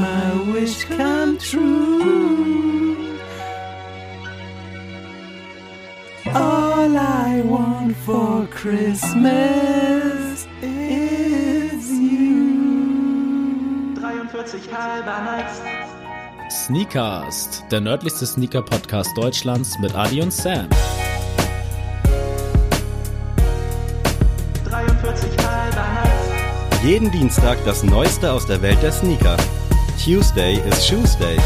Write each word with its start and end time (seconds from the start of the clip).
my 0.00 0.52
wish 0.52 0.84
come 0.84 1.38
true. 1.38 3.18
All 6.34 6.96
I 6.96 7.42
want 7.44 7.96
for 7.96 8.46
Christmas 8.46 10.46
is 10.62 11.90
you. 11.90 13.94
43 13.98 14.72
halber 14.72 15.20
Nights. 15.24 15.60
Sneakast, 16.50 17.64
der 17.70 17.80
nördlichste 17.80 18.26
Sneaker-Podcast 18.26 19.16
Deutschlands 19.16 19.78
mit 19.80 19.94
Adi 19.94 20.22
und 20.22 20.32
Sam. 20.32 20.68
43 24.64 25.30
halber 25.44 25.86
Nights. 25.94 26.82
Jeden 26.84 27.10
Dienstag 27.10 27.58
das 27.64 27.82
Neueste 27.82 28.32
aus 28.32 28.46
der 28.46 28.62
Welt 28.62 28.80
der 28.82 28.92
Sneaker. 28.92 29.36
Tuesday 30.04 30.54
is 30.68 30.86
Shoesday. 30.86 31.36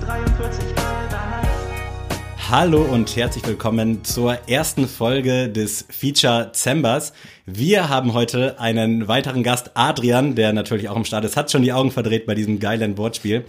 43 0.00 0.76
halber 0.76 1.42
Nights. 1.42 2.48
Hallo 2.48 2.82
und 2.82 3.16
herzlich 3.16 3.44
willkommen 3.48 4.04
zur 4.04 4.38
ersten 4.48 4.86
Folge 4.86 5.48
des 5.48 5.86
Feature 5.90 6.52
Zembers. 6.52 7.12
Wir 7.46 7.88
haben 7.88 8.14
heute 8.14 8.60
einen 8.60 9.08
weiteren 9.08 9.42
Gast, 9.42 9.72
Adrian, 9.74 10.36
der 10.36 10.52
natürlich 10.52 10.88
auch 10.88 10.96
im 10.96 11.04
Start 11.04 11.24
ist, 11.24 11.36
hat 11.36 11.50
schon 11.50 11.62
die 11.62 11.72
Augen 11.72 11.90
verdreht 11.90 12.24
bei 12.26 12.36
diesem 12.36 12.60
geilen 12.60 12.96
Wortspiel. 12.96 13.44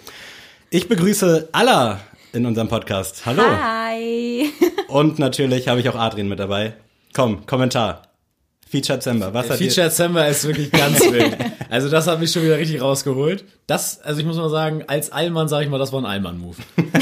Ich 0.72 0.90
begrüße 0.90 1.50
Alla 1.52 2.00
in 2.34 2.48
unserem 2.48 2.68
Podcast. 2.68 3.28
Hallo. 3.28 3.44
Hi. 3.44 4.50
Und 4.88 5.20
natürlich 5.20 5.68
habe 5.68 5.82
ich 5.82 5.88
auch 5.88 5.96
Adrian 5.96 6.28
mit 6.28 6.40
dabei. 6.40 6.74
Komm, 7.14 7.46
Kommentar. 7.46 8.11
Feature 8.72 9.00
Zember. 9.00 9.34
Was 9.34 9.50
hat 9.50 9.60
dir- 9.60 9.66
Feature 9.70 9.88
December 9.90 10.28
ist 10.28 10.46
wirklich 10.46 10.72
ganz 10.72 11.00
wild. 11.12 11.36
Also 11.70 11.90
das 11.90 12.08
hat 12.08 12.20
mich 12.20 12.32
schon 12.32 12.44
wieder 12.44 12.58
richtig 12.58 12.82
rausgeholt. 12.82 13.44
Das, 13.68 14.02
also 14.02 14.20
ich 14.22 14.26
muss 14.26 14.38
mal 14.38 14.50
sagen, 14.50 14.84
als 14.88 15.12
Allmann 15.12 15.48
sage 15.50 15.66
ich 15.66 15.70
mal, 15.70 15.78
das 15.78 15.92
war 15.92 16.02
ein 16.02 16.06
Allmann-Move. 16.06 16.56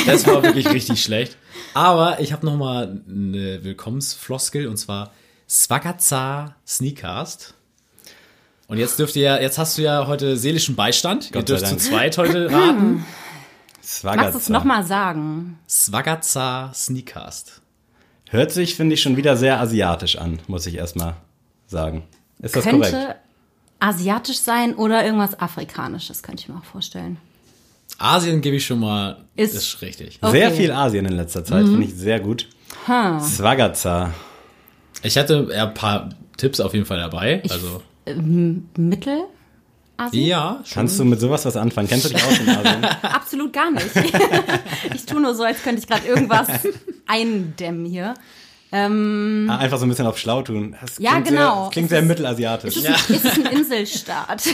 Das 0.07 0.25
war 0.27 0.41
wirklich 0.43 0.67
richtig 0.71 1.03
schlecht. 1.03 1.37
Aber 1.75 2.19
ich 2.19 2.33
habe 2.33 2.45
noch 2.45 2.57
mal 2.57 3.01
eine 3.07 3.63
Willkommensfloskel 3.63 4.67
und 4.67 4.77
zwar 4.77 5.11
Swagaza 5.47 6.55
Sneakcast. 6.67 7.53
Und 8.67 8.77
jetzt 8.77 8.97
dürft 8.99 9.15
ihr 9.15 9.23
ja, 9.23 9.39
jetzt 9.39 9.57
hast 9.57 9.77
du 9.77 9.81
ja 9.83 10.07
heute 10.07 10.37
seelischen 10.37 10.75
Beistand. 10.75 11.27
Ihr 11.27 11.31
Gott 11.33 11.47
sei 11.47 11.55
dürft 11.55 11.65
zu 11.67 11.75
Dank. 11.75 11.81
zweit 11.81 12.17
heute 12.17 12.51
raten. 12.51 13.05
Swagaza. 13.83 14.21
Magst 14.23 14.35
du 14.35 14.39
es 14.39 14.49
nochmal 14.49 14.83
sagen? 14.83 15.59
Swagaza 15.67 16.71
Sneakcast. 16.73 17.61
Hört 18.29 18.51
sich, 18.51 18.75
finde 18.75 18.93
ich, 18.93 19.01
schon 19.01 19.17
wieder 19.17 19.35
sehr 19.37 19.59
asiatisch 19.59 20.17
an, 20.17 20.39
muss 20.47 20.65
ich 20.67 20.75
erstmal 20.75 21.15
sagen. 21.69 22.03
Ist 22.41 22.55
das 22.55 22.63
Könnte 22.63 22.89
korrekt? 22.91 23.15
asiatisch 23.79 24.39
sein 24.39 24.75
oder 24.75 25.05
irgendwas 25.05 25.39
Afrikanisches, 25.39 26.23
könnte 26.23 26.41
ich 26.43 26.49
mir 26.49 26.57
auch 26.57 26.65
vorstellen. 26.65 27.17
Asien 27.97 28.41
gebe 28.41 28.55
ich 28.57 28.65
schon 28.65 28.79
mal, 28.79 29.25
Ist- 29.35 29.55
ist, 29.55 29.81
richtig. 29.81 30.19
Okay. 30.21 30.31
Sehr 30.31 30.51
viel 30.51 30.71
Asien 30.71 31.05
in 31.05 31.13
letzter 31.13 31.43
Zeit, 31.43 31.65
finde 31.65 31.83
ich 31.83 31.93
sehr 31.95 32.19
gut. 32.19 32.47
Swagaza. 33.19 34.13
Ich 35.03 35.17
hatte 35.17 35.49
ein 35.53 35.73
paar 35.73 36.09
Tipps 36.37 36.59
auf 36.59 36.73
jeden 36.73 36.85
Fall 36.85 36.99
dabei. 36.99 37.41
Also 37.49 37.81
Mittel? 38.77 39.23
Asien? 39.97 40.25
ja, 40.27 40.61
schon. 40.63 40.73
Kannst 40.75 40.97
du 40.99 41.03
mit 41.05 41.19
sowas 41.19 41.45
was 41.45 41.57
anfangen? 41.57 41.89
Kennst 41.89 42.05
du 42.05 42.09
dich 42.09 42.23
aus 42.23 42.39
in 42.39 42.49
Asien? 42.49 42.85
Absolut 43.01 43.51
gar 43.51 43.69
nicht. 43.71 43.85
ich 44.95 45.05
tue 45.05 45.19
nur 45.19 45.35
so, 45.35 45.43
als 45.43 45.61
könnte 45.61 45.81
ich 45.81 45.87
gerade 45.87 46.07
irgendwas 46.07 46.47
eindämmen 47.07 47.85
hier. 47.85 48.13
Ah, 48.71 49.57
Einfach 49.57 49.77
so 49.79 49.85
ein 49.85 49.89
bisschen 49.89 50.05
auf 50.05 50.17
schlau 50.19 50.41
tun. 50.43 50.75
Das 50.79 50.99
Ja, 50.99 51.11
klingt 51.13 51.29
genau. 51.29 51.39
Sehr, 51.55 51.63
das 51.63 51.71
klingt 51.71 51.85
Es 51.85 51.89
sehr 51.89 51.99
ist- 52.01 52.07
mittelasiatisch. 52.07 52.75
Ist 52.77 52.87
es, 52.89 53.09
ist 53.09 53.25
ein 53.25 53.45
Inselstaat? 53.47 54.43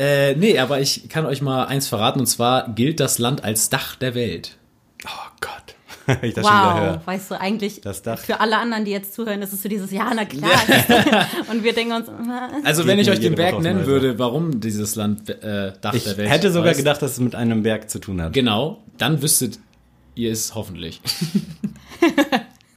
Äh, 0.00 0.36
nee, 0.36 0.56
aber 0.60 0.80
ich 0.80 1.08
kann 1.08 1.26
euch 1.26 1.42
mal 1.42 1.64
eins 1.64 1.88
verraten 1.88 2.20
und 2.20 2.26
zwar 2.26 2.68
gilt 2.72 3.00
das 3.00 3.18
Land 3.18 3.42
als 3.42 3.68
Dach 3.68 3.96
der 3.96 4.14
Welt. 4.14 4.56
Oh 5.04 5.08
Gott. 5.40 6.16
Ich 6.22 6.34
das 6.34 6.46
schon 6.46 6.54
wieder 6.56 6.72
wow, 6.74 6.80
höre. 6.80 7.02
weißt 7.04 7.30
du, 7.32 7.40
eigentlich 7.40 7.80
Das 7.80 8.02
Dach. 8.02 8.18
für 8.20 8.38
alle 8.38 8.58
anderen, 8.58 8.84
die 8.84 8.92
jetzt 8.92 9.12
zuhören, 9.12 9.42
ist 9.42 9.52
es 9.52 9.60
so 9.60 9.68
dieses, 9.68 9.90
ja, 9.90 10.08
na 10.14 10.24
klar. 10.24 10.52
Und 11.50 11.64
wir 11.64 11.72
denken 11.72 11.94
uns, 11.94 12.06
was? 12.06 12.64
Also 12.64 12.86
wenn 12.86 13.00
ich 13.00 13.10
euch 13.10 13.18
den 13.18 13.34
Berg 13.34 13.58
nennen 13.60 13.86
würde, 13.86 14.20
warum 14.20 14.60
dieses 14.60 14.94
Land 14.94 15.28
äh, 15.28 15.72
Dach 15.80 15.94
Ich 15.94 16.04
der 16.04 16.16
Welt 16.16 16.30
hätte 16.30 16.52
sogar 16.52 16.68
heißt, 16.68 16.78
gedacht, 16.78 17.02
dass 17.02 17.12
es 17.12 17.18
mit 17.20 17.34
einem 17.34 17.64
Berg 17.64 17.90
zu 17.90 17.98
tun 17.98 18.22
hat. 18.22 18.32
Genau, 18.32 18.84
dann 18.98 19.20
wüsstet 19.20 19.58
ihr 20.14 20.30
es 20.30 20.54
hoffentlich. 20.54 21.00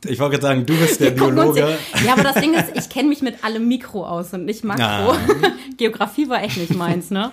Ich 0.05 0.19
wollte 0.19 0.37
gerade 0.39 0.41
sagen, 0.55 0.65
du 0.65 0.75
bist 0.77 0.99
der 0.99 1.11
Biologe. 1.11 1.59
ja- 1.59 2.01
Ja, 2.05 2.13
aber 2.13 2.23
das 2.23 2.35
Ding 2.35 2.53
ist, 2.53 2.71
ich 2.75 2.89
kenne 2.89 3.09
mich 3.09 3.21
mit 3.21 3.43
allem 3.43 3.67
Mikro 3.67 4.05
aus 4.05 4.33
und 4.33 4.45
nicht 4.45 4.63
Makro. 4.63 5.11
Ah. 5.11 5.17
Geografie 5.77 6.27
war 6.29 6.43
echt 6.43 6.57
nicht 6.57 6.73
meins, 6.75 7.11
ne? 7.11 7.31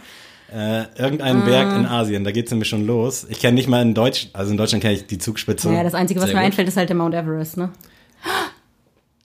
Äh, 0.55 0.85
irgendein 0.99 1.45
Berg 1.45 1.77
in 1.77 1.85
Asien, 1.85 2.25
da 2.25 2.31
geht's 2.31 2.51
nämlich 2.51 2.69
schon 2.71 2.87
los. 2.87 3.27
Ich 3.29 3.39
kenne 3.41 3.55
nicht 3.55 3.69
mal 3.69 3.83
in 3.83 3.93
Deutsch, 3.95 4.29
also 4.33 4.51
in 4.51 4.57
Deutschland 4.57 4.81
kenne 4.83 4.95
ich 4.95 5.07
die 5.07 5.19
Zugspitze. 5.19 5.71
Ja, 5.73 5.83
das 5.83 5.93
Einzige, 5.95 6.21
was 6.21 6.27
Sehr 6.29 6.37
mir 6.37 6.41
gut. 6.41 6.47
einfällt, 6.47 6.69
ist 6.69 6.77
halt 6.79 6.89
der 6.89 6.97
Mount 6.97 7.15
Everest, 7.15 7.59
ne? 7.59 7.71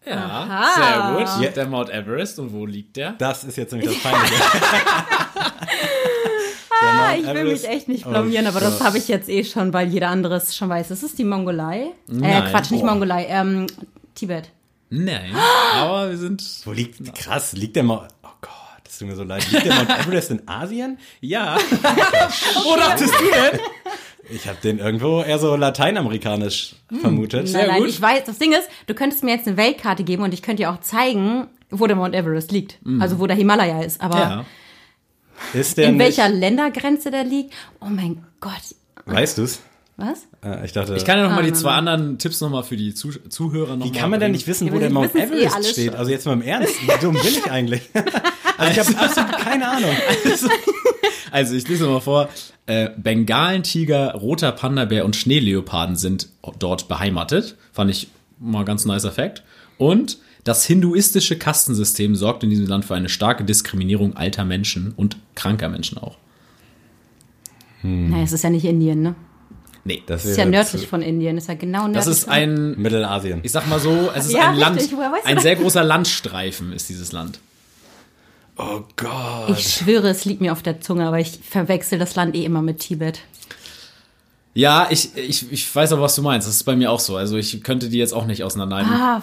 Ja, 0.06 0.16
Aha. 0.18 1.16
sehr 1.30 1.48
gut. 1.48 1.56
Der 1.56 1.66
Mount 1.68 1.90
Everest 1.90 2.40
und 2.40 2.52
wo 2.52 2.66
liegt 2.66 2.98
der? 2.98 3.14
Das 3.14 3.46
ist 3.46 3.56
jetzt 3.56 3.72
nämlich 3.72 3.90
das 3.90 4.04
Peinliche. 4.04 4.34
Ah, 6.84 7.16
ich 7.16 7.26
will 7.26 7.38
Everest. 7.38 7.64
mich 7.64 7.72
echt 7.72 7.88
nicht 7.88 8.06
Oh, 8.06 8.10
blamieren, 8.10 8.48
aber 8.48 8.60
das 8.60 8.82
habe 8.82 8.98
ich 8.98 9.08
jetzt 9.08 9.30
eh 9.30 9.44
schon, 9.44 9.74
weil 9.74 9.88
jeder 9.90 10.10
andere 10.10 10.36
es 10.36 10.56
schon 10.56 10.70
weiß. 10.70 10.90
Das 10.90 11.04
ist 11.04 11.18
die 11.18 11.24
Mongolei. 11.24 11.82
Äh, 11.82 11.92
Nein. 12.08 12.52
Quatsch, 12.52 12.72
nicht 12.72 12.82
Boah. 12.82 12.92
Mongolei, 12.92 13.26
ähm, 13.30 13.68
Tibet. 14.16 14.50
Nein, 14.90 15.34
aber 15.76 16.10
wir 16.12 16.18
sind 16.18 16.44
Wo 16.66 16.72
liegt, 16.72 17.16
krass, 17.16 17.54
liegt 17.54 17.76
der 17.76 17.84
Mount, 17.84 18.10
oh 18.24 18.28
Gott, 18.42 18.52
das 18.84 19.00
tut 19.00 19.08
mir 19.08 19.16
so 19.16 19.24
leid. 19.24 19.50
Liegt 19.52 19.66
der 19.66 19.74
Mount 19.74 19.90
Everest 19.90 20.30
in 20.32 20.48
Asien? 20.48 20.98
ja. 21.22 21.58
Wo 22.64 22.76
dachtest 22.76 23.14
du 23.20 23.24
denn? 23.26 23.60
Ich 24.30 24.48
habe 24.48 24.58
den 24.64 24.80
irgendwo 24.80 25.22
eher 25.22 25.38
so 25.40 25.56
lateinamerikanisch 25.56 26.76
vermutet. 27.02 27.52
Nein, 27.52 27.68
nein, 27.68 27.80
gut. 27.80 27.90
ich 27.90 28.02
weiß, 28.02 28.24
das 28.26 28.38
Ding 28.40 28.54
ist, 28.54 28.70
du 28.88 28.94
könntest 28.94 29.24
mir 29.24 29.32
jetzt 29.36 29.48
eine 29.48 29.58
Weltkarte 29.58 30.04
geben 30.04 30.24
und 30.24 30.34
ich 30.34 30.42
könnte 30.42 30.64
dir 30.64 30.72
auch 30.72 30.80
zeigen, 30.80 31.48
wo 31.70 31.88
der 31.88 31.96
Mount 31.98 32.16
Everest 32.16 32.52
liegt. 32.52 32.78
Also 33.00 33.20
wo 33.20 33.28
der 33.28 33.36
Himalaya 33.36 33.82
ist. 33.82 34.00
Aber 34.02 34.18
Ja. 34.20 34.46
Ist 35.54 35.78
der 35.78 35.90
in 35.90 35.98
nicht, 35.98 36.18
welcher 36.18 36.30
Ländergrenze 36.30 37.12
der 37.12 37.24
liegt? 37.24 37.54
Oh 37.82 37.86
mein 37.90 38.24
Gott. 38.40 38.54
Weißt 39.06 39.38
du's? 39.38 39.60
Was? 39.96 40.26
Äh, 40.44 40.66
ich 40.66 40.72
dachte, 40.72 40.96
Ich 40.96 41.06
kann 41.06 41.20
ja 41.20 41.24
noch 41.26 41.32
mal 41.32 41.40
Ah, 41.40 41.42
die 41.44 41.52
nein, 41.52 41.60
zwei 41.60 41.70
nein. 41.70 41.88
anderen 41.88 42.18
Tipps 42.18 42.42
noch 42.42 42.50
mal 42.50 42.64
für 42.64 42.76
die 42.78 42.96
Zuh 42.96 43.12
Zuhörer 43.30 43.76
noch 43.78 43.86
wie 43.86 43.92
kann 43.92 44.10
man 44.10 44.20
denn 44.20 44.32
nicht 44.32 44.48
wissen, 44.48 44.68
Ja, 44.68 44.74
wo 44.74 44.80
der 44.80 44.90
Mount 44.90 45.14
eh 45.14 45.20
Everest 45.20 45.56
alle 45.56 45.64
steht? 45.66 45.86
schon. 45.92 45.96
Also 45.96 46.10
jetzt 46.12 46.26
mal 46.26 46.34
im 46.34 46.42
Ernst, 46.42 46.74
wie 46.82 47.00
dumm 47.00 47.14
bin 47.14 47.24
ich 47.28 47.52
eigentlich? 47.52 47.90
Also 48.56 48.72
ich 48.82 48.88
habe 48.88 49.00
absolut 49.04 49.32
keine 49.40 49.68
Ahnung. 49.68 49.90
Also 51.32 51.56
ich 51.56 51.68
lese 51.68 51.88
mal 51.88 52.00
vor. 52.02 52.30
Äh, 52.68 52.90
Bengalentiger, 52.98 54.14
roter 54.14 54.52
Panda-Bär 54.52 55.06
und 55.06 55.16
Schneeleoparden 55.16 55.96
sind 55.96 56.30
dort 56.60 56.88
beheimatet. 56.88 57.58
Fand 57.72 57.90
ich 57.92 58.08
mal 58.40 58.64
ganz 58.64 58.86
nicer 58.86 59.12
Fact. 59.12 59.44
Und 59.80 60.20
das 60.44 60.66
hinduistische 60.66 61.38
Kastensystem 61.38 62.16
sorgt 62.16 62.44
in 62.44 62.50
diesem 62.50 62.68
Land 62.68 62.86
für 62.86 62.96
eine 62.96 63.10
starke 63.10 63.44
Diskriminierung 63.46 64.18
alter 64.18 64.44
Menschen 64.46 64.94
und 64.96 65.18
kranker 65.36 65.70
Menschen 65.70 65.98
auch. 65.98 66.18
Naja, 67.82 68.24
es 68.24 68.32
ist 68.32 68.44
ja 68.44 68.50
nicht 68.50 68.66
Indien, 68.66 69.02
ne? 69.02 69.16
Nee, 69.86 70.02
Das 70.06 70.24
Es 70.24 70.32
ist 70.32 70.38
ja 70.38 70.46
nördlich 70.46 70.88
von 70.88 71.02
Indien. 71.02 71.38
Ist 71.38 71.50
ja 71.50 71.56
genau 71.56 71.82
nördlich. 71.82 71.96
das 71.98 72.08
ist 72.08 72.24
von- 72.26 72.34
ein, 72.34 72.82
Mittelasien. 72.82 73.42
ich 73.44 73.52
sag 73.52 73.68
mal 73.68 73.80
so, 73.80 74.10
es 74.16 74.28
ist 74.28 74.32
Ja, 74.34 74.52
ein 74.52 74.58
Land, 74.58 74.78
richtig, 74.78 74.98
du 74.98 75.02
ein 75.26 75.40
sehr 75.40 75.58
großer 75.58 75.84
Landstreifen 75.84 76.72
ist 76.72 76.88
dieses 76.88 77.12
Land. 77.12 77.40
Oh 78.58 78.82
Gott. 78.96 79.50
Ich 79.58 79.68
schwöre, 79.74 80.08
es 80.10 80.24
liegt 80.24 80.40
mir 80.40 80.54
auf 80.54 80.62
der 80.62 80.80
Zunge, 80.80 81.06
aber 81.08 81.20
ich 81.20 81.40
verwechsel 81.42 82.00
das 82.00 82.16
Land 82.16 82.36
eh 82.36 82.46
immer 82.46 82.62
mit 82.62 82.80
Tibet. 82.80 83.20
Ja, 84.54 84.88
ich, 84.90 85.18
ich, 85.18 85.52
ich 85.52 85.76
weiß 85.76 85.92
aber, 85.92 86.04
was 86.04 86.16
du 86.16 86.22
meinst. 86.22 86.48
Das 86.48 86.56
ist 86.56 86.64
bei 86.64 86.76
mir 86.76 86.92
auch 86.92 87.00
so. 87.00 87.18
Also 87.18 87.36
ich 87.38 87.64
könnte 87.64 87.90
die 87.90 87.98
jetzt 87.98 88.14
auch 88.14 88.26
nicht 88.28 88.44
auseinanderhalten. 88.44 88.94
Ah, 88.94 89.22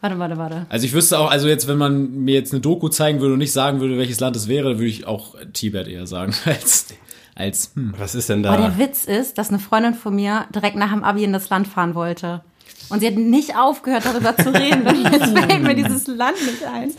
warte, 0.00 0.18
warte, 0.18 0.36
warte. 0.38 0.66
Also 0.68 0.86
ich 0.86 0.92
wüsste 0.92 1.18
auch, 1.18 1.30
also 1.30 1.48
jetzt, 1.48 1.68
wenn 1.68 1.78
man 1.78 2.10
mir 2.24 2.34
jetzt 2.34 2.52
eine 2.52 2.60
Doku 2.60 2.88
zeigen 2.88 3.20
würde 3.20 3.34
und 3.34 3.38
nicht 3.38 3.52
sagen 3.52 3.80
würde, 3.80 3.98
welches 3.98 4.20
Land 4.20 4.36
es 4.36 4.48
wäre, 4.48 4.78
würde 4.78 4.86
ich 4.86 5.06
auch 5.06 5.34
Tibet 5.52 5.88
eher 5.88 6.06
sagen, 6.06 6.34
als, 6.44 6.86
als 7.34 7.72
hm. 7.74 7.94
Was 7.98 8.14
ist 8.14 8.28
denn 8.28 8.44
Aber 8.44 8.56
da? 8.56 8.68
der 8.68 8.78
Witz 8.78 9.04
ist, 9.04 9.38
dass 9.38 9.48
eine 9.48 9.58
Freundin 9.58 9.94
von 9.94 10.14
mir 10.14 10.46
direkt 10.54 10.76
nach 10.76 10.92
dem 10.92 11.04
Abi 11.04 11.24
in 11.24 11.32
das 11.32 11.48
Land 11.50 11.68
fahren 11.68 11.94
wollte. 11.94 12.42
Und 12.88 13.00
sie 13.00 13.08
hat 13.08 13.16
nicht 13.16 13.56
aufgehört, 13.56 14.04
darüber 14.04 14.36
zu 14.36 14.54
reden. 14.54 14.86
Jetzt 15.12 15.36
fällt 15.38 15.62
mir 15.62 15.74
dieses 15.74 16.06
Land 16.06 16.36
nicht 16.44 16.64
ein. 16.64 16.92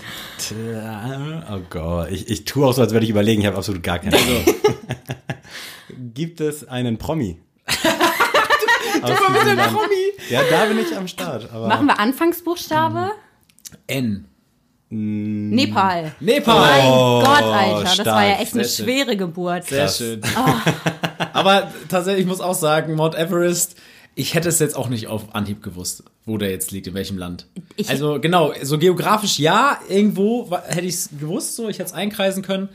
Oh 1.49 1.59
Gott, 1.69 2.11
ich, 2.11 2.29
ich 2.29 2.45
tue 2.45 2.65
auch 2.65 2.73
so, 2.73 2.81
als 2.81 2.91
würde 2.91 3.05
ich 3.05 3.09
überlegen, 3.09 3.41
ich 3.41 3.47
habe 3.47 3.57
absolut 3.57 3.83
gar 3.83 3.99
keine 3.99 4.17
Ahnung. 4.17 4.43
Gibt 6.13 6.41
es 6.41 6.67
einen 6.67 6.97
Promi? 6.97 7.39
Aus 9.01 9.11
diesem 9.11 9.57
Land? 9.57 9.77
Ja, 10.29 10.41
da 10.49 10.65
bin 10.65 10.79
ich 10.79 10.95
am 10.95 11.07
Start. 11.07 11.49
Aber 11.53 11.67
Machen 11.67 11.87
wir 11.87 11.99
Anfangsbuchstabe? 11.99 13.11
N. 13.87 14.25
Nepal. 14.89 16.13
Nepal. 16.19 16.55
Mein 16.61 16.85
Oh, 16.91 17.21
Gott, 17.21 17.43
Alter. 17.43 17.81
Das 17.83 17.93
stark. 17.95 18.07
war 18.07 18.25
ja 18.25 18.35
echt 18.39 18.53
eine 18.53 18.63
Sehr 18.63 18.85
schön. 18.85 18.85
schwere 18.85 19.17
Geburt. 19.17 19.65
Sehr 19.65 19.83
Krass. 19.83 19.97
schön. 19.97 20.21
Aber 21.33 21.71
tatsächlich 21.89 22.21
ich 22.21 22.27
muss 22.27 22.39
auch 22.41 22.53
sagen, 22.55 22.95
Mount 22.95 23.15
Everest, 23.15 23.75
ich 24.15 24.33
hätte 24.33 24.47
es 24.49 24.59
jetzt 24.59 24.75
auch 24.77 24.87
nicht 24.89 25.07
auf 25.07 25.35
Anhieb 25.35 25.61
gewusst, 25.61 26.03
wo 26.25 26.37
der 26.37 26.51
jetzt 26.51 26.71
liegt, 26.71 26.87
in 26.87 26.93
welchem 26.93 27.17
Land. 27.17 27.47
Ich- 27.75 27.89
also 27.89 28.19
genau, 28.21 28.53
so 28.63 28.77
geografisch 28.77 29.39
ja, 29.39 29.77
irgendwo 29.89 30.49
hätte 30.67 30.87
ich 30.87 30.95
es 30.95 31.09
gewusst, 31.19 31.55
so 31.57 31.67
ich 31.67 31.79
hätte 31.79 31.89
es 31.89 31.93
einkreisen 31.93 32.41
können. 32.41 32.69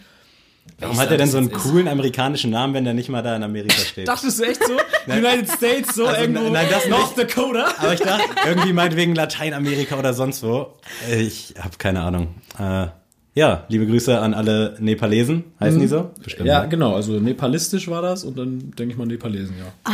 Warum 0.83 0.99
hat 0.99 1.11
er 1.11 1.17
denn 1.17 1.29
so 1.29 1.39
einen 1.39 1.53
coolen 1.53 1.87
amerikanischen 1.87 2.51
Namen, 2.51 2.75
wenn 2.75 2.85
der 2.85 2.95
nicht 2.95 3.09
mal 3.09 3.23
da 3.23 3.37
in 3.37 3.43
Amerika 3.43 3.77
steht? 3.79 4.09
Dachtest 4.09 4.41
du 4.41 4.45
echt 4.45 4.63
so? 4.65 4.73
United 5.13 5.49
States, 5.51 5.95
so 5.95 6.07
Also, 6.07 6.21
irgendwo 6.21 6.49
nein, 6.51 6.67
das 6.71 6.89
North 6.89 7.17
Dakota? 7.17 7.67
Aber 7.79 7.95
ich 7.95 8.01
dachte, 8.01 8.25
irgendwie 8.47 8.73
meinetwegen 8.73 9.15
Lateinamerika 9.15 9.99
oder 9.99 10.13
sonst 10.13 10.43
wo. 10.43 10.75
Ich 11.09 11.55
habe 11.59 11.77
keine 11.79 12.01
Ahnung. 12.01 12.35
Äh, 12.59 12.89
ja, 13.35 13.65
liebe 13.69 13.87
Grüße 13.87 14.19
an 14.19 14.35
alle 14.35 14.77
Nepalesen. 14.79 15.45
Heißen 15.59 15.81
die 15.81 15.87
so? 15.87 16.11
Bestimmt. 16.23 16.47
Ja, 16.47 16.63
ne? 16.63 16.69
genau, 16.69 16.95
also 16.95 17.13
nepalistisch 17.13 17.89
war 17.89 18.03
das 18.03 18.25
und 18.25 18.37
dann 18.37 18.73
denke 18.77 18.93
ich 18.93 18.99
mal 18.99 19.07
Nepalesen, 19.07 19.55
ja. 19.59 19.93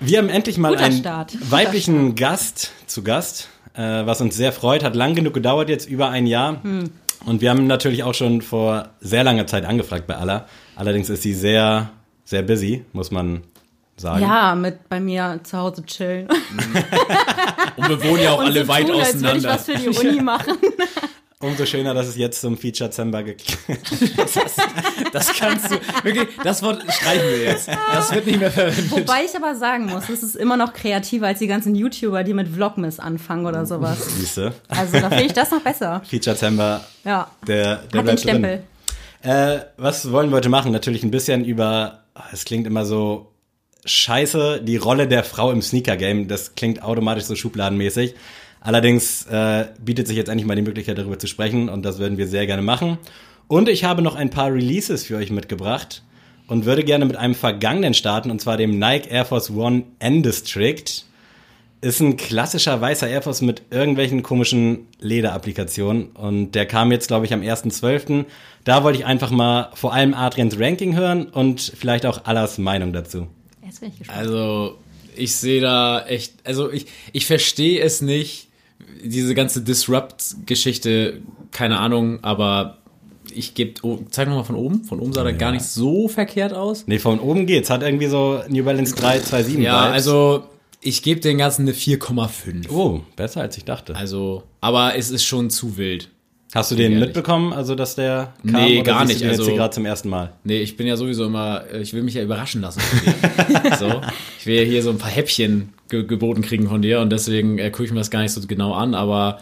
Wir 0.00 0.18
haben 0.18 0.28
endlich 0.28 0.58
mal 0.58 0.70
Guter 0.70 0.84
einen 0.84 0.98
Start. 0.98 1.36
Weiblichen 1.50 2.14
Gast 2.16 2.72
zu 2.86 3.02
Gast, 3.02 3.48
äh, 3.74 3.80
was 3.80 4.20
uns 4.20 4.36
sehr 4.36 4.52
freut. 4.52 4.82
Hat 4.82 4.94
lang 4.94 5.14
genug 5.14 5.34
gedauert, 5.34 5.68
jetzt 5.68 5.88
über 5.88 6.10
ein 6.10 6.26
Jahr. 6.26 6.62
Hm. 6.62 6.90
Und 7.26 7.40
wir 7.40 7.50
haben 7.50 7.66
natürlich 7.66 8.02
auch 8.04 8.14
schon 8.14 8.40
vor 8.42 8.88
sehr 9.00 9.24
langer 9.24 9.46
Zeit 9.46 9.64
angefragt 9.64 10.06
bei 10.06 10.16
Alla. 10.16 10.46
Allerdings 10.76 11.10
ist 11.10 11.22
sie 11.22 11.34
sehr, 11.34 11.90
sehr 12.24 12.42
busy, 12.42 12.84
muss 12.92 13.10
man 13.10 13.42
sagen. 13.96 14.22
Ja, 14.22 14.54
mit 14.54 14.88
bei 14.88 15.00
mir 15.00 15.40
zu 15.42 15.58
Hause 15.58 15.84
chillen. 15.84 16.28
Und 17.76 17.88
wir 17.88 18.02
wohnen 18.04 18.22
ja 18.22 18.30
auch 18.32 18.38
Und 18.40 18.46
alle 18.46 18.62
so 18.62 18.68
weit 18.68 18.86
tun, 18.88 19.00
als 19.00 19.14
würde 19.22 19.38
ich 19.38 19.46
auseinander. 19.46 19.48
was 19.50 19.64
für 19.64 19.74
die 19.74 19.88
Uni 20.08 20.20
machen. 20.22 20.56
Umso 21.42 21.64
schöner, 21.64 21.94
dass 21.94 22.06
es 22.06 22.16
jetzt 22.18 22.42
zum 22.42 22.58
Feature 22.58 22.90
Zember 22.90 23.24
Das 25.12 25.32
kannst 25.38 25.70
du, 25.70 25.80
wirklich, 26.02 26.28
das 26.44 26.62
Wort 26.62 26.82
streichen 26.92 27.26
wir 27.28 27.44
jetzt. 27.44 27.68
Das 27.68 28.14
wird 28.14 28.26
nicht 28.26 28.40
mehr 28.40 28.50
verwendet. 28.50 28.90
Wobei 28.90 29.24
ich 29.24 29.34
aber 29.34 29.54
sagen 29.54 29.86
muss, 29.86 30.10
es 30.10 30.22
ist 30.22 30.36
immer 30.36 30.58
noch 30.58 30.74
kreativer 30.74 31.28
als 31.28 31.38
die 31.38 31.46
ganzen 31.46 31.74
YouTuber, 31.74 32.24
die 32.24 32.34
mit 32.34 32.48
Vlogmas 32.48 33.00
anfangen 33.00 33.46
oder 33.46 33.64
sowas. 33.64 34.16
Siehste. 34.18 34.52
Also 34.68 35.00
da 35.00 35.08
finde 35.08 35.24
ich 35.24 35.32
das 35.32 35.50
noch 35.50 35.62
besser. 35.62 36.02
Feature 36.04 36.36
Zember, 36.36 36.84
Ja. 37.04 37.30
der, 37.46 37.76
der 37.90 38.00
Hat 38.00 38.08
den. 38.08 38.18
Stempel. 38.18 38.62
Äh, 39.22 39.60
was 39.78 40.12
wollen 40.12 40.28
wir 40.30 40.36
heute 40.36 40.50
machen? 40.50 40.72
Natürlich 40.72 41.02
ein 41.04 41.10
bisschen 41.10 41.46
über, 41.46 42.00
ah, 42.14 42.24
es 42.32 42.44
klingt 42.44 42.66
immer 42.66 42.84
so 42.84 43.32
scheiße, 43.86 44.60
die 44.62 44.76
Rolle 44.76 45.08
der 45.08 45.24
Frau 45.24 45.50
im 45.52 45.62
Sneaker-Game. 45.62 46.28
Das 46.28 46.54
klingt 46.54 46.82
automatisch 46.82 47.24
so 47.24 47.34
schubladenmäßig. 47.34 48.14
Allerdings 48.60 49.26
äh, 49.26 49.66
bietet 49.82 50.06
sich 50.06 50.16
jetzt 50.16 50.28
endlich 50.28 50.46
mal 50.46 50.54
die 50.54 50.62
Möglichkeit, 50.62 50.98
darüber 50.98 51.18
zu 51.18 51.26
sprechen 51.26 51.68
und 51.68 51.82
das 51.82 51.98
würden 51.98 52.18
wir 52.18 52.28
sehr 52.28 52.46
gerne 52.46 52.62
machen. 52.62 52.98
Und 53.48 53.68
ich 53.68 53.84
habe 53.84 54.02
noch 54.02 54.14
ein 54.14 54.30
paar 54.30 54.52
Releases 54.52 55.04
für 55.04 55.16
euch 55.16 55.30
mitgebracht 55.30 56.02
und 56.46 56.66
würde 56.66 56.84
gerne 56.84 57.04
mit 57.06 57.16
einem 57.16 57.34
vergangenen 57.34 57.94
starten, 57.94 58.30
und 58.30 58.40
zwar 58.40 58.56
dem 58.56 58.78
Nike 58.78 59.08
Air 59.10 59.24
Force 59.24 59.50
One 59.50 59.84
N-District. 59.98 61.04
Ist 61.80 62.00
ein 62.00 62.18
klassischer 62.18 62.78
weißer 62.78 63.08
Air 63.08 63.22
Force 63.22 63.40
mit 63.40 63.62
irgendwelchen 63.70 64.22
komischen 64.22 64.86
Lederapplikationen 64.98 66.08
und 66.08 66.52
der 66.52 66.66
kam 66.66 66.92
jetzt, 66.92 67.08
glaube 67.08 67.24
ich, 67.24 67.32
am 67.32 67.40
1.12. 67.40 68.26
Da 68.64 68.84
wollte 68.84 68.98
ich 68.98 69.06
einfach 69.06 69.30
mal 69.30 69.70
vor 69.72 69.94
allem 69.94 70.12
Adrians 70.12 70.60
Ranking 70.60 70.94
hören 70.94 71.26
und 71.26 71.72
vielleicht 71.74 72.04
auch 72.04 72.26
Allas 72.26 72.58
Meinung 72.58 72.92
dazu. 72.92 73.28
Jetzt 73.64 73.80
bin 73.80 73.88
ich 73.88 73.98
gespannt. 74.00 74.18
Also, 74.18 74.78
ich 75.16 75.34
sehe 75.34 75.62
da 75.62 76.04
echt, 76.06 76.34
also 76.44 76.70
ich, 76.70 76.86
ich 77.12 77.24
verstehe 77.26 77.80
es 77.80 78.02
nicht, 78.02 78.49
diese 79.04 79.34
ganze 79.34 79.62
Disrupt-Geschichte, 79.62 81.20
keine 81.52 81.78
Ahnung, 81.78 82.18
aber 82.22 82.78
ich 83.32 83.54
gebe, 83.54 83.74
oh, 83.82 83.98
zeig 84.10 84.28
nochmal 84.28 84.44
von 84.44 84.56
oben, 84.56 84.84
von 84.84 84.98
oben 85.00 85.12
sah 85.12 85.22
der 85.22 85.32
gar 85.34 85.52
nicht 85.52 85.64
so 85.64 86.08
verkehrt 86.08 86.52
aus. 86.52 86.84
Nee, 86.86 86.98
von 86.98 87.20
oben 87.20 87.46
geht's. 87.46 87.70
Hat 87.70 87.82
irgendwie 87.82 88.06
so 88.08 88.40
New 88.48 88.64
Balance 88.64 88.94
327 88.96 89.58
Ja, 89.62 89.84
Vibes. 89.84 89.92
also 89.94 90.44
ich 90.80 91.02
gebe 91.02 91.20
den 91.20 91.38
Ganzen 91.38 91.62
eine 91.62 91.72
4,5. 91.72 92.70
Oh, 92.70 93.00
besser 93.16 93.42
als 93.42 93.56
ich 93.56 93.64
dachte. 93.64 93.94
Also, 93.94 94.42
aber 94.60 94.96
es 94.96 95.10
ist 95.10 95.24
schon 95.24 95.50
zu 95.50 95.76
wild. 95.76 96.08
Hast 96.52 96.70
du 96.72 96.74
den 96.74 96.92
ehrlich. 96.92 97.06
mitbekommen, 97.08 97.52
also 97.52 97.74
dass 97.76 97.94
der 97.94 98.32
kam? 98.42 98.64
Nee, 98.64 98.80
oder 98.80 98.92
gar 98.92 99.04
nicht, 99.04 99.16
Du 99.20 99.24
den 99.24 99.28
jetzt 99.30 99.38
also- 99.40 99.50
hier 99.50 99.58
gerade 99.58 99.72
zum 99.74 99.86
ersten 99.86 100.08
Mal. 100.08 100.32
Nee, 100.42 100.58
ich 100.60 100.76
bin 100.76 100.86
ja 100.86 100.96
sowieso 100.96 101.24
immer, 101.26 101.64
äh, 101.72 101.80
ich 101.80 101.92
will 101.94 102.02
mich 102.02 102.14
ja 102.14 102.22
überraschen 102.22 102.60
lassen 102.60 102.80
von 102.80 103.00
dir. 103.62 103.76
so. 103.78 104.00
Ich 104.38 104.46
will 104.46 104.56
ja 104.56 104.62
hier 104.64 104.82
so 104.82 104.90
ein 104.90 104.98
paar 104.98 105.10
Häppchen 105.10 105.72
ge 105.88 106.04
geboten 106.04 106.42
kriegen 106.42 106.68
von 106.68 106.82
dir 106.82 107.00
und 107.00 107.10
deswegen 107.10 107.58
äh, 107.58 107.70
gucke 107.70 107.84
ich 107.84 107.92
mir 107.92 107.98
das 107.98 108.10
gar 108.10 108.22
nicht 108.22 108.32
so 108.32 108.40
genau 108.46 108.72
an, 108.74 108.94
aber 108.94 109.38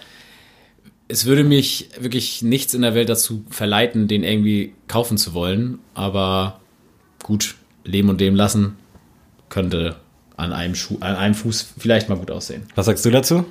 es 1.08 1.24
würde 1.24 1.44
mich 1.44 1.88
wirklich 1.98 2.42
nichts 2.42 2.74
in 2.74 2.82
der 2.82 2.94
Welt 2.94 3.08
dazu 3.08 3.42
verleiten, 3.48 4.06
den 4.08 4.22
irgendwie 4.22 4.74
kaufen 4.88 5.16
zu 5.16 5.32
wollen, 5.32 5.78
aber 5.94 6.60
gut, 7.22 7.54
leben 7.84 8.10
und 8.10 8.20
leben 8.20 8.36
lassen 8.36 8.76
könnte 9.48 9.96
an 10.36 10.52
einem 10.52 10.74
Schuh, 10.74 10.98
an 11.00 11.16
einem 11.16 11.34
Fuß 11.34 11.72
vielleicht 11.78 12.10
mal 12.10 12.16
gut 12.18 12.30
aussehen. 12.30 12.64
Was 12.74 12.84
sagst 12.84 13.04
du 13.06 13.10
dazu? 13.10 13.46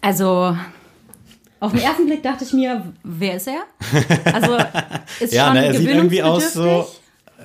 Also, 0.00 0.56
auf 1.60 1.72
den 1.72 1.80
ersten 1.80 2.06
Blick 2.06 2.22
dachte 2.22 2.44
ich 2.44 2.52
mir, 2.52 2.92
wer 3.02 3.36
ist 3.36 3.48
er? 3.48 3.62
Also, 4.32 4.56
ist 5.20 5.32
Ja, 5.32 5.46
schon 5.46 5.54
ne, 5.54 5.66
er 5.66 5.74
sieht 5.74 5.88
irgendwie 5.88 6.22
aus 6.22 6.52
so. 6.52 6.86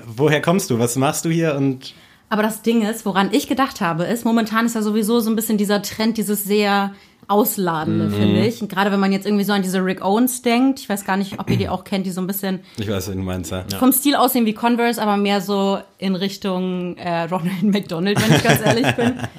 Woher 0.06 0.42
kommst 0.42 0.70
du? 0.70 0.80
Was 0.80 0.96
machst 0.96 1.26
du 1.26 1.30
hier? 1.30 1.56
Und 1.56 1.94
Aber 2.30 2.44
das 2.44 2.62
Ding 2.62 2.82
ist, 2.84 3.06
woran 3.06 3.30
ich 3.34 3.48
gedacht 3.48 3.82
habe, 3.82 4.04
ist, 4.06 4.26
momentan 4.26 4.66
ist 4.66 4.76
ja 4.76 4.82
sowieso 4.82 5.20
so 5.20 5.30
ein 5.30 5.36
bisschen 5.36 5.58
dieser 5.58 5.82
Trend, 5.82 6.18
dieses 6.18 6.44
sehr 6.44 6.94
Ausladende, 7.28 8.06
Mhm. 8.06 8.14
finde 8.14 8.46
ich. 8.48 8.60
Und 8.62 8.70
gerade 8.72 8.92
wenn 8.92 9.00
man 9.00 9.12
jetzt 9.12 9.26
irgendwie 9.28 9.44
so 9.44 9.54
an 9.54 9.62
diese 9.62 9.86
Rick 9.86 10.04
Owens 10.04 10.42
denkt, 10.42 10.80
ich 10.80 10.90
weiß 10.90 11.06
gar 11.06 11.16
nicht, 11.16 11.40
ob 11.40 11.48
ihr 11.52 11.58
die 11.58 11.70
auch 11.70 11.84
kennt, 11.84 12.08
die 12.08 12.12
so 12.12 12.22
ein 12.22 12.28
bisschen 12.28 12.62
ich 12.78 12.88
weiß, 12.90 13.08
was 13.08 13.14
du 13.16 13.22
meinst, 13.22 13.52
ja. 13.52 13.64
vom 13.78 13.92
Stil 13.92 14.16
aussehen 14.16 14.48
wie 14.48 14.54
Converse, 14.54 15.00
aber 15.00 15.16
mehr 15.16 15.40
so 15.40 15.78
in 16.00 16.16
Richtung 16.16 16.98
äh, 16.98 17.24
Ronald 17.24 17.62
McDonald, 17.62 18.20
wenn 18.20 18.36
ich 18.36 18.44
ganz 18.44 18.62
ehrlich 18.66 18.96
bin. 18.96 19.14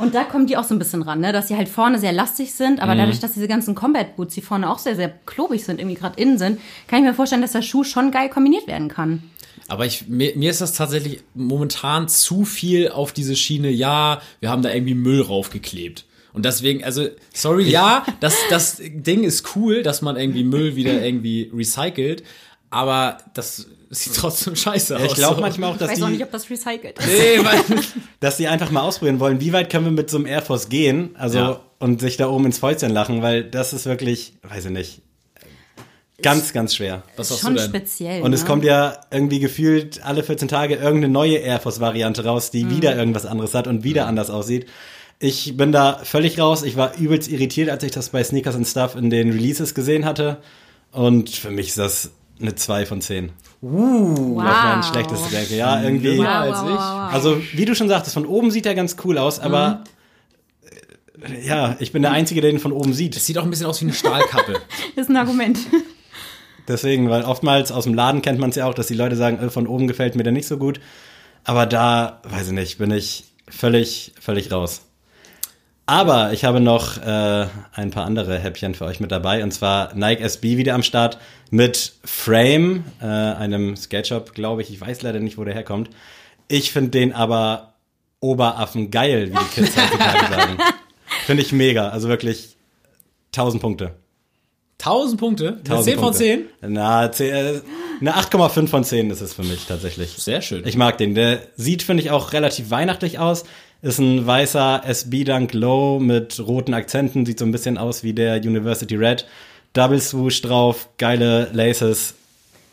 Und 0.00 0.14
da 0.14 0.24
kommen 0.24 0.46
die 0.46 0.56
auch 0.56 0.64
so 0.64 0.74
ein 0.74 0.78
bisschen 0.78 1.02
ran, 1.02 1.20
ne? 1.20 1.32
dass 1.32 1.48
sie 1.48 1.56
halt 1.56 1.68
vorne 1.68 1.98
sehr 1.98 2.12
lastig 2.12 2.54
sind, 2.54 2.74
Mhm. 2.74 2.80
aber 2.80 2.94
dadurch, 2.94 3.20
dass 3.20 3.32
diese 3.32 3.48
ganzen 3.48 3.74
Combat 3.74 4.16
Boots, 4.16 4.34
die 4.34 4.40
vorne 4.40 4.70
auch 4.70 4.78
sehr, 4.78 4.96
sehr 4.96 5.10
klobig 5.26 5.64
sind, 5.64 5.78
irgendwie 5.80 5.96
gerade 5.96 6.20
innen 6.20 6.38
sind, 6.38 6.60
kann 6.86 7.00
ich 7.00 7.04
mir 7.04 7.14
vorstellen, 7.14 7.42
dass 7.42 7.52
der 7.52 7.62
Schuh 7.62 7.84
schon 7.84 8.10
geil 8.10 8.28
kombiniert 8.30 8.66
werden 8.66 8.88
kann. 8.88 9.22
Aber 9.68 9.86
ich, 9.86 10.08
mir, 10.08 10.32
mir 10.36 10.50
ist 10.50 10.60
das 10.60 10.72
tatsächlich 10.72 11.22
momentan 11.34 12.08
zu 12.08 12.44
viel 12.44 12.88
auf 12.88 13.12
diese 13.12 13.36
Schiene, 13.36 13.70
ja, 13.70 14.20
wir 14.40 14.50
haben 14.50 14.62
da 14.62 14.72
irgendwie 14.72 14.94
Müll 14.94 15.20
raufgeklebt. 15.22 16.06
Und 16.32 16.44
deswegen, 16.44 16.82
also, 16.84 17.08
sorry, 17.34 17.68
ja, 17.68 18.04
das, 18.20 18.36
das 18.50 18.80
Ding 18.80 19.22
ist 19.24 19.54
cool, 19.56 19.82
dass 19.82 20.00
man 20.02 20.16
irgendwie 20.16 20.44
Müll 20.44 20.76
wieder 20.76 21.04
irgendwie 21.04 21.50
recycelt, 21.54 22.22
aber 22.70 23.18
das 23.34 23.66
sieht 23.90 24.14
trotzdem 24.14 24.54
scheiße 24.56 24.96
aus. 24.96 25.02
Ich 25.02 25.14
glaube 25.14 25.36
so. 25.36 25.40
manchmal 25.40 25.70
auch, 25.70 25.74
Ich 25.74 25.80
dass 25.80 25.90
weiß 25.90 26.02
auch 26.02 26.06
die, 26.06 26.12
nicht, 26.14 26.22
ob 26.22 26.30
das 26.30 26.48
recycelt 26.48 26.98
ist. 26.98 27.06
Nee, 27.08 27.44
weil, 27.44 27.80
dass 28.20 28.36
die 28.36 28.46
einfach 28.48 28.70
mal 28.70 28.82
ausprobieren 28.82 29.20
wollen, 29.20 29.40
wie 29.40 29.52
weit 29.52 29.68
können 29.70 29.84
wir 29.86 29.92
mit 29.92 30.10
so 30.10 30.16
einem 30.16 30.26
Air 30.26 30.42
Force 30.42 30.68
gehen, 30.68 31.10
also 31.18 31.38
Ja. 31.38 31.60
und 31.80 32.00
sich 32.00 32.16
da 32.16 32.28
oben 32.28 32.46
ins 32.46 32.58
Fäustchen 32.58 32.90
lachen, 32.92 33.20
weil 33.22 33.44
das 33.44 33.72
ist 33.72 33.86
wirklich, 33.86 34.34
weiß 34.42 34.66
ich 34.66 34.70
nicht, 34.70 35.02
ganz, 36.22 36.52
ganz 36.52 36.74
schwer. 36.74 37.02
was 37.16 37.28
sagst 37.28 37.42
Schon 37.42 37.54
du 37.54 37.60
denn? 37.60 37.68
speziell. 37.68 38.22
Und 38.22 38.32
es 38.32 38.42
ne? 38.42 38.46
kommt 38.46 38.64
ja 38.64 39.00
irgendwie 39.10 39.40
gefühlt 39.40 40.04
alle 40.04 40.22
14 40.22 40.48
Tage 40.48 40.74
irgendeine 40.76 41.08
neue 41.08 41.36
Air 41.38 41.60
Force 41.60 41.80
Variante 41.80 42.24
raus, 42.24 42.50
die 42.50 42.70
wieder 42.70 42.94
irgendwas 42.96 43.26
anderes 43.26 43.54
hat 43.54 43.66
und 43.66 43.84
wieder 43.84 44.06
anders 44.06 44.30
aussieht. 44.30 44.66
Ich 45.18 45.56
bin 45.56 45.72
da 45.72 46.00
völlig 46.04 46.38
raus. 46.38 46.62
Ich 46.62 46.76
war 46.76 46.96
übelst 46.96 47.30
irritiert, 47.30 47.68
als 47.70 47.82
ich 47.84 47.90
das 47.90 48.10
bei 48.10 48.22
Sneakers 48.24 48.54
and 48.54 48.66
Stuff 48.66 48.94
in 48.96 49.10
den 49.10 49.30
Releases 49.32 49.74
gesehen 49.74 50.04
hatte. 50.04 50.38
Und 50.92 51.30
für 51.30 51.50
mich 51.50 51.68
ist 51.68 51.78
das 51.78 52.10
eine 52.40 52.54
2 52.54 52.86
von 52.86 53.00
10. 53.00 53.30
wow. 53.60 54.38
Auf 54.38 54.44
mein 54.44 54.82
schlechtestes 54.82 55.30
Denke. 55.30 55.56
Ja, 55.56 55.82
irgendwie. 55.82 56.18
Wow, 56.18 56.26
als 56.26 56.58
wow, 56.58 56.68
ich. 56.68 56.74
wow, 56.74 56.78
wow. 56.78 57.12
Also, 57.12 57.42
wie 57.52 57.64
du 57.64 57.74
schon 57.74 57.88
sagtest, 57.88 58.14
von 58.14 58.26
oben 58.26 58.50
sieht 58.50 58.66
er 58.66 58.74
ganz 58.74 58.96
cool 59.04 59.18
aus, 59.18 59.40
aber 59.40 59.84
äh, 61.22 61.46
ja, 61.46 61.76
ich 61.78 61.92
bin 61.92 62.02
der 62.02 62.12
Einzige, 62.12 62.40
der 62.40 62.50
ihn 62.50 62.58
von 62.58 62.72
oben 62.72 62.92
sieht. 62.92 63.16
Es 63.16 63.26
sieht 63.26 63.38
auch 63.38 63.44
ein 63.44 63.50
bisschen 63.50 63.66
aus 63.66 63.80
wie 63.80 63.86
eine 63.86 63.94
Stahlkappe. 63.94 64.60
ist 64.96 65.10
ein 65.10 65.16
Argument. 65.16 65.58
Deswegen, 66.68 67.10
weil 67.10 67.22
oftmals 67.22 67.72
aus 67.72 67.84
dem 67.84 67.94
Laden 67.94 68.22
kennt 68.22 68.38
man 68.38 68.50
es 68.50 68.56
ja 68.56 68.66
auch, 68.66 68.74
dass 68.74 68.86
die 68.86 68.94
Leute 68.94 69.16
sagen, 69.16 69.38
äh, 69.38 69.50
von 69.50 69.66
oben 69.66 69.86
gefällt 69.86 70.14
mir 70.14 70.22
der 70.22 70.32
nicht 70.32 70.46
so 70.46 70.56
gut. 70.56 70.80
Aber 71.44 71.66
da, 71.66 72.20
weiß 72.24 72.48
ich 72.48 72.52
nicht, 72.52 72.78
bin 72.78 72.90
ich 72.90 73.24
völlig, 73.48 74.12
völlig 74.20 74.52
raus. 74.52 74.82
Aber 75.90 76.32
ich 76.32 76.44
habe 76.44 76.60
noch 76.60 76.98
äh, 76.98 77.46
ein 77.74 77.90
paar 77.90 78.04
andere 78.04 78.38
Häppchen 78.38 78.76
für 78.76 78.84
euch 78.84 79.00
mit 79.00 79.10
dabei. 79.10 79.42
Und 79.42 79.50
zwar 79.50 79.92
Nike 79.96 80.20
SB 80.20 80.56
wieder 80.56 80.76
am 80.76 80.84
Start 80.84 81.18
mit 81.50 81.94
Frame, 82.04 82.84
äh, 83.02 83.06
einem 83.06 83.74
Skate-Shop, 83.74 84.32
glaube 84.32 84.62
ich. 84.62 84.70
Ich 84.70 84.80
weiß 84.80 85.02
leider 85.02 85.18
nicht, 85.18 85.36
wo 85.36 85.42
der 85.42 85.52
herkommt. 85.52 85.90
Ich 86.46 86.70
finde 86.70 86.90
den 86.90 87.12
aber 87.12 87.74
Oberaffen 88.20 88.92
geil, 88.92 89.32
wie 89.32 89.36
die 89.36 89.62
Kids 89.62 89.76
heutzutage 89.76 90.26
sagen. 90.32 90.58
Finde 91.26 91.42
ich 91.42 91.50
mega. 91.50 91.88
Also 91.88 92.08
wirklich 92.08 92.56
1000 93.32 93.60
Punkte. 93.60 93.96
1000 94.78 95.20
Punkte? 95.20 95.48
1000 95.64 95.84
10 95.84 95.94
von 95.94 96.02
Punkte. 96.04 96.18
10? 96.18 96.44
Na, 96.68 97.10
10, 97.10 97.34
äh, 97.34 97.60
eine 98.00 98.14
8,5 98.14 98.68
von 98.68 98.84
10 98.84 99.10
ist 99.10 99.22
es 99.22 99.34
für 99.34 99.42
mich 99.42 99.66
tatsächlich. 99.66 100.12
Sehr 100.12 100.40
schön. 100.40 100.64
Ich 100.68 100.76
mag 100.76 100.98
den. 100.98 101.16
Der 101.16 101.40
sieht, 101.56 101.82
finde 101.82 102.04
ich, 102.04 102.12
auch 102.12 102.32
relativ 102.32 102.70
weihnachtlich 102.70 103.18
aus. 103.18 103.44
Ist 103.82 103.98
ein 103.98 104.26
weißer 104.26 104.82
SB 104.84 105.24
Dunk 105.24 105.54
Low 105.54 105.98
mit 106.00 106.38
roten 106.46 106.74
Akzenten. 106.74 107.24
Sieht 107.24 107.38
so 107.38 107.44
ein 107.46 107.52
bisschen 107.52 107.78
aus 107.78 108.02
wie 108.02 108.12
der 108.12 108.36
University 108.36 108.94
Red. 108.96 109.26
Double 109.72 110.00
Swoosh 110.00 110.42
drauf, 110.42 110.88
geile 110.98 111.48
Laces. 111.52 112.14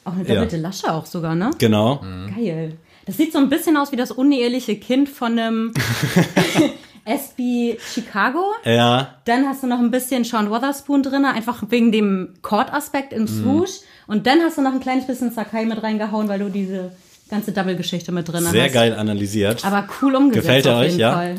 Auch 0.04 0.14
eine 0.14 0.24
doppelte 0.26 0.58
Lasche 0.58 0.92
auch 0.94 1.06
sogar, 1.06 1.36
ne? 1.36 1.52
Genau. 1.60 2.02
Geil. 2.36 2.74
Das 3.06 3.16
sieht 3.18 3.32
so 3.32 3.40
ein 3.40 3.48
bisschen 3.50 3.78
aus 3.78 3.92
wie 3.92 3.96
das 3.96 4.12
uneheliche 4.12 4.76
Kind 4.78 5.08
von 5.08 5.38
einem 5.40 5.74
SB 7.06 7.78
Chicago. 7.94 8.44
Ja, 8.66 9.16
Dann 9.26 9.46
hast 9.48 9.64
du 9.64 9.68
noch 9.68 9.80
ein 9.80 9.92
bisschen 9.92 10.24
Sean 10.26 10.50
Wotherspoon 10.50 11.04
drin, 11.04 11.24
einfach 11.24 11.64
wegen 11.70 11.92
dem 11.94 12.34
Chord-Aspekt 12.42 13.12
Mhm. 13.14 13.18
im 13.20 13.28
Swoosh. 13.28 13.72
Und 14.08 14.28
dann 14.28 14.40
hast 14.42 14.58
du 14.58 14.62
noch 14.62 14.74
ein 14.74 14.80
kleines 14.82 15.08
bisschen 15.08 15.32
Sakai 15.32 15.66
mit 15.66 15.82
reingehauen, 15.82 16.28
weil 16.28 16.40
du 16.40 16.50
diese 16.50 16.92
ganze 17.30 17.52
Double-Geschichte 17.52 18.12
mit 18.12 18.28
drin 18.28 18.44
sehr 18.46 18.66
hast. 18.66 18.74
geil 18.74 18.94
analysiert. 18.96 19.66
Aber 19.66 19.88
cool 20.02 20.16
umgesetzt 20.16 20.46
Gefällt 20.46 20.66
er 20.66 20.74
auf 20.76 20.80
euch, 20.82 20.88
jeden 20.88 21.00
ja? 21.00 21.14
Fall. 21.14 21.36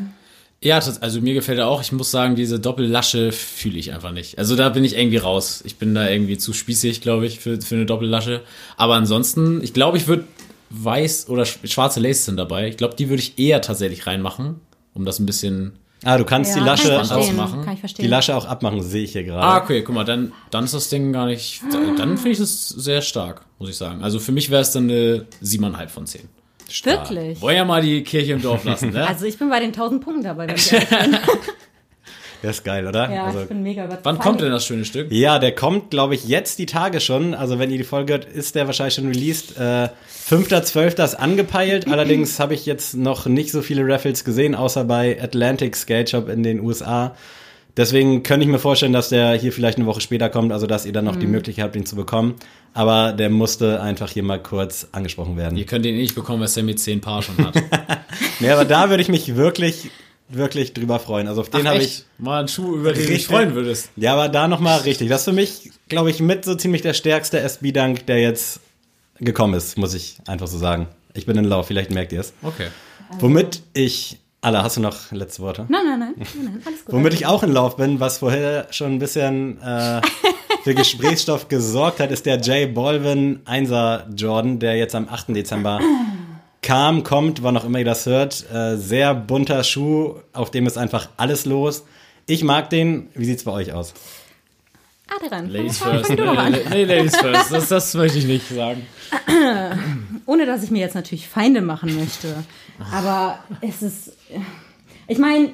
Ja, 0.60 0.76
das, 0.80 1.00
also 1.02 1.20
mir 1.20 1.34
gefällt 1.34 1.58
er 1.58 1.68
auch. 1.68 1.80
Ich 1.82 1.92
muss 1.92 2.10
sagen, 2.10 2.34
diese 2.34 2.58
Doppellasche 2.58 3.30
fühle 3.30 3.78
ich 3.78 3.92
einfach 3.92 4.10
nicht. 4.10 4.38
Also 4.38 4.56
da 4.56 4.68
bin 4.70 4.82
ich 4.82 4.96
irgendwie 4.96 5.18
raus. 5.18 5.62
Ich 5.64 5.76
bin 5.76 5.94
da 5.94 6.08
irgendwie 6.08 6.36
zu 6.36 6.52
spießig, 6.52 7.00
glaube 7.00 7.26
ich, 7.26 7.38
für, 7.38 7.60
für 7.60 7.76
eine 7.76 7.86
Doppellasche. 7.86 8.42
Aber 8.76 8.94
ansonsten, 8.96 9.62
ich 9.62 9.72
glaube, 9.72 9.98
ich 9.98 10.08
würde 10.08 10.24
weiß 10.70 11.28
oder 11.28 11.44
sch- 11.44 11.64
schwarze 11.66 12.00
Laces 12.00 12.24
sind 12.24 12.36
dabei. 12.38 12.68
Ich 12.68 12.76
glaube, 12.76 12.96
die 12.96 13.08
würde 13.08 13.22
ich 13.22 13.38
eher 13.38 13.60
tatsächlich 13.62 14.06
reinmachen, 14.08 14.56
um 14.94 15.04
das 15.04 15.20
ein 15.20 15.26
bisschen. 15.26 15.74
ah, 16.04 16.18
du 16.18 16.24
kannst 16.24 16.54
die 16.56 16.58
Ja, 16.58 16.64
Lasche 16.66 16.88
kann 16.88 17.08
ausmachen. 17.10 17.64
Kann 17.64 17.74
ich 17.74 17.80
verstehen. 17.80 18.02
Die 18.02 18.08
Lasche 18.10 18.34
auch 18.36 18.44
abmachen, 18.44 18.82
sehe 18.82 19.04
ich 19.04 19.12
hier 19.12 19.22
gerade. 19.22 19.46
Ah, 19.46 19.58
okay, 19.62 19.82
guck 19.82 19.94
mal, 19.94 20.04
dann, 20.04 20.32
dann 20.50 20.64
ist 20.64 20.74
das 20.74 20.88
Ding 20.88 21.12
gar 21.12 21.26
nicht. 21.26 21.62
Dann 21.96 22.16
finde 22.18 22.30
ich 22.32 22.38
das 22.38 22.68
sehr 22.68 23.00
stark, 23.00 23.42
muss 23.58 23.70
ich 23.70 23.76
sagen. 23.76 24.02
Also 24.02 24.18
für 24.18 24.32
mich 24.32 24.50
wäre 24.50 24.62
es 24.62 24.72
dann 24.72 24.84
eine 24.84 25.26
7,5 25.42 25.88
von 25.88 26.06
10. 26.06 26.28
Wirklich? 26.84 27.40
Wollen 27.40 27.56
ja 27.56 27.64
mal 27.64 27.80
die 27.80 28.02
Kirche 28.02 28.32
im 28.32 28.42
Dorf 28.42 28.64
lassen, 28.64 28.90
ne? 28.90 29.06
Also 29.08 29.24
ich 29.24 29.38
bin 29.38 29.48
bei 29.48 29.60
den 29.60 29.68
1000 29.68 30.04
Punkten 30.04 30.22
dabei. 30.22 30.48
Wenn 30.48 30.56
ich. 30.56 30.70
Der 32.42 32.50
ist 32.50 32.64
geil, 32.64 32.86
oder? 32.86 33.10
Ja, 33.12 33.24
also, 33.26 33.42
ich 33.42 33.48
bin 33.48 33.62
mega 33.64 33.84
überzeugt. 33.84 34.04
Wann 34.04 34.18
kommt 34.18 34.40
denn 34.40 34.52
das 34.52 34.64
schöne 34.64 34.84
Stück? 34.84 35.10
ja, 35.10 35.40
der 35.40 35.52
kommt, 35.54 35.90
glaube 35.90 36.14
ich, 36.14 36.28
jetzt 36.28 36.60
die 36.60 36.66
Tage 36.66 37.00
schon. 37.00 37.34
Also 37.34 37.58
wenn 37.58 37.70
ihr 37.70 37.78
die 37.78 37.84
Folge 37.84 38.12
hört, 38.12 38.24
ist 38.26 38.54
der 38.54 38.66
wahrscheinlich 38.66 38.94
schon 38.94 39.08
released. 39.08 39.56
Äh, 39.56 39.88
5.12. 40.30 41.02
ist 41.02 41.14
angepeilt. 41.16 41.88
Allerdings 41.90 42.38
habe 42.38 42.54
ich 42.54 42.64
jetzt 42.64 42.94
noch 42.94 43.26
nicht 43.26 43.50
so 43.50 43.60
viele 43.60 43.84
Raffles 43.92 44.24
gesehen, 44.24 44.54
außer 44.54 44.84
bei 44.84 45.20
Atlantic 45.20 45.74
Skate 45.74 46.10
Shop 46.10 46.28
in 46.28 46.44
den 46.44 46.60
USA. 46.60 47.16
Deswegen 47.78 48.24
könnte 48.24 48.44
ich 48.44 48.50
mir 48.50 48.58
vorstellen, 48.58 48.92
dass 48.92 49.08
der 49.08 49.34
hier 49.34 49.52
vielleicht 49.52 49.78
eine 49.78 49.86
Woche 49.86 50.00
später 50.00 50.28
kommt, 50.28 50.52
also 50.52 50.66
dass 50.66 50.84
ihr 50.84 50.92
dann 50.92 51.04
noch 51.04 51.14
die 51.14 51.28
Möglichkeit 51.28 51.64
habt, 51.64 51.76
ihn 51.76 51.86
zu 51.86 51.94
bekommen. 51.94 52.34
Aber 52.74 53.12
der 53.12 53.30
musste 53.30 53.80
einfach 53.80 54.10
hier 54.10 54.24
mal 54.24 54.42
kurz 54.42 54.88
angesprochen 54.90 55.36
werden. 55.36 55.56
Ihr 55.56 55.64
könnt 55.64 55.86
ihn 55.86 55.94
eh 55.94 55.98
nicht 55.98 56.16
bekommen, 56.16 56.40
weil 56.40 56.48
Sammy 56.48 56.74
10 56.74 57.00
Paar 57.00 57.22
schon 57.22 57.38
hat. 57.38 57.54
Nee, 58.40 58.50
aber 58.50 58.64
da 58.64 58.88
würde 58.88 59.02
ich 59.02 59.08
mich 59.08 59.34
wirklich, 59.34 59.90
wirklich 60.28 60.72
drüber 60.72 61.00
freuen. 61.00 61.26
Also 61.26 61.40
auf 61.40 61.50
den 61.50 61.66
habe 61.66 61.78
ich. 61.78 62.04
Mal 62.18 62.40
einen 62.40 62.48
Schuh, 62.48 62.76
über 62.76 62.92
den 62.92 63.04
du 63.04 63.12
dich 63.12 63.26
freuen 63.26 63.54
würdest. 63.54 63.90
Ja, 63.96 64.12
aber 64.12 64.28
da 64.28 64.46
nochmal 64.46 64.80
richtig. 64.80 65.08
Das 65.08 65.22
ist 65.22 65.24
für 65.24 65.32
mich, 65.32 65.70
glaube 65.88 66.10
ich, 66.10 66.20
mit 66.20 66.44
so 66.44 66.54
ziemlich 66.54 66.82
der 66.82 66.94
stärkste 66.94 67.40
SB-Dank, 67.40 68.06
der 68.06 68.20
jetzt 68.20 68.60
gekommen 69.18 69.54
ist, 69.54 69.76
muss 69.76 69.94
ich 69.94 70.18
einfach 70.26 70.46
so 70.46 70.58
sagen. 70.58 70.86
Ich 71.14 71.26
bin 71.26 71.36
in 71.36 71.44
Lauf, 71.44 71.66
vielleicht 71.66 71.90
merkt 71.90 72.12
ihr 72.12 72.20
es. 72.20 72.32
Okay. 72.42 72.68
Womit 73.18 73.62
ich. 73.72 74.18
Alla, 74.48 74.62
hast 74.62 74.78
du 74.78 74.80
noch 74.80 75.12
letzte 75.12 75.42
Worte? 75.42 75.66
Nein, 75.68 75.82
nein, 75.84 75.98
nein, 75.98 76.14
nein, 76.16 76.26
nein, 76.44 76.62
alles 76.64 76.82
gut. 76.86 76.94
Womit 76.94 77.12
ich 77.12 77.26
auch 77.26 77.42
in 77.42 77.52
Lauf 77.52 77.76
bin, 77.76 78.00
was 78.00 78.16
vorher 78.20 78.66
schon 78.70 78.92
ein 78.94 78.98
bisschen 78.98 79.60
äh, 79.60 80.00
für 80.64 80.74
Gesprächsstoff 80.74 81.48
gesorgt 81.48 82.00
hat, 82.00 82.10
ist 82.10 82.24
der 82.24 82.38
J 82.40 82.72
Balvin 82.72 83.40
1er 83.44 84.04
Jordan, 84.14 84.58
der 84.58 84.76
jetzt 84.76 84.94
am 84.94 85.06
8. 85.06 85.36
Dezember 85.36 85.80
kam, 86.62 87.02
kommt, 87.04 87.42
wann 87.42 87.58
auch 87.58 87.64
immer 87.66 87.80
ihr 87.80 87.84
das 87.84 88.06
hört. 88.06 88.46
Äh, 88.50 88.76
sehr 88.78 89.14
bunter 89.14 89.62
Schuh, 89.64 90.14
auf 90.32 90.50
dem 90.50 90.66
ist 90.66 90.78
einfach 90.78 91.10
alles 91.18 91.44
los. 91.44 91.84
Ich 92.24 92.42
mag 92.42 92.70
den. 92.70 93.10
Wie 93.14 93.26
sieht's 93.26 93.44
bei 93.44 93.52
euch 93.52 93.74
aus? 93.74 93.92
Adrian, 95.14 95.50
Ladies 95.50 95.76
fang- 95.76 96.02
first. 96.04 96.18
fang 96.18 96.52
Nee, 96.52 96.58
nee, 96.70 96.84
Ladies 96.84 97.16
first. 97.16 97.52
Das, 97.52 97.68
das 97.68 97.92
möchte 97.92 98.16
ich 98.18 98.24
nicht 98.24 98.48
sagen. 98.48 98.86
Ohne 100.24 100.46
dass 100.46 100.62
ich 100.62 100.70
mir 100.70 100.80
jetzt 100.80 100.94
natürlich 100.94 101.28
Feinde 101.28 101.60
machen 101.60 101.94
möchte. 101.98 102.34
Aber 102.92 103.38
es 103.60 103.82
ist. 103.82 104.12
Ich 105.06 105.18
meine, 105.18 105.50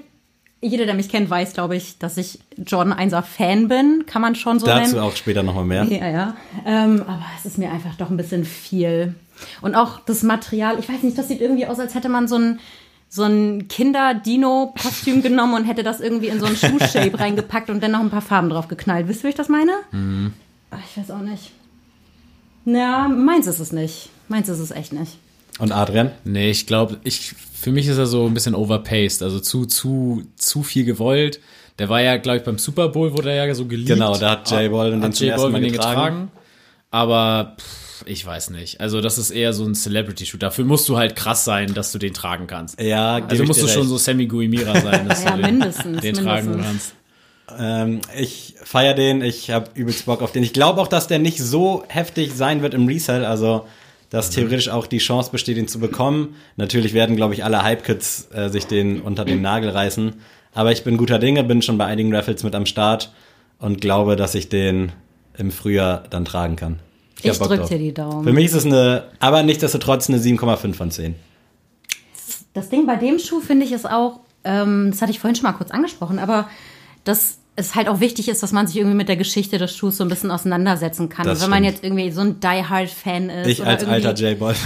jeder, 0.61 0.87
der 0.87 0.95
mich 0.95 1.09
kennt, 1.09 1.28
weiß, 1.28 1.52
glaube 1.52 1.76
ich, 1.76 1.99
dass 1.99 2.16
ich 2.16 2.38
Jordan 2.57 2.93
1er 2.95 3.23
Fan 3.23 3.69
bin. 3.69 4.04
Kann 4.07 4.23
man 4.23 4.35
schon 4.35 4.59
so 4.59 4.66
Dazu 4.66 4.97
nennen. 4.97 5.04
auch 5.04 5.14
später 5.16 5.43
nochmal 5.43 5.64
mehr. 5.64 5.85
Ja, 5.85 6.09
ja. 6.09 6.37
Ähm, 6.64 7.02
aber 7.02 7.25
es 7.38 7.45
ist 7.45 7.59
mir 7.59 7.71
einfach 7.71 7.95
doch 7.97 8.11
ein 8.11 8.16
bisschen 8.16 8.45
viel. 8.45 9.14
Und 9.61 9.75
auch 9.75 10.00
das 10.00 10.23
Material, 10.23 10.78
ich 10.78 10.88
weiß 10.88 11.02
nicht, 11.02 11.19
das 11.19 11.28
sieht 11.28 11.40
irgendwie 11.40 11.66
aus, 11.66 11.78
als 11.78 11.95
hätte 11.95 12.09
man 12.09 12.28
so 12.28 12.37
ein, 12.37 12.61
so 13.09 13.25
ein 13.25 13.69
Kinder-Dino-Kostüm 13.69 15.23
genommen 15.23 15.54
und 15.54 15.64
hätte 15.64 15.83
das 15.83 16.00
irgendwie 16.00 16.28
in 16.28 16.40
so 16.40 16.47
ein 16.47 16.57
Schuhshape 16.57 17.19
reingepackt 17.19 17.69
und 17.69 17.83
dann 17.83 17.93
noch 17.93 18.00
ein 18.00 18.11
paar 18.11 18.23
Farben 18.23 18.49
drauf 18.49 18.69
geknallt. 18.69 19.07
Wisst 19.09 19.21
ihr, 19.21 19.25
wie 19.25 19.28
ich 19.31 19.35
das 19.35 19.49
meine? 19.49 19.73
Ach, 20.71 20.78
ich 20.88 20.97
weiß 20.97 21.11
auch 21.11 21.21
nicht. 21.21 21.50
Na, 22.64 23.09
meins 23.09 23.47
ist 23.47 23.61
es 23.61 23.73
nicht. 23.73 24.09
Meins 24.28 24.49
ist 24.49 24.59
es 24.61 24.71
echt 24.71 24.93
nicht. 24.95 25.19
Und 25.59 25.73
Adrian? 25.73 26.11
Nee, 26.25 26.51
ich 26.51 26.67
glaube, 26.67 26.99
ich, 27.05 27.35
für 27.55 27.71
mich 27.71 27.87
ist 27.87 27.97
er 27.99 28.07
so 28.07 28.27
ein 28.27 28.35
bisschen 28.35 28.55
overpaced, 28.55 29.23
also 29.23 29.39
zu, 29.41 29.67
zu, 29.67 30.23
zu 30.37 30.63
viel 30.63 30.85
gewollt. 30.85 31.41
Der 31.79 31.89
war 31.89 32.01
ja, 32.01 32.17
glaube 32.17 32.39
ich, 32.39 32.45
beim 32.45 32.59
Super 32.59 32.89
Bowl 32.89 33.13
wurde 33.17 33.31
er 33.33 33.47
ja 33.47 33.55
so 33.55 33.67
geliebt. 33.67 33.89
Genau, 33.89 34.17
da 34.17 34.31
hat 34.33 34.51
J 34.51 34.71
Balvin 34.71 35.01
den 35.01 35.05
hat 35.05 35.15
zum 35.17 35.27
J 35.27 35.33
ersten 35.35 35.53
Mal 35.53 35.61
den 35.61 35.73
getragen. 35.73 36.31
Aber 36.91 37.57
pff, 37.59 38.05
ich 38.07 38.25
weiß 38.25 38.51
nicht. 38.51 38.81
Also 38.81 39.01
das 39.01 39.19
ist 39.19 39.31
eher 39.31 39.53
so 39.53 39.65
ein 39.65 39.75
Celebrity-Shoot. 39.75 40.43
Dafür 40.43 40.65
musst 40.65 40.89
du 40.89 40.97
halt 40.97 41.17
krass 41.17 41.45
sein, 41.45 41.75
dass 41.75 41.91
du 41.93 41.99
den 41.99 42.15
tragen 42.15 42.47
kannst. 42.47 42.81
Ja, 42.81 43.17
Also 43.29 43.43
ich 43.43 43.49
musst 43.49 43.61
dir 43.61 43.65
du 43.67 43.71
schon 43.71 43.81
recht. 43.83 43.91
so 43.91 43.97
Sammy 43.99 44.27
Guimira 44.27 44.81
sein, 44.81 45.09
dass 45.09 45.25
Ja, 45.25 45.37
du 45.37 45.43
den, 45.43 45.59
mindestens, 45.59 46.01
den 46.01 46.15
tragen 46.15 46.51
mindestens. 46.51 46.93
kannst. 47.49 47.59
Ähm, 47.59 48.01
ich 48.19 48.55
feier 48.63 48.95
den, 48.95 49.23
ich 49.23 49.51
habe 49.51 49.69
übelst 49.75 50.07
Bock 50.07 50.23
auf 50.23 50.33
den. 50.33 50.43
Ich 50.45 50.53
glaube 50.53 50.81
auch, 50.81 50.89
dass 50.89 51.09
der 51.09 51.19
nicht 51.19 51.39
so 51.39 51.85
heftig 51.89 52.33
sein 52.35 52.63
wird 52.63 52.75
im 52.75 52.87
Resell, 52.87 53.25
also 53.25 53.67
dass 54.14 54.30
theoretisch 54.30 54.68
auch 54.68 54.87
die 54.87 54.99
Chance 54.99 55.33
besteht, 55.33 55.56
ihn 55.56 55.66
zu 55.66 55.80
bekommen. 55.80 56.37
Natürlich 56.54 56.94
werden, 56.94 57.16
glaube 57.16 57.35
ich, 57.35 57.42
alle 57.42 57.64
Hype-Kids 57.64 58.28
äh, 58.33 58.49
sich 58.49 58.68
den 58.68 59.00
unter 59.00 59.25
den 59.25 59.42
Nagel 59.42 59.71
reißen. 59.71 60.12
Aber 60.52 60.71
ich 60.71 60.85
bin 60.85 60.97
guter 60.99 61.18
Dinge, 61.18 61.42
bin 61.42 61.62
schon 61.62 61.78
bei 61.78 61.87
einigen 61.87 62.14
Raffles 62.14 62.44
mit 62.44 62.54
am 62.54 62.64
Start 62.64 63.12
und 63.59 63.80
glaube, 63.80 64.14
dass 64.14 64.37
ich 64.37 64.49
den 64.49 64.92
im 65.37 65.50
Frühjahr 65.50 66.04
dann 66.11 66.25
tragen 66.25 66.54
kann. 66.54 66.78
Ich 67.23 67.28
hab 67.28 67.40
Bock 67.40 67.49
drück 67.49 67.61
drauf. 67.62 67.68
dir 67.68 67.78
die 67.78 67.92
Daumen. 67.92 68.23
Für 68.23 68.33
mich 68.33 68.44
ist 68.44 68.54
es 68.54 68.64
eine, 68.64 69.02
aber 69.18 69.42
nichtsdestotrotz 69.42 70.09
eine 70.09 70.18
7,5 70.18 70.75
von 70.75 70.92
10. 70.92 71.16
Das 72.52 72.68
Ding 72.68 72.87
bei 72.87 72.94
dem 72.94 73.18
Schuh 73.18 73.40
finde 73.40 73.66
ich 73.66 73.73
ist 73.73 73.90
auch, 73.90 74.21
ähm, 74.44 74.92
das 74.92 75.02
hatte 75.02 75.11
ich 75.11 75.18
vorhin 75.18 75.35
schon 75.35 75.50
mal 75.50 75.54
kurz 75.54 75.73
angesprochen, 75.73 76.21
aber 76.21 76.49
dass 77.02 77.38
es 77.57 77.75
halt 77.77 77.89
auch 77.89 78.01
wichtig 78.01 78.29
ist, 78.29 78.43
dass 78.43 78.51
man 78.53 78.67
sich 78.67 78.77
irgendwie 78.77 78.97
mit 78.97 79.09
der 79.09 79.17
Geschichte 79.17 79.59
des 79.59 79.77
Schuhs 79.77 79.97
so 79.97 80.05
ein 80.05 80.09
bisschen 80.09 80.31
auseinandersetzen 80.31 81.09
kann. 81.09 81.25
Das 81.27 81.41
Wenn 81.43 81.51
man 81.51 81.63
stimmt. 81.63 81.75
jetzt 81.77 81.85
irgendwie 81.85 82.11
so 82.11 82.21
ein 82.23 82.41
Die 82.41 82.47
Hard 82.69 82.91
Fan 82.91 83.31
ist. 83.31 83.47
Ich 83.49 83.61
oder 83.61 83.71
als 83.71 83.83
irgendwie- 83.85 84.07
alter 84.07 84.15
J-Boy. 84.31 84.55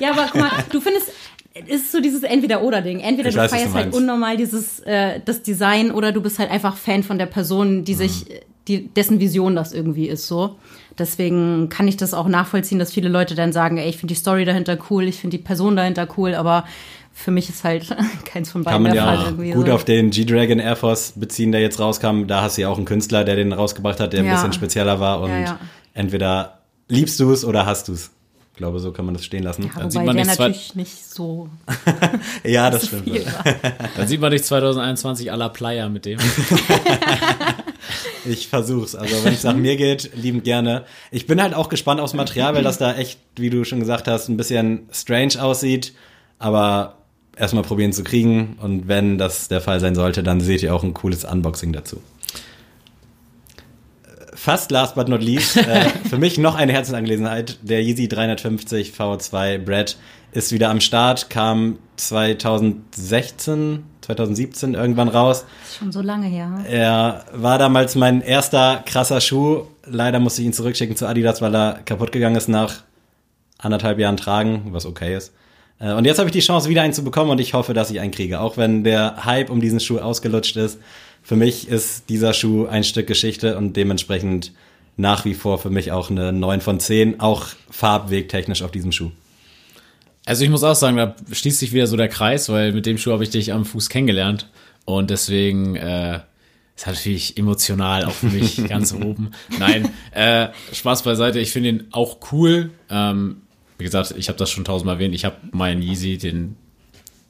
Ja, 0.00 0.10
aber 0.10 0.26
guck 0.32 0.40
mal, 0.40 0.50
du 0.70 0.80
findest, 0.80 1.08
es 1.54 1.68
ist 1.82 1.92
so 1.92 2.00
dieses 2.00 2.22
Entweder-Oder-Ding. 2.24 3.00
Entweder 3.00 3.28
Ich 3.28 3.34
du 3.36 3.40
weiß, 3.40 3.52
was 3.52 3.58
du 3.62 3.68
feierst 3.68 3.76
halt 3.86 3.94
unnormal 3.94 4.36
dieses, 4.36 4.80
äh, 4.80 5.20
das 5.24 5.42
Design 5.42 5.92
oder 5.92 6.10
du 6.12 6.20
bist 6.20 6.38
halt 6.38 6.50
einfach 6.50 6.76
Fan 6.76 7.02
von 7.02 7.16
der 7.18 7.26
Person, 7.26 7.84
die 7.84 7.94
sich, 7.94 8.26
die, 8.66 8.88
dessen 8.88 9.20
Vision 9.20 9.54
das 9.54 9.72
irgendwie 9.72 10.08
ist, 10.08 10.26
so. 10.26 10.56
Deswegen 10.98 11.68
kann 11.68 11.88
ich 11.88 11.96
das 11.96 12.14
auch 12.14 12.28
nachvollziehen, 12.28 12.78
dass 12.78 12.92
viele 12.92 13.08
Leute 13.08 13.34
dann 13.34 13.52
sagen, 13.52 13.78
ey, 13.78 13.88
ich 13.88 13.96
finde 13.96 14.14
die 14.14 14.20
Story 14.20 14.44
dahinter 14.44 14.78
cool, 14.90 15.04
ich 15.04 15.16
finde 15.20 15.36
die 15.36 15.42
Person 15.42 15.74
dahinter 15.76 16.06
cool, 16.16 16.34
aber 16.34 16.64
für 17.12 17.30
mich 17.30 17.48
ist 17.48 17.64
halt 17.64 17.94
keins 18.24 18.50
von 18.50 18.62
beiden 18.64 18.74
Kann 18.74 18.82
man 18.84 18.92
der 18.92 19.02
ja 19.02 19.06
Fall 19.08 19.18
auch 19.18 19.26
irgendwie 19.30 19.50
gut 19.52 19.66
so. 19.66 19.72
auf 19.72 19.84
den 19.84 20.10
G-Dragon 20.10 20.58
Air 20.58 20.76
Force 20.76 21.12
beziehen, 21.16 21.52
der 21.52 21.60
jetzt 21.60 21.78
rauskam. 21.80 22.26
Da 22.26 22.42
hast 22.42 22.56
du 22.56 22.62
ja 22.62 22.68
auch 22.68 22.76
einen 22.76 22.86
Künstler, 22.86 23.24
der 23.24 23.36
den 23.36 23.52
rausgebracht 23.52 24.00
hat, 24.00 24.12
der 24.12 24.20
ein 24.20 24.26
Ja. 24.26 24.34
bisschen 24.34 24.52
spezieller 24.52 25.00
war. 25.00 25.20
Und 25.20 25.30
Ja, 25.30 25.38
ja. 25.40 25.58
entweder 25.94 26.58
liebst 26.88 27.18
du 27.20 27.32
es 27.32 27.44
oder 27.44 27.66
hast 27.66 27.88
du 27.88 27.92
es. 27.92 28.10
Ich 28.52 28.58
glaube, 28.58 28.78
so 28.78 28.92
kann 28.92 29.04
man 29.04 29.14
das 29.14 29.24
stehen 29.24 29.42
lassen. 29.42 29.64
Ja, 29.76 29.90
sieht 29.90 29.94
wobei 30.00 30.06
man 30.06 30.16
der 30.16 30.26
natürlich 30.26 30.76
nicht 30.76 31.12
so 31.12 31.48
Ja, 32.44 32.70
das 32.70 32.86
stimmt. 32.86 33.02
viel 33.04 33.26
war. 33.26 33.44
Dann 33.96 34.06
sieht 34.06 34.20
man 34.20 34.30
dich 34.30 34.44
2021 34.44 35.32
à 35.32 35.36
la 35.36 35.48
Playa 35.48 35.88
mit 35.88 36.04
dem. 36.06 36.20
Ich 38.24 38.48
versuch's. 38.48 38.94
Also 38.94 39.24
wenn 39.24 39.34
es 39.34 39.44
nach 39.44 39.54
mir 39.54 39.76
geht, 39.76 40.10
liebend 40.14 40.44
gerne. 40.44 40.84
Ich 41.10 41.26
bin 41.26 41.42
halt 41.42 41.54
auch 41.54 41.68
gespannt 41.68 42.00
aufs 42.00 42.14
Material, 42.14 42.54
weil 42.54 42.62
das 42.62 42.78
da 42.78 42.94
echt, 42.94 43.18
wie 43.36 43.50
du 43.50 43.64
schon 43.64 43.80
gesagt 43.80 44.08
hast, 44.08 44.28
ein 44.28 44.36
bisschen 44.36 44.88
strange 44.92 45.42
aussieht. 45.42 45.92
Aber 46.38 46.98
erstmal 47.36 47.64
probieren 47.64 47.92
zu 47.92 48.04
kriegen. 48.04 48.58
Und 48.60 48.88
wenn 48.88 49.18
das 49.18 49.48
der 49.48 49.60
Fall 49.60 49.80
sein 49.80 49.94
sollte, 49.94 50.22
dann 50.22 50.40
seht 50.40 50.62
ihr 50.62 50.74
auch 50.74 50.82
ein 50.82 50.94
cooles 50.94 51.24
Unboxing 51.24 51.72
dazu. 51.72 52.00
fast 54.44 54.70
last 54.70 54.94
but 54.94 55.08
not 55.08 55.22
least, 55.22 55.56
äh, 55.56 55.88
für 56.10 56.18
mich 56.18 56.36
noch 56.36 56.54
eine 56.54 56.72
Herzensangelegenheit. 56.72 57.58
Der 57.62 57.82
Yeezy 57.82 58.08
350 58.08 58.92
V2 58.92 59.58
Brad 59.58 59.96
ist 60.32 60.52
wieder 60.52 60.68
am 60.68 60.80
Start, 60.80 61.30
kam 61.30 61.78
2016, 61.96 63.84
2017 64.04 64.74
irgendwann 64.74 65.08
raus. 65.08 65.44
Das 65.60 65.70
ist 65.70 65.76
schon 65.78 65.92
so 65.92 66.00
lange 66.00 66.26
her. 66.26 66.64
Er 66.68 67.24
war 67.32 67.58
damals 67.58 67.94
mein 67.94 68.20
erster 68.20 68.82
krasser 68.86 69.20
Schuh. 69.20 69.64
Leider 69.86 70.20
musste 70.20 70.42
ich 70.42 70.46
ihn 70.46 70.52
zurückschicken 70.52 70.96
zu 70.96 71.06
Adidas, 71.06 71.42
weil 71.42 71.54
er 71.54 71.80
kaputt 71.84 72.12
gegangen 72.12 72.36
ist 72.36 72.48
nach 72.48 72.82
anderthalb 73.58 73.98
Jahren 73.98 74.16
Tragen, 74.16 74.68
was 74.70 74.86
okay 74.86 75.16
ist. 75.16 75.32
Äh, 75.80 75.92
Und 75.92 76.04
jetzt 76.04 76.18
habe 76.18 76.28
ich 76.28 76.32
die 76.32 76.40
Chance, 76.40 76.68
wieder 76.68 76.82
einen 76.82 76.92
zu 76.92 77.04
bekommen 77.04 77.30
und 77.30 77.40
ich 77.40 77.54
hoffe, 77.54 77.74
dass 77.74 77.90
ich 77.90 78.00
einen 78.00 78.12
kriege. 78.12 78.40
Auch 78.40 78.56
wenn 78.56 78.84
der 78.84 79.24
Hype 79.24 79.50
um 79.50 79.60
diesen 79.60 79.80
Schuh 79.80 79.98
ausgelutscht 79.98 80.56
ist. 80.56 80.78
Für 81.22 81.36
mich 81.36 81.68
ist 81.68 82.10
dieser 82.10 82.34
Schuh 82.34 82.66
ein 82.66 82.84
Stück 82.84 83.06
Geschichte 83.06 83.56
und 83.56 83.74
dementsprechend 83.76 84.52
nach 84.96 85.24
wie 85.24 85.34
vor 85.34 85.58
für 85.58 85.70
mich 85.70 85.90
auch 85.90 86.10
eine 86.10 86.32
9 86.32 86.60
von 86.60 86.78
10, 86.78 87.20
auch 87.20 87.46
farbwegtechnisch 87.70 88.62
auf 88.62 88.70
diesem 88.70 88.92
Schuh. 88.92 89.10
Also 90.26 90.44
ich 90.44 90.50
muss 90.50 90.64
auch 90.64 90.74
sagen, 90.74 90.96
da 90.96 91.14
schließt 91.30 91.58
sich 91.58 91.72
wieder 91.72 91.86
so 91.86 91.96
der 91.96 92.08
Kreis, 92.08 92.48
weil 92.48 92.72
mit 92.72 92.86
dem 92.86 92.98
Schuh 92.98 93.12
habe 93.12 93.24
ich 93.24 93.30
dich 93.30 93.52
am 93.52 93.64
Fuß 93.64 93.88
kennengelernt 93.90 94.48
und 94.86 95.10
deswegen 95.10 95.76
äh, 95.76 96.20
ist 96.76 96.86
natürlich 96.86 97.36
emotional 97.36 98.04
auch 98.06 98.12
für 98.12 98.26
mich 98.26 98.56
ganz 98.68 98.92
oben. 98.94 99.32
Nein, 99.58 99.90
äh, 100.12 100.48
Spaß 100.72 101.02
beiseite. 101.02 101.38
Ich 101.40 101.52
finde 101.52 101.68
ihn 101.68 101.84
auch 101.92 102.18
cool. 102.32 102.70
Ähm, 102.90 103.42
wie 103.78 103.84
gesagt, 103.84 104.14
ich 104.16 104.28
habe 104.28 104.38
das 104.38 104.50
schon 104.50 104.64
tausendmal 104.64 104.96
erwähnt. 104.96 105.14
Ich 105.14 105.24
habe 105.24 105.36
meinen 105.52 105.82
Yeezy, 105.82 106.16
den 106.16 106.56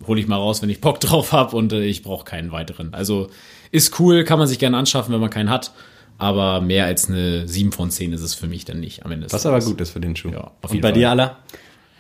hole 0.07 0.21
ich 0.21 0.27
mal 0.27 0.37
raus, 0.37 0.63
wenn 0.63 0.71
ich 0.71 0.81
Bock 0.81 1.01
drauf 1.01 1.33
habe 1.33 1.57
und 1.57 1.73
äh, 1.73 1.83
ich 1.85 2.03
brauche 2.03 2.25
keinen 2.25 2.53
weiteren. 2.53 2.95
Also 2.95 3.29
ist 3.71 3.99
cool, 3.99 4.25
kann 4.25 4.39
man 4.39 4.47
sich 4.47 4.59
gerne 4.59 4.77
anschaffen, 4.77 5.13
wenn 5.13 5.21
man 5.21 5.31
keinen 5.31 5.51
hat. 5.51 5.73
Aber 6.17 6.61
mehr 6.61 6.85
als 6.85 7.09
eine 7.09 7.49
7 7.49 7.73
von 7.73 7.91
10 7.91 8.13
ist 8.13 8.21
es 8.21 8.35
für 8.35 8.47
mich 8.47 8.65
dann 8.65 8.79
nicht 8.79 9.05
am 9.05 9.11
Ende. 9.11 9.27
Was 9.31 9.47
aber 9.47 9.59
gut 9.59 9.81
ist 9.81 9.91
für 9.91 10.01
den 10.01 10.15
Schuh. 10.15 10.31
Ja, 10.31 10.43
auf 10.45 10.55
und 10.63 10.71
jeden 10.71 10.83
bei 10.83 10.91
Fall. 10.91 10.99
dir, 10.99 11.11
Alla? 11.11 11.39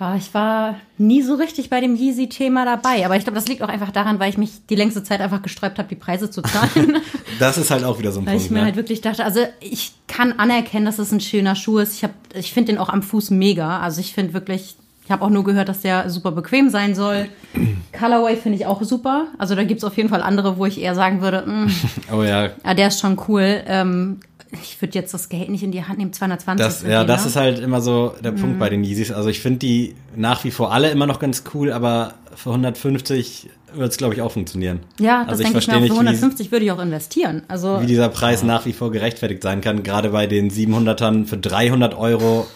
Ja, 0.00 0.16
ich 0.16 0.34
war 0.34 0.74
nie 0.98 1.22
so 1.22 1.34
richtig 1.34 1.70
bei 1.70 1.80
dem 1.80 1.94
Yeezy-Thema 1.94 2.64
dabei. 2.64 3.06
Aber 3.06 3.16
ich 3.16 3.22
glaube, 3.22 3.36
das 3.36 3.46
liegt 3.46 3.62
auch 3.62 3.68
einfach 3.68 3.92
daran, 3.92 4.18
weil 4.18 4.28
ich 4.28 4.36
mich 4.38 4.50
die 4.68 4.74
längste 4.74 5.04
Zeit 5.04 5.20
einfach 5.20 5.40
gesträubt 5.40 5.78
habe, 5.78 5.88
die 5.88 5.94
Preise 5.94 6.30
zu 6.30 6.42
zahlen. 6.42 6.96
Das 7.40 7.58
ist 7.58 7.70
halt 7.72 7.82
auch 7.84 7.98
wieder 7.98 8.12
so 8.12 8.20
ein 8.20 8.26
weil 8.26 8.34
ich 8.36 8.42
Punkt. 8.42 8.52
mir 8.52 8.58
Ne? 8.60 8.64
halt 8.66 8.76
wirklich 8.76 9.00
dachte, 9.00 9.24
also 9.24 9.40
ich 9.60 9.92
kann 10.06 10.32
anerkennen, 10.38 10.84
dass 10.86 11.00
es 11.00 11.10
ein 11.10 11.18
schöner 11.20 11.56
Schuh 11.56 11.78
ist. 11.78 11.94
Ich, 11.94 12.04
hab- 12.04 12.12
ich 12.32 12.52
finde 12.52 12.72
den 12.72 12.78
auch 12.80 12.88
am 12.90 13.02
Fuß 13.02 13.30
mega. 13.30 13.80
Also 13.80 14.00
ich 14.00 14.12
finde 14.14 14.34
wirklich, 14.34 14.76
ich 15.04 15.10
habe 15.10 15.24
auch 15.24 15.30
nur 15.30 15.42
gehört, 15.42 15.68
dass 15.68 15.80
der 15.80 16.10
super 16.10 16.30
bequem 16.32 16.70
sein 16.70 16.94
soll. 16.94 17.26
Colorway 17.98 18.36
finde 18.36 18.58
ich 18.58 18.66
auch 18.66 18.82
super. 18.82 19.26
Also 19.38 19.54
da 19.56 19.64
gibt 19.64 19.78
es 19.78 19.84
auf 19.84 19.96
jeden 19.96 20.08
Fall 20.08 20.22
andere, 20.22 20.58
wo 20.58 20.66
ich 20.66 20.80
eher 20.80 20.94
sagen 20.94 21.20
würde, 21.22 21.42
mm, 21.46 21.70
Oh 22.12 22.22
ja, 22.22 22.50
ja, 22.64 22.74
der 22.74 22.88
ist 22.88 23.00
schon 23.00 23.18
cool. 23.28 23.62
Ähm, 23.66 24.20
ich 24.62 24.80
würde 24.80 24.98
jetzt 24.98 25.12
das 25.14 25.28
Geld 25.28 25.50
nicht 25.50 25.62
in 25.62 25.72
die 25.72 25.84
Hand 25.84 25.98
nehmen, 25.98 26.12
220. 26.12 26.64
Das, 26.64 26.82
für 26.82 26.90
ja, 26.90 27.04
das 27.04 27.22
ne? 27.22 27.28
ist 27.28 27.36
halt 27.36 27.58
immer 27.58 27.80
so 27.80 28.14
der 28.22 28.32
Punkt 28.32 28.58
bei 28.58 28.68
den 28.70 28.84
Yeezys. 28.84 29.12
Also 29.12 29.28
ich 29.28 29.40
finde 29.40 29.58
die 29.60 29.94
nach 30.16 30.44
wie 30.44 30.50
vor 30.50 30.72
alle 30.72 30.90
immer 30.90 31.06
noch 31.06 31.18
ganz 31.18 31.44
cool, 31.54 31.72
aber 31.72 32.14
für 32.34 32.50
150 32.50 33.50
wird 33.74 33.90
es, 33.90 33.96
glaube 33.96 34.14
ich, 34.14 34.22
auch 34.22 34.32
funktionieren. 34.32 34.80
Ja, 34.98 35.20
das 35.24 35.40
also 35.40 35.42
ich 35.42 35.48
denke 35.48 35.58
ich 35.58 35.66
mir 35.66 35.74
auch. 35.74 35.76
Für 35.78 35.82
nicht, 35.82 35.92
wie, 35.92 35.98
150 35.98 36.52
würde 36.52 36.64
ich 36.64 36.72
auch 36.72 36.80
investieren. 36.80 37.42
Also 37.48 37.80
wie 37.80 37.86
dieser 37.86 38.08
Preis 38.08 38.42
nach 38.42 38.66
wie 38.66 38.72
vor 38.72 38.90
gerechtfertigt 38.90 39.42
sein 39.42 39.60
kann. 39.60 39.82
Gerade 39.82 40.10
bei 40.10 40.26
den 40.26 40.50
700ern 40.50 41.26
für 41.26 41.36
300 41.36 41.94
Euro. 41.94 42.46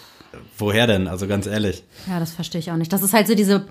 Woher 0.57 0.87
denn? 0.87 1.07
Also 1.07 1.27
ganz 1.27 1.47
ehrlich. 1.47 1.83
Ja, 2.07 2.19
das 2.19 2.31
verstehe 2.31 2.59
ich 2.59 2.71
auch 2.71 2.75
nicht. 2.75 2.91
Das 2.93 3.01
ist 3.01 3.13
halt 3.13 3.27
so 3.27 3.35
diese, 3.35 3.65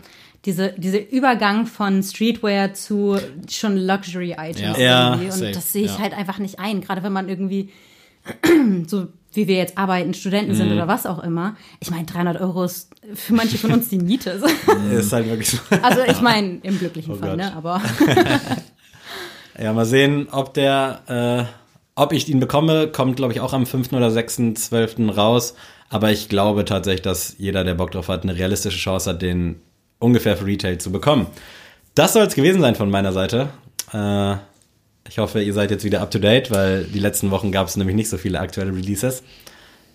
diese, 0.45 0.75
diese 0.77 0.99
Übergang 0.99 1.67
von 1.67 2.03
Streetwear 2.03 2.75
zu 2.75 3.19
schon 3.49 3.77
Luxury-Items 3.77 4.79
Ja. 4.79 4.79
Ja, 4.79 5.11
irgendwie. 5.15 5.47
Und 5.47 5.57
das 5.57 5.73
sehe 5.73 5.85
ich 5.85 5.93
ja. 5.93 5.99
halt 5.99 6.15
einfach 6.15 6.39
nicht 6.39 6.59
ein. 6.59 6.81
Gerade 6.81 7.03
wenn 7.03 7.13
man 7.13 7.29
irgendwie, 7.29 7.71
so 8.87 9.09
wie 9.35 9.47
wir 9.47 9.57
jetzt 9.57 9.77
arbeiten, 9.79 10.15
Studenten 10.15 10.55
sind 10.55 10.73
oder 10.73 10.89
was 10.89 11.07
auch 11.07 11.23
immer. 11.23 11.55
Ich 11.81 11.91
meine, 11.91 12.07
300 12.07 12.41
Euro 12.41 12.65
ist 12.65 12.91
für 13.15 13.35
manche 13.35 13.59
von 13.59 13.73
uns 13.73 13.89
die 13.89 13.99
Miete. 13.99 14.31
Ist 14.93 15.13
halt 15.13 15.29
wirklich 15.29 15.51
so. 15.51 15.59
Also 15.83 16.01
ich 16.09 16.21
meine, 16.23 16.59
im 16.63 16.79
glücklichen 16.79 17.15
Oh 17.15 17.17
Fall, 17.17 17.31
Gott. 17.31 17.37
ne? 17.39 17.55
Aber 17.55 17.81
Ja, 19.61 19.73
mal 19.73 19.85
sehen, 19.87 20.29
ob 20.31 20.55
der, 20.55 21.49
äh, 21.49 21.53
ob 21.95 22.13
ich 22.13 22.29
ihn 22.29 22.41
bekomme, 22.41 22.89
kommt, 22.89 23.17
glaube 23.17 23.33
ich, 23.33 23.41
auch 23.41 23.53
am 23.53 23.67
5. 23.67 23.93
oder 23.93 24.09
6.12. 24.09 25.11
raus. 25.11 25.55
Aber 25.91 26.11
ich 26.13 26.29
glaube 26.29 26.65
tatsächlich, 26.65 27.03
dass 27.03 27.35
jeder, 27.39 27.65
der 27.65 27.75
Bock 27.75 27.91
drauf 27.91 28.09
hat, 28.09 28.23
eine 28.23 28.37
realistische 28.37 28.79
Chance 28.79 29.11
hat, 29.11 29.23
den 29.23 29.61
ungefähr 29.99 30.37
für 30.37 30.47
Retail 30.47 30.79
zu 30.79 30.93
bekommen. 30.93 31.27
Das 31.95 32.13
soll 32.13 32.25
es 32.27 32.35
gewesen 32.35 32.61
sein 32.61 32.77
von 32.77 32.91
meiner 32.91 33.13
Seite. 33.13 33.49
Äh, 33.93 34.37
ich 35.09 35.19
hoffe, 35.19 35.43
ihr 35.43 35.53
seid 35.55 35.71
jetzt 35.71 35.85
wieder 35.85 36.01
up 36.01 36.11
to 36.11 36.19
date, 36.19 36.51
weil 36.51 36.85
die 36.85 36.99
letzten 36.99 37.31
Wochen 37.31 37.53
gab 37.53 37.67
es 37.67 37.77
nämlich 37.77 37.97
nicht 37.97 38.09
so 38.09 38.19
viele 38.19 38.41
aktuelle 38.41 38.75
Releases. 38.75 39.23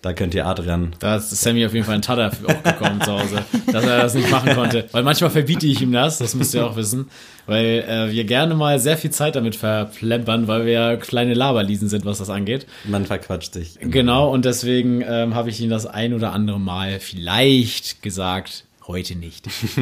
Da 0.02 0.12
könnt 0.12 0.34
ihr 0.34 0.46
Adrian. 0.46 0.94
Da 0.98 1.16
ist 1.16 1.30
Sammy 1.30 1.64
auf 1.64 1.72
jeden 1.72 1.86
Fall 1.86 1.94
ein 1.94 2.02
Tatter 2.02 2.30
für 2.30 2.50
auch 2.50 2.62
gekommen 2.62 3.00
zu 3.00 3.10
Hause, 3.10 3.42
dass 3.72 3.86
er 3.86 4.02
das 4.02 4.12
nicht 4.12 4.30
machen 4.30 4.54
konnte. 4.54 4.86
Weil 4.92 5.02
manchmal 5.02 5.30
verbiete 5.30 5.66
ich 5.66 5.80
ihm 5.80 5.92
das, 5.92 6.18
das 6.18 6.34
müsst 6.34 6.52
ihr 6.52 6.66
auch 6.66 6.76
wissen. 6.76 7.08
Weil 7.46 7.86
äh, 7.88 8.12
wir 8.12 8.24
gerne 8.24 8.54
mal 8.54 8.78
sehr 8.78 8.98
viel 8.98 9.08
Zeit 9.10 9.34
damit 9.34 9.56
verplempern, 9.56 10.46
weil 10.46 10.66
wir 10.66 10.72
ja 10.72 10.96
kleine 10.96 11.32
Laberliesen 11.32 11.88
sind, 11.88 12.04
was 12.04 12.18
das 12.18 12.28
angeht. 12.28 12.66
Man 12.84 13.06
verquatscht 13.06 13.54
sich. 13.54 13.78
Genau, 13.80 14.30
und 14.30 14.44
deswegen 14.44 15.02
ähm, 15.08 15.34
habe 15.34 15.48
ich 15.48 15.58
ihm 15.62 15.70
das 15.70 15.86
ein 15.86 16.12
oder 16.12 16.34
andere 16.34 16.60
Mal 16.60 17.00
vielleicht 17.00 18.02
gesagt, 18.02 18.64
heute 18.86 19.14
nicht. 19.14 19.46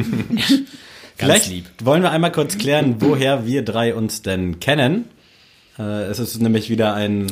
Ganz 1.17 1.31
Vielleicht 1.31 1.49
lieb. 1.49 1.65
wollen 1.83 2.01
wir 2.01 2.11
einmal 2.11 2.31
kurz 2.31 2.57
klären, 2.57 2.95
woher 2.99 3.45
wir 3.45 3.63
drei 3.63 3.93
uns 3.93 4.21
denn 4.21 4.61
kennen. 4.61 5.05
Äh, 5.79 6.03
es 6.03 6.19
ist 6.19 6.39
nämlich 6.41 6.69
wieder 6.69 6.93
ein, 6.93 7.27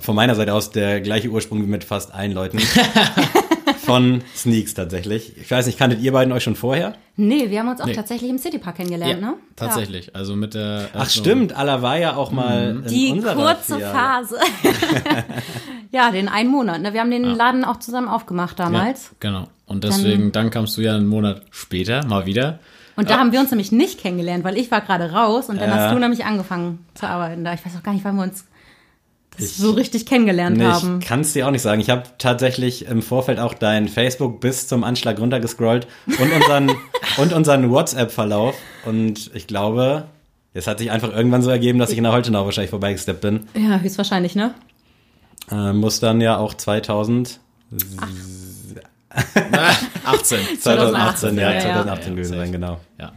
von 0.00 0.14
meiner 0.16 0.34
Seite 0.34 0.54
aus, 0.54 0.70
der 0.70 1.00
gleiche 1.00 1.28
Ursprung 1.28 1.62
wie 1.62 1.66
mit 1.66 1.84
fast 1.84 2.14
allen 2.14 2.32
Leuten. 2.32 2.58
von 3.84 4.22
Sneaks 4.34 4.72
tatsächlich. 4.74 5.36
Ich 5.36 5.50
weiß 5.50 5.66
nicht, 5.66 5.78
kanntet 5.78 6.00
ihr 6.00 6.12
beiden 6.12 6.32
euch 6.32 6.42
schon 6.42 6.56
vorher? 6.56 6.94
nee, 7.16 7.50
wir 7.50 7.60
haben 7.60 7.68
uns 7.68 7.80
auch 7.80 7.86
Nee. 7.86 7.92
tatsächlich 7.92 8.28
im 8.30 8.38
Citypark 8.38 8.76
kennengelernt, 8.76 9.20
ne? 9.20 9.34
tatsächlich. 9.56 10.16
Also 10.16 10.34
mit 10.34 10.54
der. 10.54 10.88
Ach 10.94 11.08
stimmt, 11.10 11.54
Alla 11.54 11.80
war 11.82 11.98
ja 11.98 12.16
auch 12.16 12.32
mal 12.32 12.82
in 12.82 12.84
Die 12.90 13.12
unserer 13.12 13.34
kurze. 13.34 13.78
Phase. 13.78 14.36
ja, 15.92 16.10
den 16.10 16.28
einen 16.28 16.50
Monat. 16.50 16.80
Ne? 16.80 16.92
Wir 16.92 17.00
haben 17.00 17.10
den 17.10 17.24
Laden 17.24 17.64
auch 17.64 17.78
zusammen 17.78 18.08
aufgemacht 18.08 18.58
damals. 18.58 19.04
Ja, 19.04 19.16
genau. 19.20 19.48
Und 19.66 19.84
deswegen, 19.84 20.32
dann 20.32 20.50
kamst 20.50 20.76
du 20.76 20.80
ja 20.82 20.94
einen 20.94 21.06
Monat 21.06 21.42
später 21.50 22.04
mal 22.06 22.26
wieder. 22.26 22.58
Und 22.96 23.10
da 23.10 23.18
haben 23.18 23.32
wir 23.32 23.40
uns 23.40 23.50
nämlich 23.50 23.72
nicht 23.72 24.00
kennengelernt, 24.00 24.44
weil 24.44 24.56
ich 24.56 24.70
war 24.70 24.80
gerade 24.80 25.10
raus 25.12 25.48
und 25.48 25.60
dann 25.60 25.68
Ja. 25.70 25.76
hast 25.76 25.92
du 25.94 25.98
nämlich 25.98 26.24
angefangen 26.24 26.84
zu 26.94 27.06
arbeiten 27.08 27.44
da. 27.44 27.52
Ich 27.54 27.64
weiß 27.66 27.72
auch 27.76 27.82
gar 27.82 27.92
nicht, 27.92 28.04
wann 28.04 28.16
wir 28.16 28.22
uns 28.22 28.44
das 29.36 29.56
so 29.56 29.72
richtig 29.72 30.06
kennengelernt 30.06 30.56
Nee, 30.58 30.64
haben. 30.64 31.00
ich 31.02 31.06
kann 31.08 31.20
es 31.22 31.32
dir 31.32 31.46
auch 31.46 31.50
nicht 31.50 31.62
sagen. 31.62 31.80
Ich 31.80 31.90
habe 31.90 32.04
tatsächlich 32.18 32.86
im 32.86 33.02
Vorfeld 33.02 33.40
auch 33.40 33.52
dein 33.54 33.88
Facebook 33.88 34.40
bis 34.40 34.68
zum 34.68 34.84
Anschlag 34.84 35.18
runtergescrollt 35.18 35.88
und 36.06 36.32
unseren, 36.32 36.70
und 37.18 37.32
unseren 37.32 37.68
WhatsApp-Verlauf. 37.70 38.54
Und 38.84 39.32
ich 39.34 39.48
glaube, 39.48 40.04
es 40.52 40.68
hat 40.68 40.78
sich 40.78 40.92
einfach 40.92 41.12
irgendwann 41.12 41.42
so 41.42 41.50
ergeben, 41.50 41.80
dass 41.80 41.90
ich 41.90 41.98
in 41.98 42.04
der 42.04 42.12
Holtenau 42.12 42.44
wahrscheinlich 42.44 42.70
vorbeigesteppt 42.70 43.22
bin. 43.22 43.48
Ja, 43.54 43.80
höchstwahrscheinlich, 43.80 44.36
ne? 44.36 44.54
Äh, 45.50 45.72
muss 45.72 45.98
dann 45.98 46.20
ja 46.20 46.36
auch 46.38 46.54
2000, 46.54 47.40
18. 50.04 50.38
2018, 50.60 51.36
ja, 51.38 51.42
ja, 51.42 51.52
ja. 51.54 51.60
2018 51.60 52.08
Ja, 52.08 52.14
gewesen 52.16 52.36
sein, 52.38 52.52
genau. 52.52 52.80
Ja. 53.00 53.12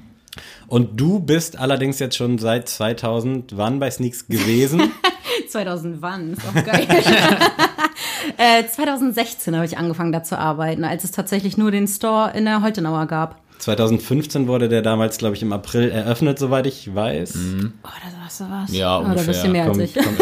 Und 0.67 0.99
du 0.99 1.19
bist 1.19 1.57
allerdings 1.57 1.99
jetzt 1.99 2.17
schon 2.17 2.37
seit 2.37 2.67
2000 2.69 3.55
wann 3.57 3.79
bei 3.79 3.89
Sneaks 3.89 4.27
gewesen? 4.27 4.91
2000 5.49 6.01
wann? 6.01 6.33
Ist 6.33 6.41
auch 6.47 6.53
geil. 6.65 6.85
äh, 8.37 8.65
2016 8.67 9.55
habe 9.55 9.65
ich 9.65 9.77
angefangen 9.77 10.11
da 10.11 10.23
zu 10.23 10.37
arbeiten, 10.37 10.83
als 10.83 11.03
es 11.03 11.11
tatsächlich 11.11 11.57
nur 11.57 11.71
den 11.71 11.87
Store 11.87 12.31
in 12.35 12.45
der 12.45 12.61
Holtenauer 12.61 13.05
gab. 13.05 13.41
2015 13.59 14.47
wurde 14.47 14.69
der 14.69 14.81
damals, 14.83 15.17
glaube 15.17 15.35
ich, 15.35 15.41
im 15.41 15.51
April 15.51 15.89
eröffnet, 15.89 16.37
soweit 16.37 16.67
ich 16.67 16.93
weiß. 16.93 17.35
Oh, 17.83 17.87
da 18.03 18.21
sagst 18.21 18.39
du 18.41 18.45
was. 18.51 18.71
Ja, 18.71 18.99
oh, 18.99 19.01
da 19.03 19.07
ungefähr. 19.09 19.27
bist 19.27 19.43
du 19.43 19.47
mehr 19.49 19.63
als 19.63 19.71
Kommt, 19.71 19.83
ich. 19.83 19.93
kommt, 19.95 20.19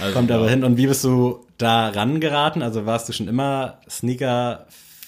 Also, 0.00 0.14
kommt 0.14 0.30
aber 0.30 0.48
hin. 0.48 0.62
Und 0.62 0.76
wie 0.76 0.86
bist 0.86 1.02
du 1.02 1.40
da 1.58 1.88
rangeraten? 1.88 2.62
Also 2.62 2.86
warst 2.86 3.08
du 3.08 3.12
schon 3.12 3.26
immer 3.28 3.78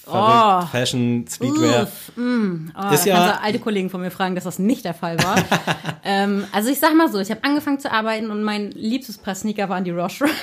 Sneaker, 0.07 0.19
Oh. 0.19 0.49
verrückt, 0.67 0.71
Fashion, 0.71 1.25
Streetwear? 1.29 1.83
Uff, 1.83 2.11
mm. 2.15 2.71
oh, 2.75 2.93
Ist 2.93 3.05
ja- 3.05 3.39
alte 3.43 3.59
Kollegen 3.59 3.89
von 3.89 4.01
mir 4.01 4.11
fragen, 4.11 4.35
dass 4.35 4.45
das 4.45 4.57
nicht 4.59 4.85
der 4.85 4.93
Fall 4.93 5.17
war. 5.23 5.35
ähm, 6.03 6.45
also 6.51 6.69
ich 6.69 6.79
sag 6.79 6.95
mal 6.95 7.11
so, 7.11 7.19
ich 7.19 7.29
habe 7.29 7.43
angefangen 7.43 7.79
zu 7.79 7.91
arbeiten 7.91 8.31
und 8.31 8.43
mein 8.43 8.71
liebstes 8.71 9.17
Paar 9.17 9.35
Sneaker 9.35 9.69
waren 9.69 9.83
die 9.83 9.91
Roche. 9.91 10.25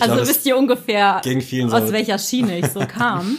Also 0.00 0.14
glaub, 0.14 0.26
wisst 0.28 0.46
ihr 0.46 0.56
ungefähr, 0.56 1.16
aus 1.18 1.22
so. 1.86 1.92
welcher 1.92 2.18
Schiene 2.18 2.58
ich 2.58 2.66
so 2.68 2.80
kam. 2.88 3.36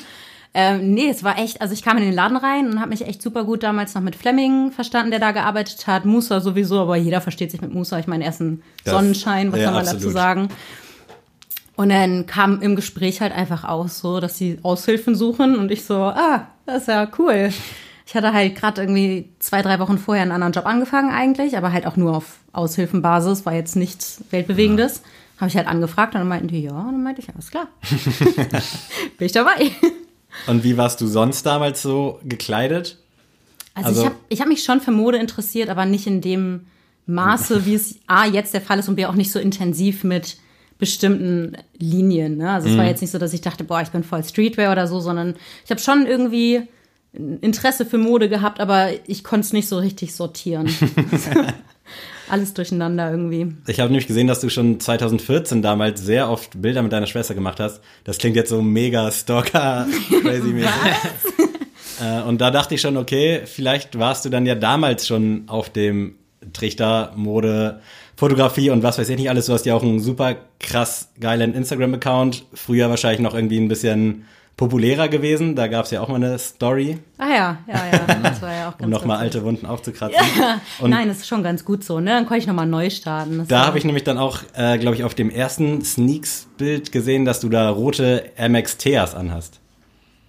ähm, 0.53 0.93
nee, 0.93 1.09
es 1.09 1.23
war 1.23 1.37
echt, 1.39 1.59
also 1.61 1.73
ich 1.73 1.83
kam 1.83 1.97
in 1.97 2.03
den 2.03 2.13
Laden 2.13 2.37
rein 2.37 2.67
und 2.69 2.79
habe 2.79 2.89
mich 2.89 3.05
echt 3.05 3.21
super 3.21 3.43
gut 3.43 3.63
damals 3.63 3.93
noch 3.95 4.01
mit 4.01 4.15
Fleming 4.15 4.71
verstanden, 4.71 5.11
der 5.11 5.19
da 5.19 5.31
gearbeitet 5.31 5.87
hat. 5.87 6.05
Musa 6.05 6.39
sowieso, 6.39 6.79
aber 6.81 6.95
jeder 6.95 7.19
versteht 7.19 7.51
sich 7.51 7.61
mit 7.61 7.73
Musa. 7.73 7.99
Ich 7.99 8.07
meine, 8.07 8.23
er 8.23 8.29
ist 8.29 8.39
ein 8.41 8.61
Das- 8.83 8.93
Sonnenschein, 8.93 9.51
was 9.51 9.59
ja, 9.59 9.65
soll 9.65 9.73
man 9.73 9.81
absolut. 9.81 10.03
dazu 10.03 10.11
sagen? 10.13 10.49
Und 11.75 11.89
dann 11.89 12.25
kam 12.25 12.61
im 12.61 12.75
Gespräch 12.75 13.19
halt 13.21 13.33
einfach 13.33 13.63
aus, 13.65 13.99
so, 13.99 14.19
dass 14.19 14.37
sie 14.37 14.59
Aushilfen 14.63 15.13
suchen 15.15 15.57
und 15.57 15.71
ich 15.71 15.83
so, 15.83 15.95
ah, 15.95 16.47
das 16.65 16.83
ist 16.83 16.87
ja 16.87 17.07
cool. 17.19 17.49
Ich 18.07 18.15
hatte 18.15 18.31
halt 18.33 18.55
gerade 18.55 18.81
irgendwie 18.81 19.29
zwei, 19.39 19.61
drei 19.61 19.79
Wochen 19.79 19.97
vorher 19.97 20.21
einen 20.21 20.31
anderen 20.31 20.53
Job 20.53 20.65
angefangen 20.65 21.11
eigentlich, 21.11 21.57
aber 21.57 21.73
halt 21.73 21.85
auch 21.87 21.97
nur 21.97 22.15
auf 22.15 22.37
Aushilfenbasis, 22.53 23.45
war 23.45 23.53
jetzt 23.53 23.75
nichts 23.75 24.23
Weltbewegendes. 24.31 25.01
Habe 25.37 25.49
ich 25.49 25.57
halt 25.57 25.67
angefragt 25.67 26.13
und 26.15 26.21
dann 26.21 26.27
meinten 26.29 26.47
die, 26.47 26.61
ja, 26.61 26.71
und 26.71 26.93
dann 26.93 27.03
meinte 27.03 27.21
ich, 27.21 27.29
alles 27.29 27.51
klar. 27.51 27.67
Bin 29.17 29.25
ich 29.25 29.31
dabei. 29.33 29.71
Und 30.47 30.63
wie 30.63 30.77
warst 30.77 31.01
du 31.01 31.07
sonst 31.07 31.45
damals 31.45 31.81
so 31.81 32.19
gekleidet? 32.23 32.97
Also, 33.73 33.89
Also- 33.89 34.01
ich 34.01 34.05
habe 34.05 34.15
ich 34.29 34.41
hab 34.41 34.47
mich 34.47 34.63
schon 34.63 34.79
für 34.81 34.91
Mode 34.91 35.17
interessiert, 35.17 35.69
aber 35.69 35.85
nicht 35.85 36.07
in 36.07 36.21
dem 36.21 36.67
Maße, 37.07 37.65
wie 37.65 37.73
es 37.75 37.95
A 38.07 38.25
jetzt 38.25 38.53
der 38.53 38.61
Fall 38.61 38.79
ist 38.79 38.87
und 38.87 38.95
B 38.95 39.05
auch 39.05 39.13
nicht 39.15 39.31
so 39.31 39.39
intensiv 39.39 40.03
mit 40.03 40.37
bestimmten 40.77 41.53
Linien. 41.77 42.37
Ne? 42.37 42.51
Also 42.51 42.67
es 42.67 42.73
Mhm. 42.73 42.77
war 42.79 42.85
jetzt 42.85 43.01
nicht 43.01 43.11
so, 43.11 43.17
dass 43.17 43.33
ich 43.33 43.41
dachte, 43.41 43.63
boah, 43.63 43.81
ich 43.81 43.89
bin 43.89 44.03
voll 44.03 44.23
Streetwear 44.23 44.71
oder 44.71 44.87
so, 44.87 44.99
sondern 44.99 45.35
ich 45.63 45.71
habe 45.71 45.79
schon 45.81 46.05
irgendwie 46.05 46.61
ein 47.17 47.39
Interesse 47.39 47.85
für 47.85 47.97
Mode 47.97 48.27
gehabt, 48.27 48.59
aber 48.59 48.89
ich 49.07 49.23
konnte 49.23 49.45
es 49.45 49.53
nicht 49.53 49.67
so 49.69 49.77
richtig 49.77 50.13
sortieren. 50.15 50.67
Alles 52.29 52.53
durcheinander 52.55 53.11
irgendwie. 53.11 53.55
Ich 53.67 53.79
habe 53.79 53.89
nämlich 53.91 54.07
gesehen, 54.07 54.25
dass 54.27 54.41
du 54.41 54.49
schon 54.49 54.79
2014 54.79 55.61
damals 55.61 56.01
sehr 56.01 56.29
oft 56.29 56.59
Bilder 56.59 56.81
mit 56.81 56.91
deiner 56.91 57.05
Schwester 57.05 57.35
gemacht 57.35 57.59
hast. 57.59 57.81
Das 58.03 58.17
klingt 58.17 58.35
jetzt 58.35 58.49
so 58.49 58.61
mega 58.61 59.11
stalker 59.11 59.87
crazy 60.21 60.47
mäßig. 60.49 60.69
Äh, 62.01 62.23
Und 62.23 62.41
da 62.41 62.51
dachte 62.51 62.75
ich 62.75 62.81
schon, 62.81 62.97
okay, 62.97 63.43
vielleicht 63.45 63.97
warst 63.97 64.25
du 64.25 64.29
dann 64.29 64.45
ja 64.45 64.55
damals 64.55 65.07
schon 65.07 65.43
auf 65.47 65.69
dem 65.69 66.15
Trichter 66.51 67.13
Mode, 67.15 67.79
Fotografie 68.15 68.69
und 68.69 68.83
was 68.83 68.97
weiß 68.97 69.09
ich 69.09 69.17
nicht 69.17 69.29
alles. 69.29 69.47
Du 69.47 69.53
hast 69.53 69.65
ja 69.65 69.75
auch 69.75 69.83
einen 69.83 69.99
super 69.99 70.35
krass 70.59 71.09
geilen 71.19 71.53
Instagram-Account. 71.53 72.45
Früher 72.53 72.89
wahrscheinlich 72.89 73.19
noch 73.19 73.33
irgendwie 73.33 73.59
ein 73.59 73.67
bisschen 73.67 74.25
populärer 74.57 75.09
gewesen. 75.09 75.55
Da 75.55 75.67
gab 75.67 75.85
es 75.85 75.91
ja 75.91 76.01
auch 76.01 76.07
mal 76.07 76.15
eine 76.15 76.39
Story, 76.39 76.97
Ah 77.17 77.27
ja, 77.27 77.57
ja, 77.67 77.85
ja. 77.91 78.15
Das 78.23 78.41
war 78.41 78.53
ja 78.53 78.69
auch 78.69 78.71
ganz 78.77 78.83
um 78.85 78.89
nochmal 78.89 79.17
alte 79.17 79.43
Wunden 79.43 79.65
aufzukratzen. 79.65 80.19
Und 80.79 80.91
Nein, 80.91 81.07
das 81.07 81.17
ist 81.17 81.27
schon 81.27 81.43
ganz 81.43 81.65
gut 81.65 81.83
so, 81.83 81.99
ne? 81.99 82.11
Dann 82.11 82.25
konnte 82.25 82.39
ich 82.39 82.47
nochmal 82.47 82.67
neu 82.67 82.89
starten. 82.89 83.39
Das 83.39 83.47
Da 83.47 83.65
habe 83.65 83.77
ich 83.77 83.83
nämlich 83.83 84.03
dann 84.03 84.17
auch, 84.17 84.39
äh, 84.55 84.77
glaube 84.77 84.95
ich, 84.95 85.03
auf 85.03 85.13
dem 85.13 85.29
ersten 85.29 85.83
Sneaks-Bild 85.83 86.91
gesehen, 86.91 87.25
dass 87.25 87.41
du 87.41 87.49
da 87.49 87.69
rote 87.69 88.31
MX 88.37 88.77
Teas 88.77 89.13
anhast. 89.13 89.59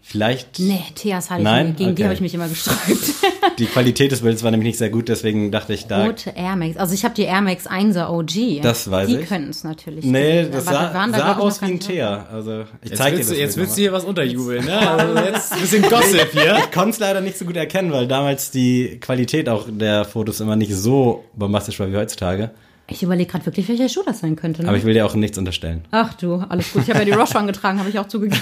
Vielleicht. 0.09 0.61
Nee, 0.61 0.85
Theas 0.95 1.31
hatte 1.31 1.41
ich 1.41 1.45
Nein? 1.45 1.67
nie. 1.71 1.73
Gegen 1.73 1.89
die 1.97 2.03
Okay. 2.03 2.05
habe 2.05 2.15
ich 2.15 2.21
mich 2.21 2.33
immer 2.33 2.49
gesträubt. 2.49 2.79
Die 3.59 3.67
Qualität 3.67 4.13
des 4.13 4.21
Bildes 4.21 4.45
war 4.45 4.51
nämlich 4.53 4.67
nicht 4.69 4.79
sehr 4.79 4.91
gut, 4.91 5.09
deswegen 5.09 5.51
dachte 5.51 5.73
ich 5.73 5.87
da. 5.87 6.05
Rote 6.05 6.31
Air 6.37 6.55
Max. 6.57 6.77
Also 6.77 6.93
ich 6.95 7.05
habe 7.05 7.15
die 7.15 7.23
Air 7.23 7.41
Max 7.41 7.67
1er 7.67 8.11
OG. 8.11 8.61
Das 8.63 8.89
weiß 8.91 9.09
die 9.09 9.17
ich. 9.17 9.29
können 9.29 9.49
es 9.51 9.65
natürlich. 9.65 10.05
Nee, 10.05 10.43
nicht. 10.43 10.55
das 10.55 10.69
Aber 10.69 10.77
sah, 10.93 11.07
die 11.07 11.13
da, 11.13 11.19
sah 11.19 11.33
ich, 11.33 11.39
aus 11.39 11.61
noch 11.61 11.69
wie 11.69 11.73
ein. 11.73 11.81
Teer. 11.81 12.27
Also 12.31 12.61
ich 12.83 12.91
Jetzt 12.91 12.99
zeig 12.99 13.15
dir 13.17 13.21
das. 13.25 13.37
jetzt 13.37 13.57
willst 13.57 13.77
du 13.77 13.81
hier 13.81 13.93
was 13.93 14.05
unterjubeln, 14.05 14.65
ne? 14.65 14.79
Also 14.91 15.19
jetzt 15.25 15.53
ein 15.55 15.61
bisschen 15.61 15.83
Gossip 15.83 16.29
hier. 16.33 16.57
Ich 16.59 16.71
konnte 16.71 16.91
es 16.91 16.99
leider 17.01 17.21
nicht 17.23 17.39
so 17.39 17.45
gut 17.47 17.57
erkennen, 17.57 17.91
weil 17.93 18.07
damals 18.07 18.51
die 18.51 18.99
Qualität 19.01 19.49
auch 19.49 19.65
der 19.69 20.05
Fotos 20.05 20.39
immer 20.41 20.55
nicht 20.55 20.75
so 20.75 21.25
bombastisch 21.35 21.81
war 21.81 21.91
wie 21.91 21.97
heutzutage. 21.97 22.51
Ich 22.89 23.03
überlege 23.03 23.31
gerade 23.31 23.45
wirklich, 23.47 23.69
welcher 23.69 23.89
Schuh 23.89 24.03
das 24.05 24.21
sein 24.21 24.37
könnte. 24.37 24.63
Ne? 24.63 24.69
Aber 24.69 24.77
ich 24.77 24.85
will 24.85 24.95
dir 24.95 25.07
auch 25.07 25.15
nichts 25.15 25.37
unterstellen. 25.39 25.85
Ach 25.91 26.15
du, 26.15 26.37
alles 26.37 26.73
gut. 26.73 26.83
Ich 26.85 26.91
habe 26.91 27.01
ja 27.01 27.05
die 27.05 27.13
Roche 27.13 27.45
getragen, 27.47 27.79
habe 27.81 27.91
ich 27.91 27.99
auch 27.99 28.09
zugegeben. 28.09 28.41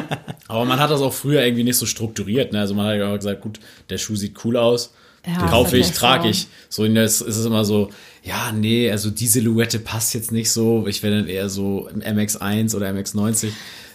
Aber 0.48 0.64
man 0.64 0.78
hat 0.78 0.90
das 0.90 1.00
auch 1.00 1.12
früher 1.12 1.42
irgendwie 1.44 1.64
nicht 1.64 1.78
so 1.78 1.86
strukturiert. 1.86 2.52
Ne? 2.52 2.60
Also 2.60 2.74
man 2.74 2.86
hat 2.86 2.96
ja 2.96 3.10
auch 3.12 3.16
gesagt, 3.16 3.40
gut, 3.40 3.58
der 3.90 3.98
Schuh 3.98 4.16
sieht 4.16 4.44
cool 4.44 4.56
aus. 4.56 4.92
Ja, 5.26 5.38
Den 5.38 5.48
kaufe 5.48 5.76
ich, 5.76 5.90
trage 5.90 6.24
so. 6.24 6.28
ich. 6.28 6.46
So 6.68 6.84
in 6.84 6.94
ist 6.94 7.20
es 7.20 7.44
immer 7.44 7.64
so, 7.64 7.90
ja, 8.22 8.52
nee, 8.52 8.90
also 8.90 9.10
die 9.10 9.26
Silhouette 9.26 9.80
passt 9.80 10.14
jetzt 10.14 10.30
nicht 10.30 10.50
so. 10.50 10.86
Ich 10.86 11.02
wäre 11.02 11.16
dann 11.16 11.26
eher 11.26 11.48
so 11.48 11.88
im 11.88 12.00
MX1 12.00 12.76
oder 12.76 12.88
MX90. 12.90 13.48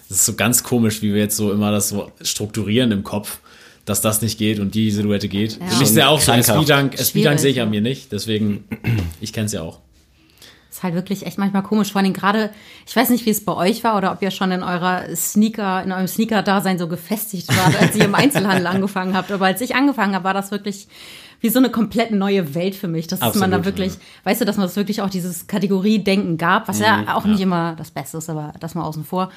Das 0.10 0.18
ist 0.18 0.26
so 0.26 0.34
ganz 0.34 0.64
komisch, 0.64 1.02
wie 1.02 1.14
wir 1.14 1.22
jetzt 1.22 1.38
so 1.38 1.54
immer 1.54 1.72
das 1.72 1.90
so 1.90 2.12
strukturieren 2.22 2.92
im 2.92 3.04
Kopf, 3.04 3.40
dass 3.86 4.02
das 4.02 4.22
nicht 4.22 4.38
geht 4.38 4.60
und 4.60 4.76
die 4.76 4.92
Silhouette 4.92 5.30
geht. 5.30 5.58
Ja. 5.58 5.68
Für 5.68 5.80
mich 5.80 5.90
ist 5.90 5.96
ja 5.96 6.10
auch 6.10 6.20
so, 6.20 6.34
Schwierig, 6.34 7.40
sehe 7.40 7.52
ich 7.52 7.62
an 7.62 7.70
mir 7.70 7.82
nicht. 7.82 8.12
Deswegen, 8.12 8.66
ich 9.22 9.32
kenne 9.32 9.46
es 9.46 9.54
ja 9.54 9.62
auch. 9.62 9.80
Ist 10.82 10.84
halt 10.84 10.96
wirklich 10.96 11.28
echt 11.28 11.38
manchmal 11.38 11.62
komisch. 11.62 11.92
Vor 11.92 12.02
allem 12.02 12.12
gerade, 12.12 12.50
ich 12.88 12.96
weiß 12.96 13.12
nicht, 13.12 13.26
wie 13.28 13.30
es 13.30 13.46
bei 13.46 13.54
euch 13.54 13.84
war 13.84 13.98
oder 13.98 14.12
ob 14.12 14.22
ihr 14.24 14.32
schon 14.32 14.52
in 14.52 14.64
eurer 14.64 15.04
Sneaker, 15.16 15.84
in 15.84 15.92
eurem 15.92 16.08
Sneaker-Dasein 16.08 16.80
so 16.80 16.88
gefestigt 16.88 17.48
wart, 17.50 17.80
als 17.80 17.96
ihr 17.96 18.06
im 18.06 18.16
Einzelhandel 18.16 18.66
angefangen 18.68 19.16
habt. 19.16 19.32
Aber 19.32 19.46
als 19.46 19.62
ich 19.62 19.76
angefangen 19.76 20.16
habe, 20.16 20.24
war 20.24 20.34
das 20.34 20.50
wirklich 20.50 20.88
wie 21.40 21.50
so 21.50 21.60
eine 21.60 21.70
komplett 21.70 22.12
neue 22.12 22.56
Welt 22.56 22.74
für 22.74 22.88
mich. 22.88 23.06
Dass 23.06 23.20
man 23.20 23.30
Absolut, 23.30 23.54
da 23.54 23.66
wirklich, 23.66 23.94
weißt 24.24 24.42
du, 24.42 24.46
dass 24.46 24.58
man 24.58 24.66
das 24.66 24.76
wirklich 24.76 25.02
auch 25.04 25.10
dieses 25.10 25.46
Kategoriedenken 25.46 26.38
gab, 26.38 26.68
was 26.68 26.80
ja 26.80 27.16
auch 27.16 27.26
ja. 27.26 27.32
nicht 27.32 27.42
immer 27.42 27.76
das 27.76 27.92
Beste 27.92 28.18
ist, 28.18 28.30
aber 28.30 28.54
das 28.60 28.74
mal 28.74 28.84
außen 28.84 29.04
vor. 29.04 29.30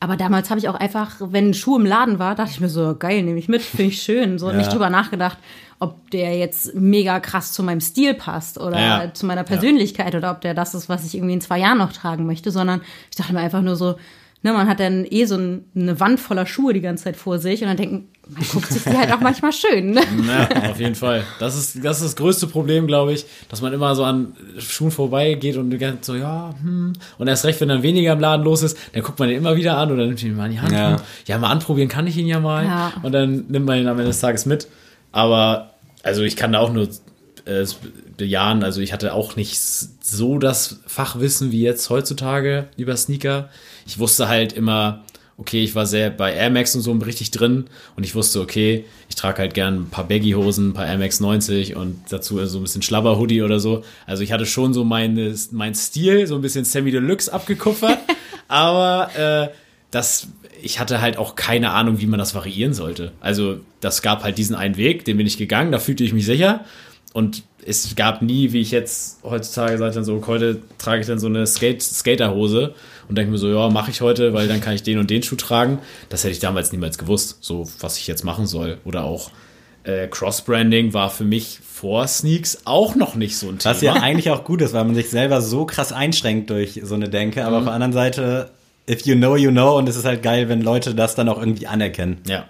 Aber 0.00 0.16
damals 0.16 0.48
habe 0.50 0.60
ich 0.60 0.68
auch 0.68 0.76
einfach, 0.76 1.16
wenn 1.18 1.50
ein 1.50 1.54
Schuh 1.54 1.76
im 1.76 1.84
Laden 1.86 2.18
war, 2.20 2.34
dachte 2.36 2.52
ich 2.52 2.60
mir 2.60 2.68
so, 2.68 2.94
geil, 2.96 3.22
nehme 3.22 3.38
ich 3.38 3.48
mit, 3.48 3.62
finde 3.62 3.86
ich 3.92 4.00
schön. 4.02 4.38
So 4.38 4.52
nicht 4.52 4.72
drüber 4.72 4.90
nachgedacht, 4.90 5.38
ob 5.80 6.10
der 6.10 6.36
jetzt 6.38 6.74
mega 6.74 7.18
krass 7.20 7.52
zu 7.52 7.62
meinem 7.62 7.80
Stil 7.80 8.14
passt 8.14 8.58
oder 8.58 8.78
Ja. 8.80 9.14
zu 9.14 9.26
meiner 9.26 9.44
Persönlichkeit 9.44 10.14
oder 10.14 10.30
ob 10.30 10.40
der 10.40 10.54
das 10.54 10.74
ist, 10.74 10.88
was 10.88 11.04
ich 11.04 11.14
irgendwie 11.16 11.34
in 11.34 11.40
zwei 11.40 11.58
Jahren 11.58 11.78
noch 11.78 11.92
tragen 11.92 12.26
möchte, 12.26 12.50
sondern 12.52 12.80
ich 13.10 13.16
dachte 13.16 13.32
mir 13.32 13.40
einfach 13.40 13.62
nur 13.62 13.76
so, 13.76 13.96
ne, 14.42 14.52
man 14.52 14.68
hat 14.68 14.80
dann 14.80 15.06
eh 15.08 15.24
so 15.24 15.36
ein, 15.36 15.64
eine 15.74 15.98
Wand 16.00 16.20
voller 16.20 16.46
Schuhe 16.46 16.72
die 16.72 16.80
ganze 16.80 17.04
Zeit 17.04 17.16
vor 17.16 17.38
sich 17.38 17.62
und 17.62 17.68
dann 17.68 17.76
denken, 17.76 18.08
man 18.28 18.46
guckt 18.46 18.68
sich 18.68 18.82
die 18.84 18.96
halt 18.96 19.12
auch 19.12 19.20
manchmal 19.20 19.52
schön. 19.52 19.92
Ne? 19.92 20.02
Ja, 20.26 20.70
auf 20.70 20.78
jeden 20.78 20.94
Fall. 20.94 21.24
Das 21.40 21.56
ist, 21.56 21.84
das 21.84 21.98
ist 21.98 22.04
das 22.04 22.16
größte 22.16 22.46
Problem, 22.46 22.86
glaube 22.86 23.12
ich, 23.12 23.24
dass 23.48 23.62
man 23.62 23.72
immer 23.72 23.94
so 23.94 24.04
an 24.04 24.34
Schuhen 24.58 24.90
vorbeigeht 24.90 25.56
und 25.56 25.74
so, 26.02 26.14
ja, 26.14 26.54
hm. 26.60 26.92
Und 27.18 27.28
erst 27.28 27.44
recht, 27.44 27.60
wenn 27.60 27.68
dann 27.68 27.82
weniger 27.82 28.12
im 28.12 28.20
Laden 28.20 28.44
los 28.44 28.62
ist, 28.62 28.76
dann 28.92 29.02
guckt 29.02 29.18
man 29.18 29.28
den 29.28 29.38
immer 29.38 29.56
wieder 29.56 29.78
an 29.78 29.90
oder 29.90 30.06
nimmt 30.06 30.22
ihn 30.22 30.36
mal 30.36 30.46
in 30.46 30.52
die 30.52 30.60
Hand. 30.60 30.72
Ja. 30.72 30.96
Ja, 31.26 31.38
mal 31.38 31.50
anprobieren 31.50 31.88
kann 31.88 32.06
ich 32.06 32.16
ihn 32.16 32.26
ja 32.26 32.40
mal. 32.40 32.64
Ja. 32.64 32.92
Und 33.02 33.12
dann 33.12 33.46
nimmt 33.48 33.66
man 33.66 33.78
ihn 33.78 33.88
am 33.88 33.96
Ende 33.96 34.10
des 34.10 34.20
Tages 34.20 34.46
mit. 34.46 34.68
Aber, 35.10 35.70
also 36.02 36.22
ich 36.22 36.36
kann 36.36 36.52
da 36.52 36.60
auch 36.60 36.72
nur 36.72 36.88
äh, 37.46 37.64
bejahen, 38.16 38.62
also 38.62 38.80
ich 38.82 38.92
hatte 38.92 39.14
auch 39.14 39.36
nicht 39.36 39.58
so 39.58 40.38
das 40.38 40.80
Fachwissen 40.86 41.50
wie 41.50 41.62
jetzt 41.62 41.88
heutzutage 41.88 42.68
über 42.76 42.96
Sneaker. 42.96 43.48
Ich 43.88 43.98
wusste 43.98 44.28
halt 44.28 44.52
immer, 44.52 45.02
okay, 45.38 45.64
ich 45.64 45.74
war 45.74 45.86
sehr 45.86 46.10
bei 46.10 46.34
Air 46.34 46.50
Max 46.50 46.76
und 46.76 46.82
so 46.82 46.92
richtig 46.92 47.30
drin 47.30 47.64
und 47.96 48.04
ich 48.04 48.14
wusste, 48.14 48.40
okay, 48.40 48.84
ich 49.08 49.14
trage 49.14 49.38
halt 49.38 49.54
gern 49.54 49.82
ein 49.82 49.88
paar 49.88 50.06
Baggy-Hosen, 50.06 50.68
ein 50.68 50.72
paar 50.74 50.86
Air 50.86 50.98
Max 50.98 51.20
90 51.20 51.74
und 51.74 51.98
dazu 52.10 52.44
so 52.44 52.58
ein 52.58 52.62
bisschen 52.62 52.82
Schlabber-Hoodie 52.82 53.42
oder 53.42 53.60
so. 53.60 53.82
Also 54.06 54.22
ich 54.22 54.30
hatte 54.30 54.44
schon 54.44 54.74
so 54.74 54.84
meine, 54.84 55.34
mein 55.52 55.74
Stil, 55.74 56.26
so 56.26 56.34
ein 56.34 56.42
bisschen 56.42 56.66
Sammy 56.66 56.90
Deluxe 56.90 57.32
abgekupfert, 57.32 57.98
aber 58.48 59.10
äh, 59.16 59.54
das, 59.90 60.28
ich 60.60 60.80
hatte 60.80 61.00
halt 61.00 61.16
auch 61.16 61.34
keine 61.34 61.70
Ahnung, 61.70 61.98
wie 61.98 62.06
man 62.06 62.18
das 62.18 62.34
variieren 62.34 62.74
sollte. 62.74 63.12
Also 63.20 63.60
das 63.80 64.02
gab 64.02 64.22
halt 64.22 64.36
diesen 64.36 64.54
einen 64.54 64.76
Weg, 64.76 65.06
den 65.06 65.16
bin 65.16 65.26
ich 65.26 65.38
gegangen, 65.38 65.72
da 65.72 65.78
fühlte 65.78 66.04
ich 66.04 66.12
mich 66.12 66.26
sicher 66.26 66.66
und 67.14 67.42
es 67.64 67.94
gab 67.96 68.22
nie, 68.22 68.52
wie 68.52 68.60
ich 68.60 68.70
jetzt 68.70 69.22
heutzutage 69.24 69.76
sage, 69.78 69.94
dann 69.94 70.04
so, 70.04 70.24
heute 70.26 70.62
trage 70.78 71.00
ich 71.00 71.06
dann 71.06 71.18
so 71.18 71.26
eine 71.26 71.46
Skate 71.46 71.82
Skaterhose 71.82 72.74
und 73.08 73.16
denke 73.16 73.30
mir 73.30 73.38
so, 73.38 73.48
ja, 73.48 73.68
mache 73.70 73.90
ich 73.90 74.00
heute, 74.00 74.32
weil 74.34 74.48
dann 74.48 74.60
kann 74.60 74.74
ich 74.74 74.82
den 74.82 74.98
und 74.98 75.10
den 75.10 75.22
Schuh 75.22 75.36
tragen. 75.36 75.78
Das 76.08 76.24
hätte 76.24 76.32
ich 76.32 76.40
damals 76.40 76.72
niemals 76.72 76.98
gewusst, 76.98 77.38
so 77.40 77.68
was 77.80 77.98
ich 77.98 78.06
jetzt 78.06 78.24
machen 78.24 78.46
soll. 78.46 78.78
Oder 78.84 79.04
auch 79.04 79.30
äh, 79.84 80.08
Cross-Branding 80.08 80.92
war 80.92 81.10
für 81.10 81.24
mich 81.24 81.60
vor 81.62 82.06
Sneaks 82.06 82.62
auch 82.64 82.94
noch 82.94 83.14
nicht 83.14 83.36
so 83.36 83.48
ein 83.48 83.58
Thema. 83.58 83.74
Was 83.74 83.80
ja 83.80 83.94
eigentlich 83.94 84.30
auch 84.30 84.44
gut 84.44 84.60
ist, 84.60 84.74
weil 84.74 84.84
man 84.84 84.94
sich 84.94 85.10
selber 85.10 85.40
so 85.40 85.64
krass 85.64 85.92
einschränkt 85.92 86.50
durch 86.50 86.80
so 86.84 86.94
eine 86.94 87.08
Denke. 87.08 87.44
Aber 87.44 87.58
auf 87.58 87.64
der 87.64 87.72
anderen 87.72 87.92
Seite, 87.92 88.50
if 88.88 89.06
you 89.06 89.14
know, 89.14 89.36
you 89.36 89.50
know. 89.50 89.78
Und 89.78 89.88
es 89.88 89.96
ist 89.96 90.04
halt 90.04 90.22
geil, 90.22 90.48
wenn 90.48 90.60
Leute 90.60 90.94
das 90.94 91.14
dann 91.14 91.28
auch 91.28 91.38
irgendwie 91.38 91.66
anerkennen. 91.66 92.18
Ja. 92.26 92.46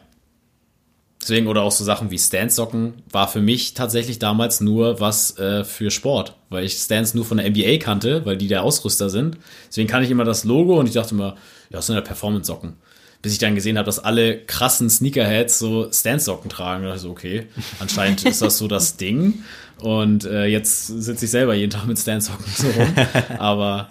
Deswegen, 1.28 1.46
oder 1.46 1.60
auch 1.60 1.72
so 1.72 1.84
Sachen 1.84 2.10
wie 2.10 2.18
Stance-Socken 2.18 3.02
war 3.12 3.28
für 3.28 3.42
mich 3.42 3.74
tatsächlich 3.74 4.18
damals 4.18 4.62
nur 4.62 4.98
was 4.98 5.36
äh, 5.38 5.62
für 5.62 5.90
Sport, 5.90 6.36
weil 6.48 6.64
ich 6.64 6.78
Stance 6.78 7.14
nur 7.14 7.26
von 7.26 7.36
der 7.36 7.50
NBA 7.50 7.76
kannte, 7.76 8.24
weil 8.24 8.38
die 8.38 8.48
der 8.48 8.62
Ausrüster 8.62 9.10
sind. 9.10 9.36
Deswegen 9.68 9.88
kannte 9.88 10.06
ich 10.06 10.10
immer 10.10 10.24
das 10.24 10.44
Logo 10.44 10.80
und 10.80 10.86
ich 10.86 10.94
dachte 10.94 11.14
immer, 11.14 11.36
ja, 11.68 11.76
das 11.76 11.86
sind 11.86 11.96
ja 11.96 12.00
Performance-Socken. 12.00 12.76
Bis 13.20 13.32
ich 13.34 13.38
dann 13.38 13.54
gesehen 13.54 13.76
habe, 13.76 13.84
dass 13.84 13.98
alle 13.98 14.38
krassen 14.38 14.88
Sneakerheads 14.88 15.58
so 15.58 15.92
Stance-Socken 15.92 16.48
tragen. 16.48 16.84
Da 16.84 16.88
dachte 16.88 16.96
ich 16.96 17.02
so, 17.02 17.10
okay, 17.10 17.46
anscheinend 17.78 18.24
ist 18.24 18.40
das 18.40 18.56
so 18.56 18.66
das 18.66 18.96
Ding. 18.96 19.42
Und 19.82 20.24
äh, 20.24 20.46
jetzt 20.46 20.86
sitze 20.86 21.26
ich 21.26 21.30
selber 21.30 21.52
jeden 21.52 21.70
Tag 21.70 21.86
mit 21.86 21.98
Stance-Socken 21.98 22.52
so 22.56 22.68
rum. 22.68 22.94
Aber 23.38 23.90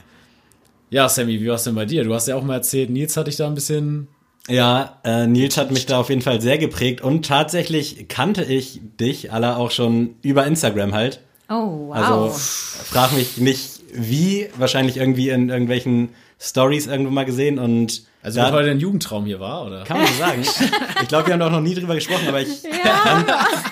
ja, 0.90 1.08
Sammy, 1.08 1.40
wie 1.40 1.48
war 1.48 1.56
es 1.56 1.66
denn 1.66 1.76
bei 1.76 1.86
dir? 1.86 2.04
Du 2.04 2.16
hast 2.16 2.28
ja 2.28 2.36
auch 2.36 2.44
mal 2.44 2.56
erzählt, 2.56 2.90
Nils 2.90 3.16
hat 3.16 3.28
dich 3.28 3.36
da 3.36 3.46
ein 3.46 3.54
bisschen 3.54 4.08
Ja, 4.48 5.00
äh, 5.04 5.28
Nils 5.28 5.58
hat 5.58 5.72
mich 5.72 5.86
da 5.86 6.00
auf 6.00 6.10
jeden 6.10 6.22
Fall 6.22 6.42
sehr 6.42 6.58
geprägt. 6.58 7.02
Und 7.02 7.26
tatsächlich 7.26 8.08
kannte 8.08 8.44
ich 8.44 8.80
dich 9.00 9.32
alle 9.32 9.58
auch 9.58 9.72
schon 9.72 10.16
über 10.22 10.46
Instagram 10.46 10.94
halt. 10.94 11.22
Oh, 11.50 11.88
wow. 11.88 11.96
Also 11.96 12.30
frag 12.30 13.14
mich 13.14 13.38
nicht 13.38 13.82
wie, 13.94 14.50
wahrscheinlich 14.58 14.98
irgendwie 14.98 15.30
in 15.30 15.50
irgendwelchen 15.50 16.10
Stories 16.40 16.88
irgendwo 16.88 17.12
mal 17.12 17.26
gesehen 17.26 17.58
und 17.58 18.04
Also, 18.22 18.40
da, 18.40 18.48
weil 18.48 18.54
heute 18.54 18.72
ein 18.72 18.80
Jugendtraum 18.80 19.26
hier 19.26 19.40
war, 19.40 19.66
oder? 19.66 19.84
kann 19.86 19.98
man 19.98 20.08
so 20.08 20.14
sagen. 20.14 20.42
ich 21.02 21.08
glaube, 21.08 21.28
wir 21.28 21.34
haben 21.34 21.40
doch 21.40 21.50
noch 21.52 21.62
nie 21.62 21.74
drüber 21.74 21.96
gesprochen, 21.96 22.28
aber 22.28 22.42
ich 22.42 22.64
kann 22.84 23.26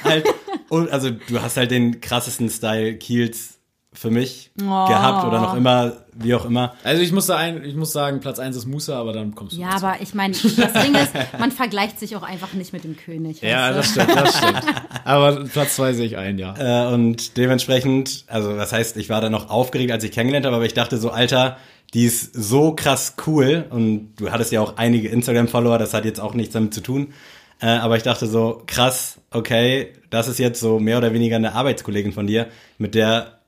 halt, 0.03 0.25
und, 0.69 0.89
also 0.91 1.11
du 1.11 1.41
hast 1.41 1.57
halt 1.57 1.71
den 1.71 2.01
krassesten 2.01 2.49
Style 2.49 2.95
Kiels 2.95 3.59
für 3.93 4.09
mich 4.09 4.51
gehabt 4.55 5.25
oder 5.27 5.41
noch 5.41 5.55
immer, 5.55 5.93
wie 6.17 6.33
auch 6.33 6.45
immer. 6.45 6.75
Also 6.83 7.01
ich 7.01 7.11
muss, 7.11 7.25
sagen, 7.25 7.63
ich 7.65 7.75
muss 7.75 7.91
sagen, 7.91 8.19
Platz 8.19 8.39
1 8.39 8.55
ist 8.55 8.65
Musa, 8.65 8.99
aber 8.99 9.13
dann 9.13 9.35
kommst 9.35 9.55
du 9.55 9.61
ja, 9.61 9.71
dazu. 9.71 9.85
aber 9.85 10.01
ich 10.01 10.13
meine, 10.13 10.33
das 10.33 10.73
Ding 10.73 10.95
ist, 10.95 11.11
man 11.39 11.51
vergleicht 11.51 11.99
sich 11.99 12.15
auch 12.15 12.23
einfach 12.23 12.53
nicht 12.53 12.73
mit 12.73 12.83
dem 12.83 12.95
König. 12.95 13.41
Ja, 13.41 13.71
das 13.71 13.91
stimmt, 13.91 14.15
das 14.15 14.37
stimmt. 14.37 14.63
aber 15.03 15.43
Platz 15.45 15.75
2 15.75 15.93
sehe 15.93 16.05
ich 16.05 16.17
ein, 16.17 16.37
ja. 16.37 16.89
Äh, 16.89 16.93
und 16.93 17.37
dementsprechend, 17.37 18.23
also 18.27 18.55
was 18.55 18.71
heißt, 18.71 18.97
ich 18.97 19.09
war 19.09 19.21
da 19.21 19.29
noch 19.29 19.49
aufgeregt, 19.49 19.91
als 19.91 20.03
ich 20.03 20.11
kennengelernt 20.11 20.45
habe, 20.45 20.55
aber 20.55 20.65
ich 20.65 20.73
dachte 20.73 20.97
so, 20.97 21.09
Alter, 21.09 21.57
die 21.93 22.05
ist 22.05 22.33
so 22.33 22.73
krass 22.73 23.15
cool 23.27 23.65
und 23.69 24.15
du 24.17 24.31
hattest 24.31 24.51
ja 24.51 24.61
auch 24.61 24.77
einige 24.77 25.09
Instagram-Follower, 25.09 25.77
das 25.77 25.93
hat 25.93 26.05
jetzt 26.05 26.19
auch 26.19 26.33
nichts 26.33 26.53
damit 26.53 26.73
zu 26.73 26.81
tun. 26.81 27.13
Äh, 27.61 27.67
aber 27.67 27.97
ich 27.97 28.03
dachte 28.03 28.27
so, 28.27 28.63
krass, 28.67 29.19
okay, 29.31 29.93
das 30.09 30.27
ist 30.27 30.39
jetzt 30.39 30.59
so 30.59 30.79
mehr 30.79 30.97
oder 30.97 31.13
weniger 31.13 31.35
eine 31.35 31.53
Arbeitskollegin 31.53 32.13
von 32.13 32.27
dir, 32.27 32.47
mit 32.77 32.95
der 32.95 33.39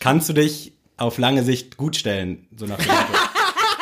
kannst 0.00 0.28
du 0.28 0.32
dich 0.32 0.75
auf 0.96 1.18
lange 1.18 1.42
Sicht 1.42 1.76
gut 1.76 1.96
stellen, 1.96 2.46
so 2.56 2.66
nach 2.66 2.76
dem 2.78 2.86
Motto. 2.88 3.00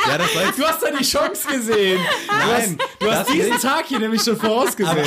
Ja, 0.06 0.18
das. 0.18 0.28
Du 0.54 0.62
hast 0.64 0.82
da 0.82 0.88
die 0.90 1.02
Chance 1.02 1.48
gesehen. 1.50 1.98
Nein, 2.28 2.76
Du 3.00 3.10
hast 3.10 3.32
diesen 3.32 3.48
nicht. 3.52 3.62
Tag 3.62 3.86
hier 3.86 3.98
nämlich 4.00 4.20
schon 4.20 4.36
vorausgesehen. 4.36 4.98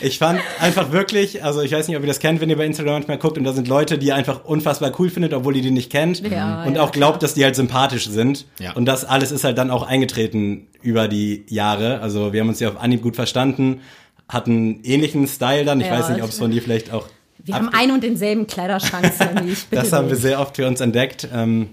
Ich 0.00 0.18
fand 0.18 0.40
einfach 0.58 0.90
wirklich, 0.90 1.44
also 1.44 1.60
ich 1.62 1.70
weiß 1.70 1.86
nicht, 1.86 1.96
ob 1.96 2.02
ihr 2.02 2.08
das 2.08 2.18
kennt, 2.18 2.40
wenn 2.40 2.50
ihr 2.50 2.56
bei 2.56 2.66
Instagram 2.66 2.94
manchmal 2.94 3.18
guckt 3.18 3.38
und 3.38 3.44
da 3.44 3.52
sind 3.52 3.68
Leute, 3.68 3.98
die 3.98 4.08
ihr 4.08 4.16
einfach 4.16 4.44
unfassbar 4.44 4.90
cool 4.98 5.08
findet, 5.08 5.32
obwohl 5.34 5.54
ihr 5.54 5.62
die 5.62 5.70
nicht 5.70 5.92
kennt 5.92 6.18
Ja, 6.28 6.64
und 6.64 6.74
ja, 6.74 6.82
auch 6.82 6.90
glaubt, 6.90 7.22
dass 7.22 7.34
die 7.34 7.44
halt 7.44 7.54
sympathisch 7.54 8.08
sind. 8.08 8.46
Ja. 8.58 8.72
Und 8.72 8.86
das 8.86 9.04
alles 9.04 9.30
ist 9.30 9.44
halt 9.44 9.56
dann 9.56 9.70
auch 9.70 9.84
eingetreten 9.86 10.66
über 10.82 11.06
die 11.06 11.44
Jahre. 11.48 12.00
Also 12.00 12.32
wir 12.32 12.40
haben 12.40 12.48
uns 12.48 12.58
ja 12.58 12.70
auf 12.70 12.80
Anhieb 12.80 13.02
gut 13.02 13.14
verstanden, 13.14 13.82
hatten 14.28 14.80
ähnlichen 14.82 15.28
Style 15.28 15.64
dann. 15.64 15.80
Ich 15.80 15.86
Ja, 15.86 15.92
weiß 16.00 16.08
nicht, 16.08 16.22
ob 16.24 16.30
es 16.30 16.38
von 16.38 16.50
dir 16.50 16.60
vielleicht 16.60 16.92
auch. 16.92 17.06
Wir 17.44 17.54
haben 17.54 17.68
einen 17.70 17.92
und 17.92 18.02
denselben 18.02 18.46
Kleiderschrank, 18.46 19.12
Sammy. 19.18 19.54
Das 19.70 19.92
haben 19.92 20.08
wir 20.08 20.16
sehr 20.16 20.40
oft 20.40 20.56
für 20.56 20.66
uns 20.66 20.80
entdeckt. 20.80 21.28
Ähm, 21.32 21.70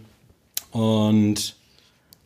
und 0.71 1.55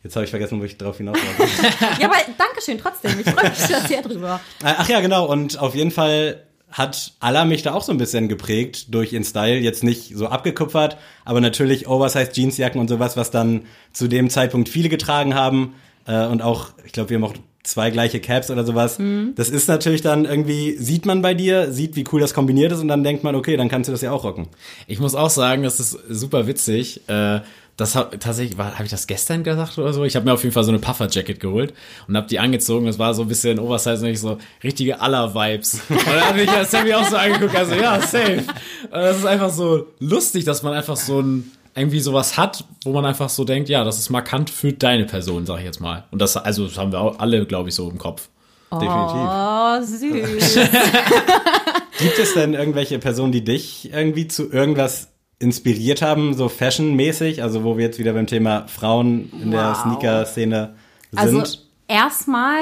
jetzt 0.02 0.16
habe 0.16 0.24
ich 0.24 0.30
vergessen, 0.30 0.60
wo 0.60 0.64
ich 0.64 0.76
drauf 0.78 0.96
hinaus 0.98 1.16
wollte. 1.16 1.52
Ja, 2.00 2.08
aber 2.08 2.16
Dankeschön 2.38 2.78
trotzdem. 2.78 3.18
Ich 3.20 3.30
freue 3.30 3.50
mich 3.50 3.58
sehr 3.88 4.02
drüber. 4.02 4.40
Äh, 4.62 4.74
Ach 4.78 4.88
ja, 4.88 5.00
genau. 5.00 5.26
Und 5.30 5.58
auf 5.58 5.74
jeden 5.74 5.90
Fall 5.90 6.42
hat 6.70 7.12
Alla 7.20 7.44
mich 7.44 7.62
da 7.62 7.72
auch 7.72 7.82
so 7.82 7.92
ein 7.92 7.98
bisschen 7.98 8.28
geprägt 8.28 8.86
durch 8.92 9.12
ihren 9.12 9.24
Style. 9.24 9.58
Jetzt 9.58 9.84
nicht 9.84 10.16
so 10.16 10.26
abgekupfert, 10.26 10.96
aber 11.24 11.40
natürlich 11.40 11.86
Oversized 11.86 12.34
Jeansjacken 12.36 12.80
und 12.80 12.88
sowas, 12.88 13.16
was 13.16 13.30
dann 13.30 13.62
zu 13.92 14.08
dem 14.08 14.28
Zeitpunkt 14.28 14.68
viele 14.68 14.88
getragen 14.88 15.34
haben. 15.34 15.74
Äh, 16.06 16.26
Und 16.26 16.42
auch, 16.42 16.70
ich 16.84 16.92
glaube, 16.92 17.10
wir 17.10 17.16
haben 17.16 17.24
auch 17.24 17.34
zwei 17.64 17.90
gleiche 17.90 18.20
Caps 18.20 18.50
oder 18.50 18.64
sowas. 18.64 18.98
Das 19.34 19.48
ist 19.48 19.68
natürlich 19.68 20.02
dann 20.02 20.24
irgendwie, 20.26 20.76
sieht 20.76 21.06
man 21.06 21.22
bei 21.22 21.34
dir, 21.34 21.72
sieht, 21.72 21.96
wie 21.96 22.04
cool 22.12 22.20
das 22.20 22.32
kombiniert 22.34 22.70
ist 22.72 22.80
und 22.80 22.88
dann 22.88 23.02
denkt 23.02 23.24
man, 23.24 23.34
okay, 23.34 23.56
dann 23.56 23.68
kannst 23.68 23.88
du 23.88 23.92
das 23.92 24.02
ja 24.02 24.12
auch 24.12 24.22
rocken. 24.22 24.46
Ich 24.86 25.00
muss 25.00 25.14
auch 25.14 25.30
sagen, 25.30 25.62
das 25.62 25.80
ist 25.80 25.98
super 26.08 26.46
witzig. 26.46 27.08
Äh, 27.08 27.40
das 27.76 27.96
hab, 27.96 28.20
tatsächlich, 28.20 28.56
war- 28.56 28.74
habe 28.74 28.84
ich 28.84 28.90
das 28.90 29.08
gestern 29.08 29.42
gesagt 29.42 29.78
oder 29.78 29.92
so? 29.92 30.04
Ich 30.04 30.14
habe 30.14 30.24
mir 30.26 30.32
auf 30.34 30.42
jeden 30.44 30.52
Fall 30.52 30.62
so 30.62 30.70
eine 30.70 30.78
Puffer-Jacket 30.78 31.40
geholt 31.40 31.74
und 32.06 32.16
habe 32.16 32.28
die 32.28 32.38
angezogen. 32.38 32.86
Das 32.86 33.00
war 33.00 33.14
so 33.14 33.22
ein 33.22 33.28
bisschen 33.28 33.58
Oversize, 33.58 34.04
nicht 34.04 34.20
so 34.20 34.38
richtige 34.62 35.00
Aller-Vibes. 35.00 35.80
Und 35.88 36.06
dann 36.06 36.20
hat 36.20 36.36
mich 36.36 36.46
ja 36.46 36.64
Sammy 36.64 36.94
auch 36.94 37.04
so 37.08 37.16
angeguckt, 37.16 37.56
also 37.56 37.74
ja, 37.74 38.00
safe. 38.00 38.44
Und 38.84 38.92
das 38.92 39.16
ist 39.18 39.26
einfach 39.26 39.50
so 39.50 39.86
lustig, 39.98 40.44
dass 40.44 40.62
man 40.62 40.72
einfach 40.74 40.96
so 40.96 41.20
ein 41.20 41.50
irgendwie 41.74 42.00
sowas 42.00 42.36
hat, 42.38 42.64
wo 42.84 42.92
man 42.92 43.04
einfach 43.04 43.28
so 43.28 43.44
denkt, 43.44 43.68
ja, 43.68 43.84
das 43.84 43.98
ist 43.98 44.10
markant 44.10 44.50
für 44.50 44.72
deine 44.72 45.04
Person, 45.06 45.46
sag 45.46 45.58
ich 45.58 45.64
jetzt 45.64 45.80
mal. 45.80 46.04
Und 46.10 46.20
das, 46.22 46.36
also, 46.36 46.66
das 46.66 46.78
haben 46.78 46.92
wir 46.92 47.00
auch 47.00 47.18
alle, 47.18 47.46
glaube 47.46 47.68
ich, 47.68 47.74
so 47.74 47.90
im 47.90 47.98
Kopf. 47.98 48.28
Definitiv. 48.72 49.20
Oh, 49.28 49.80
süß. 49.82 50.54
Gibt 51.98 52.18
es 52.18 52.34
denn 52.34 52.54
irgendwelche 52.54 52.98
Personen, 52.98 53.32
die 53.32 53.44
dich 53.44 53.92
irgendwie 53.92 54.26
zu 54.26 54.50
irgendwas 54.50 55.12
inspiriert 55.38 56.02
haben, 56.02 56.34
so 56.34 56.48
fashionmäßig? 56.48 57.42
Also 57.42 57.62
wo 57.64 57.76
wir 57.76 57.84
jetzt 57.84 57.98
wieder 57.98 58.12
beim 58.12 58.26
Thema 58.26 58.66
Frauen 58.66 59.30
in 59.40 59.50
der 59.52 59.70
Wow. 59.70 59.82
Sneaker-Szene 59.82 60.74
sind. 61.12 61.18
Also 61.20 61.58
erstmal, 61.86 62.58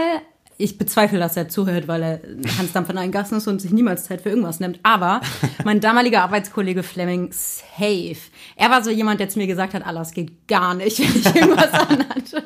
ich 0.63 0.79
bezweifle, 0.79 1.19
dass 1.19 1.37
er 1.37 1.49
zuhört, 1.49 1.89
weil 1.89 2.03
er 2.03 2.21
Hans 2.59 2.73
Dampf 2.73 2.89
in 2.89 2.99
einen 2.99 3.11
Gassen 3.11 3.39
ist 3.39 3.49
und 3.49 3.61
sich 3.61 3.73
niemals 3.73 4.05
Zeit 4.05 4.21
für 4.21 4.29
irgendwas 4.29 4.61
nimmt. 4.61 4.79
Aber 4.83 5.21
mein 5.65 5.81
damaliger 5.81 6.23
Arbeitskollege 6.23 6.83
Fleming, 6.83 7.33
safe. 7.33 8.17
Er 8.57 8.71
war 8.71 8.85
so 8.85 8.91
jemand, 8.91 9.19
der 9.19 9.29
zu 9.29 9.39
mir 9.39 9.47
gesagt 9.47 9.75
hat, 9.75 9.85
alles 9.85 10.13
geht 10.13 10.47
gar 10.47 10.75
nicht, 10.75 11.01
wenn 11.01 11.21
ich 11.21 11.27
irgendwas 11.27 11.73
anhatte. 11.73 12.45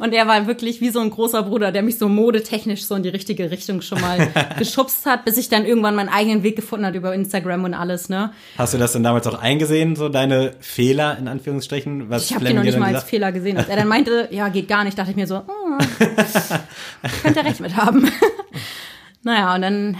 Und 0.00 0.12
er 0.12 0.26
war 0.26 0.46
wirklich 0.46 0.80
wie 0.80 0.90
so 0.90 0.98
ein 1.00 1.10
großer 1.10 1.44
Bruder, 1.44 1.70
der 1.70 1.82
mich 1.82 1.98
so 1.98 2.08
modetechnisch 2.08 2.84
so 2.84 2.96
in 2.96 3.04
die 3.04 3.08
richtige 3.08 3.50
Richtung 3.50 3.80
schon 3.82 4.00
mal 4.00 4.28
geschubst 4.58 5.06
hat, 5.06 5.24
bis 5.24 5.36
ich 5.36 5.48
dann 5.48 5.64
irgendwann 5.64 5.94
meinen 5.94 6.08
eigenen 6.08 6.42
Weg 6.42 6.56
gefunden 6.56 6.86
hat 6.86 6.96
über 6.96 7.14
Instagram 7.14 7.64
und 7.64 7.74
alles, 7.74 8.08
ne? 8.08 8.32
Hast 8.58 8.74
du 8.74 8.78
das 8.78 8.92
denn 8.92 9.04
damals 9.04 9.26
auch 9.28 9.40
eingesehen, 9.40 9.94
so 9.94 10.08
deine 10.08 10.54
Fehler 10.60 11.16
in 11.18 11.28
Anführungsstrichen? 11.28 12.10
Was 12.10 12.24
Ich 12.24 12.32
habe 12.32 12.44
Fleming 12.44 12.56
noch 12.56 12.64
nicht 12.64 12.78
mal 12.78 12.94
als? 12.94 13.04
Fehler 13.04 13.30
gesehen. 13.30 13.56
Als 13.56 13.68
er 13.68 13.76
dann 13.76 13.88
meinte, 13.88 14.28
ja, 14.32 14.48
geht 14.48 14.66
gar 14.66 14.82
nicht, 14.82 14.98
dachte 14.98 15.10
ich 15.10 15.16
mir 15.16 15.26
so, 15.26 15.36
oh, 15.36 15.78
könnte 17.22 17.44
recht 17.44 17.51
mit 17.60 17.76
haben. 17.76 18.10
naja, 19.22 19.54
und 19.54 19.62
dann, 19.62 19.96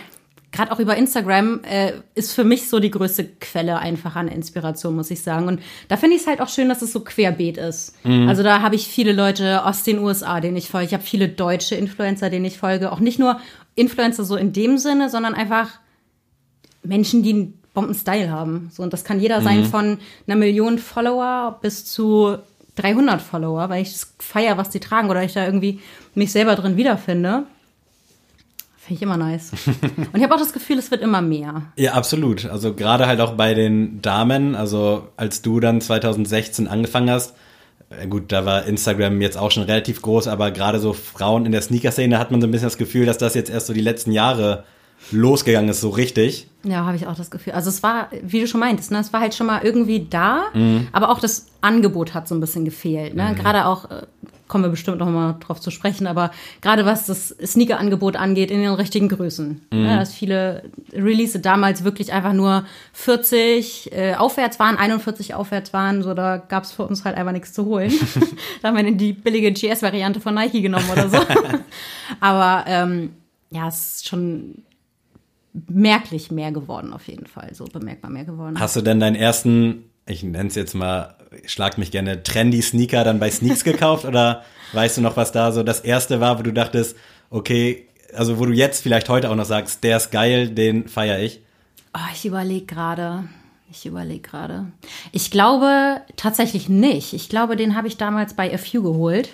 gerade 0.53 0.73
auch 0.73 0.79
über 0.79 0.97
Instagram, 0.97 1.63
äh, 1.65 1.93
ist 2.15 2.35
für 2.35 2.45
mich 2.45 2.69
so 2.69 2.79
die 2.79 2.91
größte 2.91 3.25
Quelle 3.41 3.79
einfach 3.79 4.17
an 4.17 4.29
Inspiration, 4.29 4.95
muss 4.95 5.11
ich 5.11 5.23
sagen. 5.23 5.49
Und 5.49 5.61
da 5.89 5.97
finde 5.97 6.17
ich 6.17 6.23
es 6.23 6.29
halt 6.29 6.41
auch 6.41 6.49
schön, 6.49 6.69
dass 6.69 6.83
es 6.83 6.93
so 6.93 7.01
querbeet 7.01 7.57
ist. 7.57 7.95
Also 8.29 8.43
da 8.43 8.61
habe 8.61 8.75
ich 8.75 8.87
viele 8.87 9.13
Leute 9.13 9.65
aus 9.65 9.83
den 9.83 9.99
USA, 9.99 10.41
denen 10.41 10.57
ich 10.57 10.69
folge. 10.69 10.87
Ich 10.87 10.95
habe 10.95 11.03
viele 11.03 11.29
deutsche 11.29 11.75
Influencer, 11.75 12.31
denen 12.31 12.45
ich 12.45 12.59
folge. 12.59 12.93
Auch 12.93 13.01
nicht 13.01 13.19
nur 13.19 13.41
Influencer 13.75 14.25
so 14.25 14.37
in 14.37 14.53
dem 14.53 14.79
Sinne, 14.79 15.09
sondern 15.09 15.35
einfach 15.35 15.71
Menschen, 16.83 17.23
die 17.23 17.31
einen 17.31 17.63
Bomben-Style 17.75 18.31
haben. 18.31 18.71
So, 18.73 18.83
und 18.83 18.93
das 18.93 19.05
kann 19.05 19.21
jeder 19.21 19.41
sein 19.41 19.65
von 19.65 19.99
einer 20.27 20.37
Million 20.37 20.79
Follower 20.79 21.59
bis 21.63 21.87
zu 21.87 22.39
300 22.77 23.21
Follower, 23.21 23.69
weil 23.69 23.83
ich 23.83 23.95
feier, 24.19 24.57
was 24.57 24.71
die 24.71 24.81
tragen 24.81 25.11
oder 25.11 25.23
ich 25.23 25.35
da 25.35 25.45
irgendwie 25.45 25.81
mich 26.15 26.33
selber 26.33 26.57
drin 26.57 26.77
wiederfinde. 26.77 27.45
Finde 28.79 28.97
ich 28.97 29.03
immer 29.03 29.17
nice. 29.17 29.53
und 29.67 30.17
ich 30.17 30.23
habe 30.23 30.35
auch 30.35 30.41
das 30.41 30.53
Gefühl, 30.53 30.79
es 30.79 30.91
wird 30.91 31.03
immer 31.03 31.23
mehr. 31.23 31.63
Ja, 31.77 31.93
absolut. 31.93 32.47
Also 32.47 32.75
gerade 32.75 33.07
halt 33.07 33.21
auch 33.21 33.35
bei 33.35 33.55
den 33.55 34.03
Damen, 34.03 34.57
also 34.57 35.09
als 35.17 35.43
du 35.43 35.61
dann 35.61 35.81
2016 35.81 36.67
angefangen 36.67 37.11
hast, 37.11 37.35
äh, 37.91 38.07
gut, 38.09 38.33
da 38.33 38.45
war 38.45 38.65
Instagram 38.65 39.21
jetzt 39.21 39.37
auch 39.37 39.51
schon 39.51 39.63
relativ 39.65 40.03
groß, 40.03 40.27
aber 40.29 40.51
gerade 40.51 40.81
so 40.81 40.95
Frauen 40.95 41.47
in 41.47 41.53
der 41.53 41.63
Sneaker-Szene 41.63 42.19
hat 42.19 42.31
man 42.31 42.41
so 42.41 42.47
ein 42.47 42.51
bisschen 42.51 42.67
das 42.67 42.79
Gefühl, 42.79 43.07
dass 43.07 43.19
das 43.19 43.35
jetzt 43.35 43.51
erst 43.51 43.67
so 43.67 43.73
die 43.73 43.81
letzten 43.81 44.13
Jahre 44.13 44.65
losgegangen 45.11 45.71
ist, 45.71 45.81
so 45.81 45.91
richtig. 45.91 46.49
Ja, 46.65 46.85
habe 46.85 46.97
ich 46.97 47.07
auch 47.07 47.17
das 47.17 47.31
Gefühl. 47.31 47.55
Also 47.55 47.71
es 47.71 47.83
war, 47.83 48.09
wie 48.23 48.41
du 48.41 48.47
schon 48.47 48.61
meintest, 48.61 48.93
ne, 48.93 49.01
es 49.01 49.13
war 49.13 49.21
halt 49.21 49.35
schon 49.35 49.49
mal 49.49 49.63
irgendwie 49.65 50.07
da, 50.09 50.45
aber 50.93 51.11
auch 51.11 51.19
das 51.19 51.49
Angebot 51.61 52.15
hat 52.15 52.29
so 52.29 52.35
ein 52.37 52.41
bisschen 52.41 52.65
gefehlt. 52.65 53.15
Ne? 53.15 53.35
Gerade 53.37 53.67
auch, 53.67 53.91
äh, 53.91 54.03
kommen 54.53 54.65
wir 54.65 54.69
bestimmt 54.69 54.99
noch 54.99 55.09
mal 55.09 55.37
drauf 55.41 55.61
zu 55.61 55.71
sprechen, 55.71 56.07
aber 56.07 56.31
gerade 56.61 56.85
was 56.85 57.07
das 57.07 57.31
Sneaker-Angebot 57.31 58.17
angeht, 58.17 58.51
in 58.51 58.61
den 58.61 58.75
richtigen 58.75 59.09
Größen. 59.09 59.63
Ne? 59.73 59.97
Dass 59.97 60.13
viele 60.13 60.65
Release 60.93 61.41
damals 61.41 61.85
wirklich 61.85 62.13
einfach 62.13 62.35
nur 62.35 62.67
40 62.93 63.93
äh, 63.93 64.15
aufwärts 64.15 64.61
waren, 64.61 64.77
41 64.77 65.33
aufwärts 65.33 65.73
waren, 65.73 66.03
so 66.03 66.13
da 66.13 66.37
gab 66.37 66.65
es 66.65 66.73
für 66.73 66.85
uns 66.85 67.07
halt 67.07 67.17
einfach 67.17 67.33
nichts 67.33 67.55
zu 67.55 67.65
holen. 67.65 67.91
da 68.63 68.69
haben 68.69 68.77
wir 68.77 68.85
dann 68.85 68.99
die 68.99 69.15
billige 69.15 69.53
GS-Variante 69.53 70.21
von 70.21 70.35
Nike 70.35 70.61
genommen 70.61 70.91
oder 70.93 71.09
so. 71.09 71.17
aber 72.21 72.65
ähm, 72.67 73.15
ja, 73.51 73.69
es 73.69 73.97
ist 73.97 74.09
schon 74.09 74.65
merklich 75.53 76.31
mehr 76.31 76.53
geworden, 76.53 76.93
auf 76.93 77.09
jeden 77.09 77.27
Fall. 77.27 77.55
So 77.55 77.65
bemerkbar 77.65 78.11
mehr 78.11 78.25
geworden. 78.25 78.59
Hast 78.59 78.77
du 78.77 78.81
denn 78.81 79.01
deinen 79.01 79.17
ersten, 79.17 79.85
ich 80.07 80.23
nenne 80.23 80.49
es 80.49 80.55
jetzt 80.55 80.75
mal, 80.75 81.17
schlag 81.47 81.79
mich 81.79 81.91
gerne, 81.91 82.23
trendy 82.23 82.63
Sneaker 82.63 83.05
dann 83.05 83.19
bei 83.19 83.31
Sneaks 83.31 83.65
gekauft 83.65 84.05
oder 84.05 84.43
weißt 84.73 84.99
du 84.99 85.01
noch, 85.01 85.17
was 85.17 85.33
da 85.33 85.53
so 85.53 85.63
das 85.63 85.81
erste 85.81 86.21
war, 86.21 86.39
wo 86.39 86.43
du 86.43 86.53
dachtest, 86.53 86.97
okay, 87.31 87.87
also 88.15 88.39
wo 88.39 88.47
du 88.47 88.53
jetzt 88.53 88.83
vielleicht 88.83 89.09
heute 89.09 89.31
auch 89.31 89.35
noch 89.35 89.45
sagst, 89.45 89.85
der 89.85 89.97
ist 89.97 90.11
geil, 90.11 90.51
den 90.51 90.89
feiere 90.89 91.21
ich? 91.21 91.41
Oh, 91.95 92.11
ich 92.13 92.25
überlege 92.25 92.67
gerade. 92.67 93.25
Ich 93.71 93.87
überlege 93.87 94.21
gerade. 94.21 94.67
Ich 95.13 95.31
glaube 95.31 96.03
tatsächlich 96.17 96.69
nicht. 96.69 97.15
Ich 97.15 97.31
glaube, 97.31 97.57
den 97.57 97.75
habe 97.75 97.89
ich 97.89 97.97
damals 97.97 98.35
bei 98.35 98.53
A 98.53 98.59
Few 98.59 98.83
geholt. 98.83 99.31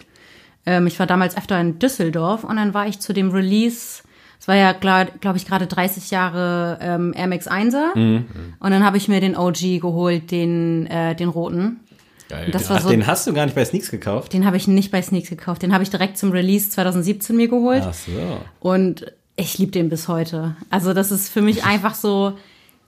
Ähm, 0.65 0.87
ich 0.87 0.99
war 1.01 1.07
damals 1.07 1.37
öfter 1.37 1.61
in 1.61 1.81
Düsseldorf 1.81 2.45
und 2.45 2.57
dann 2.57 2.73
war 2.73 2.87
ich 2.87 3.01
zu 3.01 3.13
dem 3.13 3.31
Release. 3.31 4.03
Es 4.41 4.47
war 4.49 4.55
ja, 4.57 4.73
glaube 4.73 5.37
ich, 5.37 5.47
gerade 5.47 5.67
30 5.67 6.11
Jahre 6.11 6.79
ähm, 6.81 7.13
Air 7.17 7.27
Max 7.27 7.49
1er. 7.51 7.93
Und 7.95 8.71
dann 8.71 8.85
habe 8.85 8.97
ich 8.97 9.09
mir 9.09 9.21
den 9.21 9.37
OG 9.37 9.81
geholt, 9.81 10.31
den, 10.31 10.87
äh, 10.87 11.15
den 11.15 11.29
roten. 11.29 11.81
Geil. 12.29 12.51
Das 12.53 12.69
war 12.69 12.77
Ach, 12.77 12.83
so, 12.83 12.91
den 12.91 13.07
hast 13.07 13.27
du 13.27 13.33
gar 13.33 13.47
nicht 13.47 13.55
bei 13.55 13.65
Sneaks 13.65 13.91
gekauft? 13.91 14.33
den 14.35 14.45
habe 14.45 14.57
ich 14.59 14.69
nicht 14.69 14.91
bei 14.91 15.01
Sneaks 15.01 15.31
gekauft. 15.31 15.63
Den 15.63 15.73
habe 15.73 15.83
ich 15.83 15.91
direkt 15.91 16.19
zum 16.19 16.31
Release 16.31 16.69
2017 16.69 17.35
mir 17.35 17.49
geholt. 17.49 17.83
Ach 17.87 17.95
so. 17.95 18.13
Und 18.61 19.07
ich 19.37 19.57
liebe 19.59 19.73
den 19.73 19.89
bis 19.89 20.09
heute. 20.09 20.57
Also 20.69 20.93
das 20.93 21.11
ist 21.11 21.31
für 21.31 21.41
mich 21.41 21.65
einfach 21.65 21.95
so, 21.95 22.35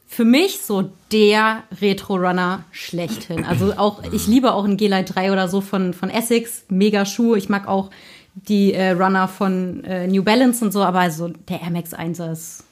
für 0.06 0.24
mich 0.24 0.60
so 0.60 0.90
der 1.12 1.62
Retro-Runner 1.80 2.64
schlechthin. 2.70 3.44
Also 3.44 3.74
auch, 3.76 4.02
ich 4.12 4.26
liebe 4.26 4.52
auch 4.52 4.64
einen 4.64 4.76
G-Lite 4.76 5.12
3 5.14 5.32
oder 5.32 5.48
so 5.48 5.60
von, 5.60 5.94
von 5.94 6.10
Essex, 6.10 6.64
mega 6.68 7.06
Schuh. 7.06 7.34
Ich 7.34 7.48
mag 7.48 7.66
auch 7.66 7.90
die 8.34 8.72
äh, 8.74 8.90
Runner 8.90 9.26
von 9.28 9.84
äh, 9.84 10.06
New 10.06 10.22
Balance 10.22 10.64
und 10.64 10.72
so, 10.72 10.82
aber 10.82 11.00
also 11.00 11.28
der 11.48 11.60
Air 11.62 11.70
Max 11.70 11.92
1 11.94 12.18
ist 12.20 12.64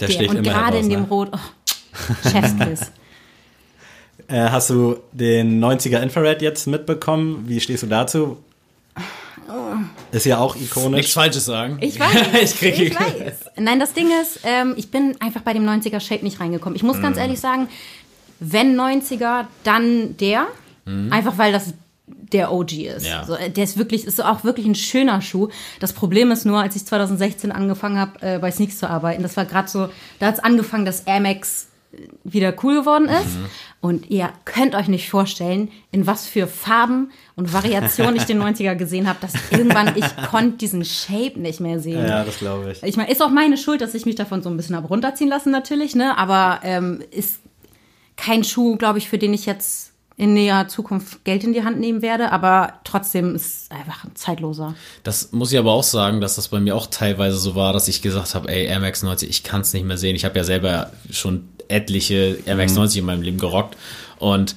Der 0.00 0.08
der. 0.08 0.14
sticht 0.14 0.30
Und 0.30 0.42
gerade 0.42 0.76
heraus, 0.76 0.84
in 0.84 0.90
dem 0.90 1.00
ne? 1.02 1.08
Rot, 1.08 1.30
oh, 1.32 2.28
Chefskiss. 2.28 2.92
Äh, 4.30 4.50
hast 4.50 4.68
du 4.68 4.98
den 5.12 5.58
90er 5.64 6.02
Infrared 6.02 6.42
jetzt 6.42 6.66
mitbekommen? 6.66 7.44
Wie 7.46 7.60
stehst 7.60 7.82
du 7.82 7.86
dazu? 7.86 8.36
Ist 10.12 10.26
ja 10.26 10.36
auch 10.36 10.54
Nichts 10.54 10.76
ikonisch. 10.76 11.14
Falsches 11.14 11.46
sagen. 11.46 11.78
Ich 11.80 11.98
weiß. 11.98 12.26
Ich 12.42 12.58
krieg- 12.58 12.78
ich 12.78 12.94
weiß. 12.94 13.32
Nein, 13.56 13.80
das 13.80 13.94
Ding 13.94 14.08
ist, 14.20 14.40
ähm, 14.44 14.74
ich 14.76 14.90
bin 14.90 15.16
einfach 15.20 15.40
bei 15.40 15.54
dem 15.54 15.64
90er 15.66 15.98
Shape 16.00 16.24
nicht 16.24 16.40
reingekommen. 16.40 16.76
Ich 16.76 16.82
muss 16.82 17.00
ganz 17.00 17.16
ehrlich 17.16 17.40
sagen, 17.40 17.68
wenn 18.40 18.78
90er, 18.78 19.46
dann 19.64 20.16
der. 20.18 20.46
Einfach 21.10 21.38
weil 21.38 21.52
das 21.52 21.72
der 22.32 22.52
OG 22.52 22.72
ist. 22.72 23.06
Ja. 23.06 23.24
So, 23.24 23.34
äh, 23.34 23.50
der 23.50 23.64
ist 23.64 23.78
wirklich, 23.78 24.04
ist 24.04 24.22
auch 24.22 24.44
wirklich 24.44 24.66
ein 24.66 24.74
schöner 24.74 25.20
Schuh. 25.22 25.48
Das 25.80 25.92
Problem 25.92 26.30
ist 26.30 26.44
nur, 26.44 26.60
als 26.60 26.76
ich 26.76 26.84
2016 26.84 27.52
angefangen 27.52 27.98
habe, 27.98 28.20
äh, 28.20 28.38
bei 28.38 28.50
Sneaks 28.50 28.78
zu 28.78 28.88
arbeiten, 28.88 29.22
das 29.22 29.36
war 29.36 29.44
gerade 29.44 29.68
so, 29.68 29.88
da 30.18 30.26
hat 30.26 30.34
es 30.34 30.40
angefangen, 30.40 30.84
dass 30.84 31.00
Air 31.00 31.20
Max 31.20 31.68
wieder 32.24 32.54
cool 32.62 32.80
geworden 32.80 33.08
ist. 33.08 33.38
Und 33.80 34.10
ihr 34.10 34.30
könnt 34.44 34.74
euch 34.74 34.88
nicht 34.88 35.08
vorstellen, 35.08 35.70
in 35.90 36.06
was 36.06 36.26
für 36.26 36.46
Farben 36.46 37.10
und 37.36 37.52
Variationen 37.52 38.16
ich 38.16 38.24
den 38.24 38.42
90er 38.42 38.74
gesehen 38.74 39.08
habe, 39.08 39.18
dass 39.20 39.32
irgendwann 39.50 39.96
ich 39.96 40.04
konnte 40.30 40.58
diesen 40.58 40.84
Shape 40.84 41.38
nicht 41.38 41.60
mehr 41.60 41.80
sehen. 41.80 42.06
Ja, 42.06 42.24
das 42.24 42.38
glaube 42.38 42.72
ich. 42.72 42.82
Ich 42.82 42.96
meine, 42.96 43.10
ist 43.10 43.22
auch 43.22 43.30
meine 43.30 43.56
Schuld, 43.56 43.80
dass 43.80 43.94
ich 43.94 44.04
mich 44.04 44.16
davon 44.16 44.42
so 44.42 44.50
ein 44.50 44.56
bisschen 44.56 44.76
habe 44.76 44.88
runterziehen 44.88 45.30
lassen, 45.30 45.50
natürlich, 45.50 45.94
ne? 45.94 46.18
Aber 46.18 46.60
ähm, 46.62 47.02
ist 47.10 47.40
kein 48.16 48.44
Schuh, 48.44 48.76
glaube 48.76 48.98
ich, 48.98 49.08
für 49.08 49.18
den 49.18 49.32
ich 49.32 49.46
jetzt 49.46 49.92
in 50.18 50.34
näher 50.34 50.66
Zukunft 50.66 51.24
Geld 51.24 51.44
in 51.44 51.52
die 51.52 51.62
Hand 51.62 51.78
nehmen 51.78 52.02
werde, 52.02 52.32
aber 52.32 52.80
trotzdem 52.82 53.36
ist 53.36 53.70
einfach 53.70 54.04
ein 54.04 54.16
zeitloser. 54.16 54.74
Das 55.04 55.30
muss 55.30 55.52
ich 55.52 55.58
aber 55.58 55.72
auch 55.72 55.84
sagen, 55.84 56.20
dass 56.20 56.34
das 56.34 56.48
bei 56.48 56.58
mir 56.58 56.74
auch 56.74 56.88
teilweise 56.88 57.38
so 57.38 57.54
war, 57.54 57.72
dass 57.72 57.86
ich 57.86 58.02
gesagt 58.02 58.34
habe, 58.34 58.48
ey, 58.48 58.66
Air 58.66 58.80
Max 58.80 59.04
90, 59.04 59.30
ich 59.30 59.44
kann 59.44 59.60
es 59.60 59.72
nicht 59.72 59.86
mehr 59.86 59.96
sehen. 59.96 60.16
Ich 60.16 60.24
habe 60.24 60.36
ja 60.36 60.42
selber 60.42 60.90
schon 61.10 61.48
etliche 61.68 62.36
Air 62.46 62.56
Max 62.56 62.74
90 62.74 62.98
in 62.98 63.04
meinem 63.04 63.22
Leben 63.22 63.38
gerockt. 63.38 63.76
Und 64.18 64.56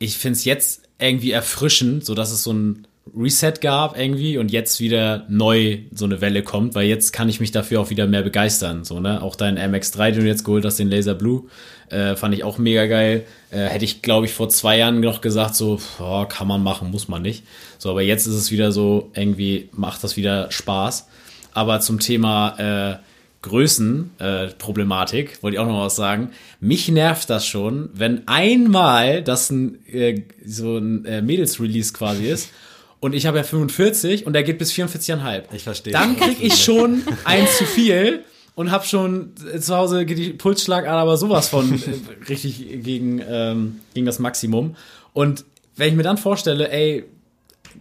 ich 0.00 0.18
finde 0.18 0.36
es 0.36 0.44
jetzt 0.44 0.82
irgendwie 0.98 1.30
erfrischend, 1.30 2.04
so 2.04 2.16
dass 2.16 2.32
es 2.32 2.42
so 2.42 2.52
ein 2.52 2.87
Reset 3.16 3.54
gab 3.60 3.98
irgendwie 3.98 4.38
und 4.38 4.50
jetzt 4.50 4.80
wieder 4.80 5.24
neu 5.28 5.78
so 5.92 6.04
eine 6.04 6.20
Welle 6.20 6.42
kommt, 6.42 6.74
weil 6.74 6.86
jetzt 6.86 7.12
kann 7.12 7.28
ich 7.28 7.40
mich 7.40 7.50
dafür 7.50 7.80
auch 7.80 7.90
wieder 7.90 8.06
mehr 8.06 8.22
begeistern. 8.22 8.84
So, 8.84 9.00
ne? 9.00 9.22
Auch 9.22 9.36
dein 9.36 9.58
MX3, 9.58 10.12
den 10.12 10.20
du 10.22 10.26
jetzt 10.26 10.44
geholt 10.44 10.64
hast, 10.64 10.78
den 10.78 10.88
Laser 10.88 11.14
Blue, 11.14 11.44
äh, 11.90 12.16
fand 12.16 12.34
ich 12.34 12.44
auch 12.44 12.58
mega 12.58 12.86
geil. 12.86 13.24
Äh, 13.50 13.66
hätte 13.66 13.84
ich, 13.84 14.02
glaube 14.02 14.26
ich, 14.26 14.32
vor 14.32 14.48
zwei 14.48 14.78
Jahren 14.78 15.00
noch 15.00 15.20
gesagt, 15.20 15.54
so, 15.54 15.80
oh, 16.00 16.24
kann 16.26 16.48
man 16.48 16.62
machen, 16.62 16.90
muss 16.90 17.08
man 17.08 17.22
nicht. 17.22 17.44
So, 17.78 17.90
aber 17.90 18.02
jetzt 18.02 18.26
ist 18.26 18.34
es 18.34 18.50
wieder 18.50 18.72
so, 18.72 19.10
irgendwie 19.14 19.68
macht 19.72 20.04
das 20.04 20.16
wieder 20.16 20.50
Spaß. 20.50 21.08
Aber 21.54 21.80
zum 21.80 21.98
Thema 21.98 22.94
äh, 22.94 22.98
Größenproblematik, 23.42 25.32
äh, 25.32 25.42
wollte 25.42 25.54
ich 25.56 25.60
auch 25.60 25.66
noch 25.66 25.84
was 25.84 25.96
sagen. 25.96 26.30
Mich 26.60 26.88
nervt 26.88 27.30
das 27.30 27.46
schon, 27.46 27.90
wenn 27.94 28.26
einmal 28.26 29.22
das 29.22 29.50
ein, 29.50 29.78
äh, 29.86 30.22
so 30.44 30.78
ein 30.78 31.04
äh, 31.04 31.22
Mädels-Release 31.22 31.92
quasi 31.92 32.26
ist 32.26 32.50
und 33.00 33.14
ich 33.14 33.26
habe 33.26 33.38
ja 33.38 33.44
45 33.44 34.26
und 34.26 34.32
der 34.32 34.42
geht 34.42 34.58
bis 34.58 34.72
44,5. 34.72 35.42
Ich 35.52 35.62
verstehe. 35.62 35.92
Dann 35.92 36.16
krieg 36.16 36.38
ich 36.40 36.62
schon 36.62 37.02
eins 37.24 37.56
zu 37.56 37.64
viel 37.64 38.24
und 38.54 38.72
hab 38.72 38.84
schon 38.84 39.34
äh, 39.52 39.60
zu 39.60 39.76
Hause 39.76 40.04
geht 40.04 40.18
die 40.18 40.30
Pulsschlagader 40.30 40.98
aber 40.98 41.16
sowas 41.16 41.48
von 41.48 41.72
äh, 41.72 42.28
richtig 42.28 42.82
gegen, 42.82 43.22
ähm, 43.28 43.80
gegen 43.94 44.06
das 44.06 44.18
Maximum. 44.18 44.74
Und 45.12 45.44
wenn 45.76 45.90
ich 45.90 45.94
mir 45.94 46.02
dann 46.02 46.18
vorstelle, 46.18 46.70
ey, 46.70 47.04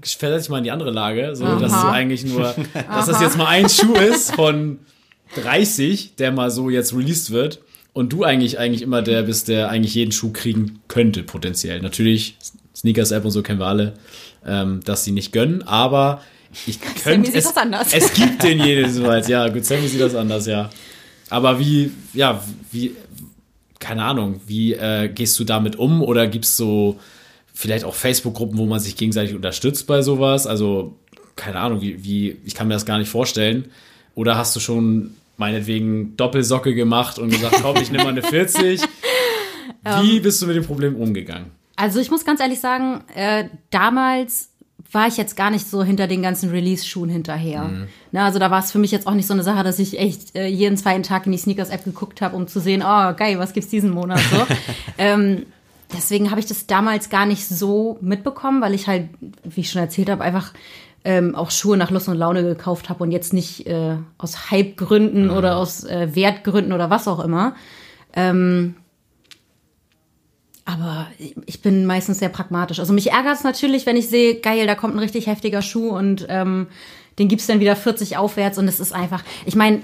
versetze 0.04 0.46
ich 0.46 0.50
mal 0.50 0.60
in 0.60 0.64
die 0.64 0.72
andere 0.72 0.92
Lage, 0.92 1.36
so 1.36 1.46
dass 1.60 1.72
es 1.72 1.84
eigentlich 1.84 2.26
nur, 2.26 2.54
dass 2.74 3.08
das 3.08 3.20
jetzt 3.20 3.38
mal 3.38 3.48
ein 3.48 3.70
Schuh 3.70 3.96
ist 3.96 4.36
von 4.36 4.80
30, 5.36 6.16
der 6.16 6.32
mal 6.32 6.52
so 6.52 6.70
jetzt 6.70 6.94
released 6.94 7.32
wird 7.32 7.60
und 7.94 8.14
du 8.14 8.24
eigentlich 8.24 8.60
eigentlich 8.60 8.84
immer 8.84 9.02
der 9.02 9.24
bist, 9.24 9.48
der 9.48 9.70
eigentlich 9.70 9.96
jeden 9.96 10.12
Schuh 10.12 10.32
kriegen 10.32 10.82
könnte 10.88 11.24
potenziell. 11.24 11.82
Natürlich 11.82 12.38
Sneakers 12.78 13.12
App 13.12 13.26
und 13.26 13.32
so 13.32 13.42
kennen 13.42 13.60
wir 13.60 13.66
alle, 13.66 13.94
ähm, 14.46 14.82
dass 14.86 15.04
sie 15.04 15.12
nicht 15.12 15.32
gönnen, 15.32 15.64
aber 15.64 16.22
ich 16.68 16.80
könnte 17.04 17.32
sieht 17.32 17.40
es, 17.40 17.46
das 17.46 17.58
anders. 17.58 17.92
es 17.92 18.14
gibt 18.14 18.44
den 18.44 18.64
jedenfalls, 18.64 19.28
ja, 19.28 19.48
gut, 19.50 19.66
Sammy 19.66 19.88
sieht 19.88 20.02
das 20.02 20.14
anders, 20.14 20.46
ja. 20.46 20.70
Aber 21.30 21.60
wie, 21.60 21.92
ja, 22.14 22.44
wie, 22.72 22.96
keine 23.80 24.04
Ahnung, 24.04 24.42
wie 24.46 24.74
äh, 24.74 25.10
gehst 25.10 25.40
du 25.40 25.44
damit 25.44 25.76
um 25.76 26.02
oder 26.04 26.28
gibt's 26.28 26.56
so 26.56 27.00
vielleicht 27.54 27.84
auch 27.84 27.96
Facebook-Gruppen, 27.96 28.58
wo 28.58 28.68
man 28.68 28.80
sich 28.80 28.96
gegenseitig 28.96 29.36
unterstützt 29.36 29.88
bei 29.88 30.04
sowas? 30.04 30.46
Also, 30.46 30.96
keine 31.36 31.60
Ahnung, 31.60 31.82
wie, 31.82 32.04
wie, 32.04 32.38
ich 32.46 32.54
kann 32.54 32.68
mir 32.68 32.76
das 32.76 32.86
gar 32.86 33.00
nicht 33.00 33.10
vorstellen. 33.10 33.66
Oder 34.14 34.38
hast 34.38 34.56
du 34.56 34.60
schon 34.60 35.16
meinetwegen 35.38 36.16
Doppelsocke 36.16 36.76
gemacht 36.76 37.18
und 37.18 37.32
gesagt, 37.32 37.58
komm, 37.62 37.78
ich 37.78 37.92
nehme 37.92 38.04
mal 38.04 38.12
eine 38.12 38.22
40? 38.22 38.82
Wie 40.02 40.20
bist 40.20 40.42
du 40.42 40.48
mit 40.48 40.56
dem 40.56 40.66
Problem 40.66 40.96
umgegangen? 40.96 41.57
Also 41.78 42.00
ich 42.00 42.12
muss 42.12 42.26
ganz 42.26 42.42
ehrlich 42.42 42.60
sagen, 42.60 43.04
äh, 43.16 43.46
damals 43.70 44.50
war 44.92 45.08
ich 45.08 45.18
jetzt 45.18 45.36
gar 45.36 45.52
nicht 45.52 45.70
so 45.70 45.84
hinter 45.84 46.08
den 46.08 46.22
ganzen 46.22 46.50
Release-Schuhen 46.50 47.10
hinterher. 47.10 47.70
Na, 48.12 48.26
also 48.26 48.40
da 48.40 48.52
war 48.52 48.60
es 48.60 48.72
für 48.72 48.80
mich 48.80 48.92
jetzt 48.92 49.06
auch 49.06 49.14
nicht 49.14 49.28
so 49.28 49.34
eine 49.34 49.44
Sache, 49.44 49.64
dass 49.64 49.80
ich 49.80 50.00
echt 50.00 50.36
äh, 50.36 50.48
jeden 50.48 50.78
zweiten 50.78 51.04
Tag 51.04 51.26
in 51.26 51.34
die 51.34 51.38
Sneakers-App 51.38 51.84
geguckt 51.84 52.22
habe, 52.22 52.36
um 52.36 52.48
zu 52.48 52.60
sehen, 52.60 52.82
oh 52.82 53.14
geil, 53.14 53.38
was 53.38 53.54
gibt's 53.54 53.70
diesen 53.70 53.92
Monat 53.92 54.20
so. 54.32 54.46
ähm, 54.98 55.46
deswegen 55.96 56.32
habe 56.32 56.40
ich 56.40 56.46
das 56.46 56.68
damals 56.68 57.10
gar 57.10 57.26
nicht 57.26 57.48
so 57.48 57.98
mitbekommen, 58.02 58.62
weil 58.62 58.74
ich 58.74 58.88
halt, 58.88 59.10
wie 59.44 59.62
ich 59.62 59.70
schon 59.70 59.82
erzählt 59.82 60.10
habe, 60.10 60.24
einfach 60.24 60.54
ähm, 61.04 61.36
auch 61.36 61.52
Schuhe 61.52 61.78
nach 61.78 61.92
Lust 61.92 62.08
und 62.08 62.18
Laune 62.18 62.44
gekauft 62.44 62.90
habe 62.90 63.04
und 63.04 63.12
jetzt 63.12 63.34
nicht 63.34 63.68
äh, 63.68 63.98
aus 64.18 64.52
Hype-Gründen 64.52 65.30
oder 65.30 65.58
aus 65.58 65.84
äh, 65.84 66.16
Wertgründen 66.16 66.74
oder 66.74 66.90
was 66.90 67.08
auch 67.08 67.20
immer. 67.20 67.56
Ähm, 68.14 68.76
aber 70.68 71.08
ich 71.46 71.62
bin 71.62 71.86
meistens 71.86 72.20
sehr 72.20 72.28
pragmatisch. 72.28 72.80
Also 72.80 72.92
mich 72.92 73.12
ärgert 73.12 73.36
es 73.36 73.44
natürlich, 73.46 73.86
wenn 73.86 73.96
ich 73.96 74.10
sehe, 74.10 74.42
geil, 74.42 74.68
da 74.68 74.76
kommt 74.76 74.96
ein 74.96 75.00
richtig 75.00 75.28
heftiger 75.28 75.62
Schuh 75.62 75.90
und 75.90 76.26
ähm, 76.28 76.68
den 77.20 77.30
gibt's 77.30 77.48
dann 77.48 77.62
wieder 77.62 77.78
40 77.78 78.18
aufwärts 78.18 78.58
und 78.58 78.68
es 78.68 78.82
ist 78.82 78.94
einfach, 78.94 79.24
ich 79.46 79.56
meine, 79.56 79.82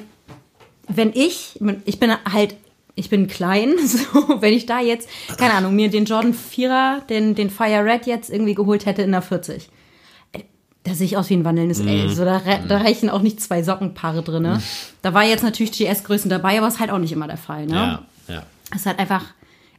wenn 0.89 1.11
ich, 1.13 1.57
ich 1.85 1.99
bin 2.01 2.11
halt, 2.29 2.55
ich 2.95 3.09
bin 3.09 3.27
klein, 3.27 3.75
so, 3.85 4.41
wenn 4.41 4.53
ich 4.53 4.65
da 4.65 4.81
jetzt, 4.81 5.07
keine 5.37 5.53
Ahnung, 5.53 5.73
mir 5.73 5.89
den 5.89 6.03
Jordan 6.03 6.33
4er, 6.35 7.05
den, 7.07 7.33
den 7.33 7.49
Fire 7.49 7.85
Red 7.85 8.05
jetzt 8.05 8.29
irgendwie 8.29 8.53
geholt 8.53 8.85
hätte 8.85 9.03
in 9.03 9.11
der 9.11 9.21
40. 9.21 9.69
äh, 10.33 10.39
Da 10.83 10.95
sehe 10.95 11.05
ich 11.05 11.15
aus 11.15 11.29
wie 11.29 11.35
ein 11.35 11.45
wandelndes 11.45 11.79
L. 11.79 12.09
So, 12.09 12.25
da, 12.25 12.41
da 12.67 12.77
reichen 12.77 13.09
auch 13.09 13.21
nicht 13.21 13.39
zwei 13.39 13.63
Sockenpaare 13.63 14.21
drin. 14.21 14.61
Da 15.01 15.13
war 15.13 15.23
jetzt 15.23 15.43
natürlich 15.45 15.71
GS-Größen 15.71 16.29
dabei, 16.29 16.57
aber 16.57 16.67
ist 16.67 16.81
halt 16.81 16.91
auch 16.91 16.99
nicht 16.99 17.13
immer 17.13 17.27
der 17.27 17.37
Fall. 17.37 17.67
Ne? 17.67 17.73
Ja, 17.75 18.03
ja. 18.27 18.43
Es 18.69 18.81
ist 18.81 18.85
halt 18.85 18.99
einfach, 18.99 19.23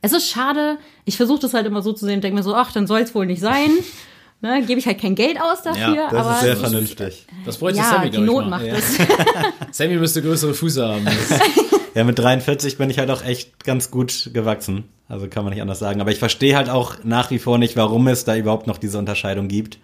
es 0.04 0.12
ist 0.12 0.28
schade. 0.30 0.76
Ich 1.04 1.16
versuche 1.16 1.40
das 1.40 1.54
halt 1.54 1.66
immer 1.66 1.82
so 1.82 1.92
zu 1.92 2.04
sehen 2.06 2.16
und 2.16 2.24
denke 2.24 2.36
mir 2.36 2.42
so, 2.42 2.54
ach, 2.54 2.72
dann 2.72 2.86
soll 2.86 3.00
es 3.00 3.14
wohl 3.14 3.26
nicht 3.26 3.40
sein. 3.40 3.70
Ne, 4.40 4.62
Gebe 4.66 4.78
ich 4.78 4.86
halt 4.86 5.00
kein 5.00 5.14
Geld 5.14 5.40
aus 5.40 5.62
dafür, 5.62 5.94
Ja, 5.94 6.10
Das 6.10 6.26
aber 6.26 6.34
ist 6.34 6.40
sehr 6.42 6.56
vernünftig. 6.58 7.26
Das 7.46 7.56
bräuchte 7.56 7.78
ja, 7.78 7.84
Sammy, 7.88 8.10
die 8.10 8.18
glaube 8.18 8.26
ich, 8.26 8.30
Not 8.34 8.44
mal. 8.50 8.50
macht 8.58 8.66
Ja. 8.66 8.74
es. 8.74 8.98
Sammy 9.78 9.94
müsste 9.96 10.20
größere 10.20 10.52
Füße 10.52 10.86
haben. 10.86 11.04
Das- 11.06 11.40
Ja, 11.94 12.04
mit 12.04 12.18
43 12.18 12.76
bin 12.76 12.90
ich 12.90 12.98
halt 12.98 13.10
auch 13.10 13.24
echt 13.24 13.64
ganz 13.64 13.90
gut 13.90 14.30
gewachsen. 14.34 14.84
Also 15.08 15.28
kann 15.28 15.44
man 15.44 15.52
nicht 15.54 15.62
anders 15.62 15.78
sagen. 15.78 16.02
Aber 16.02 16.10
ich 16.10 16.18
verstehe 16.18 16.56
halt 16.56 16.68
auch 16.68 16.96
nach 17.04 17.30
wie 17.30 17.38
vor 17.38 17.56
nicht, 17.56 17.74
warum 17.76 18.06
es 18.08 18.24
da 18.26 18.36
überhaupt 18.36 18.66
noch 18.66 18.76
diese 18.76 18.98
Unterscheidung 18.98 19.48
gibt. 19.48 19.78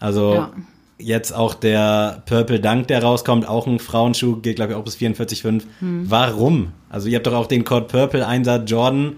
Also 0.00 0.34
Ja. 0.34 0.50
jetzt 0.98 1.32
auch 1.32 1.54
der 1.54 2.24
Purple 2.26 2.58
Dunk, 2.58 2.88
der 2.88 3.04
rauskommt, 3.04 3.46
auch 3.46 3.68
ein 3.68 3.78
Frauenschuh, 3.78 4.36
geht 4.40 4.56
glaube 4.56 4.72
ich 4.72 4.78
auch 4.78 4.82
bis 4.84 4.96
44,5. 4.96 5.62
Hm. 5.78 6.10
Warum? 6.10 6.72
Also 6.90 7.06
ihr 7.08 7.16
habt 7.18 7.26
doch 7.28 7.34
auch 7.34 7.46
den 7.46 7.62
Code 7.64 7.86
Purple 7.86 8.26
Einsatz 8.26 8.68
Jordan 8.68 9.12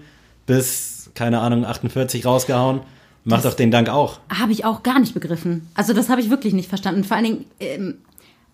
bis, 0.45 1.09
keine 1.15 1.39
Ahnung, 1.39 1.65
48 1.65 2.25
rausgehauen. 2.25 2.81
Macht 3.23 3.45
doch 3.45 3.55
den 3.55 3.71
Dank 3.71 3.89
auch. 3.89 4.19
Habe 4.29 4.51
ich 4.51 4.65
auch 4.65 4.83
gar 4.83 4.99
nicht 4.99 5.15
begriffen. 5.15 5.67
Also 5.73 5.93
das 5.93 6.09
habe 6.09 6.21
ich 6.21 6.29
wirklich 6.29 6.53
nicht 6.53 6.69
verstanden. 6.69 7.03
Vor 7.03 7.17
allen 7.17 7.25
Dingen, 7.25 7.45
ähm, 7.59 7.97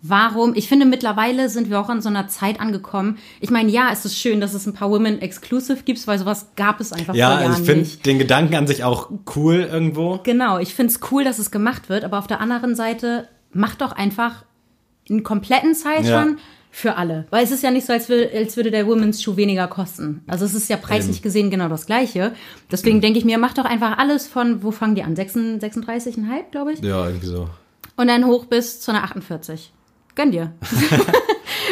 warum? 0.01 0.55
Ich 0.55 0.69
finde, 0.69 0.85
mittlerweile 0.85 1.49
sind 1.49 1.69
wir 1.69 1.79
auch 1.81 1.89
an 1.89 2.01
so 2.01 2.07
einer 2.07 2.29
Zeit 2.29 2.61
angekommen. 2.61 3.17
Ich 3.41 3.49
meine, 3.49 3.69
ja, 3.69 3.89
es 3.91 4.05
ist 4.05 4.17
schön, 4.17 4.39
dass 4.39 4.53
es 4.53 4.65
ein 4.65 4.73
paar 4.73 4.89
Women 4.89 5.21
Exclusive 5.21 5.83
gibt, 5.83 6.05
weil 6.07 6.17
sowas 6.17 6.47
gab 6.55 6.79
es 6.79 6.93
einfach 6.93 7.13
Ja, 7.13 7.37
vor 7.37 7.47
also 7.49 7.61
ich 7.61 7.69
finde 7.69 7.89
den 8.05 8.17
Gedanken 8.17 8.55
an 8.55 8.65
sich 8.65 8.85
auch 8.85 9.09
cool 9.35 9.67
irgendwo. 9.69 10.21
Genau, 10.23 10.57
ich 10.57 10.73
finde 10.73 10.93
es 10.93 10.99
cool, 11.11 11.25
dass 11.25 11.37
es 11.37 11.51
gemacht 11.51 11.89
wird, 11.89 12.05
aber 12.05 12.17
auf 12.19 12.27
der 12.27 12.39
anderen 12.39 12.75
Seite, 12.75 13.27
macht 13.53 13.81
doch 13.81 13.91
einfach 13.91 14.45
einen 15.09 15.23
kompletten 15.23 15.73
Size 15.73 16.09
Ja. 16.09 16.25
Für 16.73 16.95
alle. 16.95 17.25
Weil 17.29 17.43
es 17.43 17.51
ist 17.51 17.63
ja 17.63 17.69
nicht 17.71 17.85
so, 17.85 17.91
als, 17.91 18.07
würde 18.07 18.71
der 18.71 18.87
Women's 18.87 19.21
Schuh 19.21 19.35
weniger 19.35 19.67
kosten. 19.67 20.23
Also 20.25 20.45
es 20.45 20.53
ist 20.53 20.69
ja 20.69 20.77
preislich 20.77 21.21
gesehen 21.21 21.49
genau 21.49 21.67
das 21.67 21.85
Gleiche. 21.85 22.31
Deswegen 22.71 23.01
denke 23.01 23.19
ich 23.19 23.25
mir, 23.25 23.37
macht 23.37 23.57
doch 23.57 23.65
einfach 23.65 23.97
alles 23.97 24.27
von, 24.27 24.63
wo 24.63 24.71
fangen 24.71 24.95
die 24.95 25.03
an? 25.03 25.15
36 25.15 26.15
36,5, 26.15 26.51
glaube 26.51 26.73
ich. 26.73 26.79
Ja, 26.79 27.05
irgendwie 27.07 27.27
so. 27.27 27.49
Und 27.97 28.07
dann 28.07 28.25
hoch 28.25 28.45
bis 28.45 28.79
zu 28.79 28.91
einer 28.91 29.03
48. 29.03 29.73
Gönn 30.15 30.31
dir. 30.31 30.53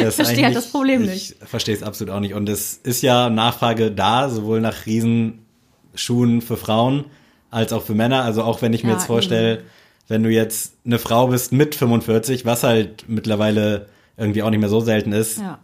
Ist 0.00 0.16
verstehe 0.16 0.44
halt 0.44 0.56
das 0.56 0.70
Problem 0.70 1.08
Ich 1.08 1.36
verstehe 1.42 1.74
es 1.74 1.82
absolut 1.82 2.14
auch 2.14 2.20
nicht. 2.20 2.34
Und 2.34 2.48
es 2.48 2.78
ist 2.82 3.02
ja 3.02 3.30
Nachfrage 3.30 3.90
da, 3.90 4.28
sowohl 4.28 4.60
nach 4.60 4.86
Riesenschuhen 4.86 6.42
für 6.42 6.56
Frauen 6.56 7.06
als 7.50 7.72
auch 7.72 7.82
für 7.82 7.94
Männer. 7.94 8.22
Also 8.22 8.42
auch 8.42 8.62
wenn 8.62 8.72
ich 8.72 8.84
mir 8.84 8.90
Ja, 8.90 8.96
jetzt 8.96 9.06
vorstelle, 9.06 9.62
wenn 10.08 10.22
du 10.22 10.30
jetzt 10.30 10.74
eine 10.84 10.98
Frau 10.98 11.28
bist 11.28 11.52
mit 11.52 11.74
45, 11.74 12.44
was 12.44 12.62
halt 12.62 13.04
mittlerweile 13.08 13.86
irgendwie 14.20 14.42
auch 14.42 14.50
nicht 14.50 14.60
mehr 14.60 14.68
so 14.68 14.80
selten 14.80 15.12
ist, 15.12 15.38
Ja. 15.38 15.58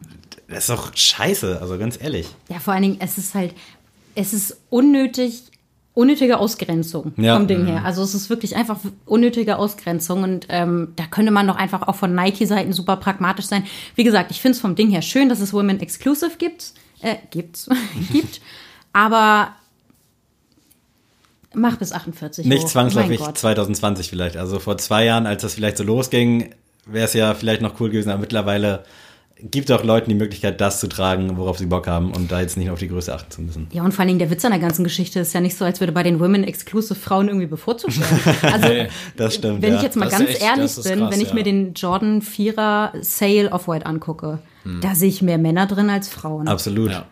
das 0.49 0.59
ist 0.61 0.71
doch 0.71 0.97
scheiße, 0.97 1.61
also 1.61 1.79
ganz 1.79 1.99
ehrlich. 2.01 2.27
Ja, 2.49 2.59
vor 2.59 2.75
allen 2.75 2.83
Dingen, 2.83 2.97
es 3.01 3.19
ist 3.19 3.35
halt, 3.35 3.55
es 4.15 4.33
ist 4.33 4.57
unnötig, 4.71 5.43
unnötige 5.95 6.39
Ausgrenzung 6.39 7.13
Ja. 7.17 7.37
vom 7.37 7.47
Ding 7.47 7.65
her. 7.67 7.85
Also 7.85 8.03
es 8.03 8.15
ist 8.15 8.29
wirklich 8.29 8.55
einfach 8.57 8.79
unnötige 9.07 9.57
Ausgrenzung 9.57 10.23
und 10.25 10.47
ähm, 10.51 10.93
da 10.97 11.05
könnte 11.07 11.31
man 11.33 11.47
doch 11.47 11.57
einfach 11.57 11.89
auch 11.89 11.95
von 11.97 12.15
Nike-Seiten 12.15 12.73
super 12.73 12.97
pragmatisch 12.97 13.47
sein. 13.47 13.65
Wie 13.95 14.05
gesagt, 14.05 14.31
ich 14.31 14.41
finde 14.41 14.57
es 14.57 14.61
vom 14.61 14.75
Ding 14.75 14.91
her 14.91 15.01
schön, 15.03 15.29
dass 15.29 15.41
es 15.41 15.53
Women 15.55 15.81
Exclusive 15.81 16.33
gibt, 16.39 16.73
äh, 17.01 17.17
gibt's, 17.31 17.69
gibt, 18.13 18.41
aber 18.93 19.51
Mach 21.55 21.77
bis 21.77 21.93
48 21.93 22.45
Nicht 22.45 22.65
hoch. 22.65 22.69
zwangsläufig 22.69 23.19
Mein 23.19 23.29
Gott. 23.29 23.39
2020 23.39 24.11
vielleicht. 24.11 24.37
Also 24.37 24.59
vor 24.59 24.77
zwei 24.77 25.07
Jahren, 25.07 25.27
als 25.27 25.41
das 25.41 25.55
vielleicht 25.55 25.79
so 25.79 25.85
losging, 25.85 26.51
wäre 26.87 27.05
es 27.05 27.13
ja 27.15 27.35
vielleicht 27.35 27.61
noch 27.63 27.79
cool 27.81 27.91
gewesen, 27.91 28.11
aber 28.11 28.21
mittlerweile 28.21 28.85
gibt 29.39 29.71
auch 29.71 29.85
Leuten 29.85 30.09
die 30.09 30.15
Möglichkeit, 30.17 30.63
das 30.63 30.81
zu 30.81 30.87
tragen, 30.89 31.37
worauf 31.37 31.59
sie 31.59 31.67
Bock 31.67 31.87
haben 31.87 32.11
und 32.13 32.33
da 32.33 32.41
jetzt 32.41 32.57
nicht 32.57 32.71
auf 32.71 32.79
die 32.79 32.89
Größe 32.89 33.13
achten 33.15 33.31
zu 33.31 33.43
müssen. 33.43 33.67
Ja, 33.71 33.83
und 33.83 33.93
vor 33.93 34.01
allen 34.01 34.09
Dingen 34.09 34.19
der 34.19 34.31
Witz 34.31 34.43
an 34.47 34.51
der 34.53 34.61
ganzen 34.61 34.83
Geschichte 34.83 35.21
ist 35.21 35.35
ja 35.35 35.43
nicht 35.43 35.59
so, 35.59 35.67
als 35.67 35.79
würde 35.79 35.93
bei 35.93 36.03
den 36.03 36.21
Women 36.21 36.43
Exclusive 36.43 36.95
Frauen 36.99 37.29
irgendwie 37.29 37.47
bevorzugt 37.47 38.01
werden. 38.01 38.37
Also, 38.55 38.69
Nee, 38.69 38.89
Das 39.17 39.35
stimmt. 39.35 39.61
wenn 39.61 39.73
ja. 39.73 39.77
ich 39.77 39.83
jetzt 39.83 39.97
mal 39.97 40.07
Das 40.09 40.19
ganz 40.19 40.31
echt- 40.31 40.41
ehrlich 40.43 40.75
bin, 40.75 40.99
krass, 41.01 41.13
wenn 41.13 41.21
ich 41.21 41.29
ja. 41.29 41.35
mir 41.35 41.43
den 41.43 41.75
Jordan 41.75 42.23
4er 42.23 42.93
Sale 43.03 43.53
Off-White 43.53 43.85
angucke, 43.85 44.39
Hm. 44.63 44.81
da 44.81 44.95
sehe 44.95 45.11
ich 45.11 45.21
mehr 45.21 45.37
Männer 45.39 45.67
drin 45.67 45.91
als 45.91 46.09
Frauen. 46.09 46.49
Absolut. 46.49 46.91
Ja, 46.93 47.05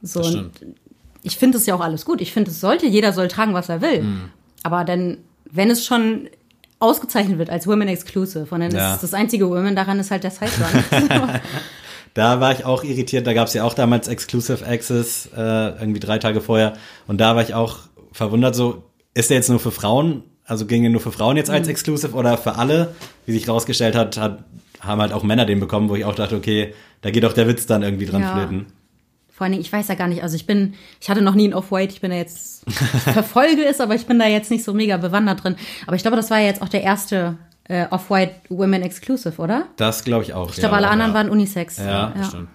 so, 0.00 0.20
das 0.20 0.28
und 0.34 0.56
stimmt. 0.56 0.76
ich 1.24 1.36
finde 1.36 1.58
es 1.58 1.66
ja 1.66 1.74
auch 1.74 1.80
alles 1.80 2.06
gut. 2.06 2.22
Ich 2.22 2.32
finde, 2.32 2.50
es 2.52 2.60
sollte, 2.60 2.86
jeder 2.86 3.12
soll 3.12 3.28
tragen, 3.28 3.52
was 3.52 3.68
er 3.68 3.82
will. 3.82 3.98
Hm. 4.00 4.20
Aber 4.62 4.82
dann, 4.84 5.18
wenn 5.50 5.68
es 5.70 5.84
schon 5.84 6.28
ausgezeichnet 6.78 7.38
wird 7.38 7.50
als 7.50 7.66
Women 7.66 7.88
Exclusive 7.88 8.46
und 8.50 8.60
dann 8.60 8.70
Ja. 8.70 8.94
ist 8.94 9.02
das 9.02 9.14
einzige 9.14 9.48
Women 9.48 9.74
daran 9.76 9.98
ist 9.98 10.10
halt 10.10 10.24
der 10.24 10.32
Run. 10.32 11.30
Da 12.14 12.40
war 12.40 12.50
ich 12.52 12.64
auch 12.64 12.82
irritiert. 12.82 13.26
Da 13.26 13.34
gab 13.34 13.46
es 13.46 13.52
ja 13.52 13.62
auch 13.64 13.74
damals 13.74 14.08
Exclusive 14.08 14.66
Access, 14.66 15.28
äh, 15.36 15.40
irgendwie 15.78 16.00
drei 16.00 16.18
Tage 16.18 16.40
vorher. 16.40 16.72
Und 17.06 17.20
da 17.20 17.36
war 17.36 17.42
ich 17.42 17.52
auch 17.52 17.80
verwundert, 18.10 18.54
so, 18.54 18.84
ist 19.12 19.28
der 19.28 19.36
jetzt 19.36 19.50
nur 19.50 19.60
für 19.60 19.70
Frauen? 19.70 20.22
Also 20.46 20.64
ging 20.64 20.82
er 20.84 20.88
nur 20.88 21.02
für 21.02 21.12
Frauen 21.12 21.36
jetzt 21.36 21.48
Mhm. 21.48 21.56
als 21.56 21.68
Exclusive 21.68 22.14
oder 22.16 22.38
für 22.38 22.56
alle? 22.56 22.94
Wie 23.26 23.32
sich 23.32 23.46
rausgestellt 23.48 23.94
hat, 23.94 24.16
hat, 24.16 24.44
haben 24.80 25.00
halt 25.02 25.12
auch 25.12 25.24
Männer 25.24 25.44
den 25.44 25.60
bekommen, 25.60 25.90
wo 25.90 25.94
ich 25.96 26.06
auch 26.06 26.14
dachte, 26.14 26.36
okay, 26.36 26.72
da 27.02 27.10
geht 27.10 27.24
auch 27.26 27.34
der 27.34 27.48
Witz 27.48 27.66
dann 27.66 27.82
irgendwie 27.82 28.06
dran 28.06 28.22
Ja. 28.22 28.32
flöten. 28.34 28.66
Vor 29.36 29.44
allen 29.44 29.52
Dingen, 29.52 29.62
ich 29.62 29.70
weiß 29.70 29.88
ja 29.88 29.96
gar 29.96 30.08
nicht, 30.08 30.22
also 30.22 30.34
ich 30.34 30.46
bin, 30.46 30.72
ich 30.98 31.10
hatte 31.10 31.20
noch 31.20 31.34
nie 31.34 31.46
ein 31.46 31.52
Off-White, 31.52 31.92
ich 31.92 32.00
bin 32.00 32.10
da 32.10 32.16
jetzt, 32.16 32.64
ich 32.66 32.74
verfolge 33.12 33.66
es, 33.66 33.82
aber 33.82 33.94
ich 33.94 34.06
bin 34.06 34.18
da 34.18 34.26
jetzt 34.26 34.50
nicht 34.50 34.64
so 34.64 34.72
mega 34.72 34.96
bewandert 34.96 35.44
drin. 35.44 35.56
Aber 35.86 35.94
ich 35.94 36.00
glaube, 36.00 36.16
das 36.16 36.30
war 36.30 36.38
ja 36.38 36.46
jetzt 36.46 36.62
auch 36.62 36.70
der 36.70 36.82
erste 36.82 37.36
äh, 37.64 37.84
Off-White 37.90 38.34
Women 38.48 38.80
Exclusive, 38.80 39.36
oder? 39.36 39.66
Das 39.76 40.04
glaube 40.04 40.24
ich 40.24 40.32
auch. 40.32 40.48
Ich 40.48 40.56
glaube, 40.56 40.76
alle 40.76 40.88
anderen 40.88 41.10
ja. 41.10 41.18
waren 41.18 41.28
Unisex. 41.28 41.76
Ja, 41.76 42.14
Stimmt. 42.26 42.48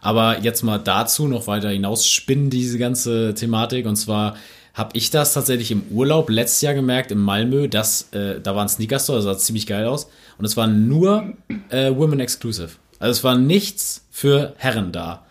Aber 0.00 0.38
jetzt 0.38 0.62
mal 0.62 0.78
dazu 0.78 1.26
noch 1.26 1.48
weiter 1.48 1.70
hinausspinnen, 1.70 2.48
diese 2.48 2.78
ganze 2.78 3.34
Thematik. 3.34 3.86
Und 3.86 3.96
zwar 3.96 4.36
habe 4.72 4.90
ich 4.92 5.10
das 5.10 5.34
tatsächlich 5.34 5.72
im 5.72 5.82
Urlaub 5.90 6.30
letztes 6.30 6.60
Jahr 6.60 6.74
gemerkt 6.74 7.10
in 7.10 7.18
Malmö, 7.18 7.66
dass 7.66 8.12
äh, 8.12 8.40
da 8.40 8.54
war 8.54 8.62
ein 8.62 8.68
Sneaker-Store, 8.68 9.18
das 9.18 9.24
sah 9.24 9.36
ziemlich 9.36 9.66
geil 9.66 9.84
aus. 9.84 10.08
Und 10.38 10.44
es 10.44 10.56
war 10.56 10.68
nur 10.68 11.34
äh, 11.70 11.90
Women 11.92 12.20
Exclusive. 12.20 12.70
Also 13.00 13.10
es 13.10 13.24
war 13.24 13.36
nichts 13.36 14.06
für 14.12 14.54
Herren 14.58 14.92
da. 14.92 15.24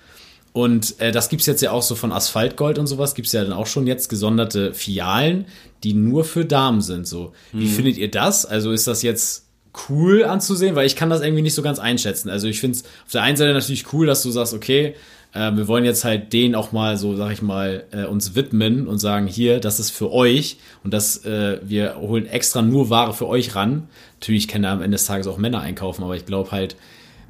Und 0.52 1.00
äh, 1.00 1.12
das 1.12 1.30
gibt's 1.30 1.46
jetzt 1.46 1.62
ja 1.62 1.72
auch 1.72 1.84
so 1.84 1.96
von 1.96 2.12
Asphaltgold 2.12 2.80
und 2.80 2.88
sowas, 2.88 3.14
gibt's 3.14 3.32
ja 3.32 3.44
dann 3.44 3.54
auch 3.54 3.68
schon 3.68 3.86
jetzt 3.88 4.10
gesonderte 4.10 4.74
Filialen, 4.74 5.46
die 5.84 5.94
nur 5.94 6.24
für 6.24 6.46
Damen 6.46 6.82
sind. 6.82 7.08
So, 7.08 7.34
wie 7.54 7.68
findet 7.68 7.98
ihr 7.98 8.10
das? 8.10 8.46
Also 8.46 8.72
ist 8.72 8.88
das 8.88 9.02
jetzt 9.04 9.46
cool 9.90 10.24
anzusehen? 10.24 10.76
Weil 10.76 10.88
ich 10.88 10.96
kann 10.96 11.10
das 11.10 11.22
irgendwie 11.22 11.44
nicht 11.44 11.54
so 11.54 11.62
ganz 11.62 11.80
einschätzen. 11.80 12.30
Also 12.30 12.48
ich 12.48 12.60
finde 12.60 12.78
es 12.78 12.84
auf 12.84 13.12
der 13.14 13.22
einen 13.22 13.38
Seite 13.38 13.54
natürlich 13.54 13.94
cool, 13.94 14.08
dass 14.08 14.24
du 14.24 14.32
sagst, 14.32 14.54
okay, 14.54 14.96
äh, 15.34 15.52
wir 15.56 15.68
wollen 15.68 15.86
jetzt 15.86 16.04
halt 16.04 16.34
denen 16.34 16.56
auch 16.56 16.72
mal 16.72 16.98
so, 16.98 17.16
sag 17.16 17.32
ich 17.32 17.42
mal, 17.42 17.86
äh, 17.92 18.06
uns 18.06 18.36
widmen 18.36 18.88
und 18.88 18.98
sagen, 18.98 19.28
hier, 19.28 19.60
das 19.60 19.80
ist 19.80 19.92
für 19.92 20.12
euch 20.12 20.58
und 20.84 20.94
das, 20.94 21.24
äh, 21.26 21.60
wir 21.64 21.98
holen 21.98 22.26
extra 22.26 22.62
nur 22.62 22.90
Ware 22.90 23.14
für 23.14 23.28
euch 23.28 23.56
ran. 23.56 23.88
Natürlich 24.20 24.48
können 24.48 24.64
da 24.64 24.74
am 24.74 24.82
Ende 24.82 24.96
des 24.96 25.06
Tages 25.06 25.28
auch 25.28 25.38
Männer 25.38 25.62
einkaufen, 25.62 26.04
aber 26.04 26.16
ich 26.16 26.26
glaube 26.26 26.52
halt, 26.52 26.76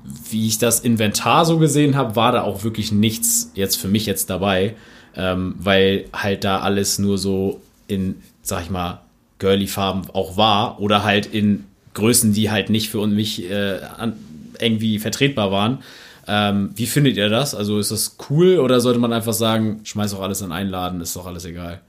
wie 0.04 0.48
ich 0.48 0.58
das 0.58 0.80
Inventar 0.80 1.46
so 1.46 1.58
gesehen 1.58 1.96
habe, 1.96 2.16
war 2.16 2.32
da 2.32 2.44
auch 2.44 2.64
wirklich 2.64 2.92
nichts 2.92 3.52
jetzt 3.56 3.76
für 3.76 3.88
mich 3.88 4.06
jetzt 4.06 4.30
dabei, 4.30 4.76
ähm, 5.16 5.56
weil 5.60 6.06
halt 6.14 6.44
da 6.44 6.60
alles 6.60 7.00
nur 7.00 7.18
so 7.18 7.62
in, 7.88 8.16
sag 8.42 8.64
ich 8.64 8.70
mal, 8.70 9.02
girly 9.40 9.68
Farben 9.68 10.10
auch 10.14 10.38
war 10.38 10.80
oder 10.80 11.04
halt 11.04 11.26
in 11.26 11.66
Größen, 11.94 12.34
die 12.34 12.52
halt 12.52 12.70
nicht 12.70 12.90
für 12.90 13.06
mich 13.08 13.50
äh, 13.50 13.80
an, 13.98 14.14
irgendwie 14.60 15.00
vertretbar 15.00 15.52
waren. 15.52 15.80
Ähm, 16.28 16.72
wie 16.76 16.86
findet 16.86 17.18
ihr 17.18 17.30
das? 17.30 17.56
Also 17.56 17.80
ist 17.80 17.92
das 17.92 18.18
cool 18.30 18.60
oder 18.60 18.80
sollte 18.82 19.00
man 19.00 19.14
einfach 19.14 19.34
sagen, 19.34 19.82
schmeiß 19.84 20.14
auch 20.14 20.22
alles 20.22 20.42
in 20.42 20.52
einen 20.52 20.70
Laden, 20.70 21.02
ist 21.02 21.16
doch 21.16 21.26
alles 21.26 21.46
egal? 21.46 21.82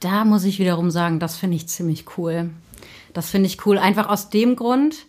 Da 0.00 0.24
muss 0.24 0.44
ich 0.44 0.58
wiederum 0.58 0.90
sagen, 0.90 1.20
das 1.20 1.36
finde 1.36 1.56
ich 1.56 1.66
ziemlich 1.68 2.04
cool. 2.18 2.50
Das 3.14 3.30
finde 3.30 3.46
ich 3.46 3.64
cool, 3.64 3.78
einfach 3.78 4.10
aus 4.10 4.28
dem 4.28 4.56
Grund, 4.56 5.06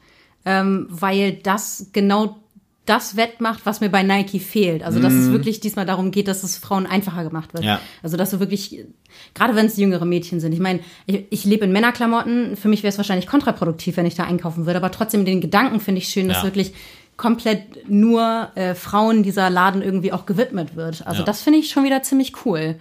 ähm, 0.48 0.88
weil 0.90 1.34
das 1.34 1.90
genau 1.92 2.38
das 2.86 3.18
wettmacht, 3.18 3.66
was 3.66 3.82
mir 3.82 3.90
bei 3.90 4.02
Nike 4.02 4.40
fehlt. 4.40 4.82
Also, 4.82 5.02
dass 5.02 5.12
es 5.12 5.30
wirklich 5.30 5.60
diesmal 5.60 5.86
darum 5.86 6.10
geht, 6.10 6.30
dass 6.30 6.44
es 6.44 6.58
Frauen 6.58 6.86
einfacher 6.86 7.26
gemacht 7.26 7.54
wird. 7.54 7.66
Ja. 7.66 7.82
Also, 8.02 8.16
dass 8.16 8.30
du 8.32 8.40
wirklich, 8.40 8.86
gerade 9.34 9.56
wenn 9.58 9.66
es 9.66 9.76
jüngere 9.76 10.06
Mädchen 10.06 10.40
sind. 10.40 10.54
Ich 10.54 10.60
meine, 10.62 10.80
ich, 11.06 11.26
ich 11.30 11.44
lebe 11.44 11.66
in 11.66 11.74
Männerklamotten. 11.74 12.56
Für 12.56 12.70
mich 12.70 12.84
wäre 12.84 12.92
es 12.92 12.98
wahrscheinlich 12.98 13.28
kontraproduktiv, 13.28 13.98
wenn 13.98 14.06
ich 14.06 14.16
da 14.16 14.24
einkaufen 14.24 14.66
würde. 14.66 14.78
Aber 14.78 14.90
trotzdem 14.90 15.26
den 15.26 15.42
Gedanken 15.42 15.82
finde 15.82 16.00
ich 16.00 16.08
schön, 16.08 16.30
dass 16.30 16.38
Ja. 16.38 16.44
wirklich 16.46 16.74
komplett 17.18 17.90
nur 17.90 18.52
äh, 18.56 18.74
Frauen 18.74 19.22
dieser 19.22 19.50
Laden 19.50 19.82
irgendwie 19.82 20.14
auch 20.14 20.26
gewidmet 20.26 20.78
wird. 20.78 21.06
Also, 21.06 21.20
Ja. 21.20 21.26
das 21.26 21.42
finde 21.42 21.60
ich 21.60 21.70
schon 21.70 21.84
wieder 21.84 22.04
ziemlich 22.04 22.46
cool. 22.46 22.76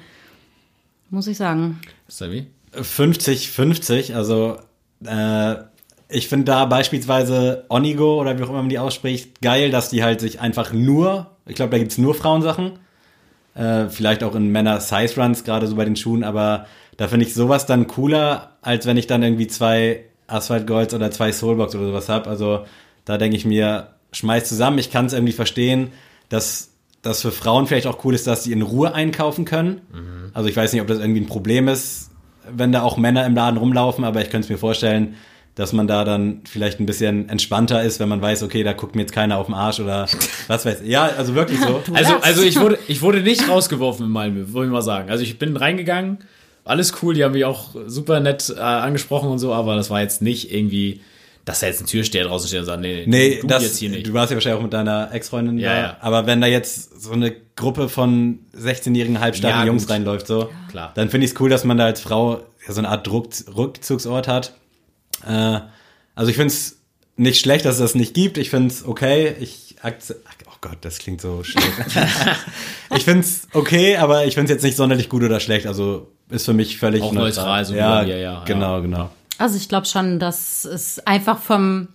Muss 1.10 1.26
ich 1.26 1.36
sagen. 1.36 1.80
Ist 2.06 2.20
da 2.20 2.30
wie? 2.30 2.46
50-50, 2.72 4.14
also 4.14 4.58
äh, 5.04 5.56
ich 6.09 6.28
finde 6.28 6.44
da 6.44 6.64
beispielsweise 6.66 7.64
Onigo 7.68 8.20
oder 8.20 8.38
wie 8.38 8.42
auch 8.44 8.48
immer 8.48 8.59
man 8.59 8.68
die 8.68 8.78
ausspricht, 8.78 9.40
geil, 9.40 9.70
dass 9.70 9.90
die 9.90 10.02
halt 10.02 10.20
sich 10.20 10.40
einfach 10.40 10.72
nur, 10.72 11.32
ich 11.46 11.57
glaube, 11.57 11.70
da 11.70 11.78
gibt's 11.78 11.98
nur 11.98 12.14
Frauensachen, 12.14 12.78
äh, 13.54 13.88
vielleicht 13.88 14.22
auch 14.22 14.34
in 14.34 14.52
Männer-Size-Runs, 14.52 15.44
gerade 15.44 15.66
so 15.66 15.76
bei 15.76 15.84
den 15.84 15.96
Schuhen, 15.96 16.22
aber 16.22 16.66
da 16.96 17.09
finde 17.09 17.26
ich 17.26 17.34
sowas 17.34 17.66
dann 17.66 17.86
cooler, 17.86 18.52
als 18.62 18.86
wenn 18.86 18.96
ich 18.96 19.07
dann 19.07 19.22
irgendwie 19.22 19.48
zwei 19.48 20.04
Asphalt 20.26 20.66
Golds 20.66 20.94
oder 20.94 21.11
zwei 21.11 21.32
Soulbox 21.32 21.74
oder 21.74 21.86
sowas 21.86 22.09
hab. 22.09 22.26
Also 22.26 22.64
da 23.04 23.18
denke 23.18 23.36
ich 23.36 23.44
mir, 23.44 23.88
schmeiß 24.12 24.48
zusammen, 24.48 24.78
ich 24.78 24.90
kann 24.90 25.07
es 25.07 25.12
irgendwie 25.12 25.32
verstehen, 25.32 25.92
dass 26.28 26.70
das 27.02 27.22
für 27.22 27.30
Frauen 27.30 27.66
vielleicht 27.66 27.86
auch 27.86 28.04
cool 28.04 28.14
ist, 28.14 28.26
dass 28.26 28.44
sie 28.44 28.52
in 28.52 28.62
Ruhe 28.62 28.94
einkaufen 28.94 29.44
können. 29.44 29.80
Also 30.34 30.48
ich 30.48 30.57
weiß 30.57 30.72
nicht, 30.72 30.82
ob 30.82 30.88
das 30.88 30.98
irgendwie 30.98 31.20
ein 31.20 31.26
Problem 31.26 31.68
ist, 31.68 32.11
wenn 32.50 32.72
da 32.72 32.82
auch 32.82 32.96
Männer 32.96 33.26
im 33.26 33.34
Laden 33.34 33.59
rumlaufen, 33.59 34.04
aber 34.04 34.20
ich 34.22 34.30
könnte 34.30 34.46
es 34.46 34.50
mir 34.50 34.59
vorstellen, 34.59 35.14
dass 35.57 35.72
man 35.72 35.86
da 35.88 36.04
dann 36.04 36.42
vielleicht 36.48 36.78
ein 36.80 36.86
bisschen 36.86 37.28
entspannter 37.28 37.82
ist, 37.82 37.98
wenn 37.98 38.09
man 38.09 38.22
weiß, 38.22 38.42
okay, 38.44 38.62
da 38.62 38.72
guckt 38.74 38.94
mir 38.94 39.02
jetzt 39.02 39.12
keiner 39.12 39.38
auf 39.38 39.46
den 39.46 39.54
Arsch 39.54 39.80
oder 39.80 40.07
was 40.46 40.64
weiß 40.64 40.82
ich. 40.82 40.88
Ja, 40.88 41.07
also 41.16 41.34
wirklich 41.34 41.59
so. 41.61 41.82
Also, 41.94 42.16
also 42.20 42.42
ich 42.42 42.61
wurde, 42.61 42.78
ich 42.86 43.02
wurde 43.02 43.20
nicht 43.22 43.48
rausgeworfen 43.48 44.07
in 44.07 44.12
Malmö, 44.12 44.44
wollte 44.52 44.68
ich 44.68 44.72
mal 44.72 44.82
sagen. 44.82 45.11
Also 45.11 45.24
ich 45.24 45.38
bin 45.38 45.57
reingegangen, 45.57 46.18
alles 46.64 46.94
cool, 47.02 47.14
die 47.14 47.24
haben 47.24 47.32
mich 47.32 47.44
auch 47.44 47.74
super 47.86 48.20
nett 48.20 48.52
äh, 48.57 48.61
angesprochen 48.61 49.28
und 49.30 49.38
so, 49.38 49.52
aber 49.54 49.76
das 49.76 49.88
war 49.90 50.00
jetzt 50.02 50.20
nicht 50.20 50.52
irgendwie, 50.52 51.00
dass 51.46 51.61
da 51.61 51.68
jetzt 51.68 51.80
ein 51.80 51.86
Türsteher 51.86 52.24
draußen 52.24 52.48
steht 52.48 52.61
und 52.61 52.66
sagt, 52.66 52.80
nee, 52.82 53.04
Nee, 53.07 53.38
du 53.40 53.46
das, 53.46 53.62
jetzt 53.62 53.78
hier 53.78 53.88
nicht. 53.88 54.07
du 54.07 54.12
warst 54.12 54.30
ja 54.32 54.36
wahrscheinlich 54.36 54.59
auch 54.59 54.64
mit 54.64 54.72
deiner 54.74 55.09
Ex-Freundin 55.14 55.59
Ja, 55.59 55.72
da. 55.72 55.78
ja. 55.80 55.96
Aber 56.00 56.26
wenn 56.26 56.40
da 56.42 56.48
jetzt 56.48 57.00
so 57.00 57.12
eine 57.12 57.32
Gruppe 57.54 57.88
von 57.88 58.40
16-jährigen 58.54 59.20
halbstarken 59.20 59.61
Ja, 59.61 59.66
Jungs 59.66 59.84
gut. 59.84 59.92
reinläuft, 59.92 60.26
so, 60.26 60.50
Klar. 60.70 60.92
dann 60.96 61.09
finde 61.09 61.24
ich 61.24 61.32
es 61.32 61.40
cool, 61.40 61.48
dass 61.48 61.64
man 61.64 61.78
da 61.78 61.84
als 61.86 62.00
Frau 62.02 62.42
ja, 62.66 62.72
so 62.74 62.80
eine 62.80 62.88
Art 62.90 63.07
Druck, 63.07 63.28
Rückzugsort 63.57 64.28
hat. 64.28 64.52
Äh, 65.26 65.60
also 66.14 66.30
ich 66.30 66.36
finde 66.36 66.52
es 66.52 66.78
nicht 67.16 67.40
schlecht, 67.40 67.64
dass 67.64 67.76
es 67.76 67.80
das 67.80 67.94
nicht 67.94 68.14
gibt. 68.14 68.38
Ich 68.38 68.50
finde 68.50 68.68
es 68.68 68.84
okay. 68.84 69.34
Ich 69.40 69.76
akze- 69.82 70.16
Oh 70.48 70.56
Gott, 70.60 70.78
das 70.80 70.98
klingt 70.98 71.20
so 71.20 71.44
schlecht. 71.44 71.66
ich 72.96 73.04
finde 73.04 73.20
es 73.20 73.46
okay, 73.52 73.96
aber 73.96 74.24
ich 74.26 74.34
finde 74.34 74.46
es 74.52 74.56
jetzt 74.56 74.62
nicht 74.62 74.76
sonderlich 74.76 75.08
gut 75.08 75.22
oder 75.22 75.38
schlecht. 75.40 75.66
Also 75.66 76.10
ist 76.30 76.44
für 76.44 76.54
mich 76.54 76.78
völlig 76.78 77.02
Auch 77.02 77.12
neutral, 77.12 77.64
so 77.64 77.74
wie 77.74 77.78
ja, 77.78 77.94
bei 78.00 78.06
mir, 78.06 78.18
ja, 78.18 78.44
genau, 78.44 78.80
genau. 78.82 79.10
Also 79.38 79.56
ich 79.56 79.68
glaube 79.68 79.86
schon, 79.86 80.18
dass 80.18 80.64
es 80.64 80.98
einfach 81.06 81.38
vom 81.38 81.88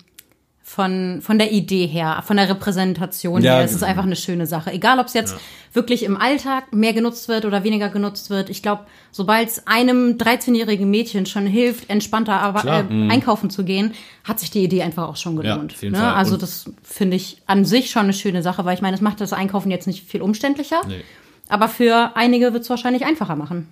von, 0.74 1.22
von 1.22 1.38
der 1.38 1.52
Idee 1.52 1.86
her, 1.86 2.24
von 2.26 2.38
der 2.38 2.48
Repräsentation 2.48 3.44
Ja, 3.44 3.56
her, 3.56 3.66
es 3.66 3.72
ist 3.72 3.80
genau. 3.80 3.90
einfach 3.90 4.04
eine 4.06 4.16
schöne 4.16 4.48
Sache. 4.48 4.72
Egal, 4.72 5.00
ob 5.00 5.08
es 5.08 5.14
jetzt 5.14 5.36
wirklich 5.74 6.04
im 6.04 6.16
Alltag 6.16 6.72
mehr 6.74 6.94
genutzt 6.94 7.28
wird 7.28 7.44
oder 7.44 7.66
weniger 7.66 7.90
genutzt 7.90 8.30
wird. 8.30 8.50
Ich 8.50 8.62
glaube, 8.64 8.84
sobald 9.12 9.50
es 9.50 9.68
einem 9.68 10.16
13-jährigen 10.18 10.90
Mädchen 10.90 11.26
schon 11.26 11.46
hilft, 11.46 11.90
entspannter 11.90 12.40
aber, 12.40 12.64
äh, 12.66 13.10
einkaufen 13.10 13.50
zu 13.50 13.66
gehen, 13.66 13.92
hat 14.24 14.40
sich 14.40 14.50
die 14.50 14.64
Idee 14.64 14.84
einfach 14.84 15.10
auch 15.10 15.18
schon 15.18 15.36
Ja, 15.44 15.56
gelohnt. 15.56 15.76
jeden 15.82 15.92
ne? 15.92 16.14
Also 16.14 16.36
Und- 16.36 16.42
das 16.42 16.64
finde 16.84 17.18
ich 17.18 17.42
an 17.48 17.66
sich 17.66 17.90
schon 17.92 18.04
eine 18.04 18.14
schöne 18.14 18.42
Sache, 18.42 18.64
weil 18.64 18.74
ich 18.76 18.82
meine, 18.82 18.96
es 18.96 19.02
macht 19.02 19.20
das 19.20 19.34
Einkaufen 19.34 19.72
jetzt 19.72 19.88
nicht 19.88 20.08
viel 20.08 20.22
umständlicher. 20.22 20.82
Nee. 20.88 21.02
Aber 21.50 21.68
für 21.68 22.12
einige 22.16 22.54
wird 22.54 22.64
es 22.64 22.70
wahrscheinlich 22.70 23.04
einfacher 23.06 23.36
machen. 23.36 23.68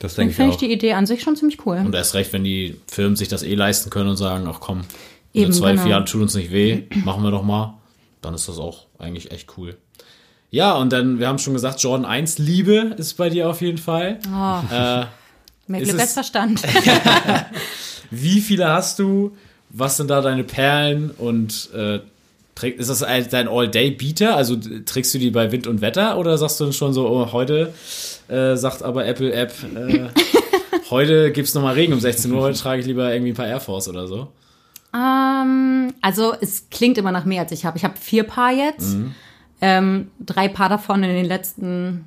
Das 0.00 0.16
denke 0.16 0.32
ich 0.32 0.36
finde 0.36 0.50
ich 0.52 0.58
die 0.58 0.70
Idee 0.70 0.92
an 0.92 1.06
sich 1.06 1.22
schon 1.22 1.34
ziemlich 1.36 1.64
cool. 1.64 1.78
Und 1.78 1.94
erst 1.94 2.14
recht, 2.14 2.32
wenn 2.34 2.44
die 2.44 2.76
Firmen 2.88 3.16
sich 3.16 3.28
das 3.28 3.42
eh 3.42 3.54
leisten 3.54 3.88
können 3.88 4.10
und 4.10 4.16
sagen, 4.16 4.46
ach 4.50 4.58
komm, 4.60 4.82
Eben, 5.34 5.46
in 5.46 5.52
zwei, 5.52 5.70
genau. 5.72 5.82
vier 5.82 5.90
Jahren 5.92 6.06
tut 6.06 6.22
uns 6.22 6.34
nicht 6.34 6.52
weh, 6.52 6.82
machen 7.04 7.22
wir 7.22 7.30
doch 7.30 7.42
mal, 7.42 7.74
dann 8.20 8.34
ist 8.34 8.48
das 8.48 8.58
auch 8.58 8.86
eigentlich 8.98 9.30
echt 9.30 9.56
cool. 9.56 9.76
Ja, 10.50 10.74
und 10.74 10.92
dann, 10.92 11.18
wir 11.18 11.28
haben 11.28 11.38
schon 11.38 11.54
gesagt, 11.54 11.80
Jordan 11.82 12.04
1 12.04 12.36
Liebe 12.38 12.94
ist 12.98 13.14
bei 13.14 13.30
dir 13.30 13.48
auf 13.48 13.62
jeden 13.62 13.78
Fall. 13.78 14.18
Oh, 14.28 14.74
Äh, 14.74 15.06
Merkle 15.66 15.86
ist 15.88 15.90
es- 15.92 15.96
bester 15.96 16.22
Stand. 16.24 16.62
wie 18.10 18.40
viele 18.40 18.68
hast 18.68 18.98
du? 18.98 19.34
Was 19.70 19.96
sind 19.96 20.10
da 20.10 20.20
deine 20.20 20.44
Perlen? 20.44 21.10
Und 21.10 21.70
äh, 21.74 22.00
ist 22.76 22.90
das 22.90 23.02
ein- 23.02 23.26
dein 23.30 23.48
All-Day-Beater? 23.48 24.36
Also 24.36 24.56
trägst 24.84 25.14
du 25.14 25.18
die 25.18 25.30
bei 25.30 25.50
Wind 25.50 25.66
und 25.66 25.80
Wetter? 25.80 26.18
Oder 26.18 26.36
sagst 26.36 26.60
du 26.60 26.64
dann 26.64 26.74
schon 26.74 26.92
so, 26.92 27.08
oh, 27.08 27.32
heute 27.32 27.72
äh, 28.28 28.54
sagt 28.56 28.82
aber 28.82 29.06
Apple-App, 29.06 29.52
äh, 29.74 30.08
heute 30.90 31.32
gibt's 31.32 31.54
noch 31.54 31.62
mal 31.62 31.72
Regen 31.74 31.94
um 31.94 32.00
16 32.00 32.30
Uhr, 32.32 32.42
heute 32.42 32.58
trage 32.58 32.82
ich 32.82 32.86
lieber 32.86 33.10
irgendwie 33.10 33.32
ein 33.32 33.36
paar 33.36 33.48
Air 33.48 33.60
Force 33.60 33.88
oder 33.88 34.06
so. 34.06 34.28
Ähm, 34.94 35.92
also 36.00 36.34
es 36.40 36.68
klingt 36.70 36.98
immer 36.98 37.12
nach 37.12 37.24
mehr, 37.24 37.42
als 37.42 37.52
ich 37.52 37.64
habe. 37.64 37.76
Ich 37.78 37.84
habe 37.84 37.94
vier 37.98 38.24
Paar 38.24 38.52
jetzt. 38.52 38.96
Ähm, 39.60 40.10
drei 40.20 40.48
Paar 40.48 40.68
davon 40.68 41.02
in 41.02 41.10
den 41.14 41.24
letzten 41.24 42.04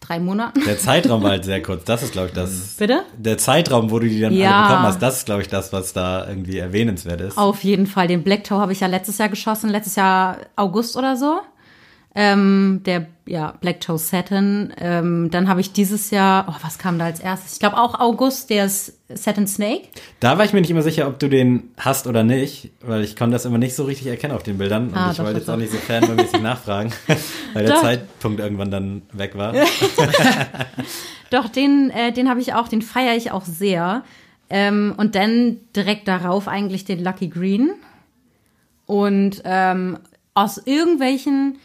drei 0.00 0.18
Monaten. 0.20 0.60
Der 0.64 0.78
Zeitraum 0.80 1.22
war 1.22 1.30
halt 1.30 1.44
sehr 1.44 1.62
kurz. 1.62 1.84
Das 1.84 2.02
ist, 2.02 2.12
glaube 2.12 2.28
ich, 2.28 2.34
das. 2.34 2.74
Bitte? 2.78 3.04
Der 3.16 3.38
Zeitraum, 3.38 3.90
wo 3.90 3.98
du 3.98 4.08
die 4.08 4.20
dann 4.20 4.32
Ja. 4.32 4.56
alle 4.58 4.62
bekommen 4.68 4.86
hast, 4.86 5.00
das 5.02 5.18
ist, 5.18 5.26
glaube 5.26 5.42
ich, 5.42 5.48
das, 5.48 5.72
was 5.72 5.92
da 5.92 6.28
irgendwie 6.28 6.58
erwähnenswert 6.58 7.20
ist. 7.20 7.38
Auf 7.38 7.62
jeden 7.64 7.86
Fall. 7.86 8.08
Den 8.08 8.22
Black 8.22 8.44
Toe 8.44 8.58
habe 8.58 8.72
ich 8.72 8.80
ja 8.80 8.88
letztes 8.88 9.18
Jahr 9.18 9.28
geschossen, 9.28 9.70
letztes 9.70 9.96
Jahr 9.96 10.38
August 10.56 10.96
oder 10.96 11.16
so. 11.16 11.40
Ähm, 12.14 12.82
der 12.84 13.06
ja, 13.24 13.54
Black 13.60 13.80
Toe 13.80 13.98
Satin. 13.98 14.72
Ähm, 14.78 15.30
dann 15.30 15.48
habe 15.48 15.60
ich 15.60 15.72
dieses 15.72 16.10
Jahr, 16.10 16.46
oh, 16.48 16.54
was 16.62 16.78
kam 16.78 16.98
da 16.98 17.06
als 17.06 17.20
erstes? 17.20 17.54
Ich 17.54 17.58
glaube 17.60 17.78
auch 17.78 17.98
August, 18.00 18.50
der 18.50 18.66
ist 18.66 18.98
Satin 19.08 19.46
Snake. 19.46 19.84
Da 20.20 20.36
war 20.36 20.44
ich 20.44 20.52
mir 20.52 20.60
nicht 20.60 20.70
immer 20.70 20.82
sicher, 20.82 21.06
ob 21.06 21.18
du 21.18 21.28
den 21.28 21.70
hast 21.78 22.06
oder 22.06 22.24
nicht, 22.24 22.70
weil 22.80 23.02
ich 23.02 23.16
konnte 23.16 23.34
das 23.34 23.44
immer 23.44 23.58
nicht 23.58 23.74
so 23.74 23.84
richtig 23.84 24.08
erkennen 24.08 24.34
auf 24.34 24.42
den 24.42 24.58
Bildern. 24.58 24.88
Und 24.88 24.96
Ah, 24.96 25.10
ich 25.10 25.16
doch, 25.16 25.24
wollte 25.24 25.38
doch, 25.38 25.46
jetzt 25.46 25.50
auch 25.50 25.56
nicht 25.56 25.72
so 25.72 25.78
fanmäßig 25.78 26.42
nachfragen, 26.42 26.92
weil 27.54 27.66
der. 27.66 27.76
Zeitpunkt 27.76 28.40
irgendwann 28.40 28.70
dann 28.70 29.02
weg 29.12 29.36
war. 29.36 29.54
Doch, 31.30 31.48
den, 31.48 31.90
äh, 31.90 32.12
den 32.12 32.28
habe 32.28 32.40
ich 32.40 32.52
auch, 32.52 32.68
den 32.68 32.82
feiere 32.82 33.16
ich 33.16 33.30
auch 33.30 33.46
sehr. 33.46 34.04
Ähm, 34.50 34.94
und 34.98 35.14
dann 35.14 35.56
direkt 35.74 36.06
darauf 36.06 36.46
eigentlich 36.46 36.84
den 36.84 37.02
Lucky 37.02 37.28
Green. 37.28 37.70
Und 38.84 39.40
ähm, 39.44 39.98
aus 40.34 40.58
irgendwelchen 40.58 41.58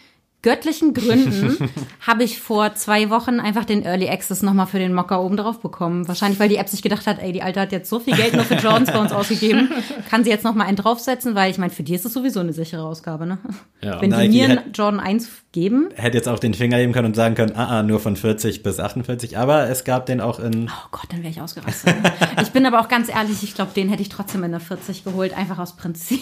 göttlichen 0.44 0.94
Gründen 0.94 1.58
habe 2.06 2.24
ich 2.24 2.40
vor 2.40 2.76
zwei 2.76 3.10
Wochen 3.10 3.40
einfach 3.40 3.66
den 3.66 3.84
Early 3.84 4.08
Access 4.10 4.44
nochmal 4.44 4.68
für 4.68 4.80
den 4.80 4.94
Mocker 4.94 5.22
oben 5.22 5.36
drauf 5.36 5.60
bekommen. 5.60 6.08
Wahrscheinlich, 6.08 6.40
weil 6.40 6.48
die 6.48 6.58
App 6.58 6.70
sich 6.70 6.82
gedacht 6.82 7.08
hat, 7.08 7.22
ey, 7.22 7.32
die 7.34 7.42
Alte 7.42 7.60
hat 7.60 7.72
jetzt 7.72 7.90
so 7.90 8.00
viel 8.00 8.16
Geld 8.16 8.34
nur 8.34 8.44
für 8.44 8.56
Jordans 8.56 8.92
bei 8.92 9.00
uns 9.00 9.12
ausgegeben, 9.12 9.70
kann 10.10 10.24
sie 10.24 10.30
jetzt 10.30 10.44
nochmal 10.44 10.68
einen 10.68 10.78
draufsetzen, 10.78 11.36
weil 11.36 11.50
ich 11.52 11.58
meine, 11.58 11.72
für 11.72 11.84
die 11.84 11.96
ist 11.96 12.06
es 12.06 12.14
sowieso 12.14 12.40
eine 12.40 12.54
sichere 12.54 12.84
Ausgabe, 12.84 13.26
ne? 13.26 13.40
Ja. 13.82 14.00
Wenn 14.02 14.12
die 14.12 14.30
mir 14.30 14.46
einen 14.46 14.72
Jordan 14.74 15.00
1 15.00 15.30
geben, 15.52 15.90
Hätte 15.96 16.18
jetzt 16.18 16.28
auch 16.28 16.40
den 16.40 16.54
Finger 16.54 16.78
heben 16.78 16.94
können 16.94 17.08
und 17.08 17.16
sagen 17.16 17.36
können, 17.36 17.54
ah, 17.56 17.80
ah, 17.80 17.84
nur 17.84 18.00
von 18.00 18.16
40 18.16 18.64
bis 18.64 18.80
48, 18.80 19.38
aber 19.38 19.70
es 19.70 19.84
gab 19.84 20.06
den 20.06 20.22
auch 20.22 20.40
in, 20.40 20.70
Oh 20.70 20.88
Gott, 20.92 21.08
dann 21.10 21.20
wäre 21.24 21.32
ich 21.32 21.42
ausgerastet. 21.42 21.96
ich 22.42 22.50
bin 22.50 22.66
aber 22.66 22.80
auch 22.80 22.88
ganz 22.88 23.10
ehrlich, 23.10 23.42
ich 23.44 23.56
glaube, 23.56 23.72
den 23.76 23.90
hätte 23.90 24.02
ich 24.02 24.10
trotzdem 24.10 24.44
in 24.44 24.52
der 24.52 24.60
40 24.60 25.04
geholt, 25.04 25.36
einfach 25.36 25.58
aus 25.60 25.76
Prinzip. 25.76 26.22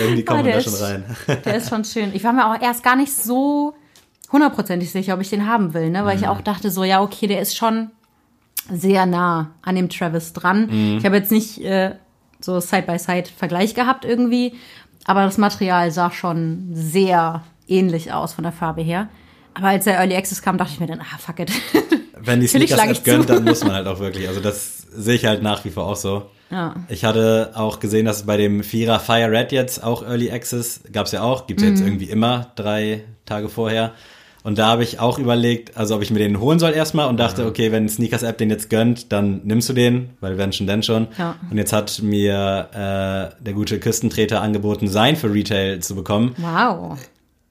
irgendwie 0.00 0.24
kommt 0.24 0.40
Ah, 0.40 0.42
man 0.42 0.52
da 0.52 0.60
schon 0.60 0.74
rein. 0.74 1.04
Der 1.44 1.56
ist 1.56 1.68
schon 1.68 1.84
schön. 1.84 2.10
Ich 2.14 2.24
war 2.24 2.32
mir 2.32 2.46
auch 2.50 2.60
erst 2.60 2.81
gar 2.82 2.96
nicht 2.96 3.12
so 3.14 3.74
hundertprozentig 4.30 4.90
sicher, 4.90 5.14
ob 5.14 5.20
ich 5.20 5.30
den 5.30 5.46
haben 5.46 5.74
will, 5.74 5.90
ne? 5.90 6.04
weil 6.04 6.16
Mhm. 6.16 6.22
ich 6.22 6.28
auch 6.28 6.40
dachte 6.40 6.70
so, 6.70 6.84
ja, 6.84 7.02
okay, 7.02 7.26
der 7.26 7.40
ist 7.40 7.56
schon 7.56 7.90
sehr 8.70 9.06
nah 9.06 9.50
an 9.62 9.74
dem 9.76 9.88
Travis 9.88 10.32
dran. 10.32 10.66
Mhm. 10.70 10.98
Ich 10.98 11.04
habe 11.04 11.16
jetzt 11.16 11.30
nicht 11.32 11.60
äh, 11.62 11.94
so 12.40 12.60
Side-by-Side-Vergleich 12.60 13.74
gehabt 13.74 14.04
irgendwie, 14.04 14.54
aber 15.04 15.24
das 15.24 15.36
Material 15.38 15.90
sah 15.90 16.10
schon 16.10 16.68
sehr 16.72 17.42
ähnlich 17.68 18.12
aus 18.12 18.32
von 18.32 18.44
der 18.44 18.52
Farbe 18.52 18.82
her. 18.82 19.08
Aber 19.54 19.68
als 19.68 19.84
der 19.84 19.98
Early 19.98 20.16
Access 20.16 20.40
kam, 20.42 20.56
dachte 20.58 20.72
ich 20.72 20.80
mir 20.80 20.86
dann, 20.86 21.00
ah, 21.00 21.18
fuck 21.18 21.40
it. 21.40 21.52
Wenn 22.18 22.40
die 22.40 22.46
Sneakers 22.48 22.78
App 22.80 23.04
gönnt, 23.04 23.28
dann 23.28 23.44
muss 23.44 23.62
man 23.64 23.72
halt 23.74 23.86
auch 23.86 23.98
wirklich. 23.98 24.26
Also 24.28 24.40
das 24.40 24.81
sehe 24.94 25.14
ich 25.14 25.24
halt 25.26 25.42
nach 25.42 25.64
wie 25.64 25.70
vor 25.70 25.86
auch 25.86 25.96
so. 25.96 26.26
Ja. 26.50 26.74
Ich 26.88 27.04
hatte 27.04 27.52
auch 27.54 27.80
gesehen, 27.80 28.04
dass 28.04 28.18
es 28.18 28.22
bei 28.26 28.36
dem 28.36 28.62
Vierer 28.62 29.00
Fire 29.00 29.30
Red 29.30 29.52
jetzt 29.52 29.82
auch 29.82 30.02
Early 30.02 30.30
Access 30.30 30.80
gab 30.92 31.06
es 31.06 31.12
ja 31.12 31.22
auch. 31.22 31.46
Gibt 31.46 31.60
es 31.60 31.66
Mhm. 31.66 31.72
jetzt 31.74 31.80
irgendwie 31.84 32.04
immer 32.10 32.48
drei 32.56 33.04
Tage 33.24 33.48
vorher. 33.48 33.92
Und 34.44 34.58
da 34.58 34.66
habe 34.66 34.82
ich 34.82 34.98
auch 34.98 35.20
überlegt, 35.20 35.76
also 35.76 35.94
ob 35.94 36.02
ich 36.02 36.10
mir 36.10 36.18
den 36.18 36.40
holen 36.40 36.58
soll 36.58 36.72
erstmal 36.72 37.08
und 37.08 37.16
dachte, 37.16 37.46
okay, 37.46 37.70
wenn 37.70 37.88
Sneakers 37.88 38.24
App 38.24 38.38
den 38.38 38.50
jetzt 38.50 38.70
gönnt, 38.70 39.12
dann 39.12 39.40
nimmst 39.44 39.68
du 39.68 39.72
den, 39.72 40.10
weil 40.20 40.36
wenn 40.36 40.52
schon, 40.52 40.66
denn 40.66 40.82
schon. 40.82 41.06
Ja. 41.16 41.36
Und 41.48 41.56
jetzt 41.58 41.72
hat 41.72 42.00
mir 42.02 42.68
äh, 42.72 43.42
der 43.44 43.52
gute 43.54 43.78
Küstentreter 43.78 44.42
angeboten, 44.42 44.88
sein 44.88 45.14
für 45.16 45.32
Retail 45.32 45.78
zu 45.78 45.94
bekommen 45.94 46.34
Wow. 46.38 46.98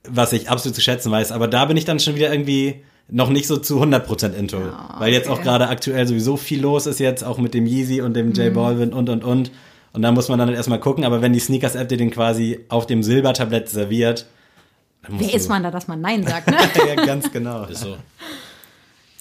was 0.10 0.34
ich 0.34 0.50
absolut 0.50 0.76
zu 0.76 0.82
schätzen 0.82 1.12
weiß. 1.12 1.32
Aber 1.32 1.48
da 1.48 1.64
bin 1.66 1.78
ich 1.78 1.86
dann 1.86 2.00
schon 2.02 2.16
wieder 2.16 2.30
irgendwie 2.32 2.84
noch 3.10 3.30
nicht 3.30 3.48
so 3.48 3.58
zu 3.58 3.82
100% 3.82 4.34
into. 4.34 4.58
weil 5.00 5.12
jetzt 5.12 5.30
auch 5.30 5.42
gerade 5.42 5.68
aktuell 5.68 6.08
sowieso 6.08 6.38
viel 6.38 6.62
los 6.62 6.86
ist 6.88 7.00
jetzt, 7.00 7.24
auch 7.24 7.38
mit 7.38 7.54
dem 7.54 7.66
Yeezy 7.66 8.02
und 8.02 8.14
dem 8.16 8.32
J 8.34 8.54
Balvin 8.54 8.94
und, 8.94 9.10
und, 9.10 9.24
und. 9.24 9.52
Und 9.94 10.02
da 10.04 10.12
muss 10.14 10.30
man 10.30 10.40
dann 10.40 10.48
halt 10.48 10.58
erstmal 10.58 10.80
gucken. 10.80 11.04
Aber 11.04 11.22
wenn 11.22 11.34
die 11.34 11.40
Sneakers-App 11.40 11.90
dir 11.90 11.98
den 11.98 12.12
quasi 12.12 12.60
auf 12.70 12.88
dem 12.88 13.04
Silbertablett 13.04 13.68
serviert, 13.68 14.26
dann 15.04 15.14
musst 15.14 15.26
Wer 15.26 15.32
du, 15.32 15.38
ist 15.38 15.50
man 15.50 15.64
da, 15.64 15.72
dass 15.72 15.88
man 15.90 16.00
Nein 16.00 16.26
sagt, 16.26 16.50
ne? 16.50 16.58
ja, 16.88 16.96
ganz 17.06 17.30
genau. 17.32 17.66
Ist 17.66 17.82
so. 17.82 17.98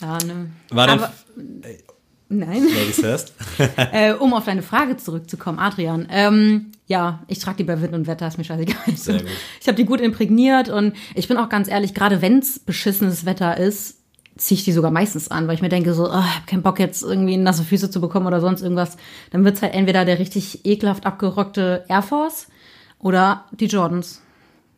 ja, 0.01 0.19
ne. 0.25 0.51
War 0.71 0.87
dann, 0.87 0.99
Aber- 1.01 1.13
Nein. 2.33 2.63
Ladies 2.63 3.01
first. 3.01 3.35
äh, 3.93 4.13
um 4.15 4.33
auf 4.35 4.45
deine 4.45 4.63
Frage 4.63 4.97
zurückzukommen, 4.97 5.59
Adrian. 5.59 6.07
Ähm, 6.11 6.67
ja, 6.87 7.25
ich 7.27 7.41
trage 7.41 7.59
die 7.59 7.65
bei 7.65 7.83
Wind 7.83 7.93
und 7.93 8.07
Wetter, 8.07 8.29
ist 8.29 8.39
mir 8.39 8.45
scheißegal. 8.45 8.97
Sehr 8.97 9.19
gut. 9.19 9.29
Ich 9.61 9.67
habe 9.67 9.77
die 9.77 9.85
gut 9.85 10.01
imprägniert 10.01 10.69
und 10.69 10.95
ich 11.17 11.27
bin 11.27 11.37
auch 11.37 11.49
ganz 11.49 11.69
ehrlich, 11.69 11.93
gerade 11.93 12.23
wenn 12.23 12.39
es 12.39 12.61
beschissenes 12.61 13.27
Wetter 13.27 13.57
ist, 13.57 13.97
ziehe 14.37 14.57
ich 14.57 14.65
die 14.65 14.73
sogar 14.73 14.93
meistens 14.93 15.29
an, 15.29 15.49
weil 15.49 15.57
ich 15.57 15.63
mir 15.63 15.69
denke 15.69 15.93
so, 15.93 16.05
oh, 16.05 16.21
ich 16.21 16.37
habe 16.37 16.47
keinen 16.47 16.63
Bock 16.63 16.79
jetzt 16.79 17.03
irgendwie 17.03 17.37
nasse 17.37 17.65
Füße 17.65 17.91
zu 17.91 18.01
bekommen 18.01 18.29
oder 18.29 18.41
sonst 18.41 18.63
irgendwas. 18.63 18.97
Dann 19.33 19.45
wird's 19.45 19.61
halt 19.61 19.75
entweder 19.75 20.05
der 20.05 20.21
richtig 20.21 20.65
ekelhaft 20.65 21.07
abgerockte 21.07 21.85
Air 21.89 22.03
Force 22.03 22.47
oder 23.01 23.47
die 23.51 23.67
Jordans. 23.67 24.23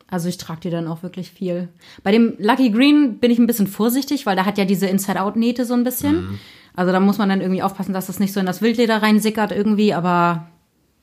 Also 0.07 0.27
ich 0.27 0.37
trage 0.37 0.61
die 0.61 0.69
dann 0.69 0.87
auch 0.87 1.01
wirklich 1.01 1.31
viel. 1.31 1.69
Bei 2.03 2.11
dem 2.11 2.33
Lucky 2.39 2.71
Green 2.71 3.19
bin 3.19 3.31
ich 3.31 3.39
ein 3.39 3.47
bisschen 3.47 3.67
vorsichtig, 3.67 4.25
weil 4.25 4.35
da 4.35 4.45
hat 4.45 4.57
ja 4.57 4.65
diese 4.65 4.87
Inside-Out-Nähte 4.87 5.65
so 5.65 5.73
ein 5.73 5.83
bisschen. 5.83 6.39
Also 6.75 6.91
da 6.91 6.99
muss 6.99 7.17
man 7.17 7.29
dann 7.29 7.41
irgendwie 7.41 7.61
aufpassen, 7.61 7.93
dass 7.93 8.07
das 8.07 8.19
nicht 8.19 8.33
so 8.33 8.39
in 8.39 8.45
das 8.45 8.61
Wildleder 8.61 9.01
reinsickert 9.01 9.51
irgendwie, 9.51 9.93
aber 9.93 10.47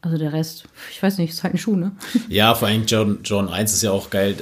also 0.03 0.17
der 0.17 0.33
Rest, 0.33 0.65
ich 0.91 1.03
weiß 1.03 1.19
nicht, 1.19 1.31
ist 1.31 1.43
halt 1.45 1.55
ein 1.55 1.59
Schuh, 1.59 1.77
ne? 1.77 1.93
Ja, 2.29 2.55
vor 2.55 2.69
allem 2.69 2.87
John, 2.87 3.19
John 3.23 3.49
1 3.49 3.73
ist 3.73 3.83
ja 3.83 3.91
auch 3.93 4.11
geil. 4.11 4.37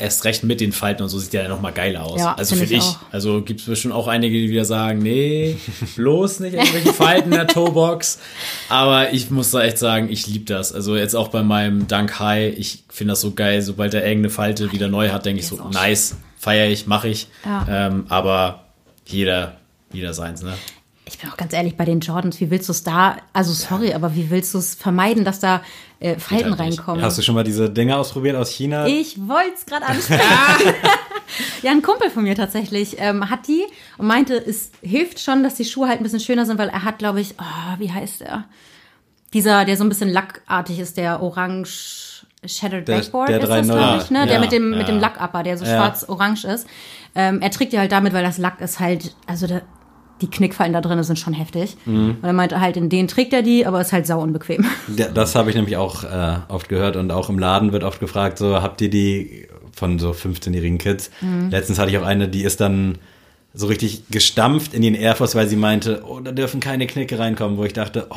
Erst 0.00 0.24
recht 0.24 0.44
mit 0.44 0.60
den 0.60 0.70
Falten 0.70 1.02
und 1.02 1.08
so 1.08 1.18
sieht 1.18 1.32
der 1.32 1.42
ja 1.44 1.48
noch 1.48 1.60
mal 1.60 1.72
geil 1.72 1.96
aus. 1.96 2.20
Ja, 2.20 2.34
also 2.34 2.54
finde 2.54 2.74
ich 2.74 2.82
auch. 2.82 2.98
Also 3.10 3.42
gibt 3.42 3.60
es 3.60 3.66
bestimmt 3.66 3.94
auch 3.94 4.06
einige, 4.06 4.38
die 4.38 4.48
wieder 4.48 4.64
sagen, 4.64 5.00
nee, 5.00 5.56
bloß 5.96 6.38
nicht 6.40 6.54
irgendwelche 6.54 6.92
Falten 6.92 7.32
in 7.32 7.36
der 7.38 7.48
Toebox. 7.48 8.20
Aber 8.68 9.12
ich 9.12 9.30
muss 9.30 9.50
da 9.50 9.62
echt 9.64 9.78
sagen, 9.78 10.08
ich 10.08 10.28
liebe 10.28 10.44
das. 10.44 10.72
Also 10.72 10.94
jetzt 10.96 11.16
auch 11.16 11.28
bei 11.28 11.42
meinem 11.42 11.88
Dunk 11.88 12.20
High, 12.20 12.56
ich 12.56 12.84
finde 12.88 13.12
das 13.12 13.22
so 13.22 13.32
geil. 13.32 13.60
Sobald 13.60 13.92
er 13.92 14.02
irgendeine 14.02 14.30
Falte 14.30 14.70
wieder 14.70 14.86
neu 14.86 15.10
hat, 15.10 15.26
denke 15.26 15.42
ich 15.42 15.48
Der 15.48 15.58
so, 15.58 15.68
nice, 15.68 16.14
feiere 16.36 16.68
ich, 16.68 16.86
mache 16.86 17.08
ich. 17.08 17.26
Ja. 17.44 17.66
Ähm, 17.68 18.04
aber 18.08 18.66
jeder, 19.04 19.56
jeder 19.92 20.14
seins, 20.14 20.42
ne? 20.42 20.54
Ich 21.06 21.18
bin 21.18 21.30
auch 21.30 21.38
ganz 21.38 21.54
ehrlich, 21.54 21.74
bei 21.74 21.86
den 21.86 22.00
Jordans, 22.00 22.38
wie 22.38 22.50
willst 22.50 22.68
du 22.68 22.72
es 22.72 22.82
da, 22.82 23.16
also 23.32 23.50
sorry, 23.54 23.94
aber 23.94 24.14
wie 24.14 24.28
willst 24.28 24.52
du 24.52 24.58
es 24.58 24.74
vermeiden, 24.74 25.24
dass 25.24 25.40
da 25.40 25.62
äh, 26.00 26.18
Falten 26.18 26.50
halt 26.50 26.60
reinkommen? 26.60 27.02
Hast 27.02 27.16
du 27.16 27.22
schon 27.22 27.34
mal 27.34 27.44
diese 27.44 27.70
Dinger 27.70 27.96
ausprobiert 27.96 28.36
aus 28.36 28.50
China? 28.50 28.86
Ich 28.86 29.26
wollte 29.26 29.54
es 29.54 29.64
gerade 29.64 29.86
ansprechen. 29.86 30.22
ja, 31.62 31.70
ein 31.70 31.80
Kumpel 31.80 32.10
von 32.10 32.24
mir 32.24 32.34
tatsächlich 32.34 32.96
ähm, 32.98 33.30
hat 33.30 33.48
die 33.48 33.64
und 33.96 34.06
meinte, 34.06 34.34
es 34.34 34.70
hilft 34.82 35.18
schon, 35.20 35.42
dass 35.42 35.54
die 35.54 35.64
Schuhe 35.64 35.88
halt 35.88 36.00
ein 36.00 36.02
bisschen 36.02 36.20
schöner 36.20 36.44
sind, 36.44 36.58
weil 36.58 36.68
er 36.68 36.84
hat, 36.84 36.98
glaube 36.98 37.22
ich, 37.22 37.34
oh, 37.38 37.78
wie 37.78 37.90
heißt 37.90 38.20
der? 38.20 38.44
Dieser, 39.32 39.64
der 39.64 39.78
so 39.78 39.84
ein 39.84 39.88
bisschen 39.88 40.10
lackartig 40.10 40.78
ist, 40.78 40.98
der 40.98 41.22
orange 41.22 42.26
Shattered 42.44 42.86
Der- 42.86 42.96
Backboard 42.98 43.28
der 43.30 43.40
ist 43.40 43.48
das, 43.48 43.66
3.0. 43.66 43.72
glaube 43.72 44.02
ich, 44.02 44.10
ne? 44.10 44.26
Der 44.26 44.34
Ja, 44.34 44.40
mit 44.40 44.52
dem, 44.52 44.70
mit 44.70 44.80
ja. 44.80 44.84
dem 44.86 45.00
Lackupper, 45.00 45.42
der 45.42 45.56
so 45.58 45.64
Ja. 45.64 45.70
schwarz-orange 45.76 46.44
ist. 46.44 46.66
Ähm, 47.14 47.40
er 47.40 47.50
trägt 47.50 47.72
die 47.72 47.78
halt 47.78 47.92
damit, 47.92 48.12
weil 48.12 48.22
das 48.22 48.38
Lack 48.38 48.60
ist 48.60 48.78
halt, 48.78 49.14
also 49.26 49.46
der, 49.46 49.62
die 50.20 50.28
Knickfallen 50.28 50.72
da 50.72 50.80
drin 50.80 51.02
sind 51.02 51.18
schon 51.18 51.34
heftig. 51.34 51.76
Mhm. 51.84 52.16
Und 52.20 52.24
er 52.24 52.32
meinte 52.32 52.60
halt, 52.60 52.76
in 52.76 52.88
denen 52.88 53.08
trägt 53.08 53.32
er 53.32 53.42
die, 53.42 53.66
aber 53.66 53.80
ist 53.80 53.92
halt 53.92 54.06
sau 54.06 54.20
unbequem. 54.20 54.64
Ja, 54.96 55.08
das 55.08 55.34
habe 55.34 55.50
ich 55.50 55.56
nämlich 55.56 55.76
auch 55.76 56.04
äh, 56.04 56.38
oft 56.48 56.68
gehört 56.68 56.96
und 56.96 57.10
auch 57.12 57.28
im 57.28 57.38
Laden 57.38 57.72
wird 57.72 57.84
oft 57.84 58.00
gefragt, 58.00 58.38
so 58.38 58.62
habt 58.62 58.80
ihr 58.80 58.90
die 58.90 59.46
von 59.72 59.98
so 59.98 60.10
15-jährigen 60.10 60.78
Kids? 60.78 61.10
Mhm. 61.20 61.50
Letztens 61.50 61.78
hatte 61.78 61.90
ich 61.90 61.98
auch 61.98 62.06
eine, 62.06 62.28
die 62.28 62.42
ist 62.42 62.60
dann 62.60 62.98
so 63.54 63.66
richtig 63.66 64.08
gestampft 64.10 64.74
in 64.74 64.82
den 64.82 64.94
Air 64.94 65.14
Force, 65.14 65.34
weil 65.34 65.46
sie 65.48 65.56
meinte, 65.56 66.02
oh, 66.06 66.20
da 66.20 66.32
dürfen 66.32 66.60
keine 66.60 66.86
Knicke 66.86 67.18
reinkommen, 67.18 67.58
wo 67.58 67.64
ich 67.64 67.72
dachte, 67.72 68.06
oh, 68.10 68.16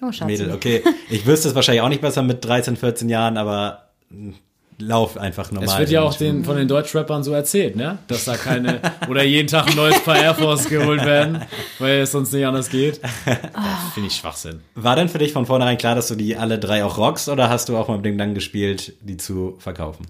Oh. 0.00 0.24
Mädel, 0.24 0.52
okay, 0.52 0.82
ich 1.10 1.26
wüsste 1.26 1.48
es 1.48 1.56
wahrscheinlich 1.56 1.82
auch 1.82 1.88
nicht 1.88 2.00
besser 2.00 2.22
mit 2.22 2.44
13, 2.44 2.76
14 2.76 3.08
Jahren, 3.08 3.36
aber 3.36 3.88
mh, 4.10 4.34
lauf 4.78 5.16
einfach 5.18 5.50
normal. 5.50 5.68
Es 5.68 5.78
wird 5.78 5.90
ja 5.90 6.02
auch 6.02 6.14
den 6.14 6.44
von 6.44 6.56
den 6.56 6.68
Deutschrappern 6.68 7.22
so 7.22 7.32
erzählt, 7.32 7.76
ne? 7.76 7.98
Dass 8.06 8.24
da 8.24 8.36
keine, 8.36 8.80
oder 9.08 9.24
jeden 9.24 9.48
Tag 9.48 9.68
ein 9.68 9.76
neues 9.76 9.98
Paar 10.04 10.18
Air 10.18 10.34
Force 10.34 10.68
geholt 10.68 11.04
werden, 11.04 11.42
weil 11.78 12.00
es 12.00 12.12
sonst 12.12 12.32
nicht 12.32 12.46
anders 12.46 12.70
geht. 12.70 13.00
Das 13.02 13.36
Finde 13.94 14.08
ich 14.08 14.16
Schwachsinn. 14.16 14.60
War 14.74 14.96
denn 14.96 15.08
für 15.08 15.18
dich 15.18 15.32
von 15.32 15.46
vornherein 15.46 15.78
klar, 15.78 15.94
dass 15.94 16.08
du 16.08 16.14
die 16.14 16.36
alle 16.36 16.58
drei 16.58 16.84
auch 16.84 16.96
rockst 16.96 17.28
oder 17.28 17.50
hast 17.50 17.68
du 17.68 17.76
auch 17.76 17.88
mal 17.88 17.96
mit 17.96 18.06
dem 18.06 18.12
Gedanken 18.12 18.34
gespielt, 18.34 18.94
die 19.00 19.16
zu 19.16 19.56
verkaufen? 19.58 20.06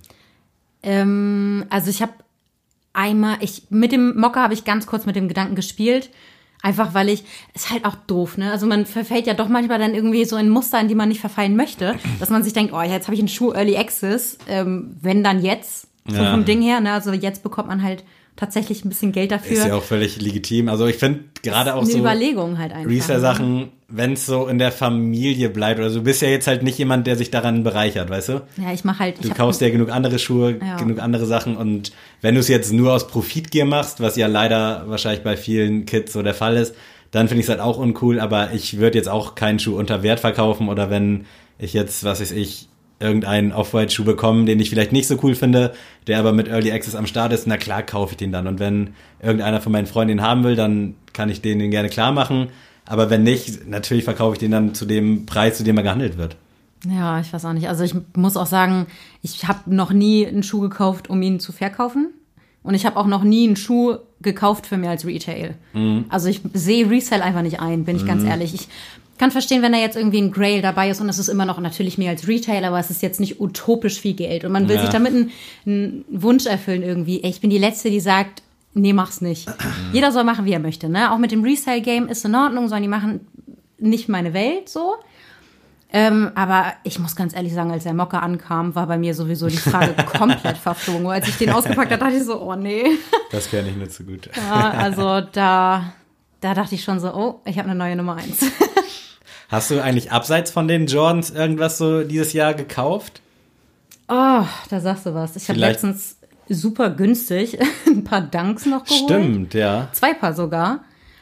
Ähm, 0.83 1.65
also 1.71 1.91
ich 1.91 2.03
habe 2.03 2.13
einmal, 2.93 3.39
ich 3.41 3.63
mit 3.71 3.93
dem 3.93 4.19
Mocker 4.19 4.43
habe 4.43 4.55
ich 4.55 4.65
ganz 4.65 4.87
kurz 4.87 5.07
mit 5.07 5.17
dem 5.17 5.29
Gedanken 5.29 5.55
gespielt. 5.55 6.11
Einfach 6.63 6.93
weil 6.93 7.09
ich, 7.09 7.23
ist 7.55 7.71
halt 7.71 7.85
auch 7.85 7.95
doof, 8.07 8.37
ne? 8.37 8.51
Also 8.51 8.67
man 8.67 8.85
verfällt 8.85 9.27
ja 9.29 9.35
doch 9.35 9.49
manchmal 9.49 9.79
dann 9.79 9.95
irgendwie 9.95 10.25
so 10.25 10.37
in 10.37 10.49
Muster, 10.49 10.81
in 10.81 10.89
die 10.89 10.95
man 10.97 11.09
nicht 11.09 11.21
verfallen 11.21 11.55
möchte, 11.55 11.95
dass 12.19 12.31
man 12.31 12.43
sich 12.43 12.53
denkt, 12.53 12.73
oh, 12.73 12.83
jetzt 12.83 13.07
habe 13.07 13.15
ich 13.15 13.21
einen 13.21 13.29
Schuh 13.29 13.53
Early 13.53 13.77
Access, 13.77 14.39
ähm, 14.49 14.97
wenn 15.01 15.23
dann 15.23 15.43
jetzt, 15.43 15.87
so 16.09 16.17
Ja. 16.23 16.31
vom 16.33 16.45
Ding 16.45 16.61
her, 16.63 16.81
ne? 16.81 16.93
Also 16.93 17.13
jetzt 17.13 17.43
bekommt 17.43 17.69
man 17.69 17.83
halt 17.83 18.03
tatsächlich 18.35 18.85
ein 18.85 18.89
bisschen 18.89 19.13
Geld 19.13 19.31
dafür. 19.31 19.53
Ist 19.59 19.67
ja 19.67 19.75
auch 19.75 19.83
völlig 19.83 20.21
legitim. 20.21 20.69
Also 20.69 20.87
ich 20.87 20.97
finde 20.97 21.25
gerade 21.43 21.75
auch 21.75 21.83
eine 21.83 21.91
so 21.91 21.99
Überlegung 21.99 22.59
halt 22.59 22.73
einfach. 22.73 22.91
Resale-Sachen, 22.91 23.69
wenn 23.91 24.13
es 24.13 24.27
so 24.27 24.47
in 24.49 24.59
der 24.59 24.71
Familie 24.71 25.49
bleibt 25.49 25.81
oder 25.81 25.89
so, 25.89 26.01
du 26.01 26.05
bist 26.05 26.21
ja 26.21 26.29
jetzt 26.29 26.47
halt 26.47 26.63
nicht 26.63 26.77
jemand, 26.79 27.07
der 27.07 27.17
sich 27.17 27.31
daran 27.31 27.63
bereichert, 27.65 28.11
weißt 28.11 28.29
du? 28.29 28.33
Ja, 28.59 28.73
ich 28.73 28.85
mache 28.85 28.99
halt. 28.99 29.25
Du 29.25 29.31
kaufst 29.31 29.63
ja 29.63 29.71
genug 29.71 29.91
andere 29.91 30.19
Schuhe, 30.19 30.59
Ja. 30.61 30.77
genug 30.77 31.01
andere 31.01 31.25
Sachen 31.25 31.57
und 31.57 31.93
wenn 32.21 32.35
du 32.35 32.41
es 32.41 32.49
jetzt 32.49 32.71
nur 32.73 32.93
aus 32.93 33.07
Profitgier 33.09 33.65
machst, 33.65 34.01
was 34.01 34.17
ja 34.17 34.27
leider 34.27 34.85
wahrscheinlich 34.89 35.23
bei 35.25 35.39
vielen 35.39 35.87
Kids 35.87 36.13
so 36.13 36.23
der 36.23 36.35
Fall 36.35 36.57
ist, 36.59 36.75
dann 37.13 37.29
finde 37.29 37.41
ich 37.41 37.47
es 37.47 37.51
halt 37.51 37.61
auch 37.61 37.79
uncool, 37.79 38.21
aber 38.21 38.53
ich 38.53 38.77
würde 38.77 38.99
jetzt 38.99 39.09
auch 39.09 39.35
keinen 39.35 39.59
Schuh 39.59 39.79
unter 39.79 40.03
Wert 40.03 40.21
verkaufen 40.21 40.69
oder 40.69 40.91
wenn 40.91 41.25
ich 41.59 41.73
jetzt, 41.73 42.05
was 42.05 42.21
weiß 42.21 42.33
ich, 42.33 42.69
irgendeinen 43.01 43.53
Off-White-Schuh 43.53 44.05
bekomme, 44.05 44.45
den 44.45 44.61
ich 44.61 44.69
vielleicht 44.71 44.93
nicht 44.93 45.07
so 45.07 45.19
cool 45.23 45.35
finde, 45.35 45.73
der 46.09 46.19
aber 46.19 46.33
mit 46.33 46.49
Early 46.49 46.73
Access 46.73 46.95
am 46.95 47.07
Start 47.07 47.33
ist, 47.33 47.47
na 47.47 47.57
klar 47.57 47.83
kaufe 47.85 48.13
ich 48.13 48.17
den 48.19 48.33
dann. 48.33 48.47
Und 48.49 48.59
wenn 48.59 48.91
irgendeiner 49.23 49.61
von 49.63 49.73
meinen 49.73 49.87
Freunden 49.87 50.19
den 50.19 50.23
haben 50.23 50.43
will, 50.45 50.57
dann 50.57 50.95
kann 51.15 51.31
ich 51.31 51.41
den, 51.41 51.59
den 51.61 51.71
gerne 51.71 51.89
klar 51.89 52.13
machen. 52.13 52.49
Aber 52.91 53.11
wenn 53.11 53.23
nicht, 53.23 53.69
natürlich 53.69 54.05
verkaufe 54.05 54.33
ich 54.35 54.39
den 54.39 54.51
dann 54.51 54.75
zu 54.75 54.87
dem 54.87 55.27
Preis, 55.27 55.59
zu 55.59 55.63
dem 55.65 55.77
er 55.77 55.83
gehandelt 55.83 56.17
wird. 56.17 56.37
Ja, 56.89 57.21
ich 57.21 57.31
weiß 57.33 57.45
auch 57.45 57.53
nicht. 57.53 57.69
Also 57.69 57.85
ich 57.85 57.95
muss 58.17 58.37
auch 58.37 58.47
sagen, 58.47 58.87
ich 59.23 59.47
habe 59.47 59.75
noch 59.75 59.93
nie 59.93 60.27
einen 60.27 60.43
Schuh 60.43 60.61
gekauft, 60.61 61.11
um 61.11 61.21
ihn 61.21 61.39
zu 61.39 61.53
verkaufen. 61.53 62.09
Und 62.63 62.75
ich 62.75 62.87
habe 62.87 62.97
auch 62.97 63.07
noch 63.07 63.23
nie 63.25 63.47
einen 63.47 63.57
Schuh 63.57 63.97
gekauft 64.23 64.67
für 64.67 64.77
mehr 64.79 64.91
als 64.91 65.05
Retail. 65.07 65.55
Also 66.09 66.29
ich 66.29 66.41
sehe 66.55 66.89
Resell 66.91 67.21
einfach 67.23 67.43
nicht 67.43 67.61
ein, 67.61 67.85
bin 67.85 67.97
ich 67.97 68.07
ganz 68.07 68.25
ehrlich. 68.25 68.55
Ich 68.55 68.69
kann 69.19 69.31
verstehen, 69.31 69.63
wenn 69.63 69.73
da 69.73 69.79
jetzt 69.79 69.97
irgendwie 69.97 70.21
ein 70.21 70.31
Grail 70.33 70.63
dabei 70.63 70.91
ist 70.91 71.01
und 71.01 71.09
es 71.09 71.19
ist 71.19 71.29
immer 71.29 71.45
noch 71.45 71.61
natürlich 71.61 71.99
mehr 71.99 72.11
als 72.11 72.27
Retail, 72.29 72.65
aber 72.65 72.79
es 72.79 72.91
ist 72.91 73.03
jetzt 73.03 73.21
nicht 73.21 73.41
utopisch 73.41 74.01
viel 74.01 74.15
Geld. 74.15 74.45
Und 74.45 74.53
man 74.53 74.69
will 74.69 74.77
Ja. 74.77 74.83
sich 74.83 74.91
damit 74.91 75.13
einen, 75.13 75.31
einen 75.67 76.05
Wunsch 76.09 76.47
erfüllen 76.47 76.83
irgendwie. 76.83 77.19
Ich 77.21 77.41
bin 77.41 77.51
die 77.51 77.59
Letzte, 77.59 77.91
die 77.91 78.01
sagt, 78.01 78.43
nee, 78.79 78.93
mach's 78.93 79.21
nicht. 79.21 79.49
Jeder 79.93 80.13
soll 80.13 80.25
machen, 80.25 80.45
wie 80.45 80.53
er 80.53 80.59
möchte. 80.59 80.89
Ne? 80.89 81.13
Auch 81.13 81.19
mit 81.19 81.33
dem 81.33 81.43
Resell-Game 81.43 82.09
ist 82.09 82.25
in 82.25 82.35
Ordnung, 82.35 82.69
sollen 82.69 82.83
die 82.83 82.89
machen, 82.89 83.27
nicht 83.79 84.09
meine 84.09 84.35
Welt 84.35 84.69
so. 84.69 84.97
Ähm, 85.91 86.33
aber 86.35 86.75
ich 86.85 86.99
muss 86.99 87.17
ganz 87.17 87.35
ehrlich 87.35 87.55
sagen, 87.55 87.71
als 87.71 87.85
der 87.85 87.95
Mocker 87.95 88.23
ankam, 88.23 88.75
war 88.75 88.87
bei 88.87 88.99
mir 88.99 89.15
sowieso 89.15 89.47
die 89.47 89.57
Frage 89.57 89.95
komplett 90.19 90.59
verflogen. 90.59 91.07
Als 91.07 91.29
ich 91.29 91.39
den 91.39 91.51
ausgepackt 91.51 91.91
habe, 91.91 92.05
dachte 92.05 92.17
ich 92.17 92.25
so, 92.25 92.41
oh 92.41 92.55
nee. 92.55 92.85
Das 93.31 93.49
kenne 93.51 93.71
ich 93.71 93.77
nicht 93.77 93.93
so 93.93 94.05
gut. 94.05 94.29
Ja, 94.37 94.71
also 94.71 95.23
da, 95.33 95.93
da 96.41 96.55
dachte 96.55 96.75
ich 96.75 96.85
schon 96.85 97.01
so, 97.01 97.15
oh, 97.15 97.41
ich 97.47 97.59
habe 97.59 97.71
eine 97.71 97.79
neue 97.79 97.97
Nummer 97.97 98.17
eins. 98.17 98.45
Hast 99.49 99.71
du 99.71 99.83
eigentlich 99.83 100.13
abseits 100.13 100.51
von 100.51 100.69
den 100.69 100.87
Jordans 100.87 101.31
irgendwas 101.31 101.79
so 101.79 102.05
dieses 102.05 102.35
Jahr 102.35 102.53
gekauft? 102.53 103.23
Oh, 104.09 104.45
da 104.69 104.81
sagst 104.81 105.07
du 105.07 105.15
was. 105.15 105.37
Ich 105.37 105.49
habe 105.49 105.59
letztens 105.59 106.18
super 106.49 106.91
günstig 106.91 107.59
ein 107.87 108.05
paar 108.05 108.21
Dunks 108.21 108.67
noch 108.67 108.85
geholt. 108.85 109.05
Stimmt, 109.05 109.55
ja. 109.55 109.89
Zwei 109.93 110.15
Paar 110.15 110.35
sogar. 110.35 110.81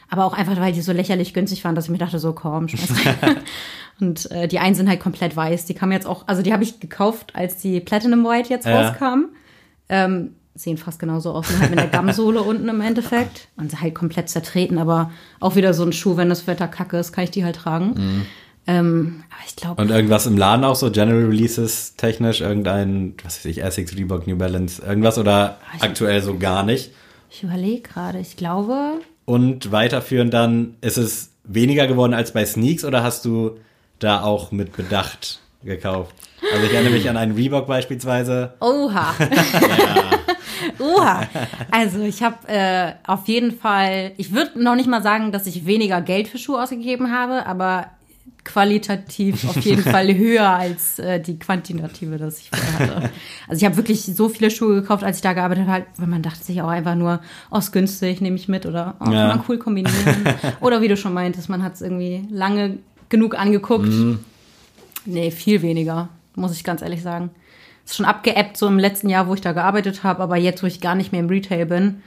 Aber 0.09 0.23
auch 0.25 0.33
einfach, 0.33 0.57
weil 0.59 0.71
die 0.71 0.81
so 0.81 0.93
lächerlich 0.93 1.33
günstig 1.33 1.63
waren, 1.65 1.75
dass 1.75 1.85
ich 1.85 1.91
mir 1.91 1.97
dachte, 1.97 2.17
so 2.19 2.31
komm, 2.33 2.67
schmeiß 2.69 3.05
rein. 3.21 3.37
Und 3.99 4.29
äh, 4.31 4.47
die 4.47 4.59
einen 4.59 4.75
sind 4.75 4.87
halt 4.87 4.99
komplett 4.99 5.35
weiß. 5.35 5.65
Die 5.65 5.73
kamen 5.73 5.91
jetzt 5.91 6.05
auch, 6.07 6.27
also 6.27 6.41
die 6.41 6.53
habe 6.53 6.63
ich 6.63 6.79
gekauft, 6.79 7.33
als 7.35 7.57
die 7.57 7.79
Platinum 7.81 8.23
White 8.23 8.49
jetzt 8.49 8.65
Ja. 8.65 8.89
rauskam. 8.89 9.25
Ähm, 9.89 10.35
sehen 10.55 10.77
fast 10.77 10.99
genauso 10.99 11.31
aus, 11.33 11.47
halt 11.59 11.69
mit 11.71 11.79
der 11.79 11.87
Gamsohle 11.87 12.41
unten 12.43 12.69
im 12.69 12.79
Endeffekt. 12.81 13.47
Und 13.57 13.71
sind 13.71 13.81
halt 13.81 13.95
komplett 13.95 14.29
zertreten, 14.29 14.77
aber 14.77 15.11
auch 15.39 15.55
wieder 15.55 15.73
so 15.73 15.83
ein 15.83 15.93
Schuh, 15.93 16.15
wenn 16.15 16.29
das 16.29 16.47
Wetter 16.47 16.67
kacke 16.67 16.97
ist, 16.97 17.11
kann 17.11 17.23
ich 17.25 17.31
die 17.31 17.43
halt 17.43 17.57
tragen. 17.57 18.25
Ähm, 18.67 19.23
aber 19.31 19.41
ich 19.47 19.55
glaube, 19.55 19.81
Und 19.81 19.89
irgendwas 19.91 20.25
im 20.27 20.37
Laden 20.37 20.65
auch 20.65 20.75
so, 20.75 20.91
General 20.91 21.23
Releases 21.25 21.95
technisch, 21.95 22.41
irgendein, 22.41 23.13
was 23.23 23.37
weiß 23.39 23.45
ich, 23.45 23.63
Essex, 23.63 23.95
Reebok, 23.95 24.27
New 24.27 24.37
Balance, 24.37 24.81
irgendwas 24.85 25.17
oder 25.17 25.57
ich- 25.75 25.83
aktuell 25.83 26.21
so 26.21 26.37
gar 26.37 26.63
nicht? 26.63 26.91
ich 27.29 27.43
überlege 27.43 27.81
gerade, 27.81 28.19
ich 28.19 28.35
glaube, 28.37 28.99
Und 29.25 29.71
weiterführend 29.71 30.33
dann, 30.33 30.75
ist 30.81 30.97
es 30.97 31.31
weniger 31.43 31.87
geworden 31.87 32.13
als 32.13 32.31
bei 32.33 32.45
Sneaks 32.45 32.83
oder 32.85 33.03
hast 33.03 33.25
du 33.25 33.57
da 33.99 34.21
auch 34.23 34.51
mit 34.51 34.75
Bedacht 34.75 35.39
gekauft? 35.63 36.13
Also 36.53 36.65
ich 36.67 36.73
erinnere 36.73 36.93
mich 36.93 37.09
an 37.09 37.17
einen 37.17 37.33
Reebok 37.35 37.67
beispielsweise. 37.67 38.53
Oha. 38.59 39.13
Oha. 40.79 41.23
Also 41.71 42.01
ich 42.01 42.21
habe 42.23 42.35
äh, 42.47 42.93
auf 43.05 43.27
jeden 43.27 43.51
Fall, 43.57 44.11
ich 44.17 44.33
würde 44.33 44.61
noch 44.61 44.75
nicht 44.75 44.87
mal 44.87 45.01
sagen, 45.03 45.31
dass 45.31 45.47
ich 45.47 45.65
weniger 45.65 46.01
Geld 46.01 46.27
für 46.27 46.37
Schuhe 46.37 46.61
ausgegeben 46.61 47.11
habe, 47.11 47.45
aber 47.45 47.87
qualitativ 48.47 49.47
auf 49.47 49.57
jeden 49.57 49.83
Fall 49.93 50.15
höher 50.15 50.49
als 50.49 50.97
äh, 50.97 51.19
die 51.19 51.37
quantitative, 51.37 52.17
das 52.17 52.39
ich 52.39 52.49
vorher 52.49 52.79
hatte. 52.79 53.09
Also 53.47 53.59
ich 53.59 53.65
habe 53.65 53.77
wirklich 53.77 54.01
so 54.03 54.29
viele 54.29 54.49
Schuhe 54.49 54.81
gekauft, 54.81 55.03
als 55.03 55.17
ich 55.17 55.21
da 55.21 55.33
gearbeitet 55.33 55.67
habe, 55.67 55.85
weil 55.97 56.07
man 56.07 56.21
dachte 56.23 56.43
sich 56.43 56.61
auch 56.61 56.69
einfach 56.69 56.95
nur, 56.95 57.19
oh, 57.51 57.57
ist 57.57 57.71
günstig, 57.71 58.21
nehme 58.21 58.37
ich 58.37 58.47
mit 58.47 58.65
oder 58.65 58.95
oh, 58.99 59.05
Ja. 59.11 59.27
kann 59.27 59.37
man 59.37 59.45
cool 59.47 59.57
kombinieren. 59.57 59.95
oder 60.61 60.81
wie 60.81 60.87
du 60.87 60.97
schon 60.97 61.13
meintest, 61.13 61.49
man 61.49 61.61
hat 61.61 61.75
es 61.75 61.81
irgendwie 61.81 62.25
lange 62.31 62.79
genug 63.09 63.37
angeguckt. 63.37 63.89
Nee, 65.05 65.31
viel 65.31 65.61
weniger, 65.61 66.09
muss 66.35 66.53
ich 66.53 66.63
ganz 66.63 66.81
ehrlich 66.81 67.03
sagen. 67.03 67.29
Ist 67.85 67.95
schon 67.95 68.05
abgeebbt 68.05 68.57
so 68.57 68.67
im 68.67 68.79
letzten 68.79 69.09
Jahr, 69.09 69.27
wo 69.27 69.33
ich 69.33 69.41
da 69.41 69.53
gearbeitet 69.53 70.03
habe, 70.03 70.21
aber 70.23 70.35
jetzt, 70.37 70.63
wo 70.63 70.67
ich 70.67 70.81
gar 70.81 70.95
nicht 70.95 71.11
mehr 71.11 71.21
im 71.21 71.29
Retail 71.29 71.65
bin, 71.65 72.01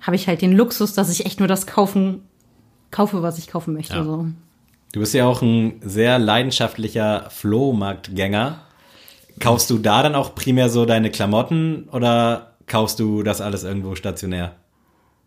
habe 0.00 0.14
ich 0.16 0.28
halt 0.28 0.42
den 0.42 0.52
Luxus, 0.52 0.92
dass 0.94 1.10
ich 1.10 1.26
echt 1.26 1.40
nur 1.40 1.48
das 1.48 1.66
kaufen, 1.66 2.22
kaufe, 2.90 3.22
was 3.22 3.38
ich 3.38 3.48
kaufen 3.48 3.74
möchte. 3.74 3.96
Ja. 3.96 4.04
So. 4.04 4.26
Du 4.92 5.00
bist 5.00 5.14
ja 5.14 5.26
auch 5.26 5.42
ein 5.42 5.80
sehr 5.82 6.18
leidenschaftlicher 6.18 7.28
Flohmarktgänger. 7.30 8.60
Kaufst 9.38 9.70
du 9.70 9.78
da 9.78 10.02
dann 10.02 10.14
auch 10.14 10.34
primär 10.34 10.70
so 10.70 10.86
deine 10.86 11.10
Klamotten 11.10 11.88
oder 11.92 12.52
kaufst 12.66 12.98
du 12.98 13.22
das 13.22 13.40
alles 13.40 13.64
irgendwo 13.64 13.94
stationär? 13.94 14.54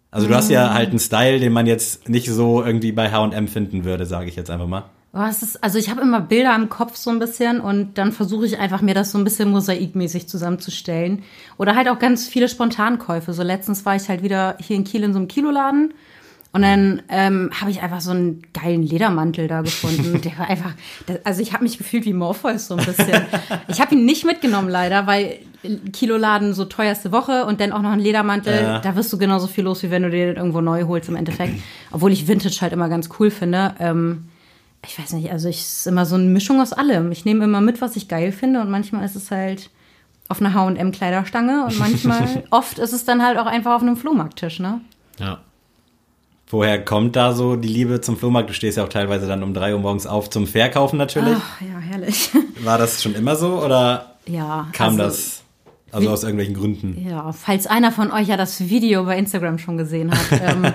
Also 0.09 0.27
du 0.27 0.35
hast 0.35 0.49
ja 0.49 0.73
halt 0.73 0.89
einen 0.89 0.99
Style, 0.99 1.39
den 1.39 1.53
man 1.53 1.67
jetzt 1.67 2.09
nicht 2.09 2.27
so 2.27 2.63
irgendwie 2.63 2.91
bei 2.91 3.11
H&M 3.11 3.47
finden 3.47 3.85
würde, 3.85 4.05
sage 4.05 4.27
ich 4.27 4.35
jetzt 4.35 4.49
einfach 4.49 4.67
mal. 4.67 4.83
Oh, 5.13 5.25
es 5.29 5.43
ist, 5.43 5.63
also 5.63 5.77
ich 5.77 5.89
habe 5.89 6.01
immer 6.01 6.21
Bilder 6.21 6.55
im 6.55 6.69
Kopf 6.69 6.95
so 6.95 7.09
ein 7.09 7.19
bisschen 7.19 7.59
und 7.59 7.97
dann 7.97 8.11
versuche 8.11 8.45
ich 8.45 8.59
einfach 8.59 8.81
mir 8.81 8.93
das 8.93 9.11
so 9.11 9.17
ein 9.17 9.25
bisschen 9.25 9.51
mosaikmäßig 9.51 10.27
zusammenzustellen. 10.27 11.23
Oder 11.57 11.75
halt 11.75 11.89
auch 11.89 11.99
ganz 11.99 12.27
viele 12.27 12.47
Spontankäufe. 12.47 13.33
So 13.33 13.43
letztens 13.43 13.85
war 13.85 13.95
ich 13.95 14.07
halt 14.09 14.23
wieder 14.23 14.57
hier 14.59 14.77
in 14.77 14.85
Kiel 14.85 15.03
in 15.03 15.13
so 15.13 15.19
einem 15.19 15.27
Kiloladen 15.27 15.93
und 16.53 16.63
dann 16.63 17.01
ähm, 17.07 17.49
habe 17.59 17.71
ich 17.71 17.81
einfach 17.81 18.01
so 18.01 18.11
einen 18.11 18.41
geilen 18.53 18.83
Ledermantel 18.83 19.47
da 19.47 19.61
gefunden. 19.61 20.21
Der 20.23 20.37
war 20.37 20.49
einfach, 20.49 20.73
also 21.23 21.41
ich 21.41 21.53
habe 21.53 21.63
mich 21.63 21.77
gefühlt 21.77 22.05
wie 22.05 22.13
Morpheus 22.13 22.67
so 22.67 22.75
ein 22.75 22.85
bisschen. 22.85 23.21
Ich 23.69 23.79
habe 23.79 23.95
ihn 23.95 24.05
nicht 24.05 24.25
mitgenommen 24.25 24.67
leider, 24.67 25.07
weil 25.07 25.39
Kiloladen 25.93 26.53
so 26.53 26.65
teuerste 26.65 27.13
Woche 27.13 27.45
und 27.45 27.61
dann 27.61 27.71
auch 27.71 27.81
noch 27.81 27.91
ein 27.91 27.99
Ledermantel. 27.99 28.53
Ja. 28.53 28.79
Da 28.79 28.95
wirst 28.97 29.13
du 29.13 29.17
genauso 29.17 29.47
viel 29.47 29.63
los, 29.63 29.81
wie 29.83 29.91
wenn 29.91 30.03
du 30.03 30.09
dir 30.09 30.25
den 30.25 30.35
irgendwo 30.35 30.59
neu 30.59 30.83
holst 30.83 31.07
im 31.07 31.15
Endeffekt. 31.15 31.53
Obwohl 31.91 32.11
ich 32.11 32.27
Vintage 32.27 32.57
halt 32.61 32.73
immer 32.73 32.89
ganz 32.89 33.09
cool 33.19 33.31
finde. 33.31 33.75
Ähm, 33.79 34.25
ich 34.85 34.99
weiß 34.99 35.13
nicht, 35.13 35.31
also 35.31 35.47
ich 35.47 35.61
es 35.61 35.77
ist 35.77 35.87
immer 35.87 36.05
so 36.05 36.15
eine 36.15 36.25
Mischung 36.25 36.59
aus 36.59 36.73
allem. 36.73 37.11
Ich 37.11 37.23
nehme 37.23 37.45
immer 37.45 37.61
mit, 37.61 37.79
was 37.81 37.95
ich 37.95 38.07
geil 38.07 38.31
finde 38.31 38.59
und 38.61 38.69
manchmal 38.69 39.05
ist 39.05 39.15
es 39.15 39.31
halt 39.31 39.69
auf 40.27 40.41
einer 40.41 40.53
H&M 40.53 40.91
Kleiderstange 40.91 41.65
und 41.65 41.77
manchmal 41.77 42.43
oft 42.49 42.79
ist 42.79 42.93
es 42.93 43.05
dann 43.05 43.23
halt 43.23 43.37
auch 43.37 43.45
einfach 43.45 43.75
auf 43.75 43.81
einem 43.81 43.95
Flohmarkttisch, 43.95 44.59
ne? 44.59 44.81
Ja. 45.19 45.39
Woher 46.51 46.83
kommt 46.83 47.15
da 47.15 47.33
so 47.33 47.55
die 47.55 47.69
Liebe 47.69 48.01
zum 48.01 48.17
Flohmarkt? 48.17 48.49
Du 48.49 48.53
stehst 48.53 48.75
ja 48.75 48.83
auch 48.83 48.89
teilweise 48.89 49.25
dann 49.25 49.41
um 49.41 49.53
drei 49.53 49.73
Uhr 49.73 49.79
morgens 49.79 50.05
auf 50.05 50.29
zum 50.29 50.47
Verkaufen 50.47 50.97
natürlich. 50.97 51.37
Ach, 51.37 51.61
ja, 51.61 51.79
herrlich. 51.79 52.29
War 52.63 52.77
das 52.77 53.01
schon 53.01 53.15
immer 53.15 53.37
so 53.37 53.63
oder 53.63 54.15
ja. 54.25 54.67
kam 54.73 54.99
also, 54.99 55.03
das 55.03 55.43
also 55.93 56.09
aus 56.09 56.23
irgendwelchen 56.23 56.53
Gründen? 56.53 57.07
Ja, 57.07 57.31
falls 57.31 57.67
einer 57.67 57.93
von 57.93 58.11
euch 58.11 58.27
ja 58.27 58.35
das 58.35 58.67
Video 58.67 59.05
bei 59.05 59.17
Instagram 59.17 59.59
schon 59.59 59.77
gesehen 59.77 60.11
hat. 60.11 60.41
ähm, 60.41 60.73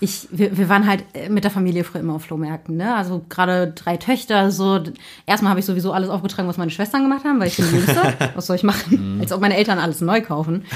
ich, 0.00 0.28
wir, 0.30 0.58
wir 0.58 0.68
waren 0.68 0.86
halt 0.86 1.04
mit 1.30 1.44
der 1.44 1.50
Familie 1.50 1.84
früher 1.84 2.02
immer 2.02 2.16
auf 2.16 2.24
Flohmärkten, 2.24 2.76
ne? 2.76 2.94
Also 2.94 3.24
gerade 3.28 3.72
drei 3.72 3.96
Töchter, 3.96 4.50
so. 4.50 4.82
Erstmal 5.24 5.48
habe 5.48 5.60
ich 5.60 5.66
sowieso 5.66 5.92
alles 5.92 6.10
aufgetragen, 6.10 6.46
was 6.46 6.58
meine 6.58 6.70
Schwestern 6.70 7.02
gemacht 7.02 7.24
haben, 7.24 7.40
weil 7.40 7.48
ich 7.48 7.56
bin 7.56 7.66
die 7.70 7.76
Jüngste. 7.76 8.14
Was 8.34 8.46
soll 8.46 8.56
ich 8.56 8.64
machen? 8.64 9.18
Als 9.20 9.32
ob 9.32 9.40
meine 9.40 9.56
Eltern 9.56 9.78
alles 9.78 10.02
neu 10.02 10.20
kaufen. 10.20 10.66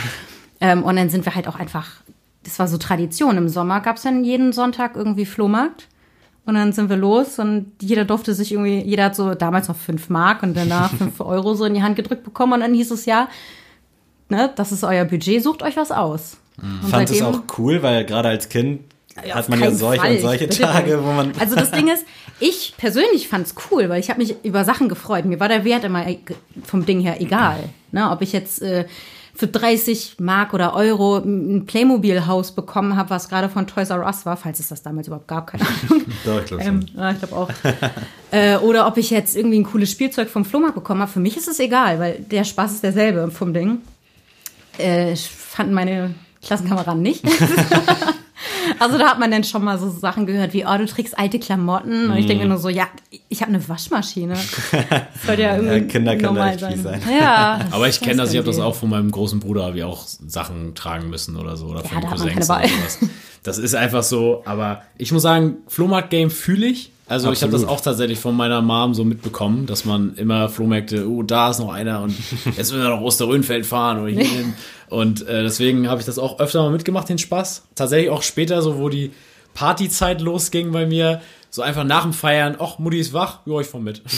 Ähm, 0.62 0.82
und 0.82 0.96
dann 0.96 1.10
sind 1.10 1.26
wir 1.26 1.34
halt 1.34 1.46
auch 1.48 1.56
einfach, 1.56 1.86
das 2.44 2.58
war 2.58 2.68
so 2.68 2.78
Tradition. 2.78 3.36
Im 3.36 3.48
Sommer 3.48 3.80
gab 3.80 3.96
es 3.96 4.02
dann 4.02 4.24
jeden 4.24 4.52
Sonntag 4.52 4.96
irgendwie 4.96 5.26
Flohmarkt. 5.26 5.88
Und 6.46 6.54
dann 6.54 6.72
sind 6.72 6.88
wir 6.88 6.96
los 6.96 7.38
und 7.38 7.70
jeder 7.80 8.04
durfte 8.04 8.34
sich 8.34 8.50
irgendwie, 8.50 8.80
jeder 8.80 9.04
hat 9.04 9.14
so 9.14 9.34
damals 9.34 9.68
noch 9.68 9.76
fünf 9.76 10.08
Mark 10.08 10.42
und 10.42 10.56
danach 10.56 10.90
fünf 10.98 11.20
Euro 11.20 11.54
so 11.54 11.64
in 11.66 11.74
die 11.74 11.82
Hand 11.82 11.96
gedrückt 11.96 12.24
bekommen. 12.24 12.54
Und 12.54 12.60
dann 12.60 12.74
hieß 12.74 12.90
es 12.90 13.04
ja, 13.04 13.28
ne, 14.28 14.50
das 14.56 14.72
ist 14.72 14.82
euer 14.82 15.04
Budget, 15.04 15.42
sucht 15.42 15.62
euch 15.62 15.76
was 15.76 15.92
aus. 15.92 16.38
Und 16.60 16.90
Fand 16.90 17.10
es 17.10 17.22
auch 17.22 17.42
cool, 17.58 17.82
weil 17.82 18.04
gerade 18.04 18.28
als 18.30 18.48
Kind 18.48 18.80
Ja, 19.24 19.34
hat 19.36 19.48
man 19.48 19.60
ja 19.60 19.70
solche 19.70 20.00
Fall. 20.02 20.16
und 20.16 20.20
solche 20.22 20.48
Tage, 20.48 21.02
wo 21.04 21.12
man 21.12 21.32
Also 21.38 21.54
das 21.56 21.70
Ding 21.70 21.88
ist, 21.88 22.04
ich 22.40 22.74
persönlich 22.76 23.28
fand's 23.28 23.54
cool, 23.70 23.88
weil 23.88 24.00
ich 24.00 24.08
habe 24.10 24.20
mich 24.20 24.34
über 24.42 24.64
Sachen 24.64 24.88
gefreut. 24.88 25.24
Mir 25.26 25.40
war 25.40 25.48
der 25.48 25.64
Wert 25.64 25.84
immer 25.84 26.06
e- 26.08 26.18
vom 26.64 26.84
Ding 26.86 27.00
her 27.00 27.20
egal. 27.20 27.68
Ne, 27.92 28.10
ob 28.10 28.22
ich 28.22 28.32
jetzt 28.32 28.60
äh, 28.62 28.86
für 29.40 29.46
30 29.46 30.16
Mark 30.20 30.52
oder 30.52 30.74
Euro 30.74 31.16
ein 31.16 31.64
Playmobil-Haus 31.64 32.52
bekommen 32.52 32.94
habe, 32.94 33.08
was 33.08 33.30
gerade 33.30 33.48
von 33.48 33.66
Toys 33.66 33.88
R 33.88 34.04
Us 34.04 34.26
war, 34.26 34.36
falls 34.36 34.60
es 34.60 34.68
das 34.68 34.82
damals 34.82 35.06
überhaupt 35.06 35.28
gab, 35.28 35.46
keine 35.46 35.64
Ahnung. 35.64 36.04
Doch, 36.26 36.40
ich 36.40 36.44
glaub 36.44 36.62
schon. 36.62 36.74
Ähm, 36.74 36.86
ja, 36.94 37.10
ich 37.12 37.18
glaube 37.18 37.34
auch. 37.34 37.50
äh, 38.32 38.56
oder 38.56 38.86
ob 38.86 38.98
ich 38.98 39.08
jetzt 39.08 39.34
irgendwie 39.34 39.58
ein 39.58 39.64
cooles 39.64 39.90
Spielzeug 39.90 40.28
vom 40.28 40.44
Flohmarkt 40.44 40.74
bekommen 40.74 41.00
habe. 41.00 41.10
Für 41.10 41.20
mich 41.20 41.38
ist 41.38 41.48
es 41.48 41.58
egal, 41.58 41.98
weil 41.98 42.18
der 42.18 42.44
Spaß 42.44 42.72
ist 42.72 42.82
derselbe 42.82 43.30
vom 43.30 43.54
Ding. 43.54 43.78
Äh, 44.76 45.16
fanden 45.16 45.72
meine 45.72 46.14
Klassenkameraden 46.42 47.00
nicht. 47.00 47.24
also 48.78 48.98
da 48.98 49.08
hat 49.08 49.18
man 49.18 49.30
dann 49.30 49.44
schon 49.44 49.64
mal 49.64 49.78
so 49.78 49.90
Sachen 49.90 50.26
gehört 50.26 50.52
wie, 50.52 50.64
oh, 50.64 50.78
du 50.78 50.86
trägst 50.86 51.18
alte 51.18 51.38
Klamotten. 51.38 52.10
Und 52.10 52.16
ich 52.16 52.26
denke 52.26 52.44
mir 52.44 52.48
nur 52.48 52.58
so, 52.58 52.68
ja, 52.68 52.86
ich 53.28 53.42
habe 53.42 53.52
eine 53.52 53.68
Waschmaschine. 53.68 54.34
Das 54.80 55.26
sollte 55.26 55.42
ja 55.42 55.56
irgendwie 55.56 55.74
Ja, 55.74 55.80
Kinder 55.84 56.14
normal 56.16 56.58
fies 56.58 56.82
sein. 56.82 57.00
Ja. 57.18 57.60
Aber 57.70 57.88
ich 57.88 58.00
kenne 58.00 58.16
das, 58.16 58.32
ich 58.32 58.38
habe 58.38 58.46
das 58.46 58.58
auch 58.58 58.74
von 58.74 58.88
meinem 58.88 59.10
großen 59.10 59.40
Bruder, 59.40 59.74
wie 59.74 59.84
auch 59.84 60.06
Sachen 60.06 60.74
tragen 60.74 61.10
müssen 61.10 61.36
oder 61.36 61.56
so. 61.56 61.66
Oder 61.66 61.80
von 61.80 61.96
hat 61.96 62.04
man 62.04 62.12
Cousins 62.12 62.50
oder 62.50 62.62
sowas. 62.66 62.98
Das 63.42 63.58
ist 63.58 63.74
einfach 63.74 64.02
so, 64.02 64.42
aber 64.44 64.82
ich 64.98 65.12
muss 65.12 65.22
sagen, 65.22 65.58
Flohmarkt-Game 65.68 66.30
fühle 66.30 66.66
ich. 66.66 66.92
Also 67.10 67.32
ich 67.32 67.42
habe 67.42 67.50
das 67.50 67.62
Absolut. 67.62 67.80
auch 67.80 67.84
tatsächlich 67.84 68.20
von 68.20 68.36
meiner 68.36 68.62
Mom 68.62 68.94
so 68.94 69.02
mitbekommen, 69.02 69.66
dass 69.66 69.84
man 69.84 70.14
immer 70.14 70.48
Flohmärkte, 70.48 71.10
oh, 71.10 71.24
da 71.24 71.50
ist 71.50 71.58
noch 71.58 71.72
einer 71.72 72.02
und 72.02 72.14
jetzt 72.44 72.70
müssen 72.70 72.82
wir 72.82 72.88
nach 72.88 73.00
Osterrönfeld 73.00 73.66
fahren 73.66 73.98
oder 73.98 74.12
hierhin. 74.12 74.54
Und 74.88 75.26
äh, 75.26 75.42
deswegen 75.42 75.88
habe 75.88 75.98
ich 75.98 76.06
das 76.06 76.20
auch 76.20 76.38
öfter 76.38 76.62
mal 76.62 76.70
mitgemacht, 76.70 77.08
den 77.08 77.18
Spaß. 77.18 77.64
Tatsächlich 77.74 78.10
auch 78.10 78.22
später, 78.22 78.62
so 78.62 78.78
wo 78.78 78.88
die 78.88 79.10
Partyzeit 79.54 80.20
losging 80.20 80.70
bei 80.70 80.86
mir, 80.86 81.20
so 81.50 81.62
einfach 81.62 81.82
nach 81.82 82.02
dem 82.02 82.12
Feiern, 82.12 82.54
ach, 82.60 82.78
Mutti 82.78 83.00
ist 83.00 83.12
wach, 83.12 83.40
ja, 83.44 83.58
ich 83.58 83.66
fahr 83.66 83.80
mit. 83.80 84.02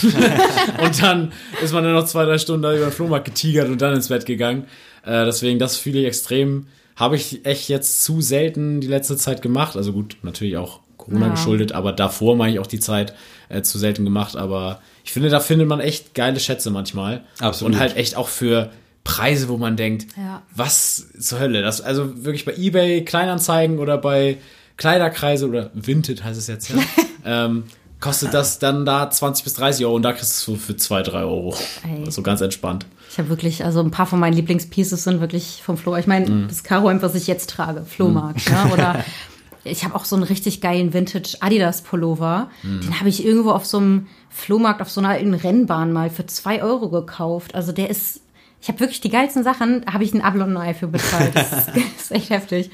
und 0.84 1.02
dann 1.02 1.32
ist 1.62 1.72
man 1.72 1.84
dann 1.84 1.94
noch 1.94 2.04
zwei, 2.04 2.26
drei 2.26 2.36
Stunden 2.36 2.60
da 2.60 2.74
über 2.74 2.84
den 2.84 2.92
Flohmarkt 2.92 3.24
getigert 3.24 3.70
und 3.70 3.80
dann 3.80 3.94
ins 3.94 4.08
Bett 4.08 4.26
gegangen. 4.26 4.66
Äh, 5.06 5.24
deswegen, 5.24 5.58
das 5.58 5.78
fühle 5.78 6.00
ich 6.00 6.06
extrem. 6.06 6.66
Habe 6.96 7.16
ich 7.16 7.46
echt 7.46 7.70
jetzt 7.70 8.04
zu 8.04 8.20
selten 8.20 8.82
die 8.82 8.86
letzte 8.86 9.16
Zeit 9.16 9.40
gemacht. 9.40 9.78
Also 9.78 9.94
gut, 9.94 10.18
natürlich 10.20 10.58
auch 10.58 10.80
Corona 11.04 11.26
Ja. 11.26 11.32
geschuldet, 11.32 11.72
aber 11.72 11.92
davor 11.92 12.36
meine 12.36 12.52
ich 12.54 12.58
auch 12.58 12.66
die 12.66 12.80
Zeit 12.80 13.14
äh, 13.48 13.62
zu 13.62 13.78
selten 13.78 14.04
gemacht. 14.04 14.36
Aber 14.36 14.80
ich 15.04 15.12
finde, 15.12 15.28
da 15.28 15.40
findet 15.40 15.68
man 15.68 15.80
echt 15.80 16.14
geile 16.14 16.40
Schätze 16.40 16.70
manchmal. 16.70 17.22
Absolut. 17.40 17.74
Und 17.74 17.80
halt 17.80 17.96
echt 17.96 18.16
auch 18.16 18.28
für 18.28 18.70
Preise, 19.04 19.48
wo 19.48 19.56
man 19.56 19.76
denkt, 19.76 20.06
Ja. 20.16 20.42
was 20.54 21.06
zur 21.18 21.40
Hölle? 21.40 21.62
Das, 21.62 21.80
also 21.80 22.24
wirklich 22.24 22.44
bei 22.44 22.54
Ebay 22.56 23.04
Kleinanzeigen 23.04 23.78
oder 23.78 23.98
bei 23.98 24.38
Kleiderkreise 24.76 25.48
oder 25.48 25.70
Vinted 25.74 26.24
heißt 26.24 26.38
es 26.38 26.46
jetzt 26.46 26.70
ja, 26.70 26.76
ähm, 27.46 27.64
kostet 28.00 28.32
das 28.34 28.58
dann 28.58 28.84
da 28.84 29.10
20 29.10 29.44
bis 29.44 29.54
30 29.54 29.84
Euro 29.86 29.94
und 29.96 30.02
da 30.02 30.12
kriegst 30.12 30.30
du 30.46 30.52
es 30.54 30.60
so 30.60 30.66
für 30.66 30.76
2, 30.76 31.02
3 31.02 31.18
Euro. 31.22 31.54
Ey. 31.84 32.10
So 32.10 32.22
ganz 32.22 32.40
entspannt. 32.40 32.86
Ich 33.10 33.18
habe 33.18 33.28
wirklich, 33.28 33.64
also 33.64 33.80
ein 33.80 33.90
paar 33.90 34.06
von 34.06 34.18
meinen 34.18 34.32
Lieblingspieces 34.32 35.04
sind 35.04 35.20
wirklich 35.20 35.62
vom 35.64 35.76
Flohmarkt. 35.76 36.04
Ich 36.04 36.08
meine, 36.08 36.28
Mhm. 36.30 36.48
das 36.48 36.62
Karo-Hemd, 36.64 37.02
was 37.02 37.14
ich 37.14 37.26
jetzt 37.26 37.50
trage, 37.50 37.84
Flohmarkt. 37.84 38.48
Ne? 38.50 38.70
Oder 38.72 39.04
ich 39.64 39.84
habe 39.84 39.94
auch 39.94 40.04
so 40.04 40.16
einen 40.16 40.24
richtig 40.24 40.60
geilen 40.60 40.92
Vintage 40.92 41.36
Adidas 41.40 41.82
Pullover. 41.82 42.50
Mhm. 42.62 42.80
Den 42.80 42.98
habe 43.00 43.08
ich 43.08 43.24
irgendwo 43.24 43.52
auf 43.52 43.64
so 43.64 43.78
einem 43.78 44.08
Flohmarkt, 44.28 44.80
auf 44.82 44.90
so 44.90 45.00
einer 45.00 45.10
alten 45.10 45.34
Rennbahn 45.34 45.92
mal 45.92 46.10
für 46.10 46.26
zwei 46.26 46.62
Euro 46.62 46.88
gekauft. 46.88 47.54
Also 47.54 47.72
der 47.72 47.90
ist, 47.90 48.20
ich 48.60 48.68
habe 48.68 48.80
wirklich 48.80 49.00
die 49.00 49.10
geilsten 49.10 49.44
Sachen, 49.44 49.84
habe 49.92 50.04
ich 50.04 50.12
ein 50.14 50.22
Able 50.22 50.44
und 50.44 50.56
ein 50.56 50.62
Ei 50.62 50.74
für 50.74 50.88
bezahlt. 50.88 51.34
Das 51.34 51.52
ist, 51.52 51.68
das 51.74 52.02
ist 52.04 52.12
echt 52.12 52.30
heftig. 52.30 52.70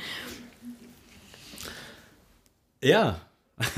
Ja. 2.83 3.21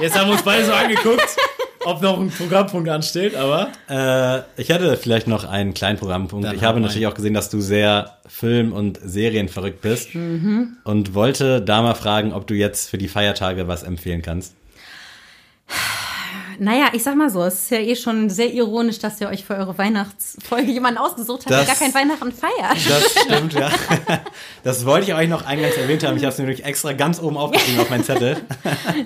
Jetzt 0.00 0.18
haben 0.18 0.26
wir 0.26 0.32
uns 0.32 0.42
beide 0.42 0.64
so 0.64 0.72
angeguckt, 0.72 1.36
ob 1.84 2.02
noch 2.02 2.18
ein 2.20 2.30
Programmpunkt 2.30 2.88
ansteht, 2.88 3.34
aber 3.34 3.68
Äh, 3.88 4.42
ich 4.60 4.68
hätte 4.68 4.96
vielleicht 4.96 5.26
noch 5.28 5.44
einen 5.44 5.74
kleinen 5.74 5.98
Programmpunkt. 5.98 6.44
Dann 6.46 6.56
ich 6.56 6.62
habe 6.62 6.80
natürlich 6.80 7.04
rein. 7.04 7.12
auch 7.12 7.16
gesehen, 7.16 7.34
dass 7.34 7.50
du 7.50 7.60
sehr 7.60 8.18
Film- 8.26 8.72
und 8.72 8.98
Serienverrückt 9.02 9.80
bist. 9.82 10.14
Mhm. 10.14 10.76
Und 10.84 11.14
wollte 11.14 11.60
da 11.62 11.82
mal 11.82 11.94
fragen, 11.94 12.32
ob 12.32 12.46
du 12.46 12.54
jetzt 12.54 12.88
für 12.90 12.98
die 12.98 13.08
Feiertage 13.08 13.68
was 13.68 13.82
empfehlen 13.82 14.22
kannst. 14.22 14.54
Naja, 16.62 16.90
ich 16.92 17.02
sag 17.02 17.16
mal 17.16 17.28
so, 17.28 17.42
es 17.42 17.54
ist 17.64 17.70
ja 17.72 17.78
eh 17.78 17.96
schon 17.96 18.30
sehr 18.30 18.52
ironisch, 18.52 19.00
dass 19.00 19.20
ihr 19.20 19.28
euch 19.28 19.44
für 19.44 19.54
eure 19.56 19.76
Weihnachtsfolge 19.78 20.70
jemanden 20.70 20.98
ausgesucht 20.98 21.40
habt, 21.40 21.50
der 21.50 21.58
Das- 21.58 21.66
gar 21.66 21.76
kein 21.76 21.92
Weihnachten 21.92 22.30
feiert. 22.30 22.76
Das 22.88 23.22
stimmt, 23.24 23.54
ja. 23.54 23.68
Das 24.62 24.86
wollte 24.86 25.08
ich 25.08 25.14
euch 25.14 25.28
noch 25.28 25.44
eingangs 25.44 25.76
erwähnt 25.76 26.04
haben. 26.06 26.16
Ich 26.16 26.22
habe 26.22 26.32
es 26.32 26.38
nämlich 26.38 26.64
extra 26.64 26.92
ganz 26.92 27.20
oben 27.20 27.36
aufgeschrieben 27.36 27.80
auf 27.80 27.90
meinen 27.90 28.04
Zettel. 28.04 28.36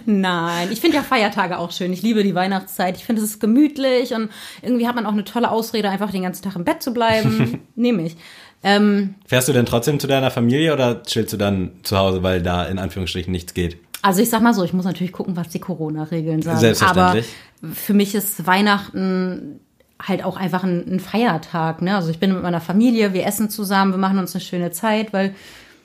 Nein, 0.04 0.68
ich 0.70 0.80
finde 0.82 0.96
ja 0.98 1.02
Feiertage 1.02 1.58
auch 1.58 1.72
schön. 1.72 1.92
Ich 1.94 2.02
liebe 2.02 2.22
die 2.22 2.34
Weihnachtszeit. 2.34 2.96
Ich 2.98 3.04
finde, 3.04 3.22
es 3.22 3.30
ist 3.30 3.40
gemütlich 3.40 4.12
und 4.12 4.30
irgendwie 4.60 4.86
hat 4.86 4.94
man 4.94 5.06
auch 5.06 5.12
eine 5.12 5.24
tolle 5.24 5.50
Ausrede, 5.50 5.88
einfach 5.88 6.10
den 6.10 6.24
ganzen 6.24 6.42
Tag 6.42 6.56
im 6.56 6.64
Bett 6.64 6.82
zu 6.82 6.92
bleiben. 6.92 7.60
Nehme 7.74 8.02
ich. 8.06 8.16
Ähm, 8.62 9.14
Fährst 9.26 9.48
du 9.48 9.52
denn 9.52 9.66
trotzdem 9.66 10.00
zu 10.00 10.06
deiner 10.06 10.30
Familie 10.30 10.72
oder 10.72 11.02
chillst 11.02 11.32
du 11.32 11.36
dann 11.36 11.72
zu 11.84 11.96
Hause, 11.98 12.22
weil 12.22 12.42
da 12.42 12.64
in 12.64 12.78
Anführungsstrichen 12.78 13.30
nichts 13.30 13.54
geht? 13.54 13.78
Also 14.06 14.22
ich 14.22 14.30
sag 14.30 14.42
mal 14.42 14.54
so, 14.54 14.62
ich 14.64 14.72
muss 14.72 14.84
natürlich 14.84 15.12
gucken, 15.12 15.36
was 15.36 15.48
die 15.48 15.58
Corona-Regeln 15.58 16.42
sagen. 16.42 16.60
Selbstverständlich. 16.60 17.26
Aber 17.62 17.72
für 17.74 17.94
mich 17.94 18.14
ist 18.14 18.46
Weihnachten 18.46 19.60
halt 20.00 20.24
auch 20.24 20.36
einfach 20.36 20.62
ein, 20.62 20.84
ein 20.88 21.00
Feiertag. 21.00 21.82
Ne? 21.82 21.94
Also 21.94 22.10
ich 22.10 22.18
bin 22.18 22.32
mit 22.32 22.42
meiner 22.42 22.60
Familie, 22.60 23.12
wir 23.14 23.26
essen 23.26 23.50
zusammen, 23.50 23.92
wir 23.92 23.98
machen 23.98 24.18
uns 24.18 24.34
eine 24.34 24.42
schöne 24.42 24.70
Zeit, 24.70 25.12
weil 25.12 25.34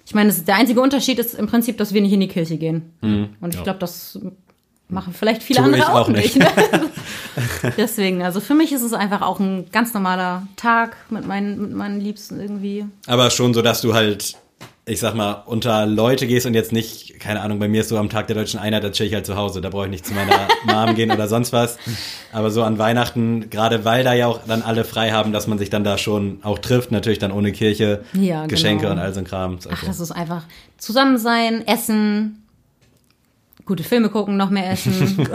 ich 0.06 0.14
meine, 0.14 0.34
der 0.34 0.56
einzige 0.56 0.82
Unterschied 0.82 1.20
ist 1.20 1.34
im 1.34 1.48
Prinzip, 1.48 1.78
dass 1.78 1.94
wir 1.94 2.02
nicht 2.02 2.12
in 2.12 2.20
die 2.20 2.28
Kirche 2.28 2.58
gehen. 2.58 2.94
Und 3.40 3.56
ich 3.56 3.64
glaube, 3.64 3.80
das 3.80 4.20
machen 4.90 5.14
vielleicht 5.14 5.42
viele 5.42 5.60
Tu 5.60 5.66
andere 5.66 5.82
ich 5.82 5.88
auch, 5.88 6.02
auch 6.02 6.08
nicht. 6.10 6.36
nicht. 6.36 6.40
ne? 6.40 6.92
Deswegen, 7.78 8.22
also 8.22 8.40
für 8.40 8.54
mich 8.54 8.74
ist 8.74 8.82
es 8.82 8.94
einfach 8.94 9.22
auch 9.22 9.40
ein 9.40 9.68
ganz 9.72 9.94
normaler 9.94 10.48
Tag 10.58 10.98
mit 11.10 11.26
meinen, 11.26 11.62
mit 11.62 11.74
meinen 11.74 12.02
Liebsten 12.02 12.40
irgendwie. 12.40 12.86
Aber 13.08 13.30
schon 13.30 13.54
so, 13.54 13.62
dass 13.62 13.82
du 13.82 13.94
halt, 13.94 14.36
ich 14.86 15.00
sag 15.00 15.14
mal, 15.14 15.44
unter 15.46 15.86
Leute 15.86 16.26
gehst 16.26 16.46
und 16.48 16.56
jetzt 16.56 16.72
nicht, 16.72 17.20
keine 17.20 17.42
Ahnung, 17.42 17.60
bei 17.60 17.68
mir 17.68 17.82
ist 17.82 17.90
so 17.90 17.98
am 17.98 18.10
Tag 18.10 18.28
der 18.28 18.36
deutschen 18.36 18.60
Einheit, 18.60 18.84
da 18.84 18.90
chill 18.90 19.06
ich 19.06 19.14
halt 19.14 19.26
zu 19.28 19.36
Hause, 19.36 19.62
da 19.62 19.70
brauche 19.70 19.86
ich 19.86 19.92
nicht 19.92 20.06
zu 20.08 20.14
meiner 20.14 20.48
Mom 20.66 20.96
gehen 20.96 21.12
oder 21.12 21.28
sonst 21.28 21.54
was. 21.54 21.78
Aber 22.34 22.50
so 22.50 22.64
an 22.64 22.80
Weihnachten, 22.80 23.50
gerade 23.52 23.86
weil 23.86 24.04
da 24.04 24.14
ja 24.14 24.26
auch 24.28 24.40
dann 24.48 24.64
alle 24.64 24.84
frei 24.84 25.12
haben, 25.12 25.32
dass 25.34 25.46
man 25.48 25.60
sich 25.60 25.70
dann 25.70 25.84
da 25.84 25.98
schon 26.00 26.40
auch 26.44 26.58
trifft, 26.60 26.92
natürlich 26.92 27.20
dann 27.20 27.32
ohne 27.32 27.52
Kirche, 27.52 28.04
Ja, 28.14 28.48
Geschenke 28.48 28.82
genau. 28.84 28.94
und 28.94 29.00
all 29.00 29.14
so 29.14 29.20
ein 29.20 29.26
Kram. 29.26 29.58
Ist 29.60 29.68
Ach, 29.68 29.74
okay. 29.78 29.86
das 29.86 30.00
ist 30.00 30.12
einfach 30.12 30.44
zusammen 30.78 31.18
sein, 31.20 31.66
essen, 31.68 32.44
gute 33.66 33.84
Filme 33.84 34.10
gucken, 34.10 34.36
noch 34.36 34.50
mehr 34.50 34.72
essen. 34.72 35.28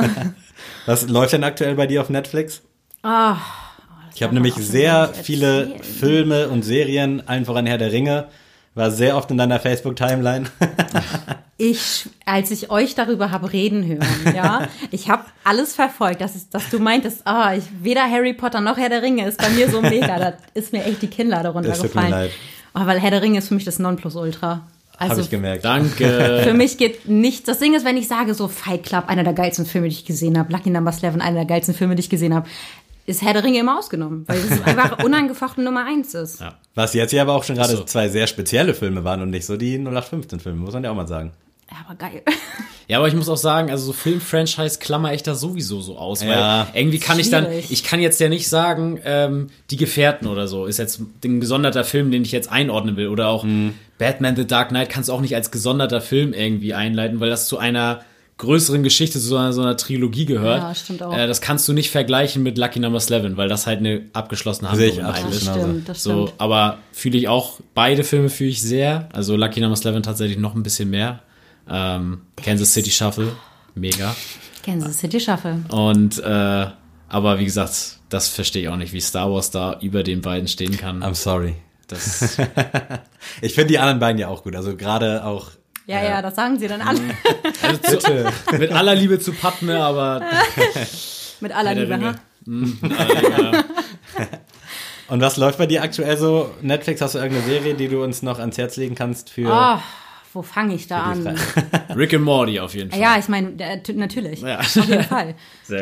Was 0.86 1.08
läuft 1.08 1.32
denn 1.34 1.44
aktuell 1.44 1.76
bei 1.76 1.86
dir 1.86 2.00
auf 2.02 2.10
Netflix? 2.10 2.62
Ah, 3.02 3.36
Ich 4.14 4.22
habe 4.24 4.34
nämlich 4.34 4.54
sehr 4.54 5.08
viele. 5.14 5.76
Filme 5.82 6.48
und 6.48 6.64
Serien, 6.64 7.22
allen 7.28 7.44
voran 7.44 7.66
Herr 7.66 7.78
der 7.78 7.92
Ringe, 7.92 8.26
war 8.76 8.90
sehr 8.90 9.16
oft 9.16 9.30
in 9.30 9.38
deiner 9.38 9.58
Facebook-Timeline. 9.58 10.46
ich, 11.58 12.06
als 12.24 12.50
ich 12.50 12.70
euch 12.70 12.94
darüber 12.94 13.30
habe 13.30 13.52
reden 13.52 13.86
hören, 13.86 14.34
ja, 14.34 14.68
ich 14.90 15.08
habe 15.08 15.24
alles 15.44 15.74
verfolgt, 15.74 16.20
dass, 16.20 16.34
es, 16.34 16.50
dass 16.50 16.68
du 16.70 16.78
meintest, 16.78 17.22
ah, 17.26 17.54
ich, 17.54 17.64
weder 17.82 18.02
Harry 18.10 18.34
Potter 18.34 18.60
noch 18.60 18.76
Herr 18.76 18.88
der 18.90 19.02
Ringe 19.02 19.26
ist 19.26 19.38
bei 19.38 19.48
mir 19.50 19.70
so 19.70 19.80
mega. 19.80 20.18
da 20.18 20.32
ist 20.54 20.72
mir 20.72 20.84
echt 20.84 21.02
die 21.02 21.08
Kinnlade 21.08 21.48
Das 21.62 21.78
tut 21.78 21.94
mir 21.94 22.02
runtergefallen. 22.02 22.10
leid. 22.10 22.30
Oh, 22.74 22.80
weil 22.86 23.00
Herr 23.00 23.10
der 23.10 23.22
Ringe 23.22 23.38
ist 23.38 23.48
für 23.48 23.54
mich 23.54 23.64
das 23.64 23.78
Nonplusultra. 23.78 24.66
Habe 24.98 25.10
Also 25.10 25.22
ich 25.22 25.30
gemerkt. 25.30 25.64
danke. 25.64 26.40
Für 26.44 26.54
mich 26.54 26.78
geht 26.78 27.06
nichts. 27.08 27.44
Das 27.44 27.58
Ding 27.58 27.74
ist, 27.74 27.84
wenn 27.84 27.96
ich 27.98 28.08
sage, 28.08 28.32
so 28.34 28.48
Fight 28.48 28.84
Club, 28.84 29.04
einer 29.08 29.24
der 29.24 29.34
geilsten 29.34 29.66
Filme, 29.66 29.88
die 29.88 29.94
ich 29.94 30.04
gesehen 30.06 30.38
habe, 30.38 30.50
Lucky 30.52 30.70
Number 30.70 30.90
11, 30.90 31.14
einer 31.20 31.32
der 31.36 31.44
geilsten 31.44 31.74
Filme, 31.74 31.94
die 31.96 32.00
ich 32.00 32.08
gesehen 32.10 32.34
habe, 32.34 32.48
ist 33.06 33.22
Herr 33.22 33.32
der 33.32 33.44
Ringe 33.44 33.60
immer 33.60 33.78
ausgenommen, 33.78 34.24
weil 34.26 34.38
es 34.38 34.62
einfach 34.62 34.98
unangefochten 35.04 35.64
Nummer 35.64 35.84
eins 35.86 36.14
ist. 36.14 36.40
Ja. 36.40 36.54
Was 36.74 36.92
jetzt 36.94 37.12
ja 37.12 37.22
aber 37.22 37.34
auch 37.34 37.44
schon 37.44 37.56
gerade 37.56 37.76
so. 37.76 37.84
zwei 37.84 38.08
sehr 38.08 38.26
spezielle 38.26 38.74
Filme 38.74 39.04
waren 39.04 39.22
und 39.22 39.30
nicht 39.30 39.46
so 39.46 39.56
die 39.56 39.78
0815-Filme, 39.78 40.58
muss 40.58 40.74
man 40.74 40.84
ja 40.84 40.90
auch 40.90 40.94
mal 40.96 41.06
sagen. 41.08 41.32
Ja, 41.70 41.78
aber 41.88 41.96
geil. 41.96 42.22
Ja, 42.86 42.98
aber 42.98 43.08
ich 43.08 43.14
muss 43.14 43.28
auch 43.28 43.36
sagen, 43.36 43.70
also 43.72 43.86
so 43.86 43.92
Film-Franchise 43.92 44.78
klammer 44.78 45.12
ich 45.12 45.24
da 45.24 45.34
sowieso 45.34 45.80
so 45.80 45.98
aus, 45.98 46.20
weil 46.20 46.30
Ja. 46.30 46.68
irgendwie 46.74 47.00
kann 47.00 47.18
ich 47.18 47.28
dann, 47.30 47.48
ich 47.50 47.82
kann 47.82 47.98
jetzt 48.00 48.20
ja 48.20 48.28
nicht 48.28 48.48
sagen, 48.48 49.00
ähm, 49.04 49.48
die 49.70 49.76
Gefährten 49.76 50.28
oder 50.28 50.46
so 50.46 50.66
ist 50.66 50.78
jetzt 50.78 51.00
ein 51.24 51.40
gesonderter 51.40 51.82
Film, 51.82 52.12
den 52.12 52.22
ich 52.22 52.30
jetzt 52.30 52.52
einordnen 52.52 52.96
will 52.96 53.08
oder 53.08 53.26
auch 53.28 53.42
Mhm. 53.42 53.74
Batman 53.98 54.36
The 54.36 54.46
Dark 54.46 54.68
Knight 54.68 54.90
kannst 54.90 55.08
du 55.08 55.12
auch 55.12 55.20
nicht 55.20 55.34
als 55.34 55.50
gesonderter 55.50 56.00
Film 56.00 56.32
irgendwie 56.34 56.74
einleiten, 56.74 57.18
weil 57.18 57.30
das 57.30 57.48
zu 57.48 57.58
einer 57.58 58.02
größeren 58.38 58.82
Geschichte, 58.82 59.18
zu 59.18 59.26
so 59.26 59.36
einer, 59.36 59.52
so 59.52 59.62
einer 59.62 59.76
Trilogie 59.76 60.26
gehört. 60.26 60.62
Ja, 60.62 60.74
stimmt 60.74 61.02
auch. 61.02 61.16
Äh, 61.16 61.26
das 61.26 61.40
kannst 61.40 61.66
du 61.68 61.72
nicht 61.72 61.90
vergleichen 61.90 62.42
mit 62.42 62.58
Lucky 62.58 62.80
Number 62.80 62.98
11, 62.98 63.36
weil 63.36 63.48
das 63.48 63.66
halt 63.66 63.78
eine 63.78 64.02
abgeschlossene 64.12 64.70
Handlung 64.70 64.90
ich 64.90 65.02
einen 65.02 65.30
ist. 65.30 65.42
Stimmt, 65.44 65.88
das 65.88 66.02
So, 66.02 66.26
stimmt. 66.26 66.40
aber 66.40 66.78
fühle 66.92 67.16
ich 67.18 67.28
auch, 67.28 67.60
beide 67.74 68.04
Filme 68.04 68.28
fühle 68.28 68.50
ich 68.50 68.60
sehr. 68.60 69.08
Also 69.12 69.36
Lucky 69.36 69.60
Number 69.60 69.78
11 69.82 70.02
tatsächlich 70.02 70.38
noch 70.38 70.54
ein 70.54 70.62
bisschen 70.62 70.90
mehr. 70.90 71.20
Ähm, 71.68 72.22
Kansas 72.36 72.72
City 72.74 72.90
Shuffle, 72.90 73.32
mega. 73.74 74.14
Kansas 74.64 74.98
City 74.98 75.18
Shuffle. 75.20 75.60
Und, 75.70 76.18
äh, 76.18 76.66
aber 77.08 77.38
wie 77.38 77.44
gesagt, 77.44 77.98
das 78.08 78.28
verstehe 78.28 78.62
ich 78.62 78.68
auch 78.68 78.76
nicht, 78.76 78.92
wie 78.92 79.00
Star 79.00 79.32
Wars 79.32 79.50
da 79.50 79.78
über 79.80 80.02
den 80.02 80.20
beiden 80.20 80.46
stehen 80.48 80.76
kann. 80.76 81.02
I'm 81.02 81.14
sorry. 81.14 81.54
Das, 81.88 82.36
Ich 83.40 83.54
finde 83.54 83.68
die 83.68 83.78
anderen 83.78 83.98
beiden 84.00 84.18
ja 84.18 84.28
auch 84.28 84.42
gut. 84.42 84.56
Also 84.56 84.76
gerade 84.76 85.24
auch. 85.24 85.50
Ja, 85.86 86.02
ja, 86.02 86.20
das 86.20 86.34
sagen 86.34 86.58
sie 86.58 86.66
dann 86.66 86.82
alle. 86.82 87.00
also 87.62 87.98
zu, 87.98 88.32
mit 88.58 88.72
aller 88.72 88.94
Liebe 88.94 89.20
zu 89.20 89.32
Padme, 89.32 89.80
aber 89.80 90.20
Mit 91.40 91.54
aller 91.54 91.74
Liebe, 91.74 92.00
ha? 92.00 92.14
Und 95.08 95.20
was 95.20 95.36
läuft 95.36 95.58
bei 95.58 95.66
dir 95.66 95.82
aktuell 95.82 96.16
so? 96.16 96.50
Netflix, 96.62 97.00
hast 97.00 97.14
du 97.14 97.18
irgendeine 97.18 97.46
Serie, 97.46 97.74
die 97.74 97.86
du 97.88 98.02
uns 98.02 98.22
noch 98.22 98.40
ans 98.40 98.58
Herz 98.58 98.76
legen 98.76 98.96
kannst 98.96 99.30
für. 99.30 99.48
Ah, 99.52 99.80
wo 100.36 100.42
fange 100.42 100.74
ich 100.74 100.86
da 100.86 101.02
an? 101.02 101.26
Rick 101.96 102.14
and 102.14 102.22
Morty 102.24 102.60
auf 102.60 102.74
jeden 102.74 102.90
Fall. 102.90 103.00
Ja, 103.00 103.16
ich 103.18 103.28
meine, 103.28 103.52
natürlich. 103.94 104.42
Ja. 104.42 104.58
Auf 104.60 104.74
jeden 104.76 105.02
Fall. 105.08 105.34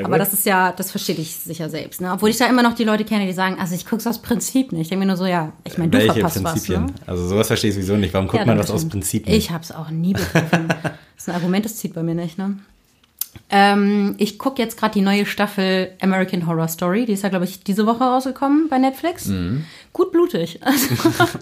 Aber 0.05 0.17
das 0.17 0.33
ist 0.33 0.47
ja, 0.47 0.73
das 0.73 0.91
verstehe 0.93 1.17
ich 1.17 1.35
sicher 1.37 1.69
selbst. 1.69 2.01
Ne? 2.01 2.13
Obwohl 2.13 2.31
ich 2.31 2.37
da 2.39 2.47
immer 2.47 2.63
noch 2.63 2.75
die 2.75 2.85
Leute 2.85 3.05
kenne, 3.05 3.27
die 3.27 3.33
sagen, 3.33 3.59
also 3.61 3.75
ich 3.75 3.85
guck's 3.85 4.07
aus 4.07 4.23
Prinzip 4.23 4.73
nicht. 4.73 4.83
Ich 4.83 4.89
denke 4.89 5.01
mir 5.05 5.09
nur 5.09 5.17
so, 5.17 5.27
ja, 5.27 5.53
ich 5.65 5.77
meine, 5.77 5.91
du 5.91 5.99
Welche 5.99 6.13
verpasst 6.21 6.43
Prinzipien? 6.43 6.85
was. 6.85 6.91
Ne? 6.93 6.97
Also 7.07 7.27
sowas 7.29 7.49
verstehe 7.49 7.71
ich 7.71 7.75
sowieso 7.75 7.97
nicht. 7.97 8.15
Warum 8.15 8.29
guckt 8.29 8.41
Ja, 8.41 8.47
man 8.47 8.57
das 8.57 8.69
was 8.69 8.85
aus. 8.85 8.89
Prinzip 8.89 9.27
nicht? 9.27 9.37
Ich 9.37 9.51
hab's 9.51 9.73
auch 9.73 9.91
nie 9.91 10.13
begriffen. 10.15 10.69
das 10.69 10.93
ist 11.19 11.29
ein 11.29 11.35
Argument, 11.35 11.65
das 11.65 11.77
zieht 11.77 11.95
bei 11.95 12.03
mir 12.03 12.15
nicht, 12.15 12.39
ne? 12.39 12.57
Ähm, 13.51 14.15
ich 14.19 14.39
gucke 14.39 14.63
jetzt 14.63 14.79
gerade 14.79 14.95
die 14.95 15.01
neue 15.01 15.27
Staffel 15.27 15.91
American 16.01 16.47
Horror 16.47 16.69
Story. 16.69 17.05
Die 17.05 17.13
ist 17.13 17.23
ja, 17.25 17.29
glaube 17.29 17.45
ich, 17.45 17.65
diese 17.65 17.85
Woche 17.85 18.05
rausgekommen 18.05 18.69
bei 18.69 18.79
Netflix. 18.79 19.27
Mhm. 19.27 19.65
Gut 19.93 20.13
blutig. 20.13 20.61
Also, 20.65 21.39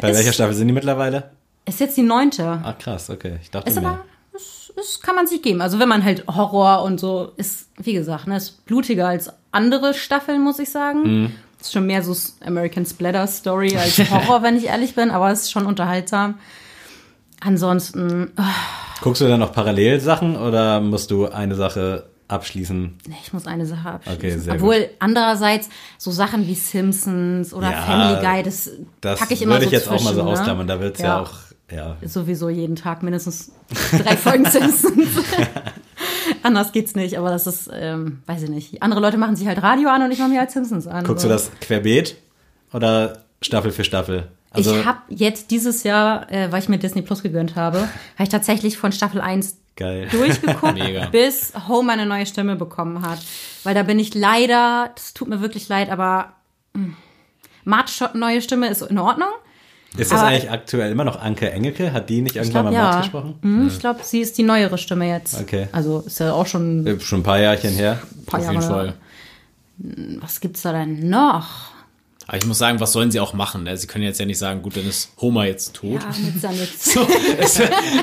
Bei 0.00 0.14
welcher 0.14 0.32
Staffel 0.32 0.54
sind 0.54 0.68
die 0.68 0.72
mittlerweile? 0.72 1.30
Ist 1.66 1.80
jetzt 1.80 1.96
die 1.96 2.02
neunte. 2.02 2.60
Ah, 2.62 2.72
krass, 2.72 3.10
okay. 3.10 3.38
Ich 3.42 3.50
dachte 3.50 3.68
Ist 3.68 3.80
mir. 3.80 3.86
aber, 3.88 4.04
das, 4.32 4.72
das 4.74 5.00
kann 5.00 5.14
man 5.14 5.26
sich 5.26 5.42
geben. 5.42 5.60
Also 5.60 5.78
wenn 5.78 5.88
man 5.88 6.04
halt 6.04 6.26
Horror 6.26 6.82
und 6.82 6.98
so 6.98 7.32
ist, 7.36 7.68
wie 7.76 7.92
gesagt, 7.92 8.26
ne, 8.26 8.36
ist 8.36 8.64
blutiger 8.66 9.08
als 9.08 9.30
andere 9.52 9.94
Staffeln, 9.94 10.42
muss 10.42 10.58
ich 10.58 10.70
sagen. 10.70 11.02
Mhm. 11.22 11.32
Ist 11.60 11.72
schon 11.72 11.86
mehr 11.86 12.02
so 12.02 12.16
American 12.44 12.84
Splatter 12.86 13.26
Story 13.26 13.76
als 13.76 13.98
Horror, 14.10 14.42
wenn 14.42 14.56
ich 14.56 14.64
ehrlich 14.66 14.94
bin, 14.94 15.10
aber 15.10 15.30
es 15.30 15.42
ist 15.42 15.52
schon 15.52 15.66
unterhaltsam. 15.66 16.38
Ansonsten, 17.40 18.32
oh, 18.38 18.42
Guckst 19.00 19.20
du 19.20 19.26
dann 19.28 19.40
noch 19.40 19.52
parallel 19.52 20.00
Sachen 20.00 20.36
oder 20.36 20.80
musst 20.80 21.10
du 21.10 21.26
eine 21.26 21.54
Sache 21.56 22.06
abschließen? 22.28 22.98
nee, 23.08 23.16
ich 23.22 23.32
muss 23.32 23.46
eine 23.46 23.66
Sache 23.66 23.90
abschließen. 23.90 24.18
Okay, 24.18 24.38
sehr 24.38 24.54
Obwohl 24.54 24.90
andererseits 25.00 25.68
so 25.98 26.10
Sachen 26.12 26.46
wie 26.46 26.54
Simpsons 26.54 27.52
oder 27.52 27.70
Ja, 27.72 27.82
Family 27.82 28.20
Guy, 28.24 28.42
das, 28.44 28.70
Das 29.00 29.18
packe 29.18 29.34
ich 29.34 29.42
immer 29.42 29.54
würde 29.54 29.64
so 29.64 29.68
ich 29.68 29.72
jetzt 29.72 29.86
zwischen, 29.86 29.98
auch 29.98 30.04
mal 30.04 30.14
so 30.14 30.22
ne? 30.22 30.30
ausklammern. 30.30 30.66
Da 30.68 30.80
wird's 30.80 31.00
ja. 31.00 31.20
auch, 31.20 31.30
ja. 31.70 31.96
sowieso 32.04 32.48
jeden 32.48 32.76
Tag 32.76 33.02
mindestens 33.02 33.52
drei 33.92 34.16
Folgen 34.16 34.44
Simpsons. 34.50 35.24
Anders 36.42 36.72
geht's 36.72 36.94
nicht, 36.94 37.16
aber 37.18 37.30
das 37.30 37.46
ist, 37.46 37.70
ähm, 37.72 38.22
weiß 38.26 38.42
ich 38.42 38.50
nicht. 38.50 38.82
Andere 38.82 39.00
Leute 39.00 39.18
machen 39.18 39.36
sich 39.36 39.46
halt 39.46 39.62
Radio 39.62 39.88
an 39.88 40.02
und 40.02 40.10
ich 40.10 40.18
mache 40.18 40.28
mir 40.28 40.40
halt 40.40 40.50
Simpsons 40.50 40.86
an. 40.86 41.04
Guckst 41.04 41.22
so. 41.22 41.28
du 41.28 41.34
das 41.34 41.50
querbeet 41.60 42.16
oder 42.72 43.24
Staffel 43.40 43.70
für 43.70 43.84
Staffel? 43.84 44.28
Also, 44.50 44.76
ich 44.78 44.84
habe 44.84 44.98
jetzt 45.08 45.50
dieses 45.50 45.82
Jahr, 45.82 46.30
äh, 46.30 46.52
weil 46.52 46.62
ich 46.62 46.68
mir 46.68 46.78
Disney 46.78 47.02
Plus 47.02 47.22
gegönnt 47.22 47.56
habe, 47.56 47.78
habe 47.80 48.22
ich 48.22 48.28
tatsächlich 48.28 48.76
von 48.76 48.92
Staffel 48.92 49.20
1 49.20 49.56
geil. 49.76 50.08
durchgeguckt, 50.10 51.10
bis 51.10 51.54
Home 51.68 51.92
eine 51.92 52.06
neue 52.06 52.26
Stimme 52.26 52.56
bekommen 52.56 53.02
hat. 53.02 53.18
Weil 53.64 53.74
da 53.74 53.82
bin 53.82 53.98
ich 53.98 54.14
leider, 54.14 54.90
das 54.94 55.14
tut 55.14 55.28
mir 55.28 55.40
wirklich 55.40 55.68
leid, 55.68 55.90
aber 55.90 56.34
mh, 56.74 56.94
Marts 57.64 58.02
neue 58.14 58.42
Stimme 58.42 58.68
ist 58.68 58.82
in 58.82 58.98
Ordnung. 58.98 59.28
Ist 59.96 60.10
das 60.10 60.20
aber- 60.20 60.28
eigentlich 60.30 60.50
aktuell 60.50 60.90
immer 60.92 61.04
noch 61.04 61.20
Anke 61.20 61.50
Engelke? 61.50 61.92
Hat 61.92 62.08
die 62.08 62.22
nicht 62.22 62.32
Ich 62.32 62.36
irgendwann 62.36 62.62
glaube, 62.70 62.76
mal 62.76 62.92
ja. 62.92 63.00
gesprochen? 63.00 63.34
Mhm, 63.42 63.66
Ich 63.68 63.78
glaube, 63.78 64.00
sie 64.02 64.20
ist 64.20 64.38
die 64.38 64.42
neuere 64.42 64.78
Stimme 64.78 65.08
jetzt. 65.08 65.38
Okay. 65.40 65.68
Also 65.72 66.00
ist 66.00 66.18
ja 66.20 66.32
auch 66.32 66.46
schon 66.46 66.82
ein 66.82 66.86
Äh, 66.86 67.00
Schon 67.00 67.20
ein 67.20 67.22
paar 67.24 67.38
Jahrchen 67.40 67.70
her. 67.74 68.00
paar 68.26 68.40
auf 68.40 68.46
Jahre. 68.46 68.56
jeden 68.56 68.68
Fall. 68.68 68.94
Was 70.20 70.40
gibt's 70.40 70.62
da 70.62 70.72
denn 70.72 71.08
noch? 71.08 71.72
Aber 72.28 72.36
ich 72.38 72.46
muss 72.46 72.58
sagen, 72.58 72.78
was 72.78 72.92
sollen 72.92 73.10
sie 73.10 73.18
auch 73.20 73.34
machen? 73.34 73.64
Ne? 73.64 73.76
Sie 73.76 73.86
können 73.88 74.04
jetzt 74.04 74.20
ja 74.20 74.24
nicht 74.26 74.38
sagen, 74.38 74.62
gut, 74.62 74.76
dann 74.76 74.86
ist 74.86 75.10
Homer 75.20 75.44
jetzt 75.46 75.74
tot. 75.74 76.00
Ja, 76.02 76.50
ja 76.50 76.52
nichts. 76.52 76.92
So, 76.94 77.06
es, 77.38 77.54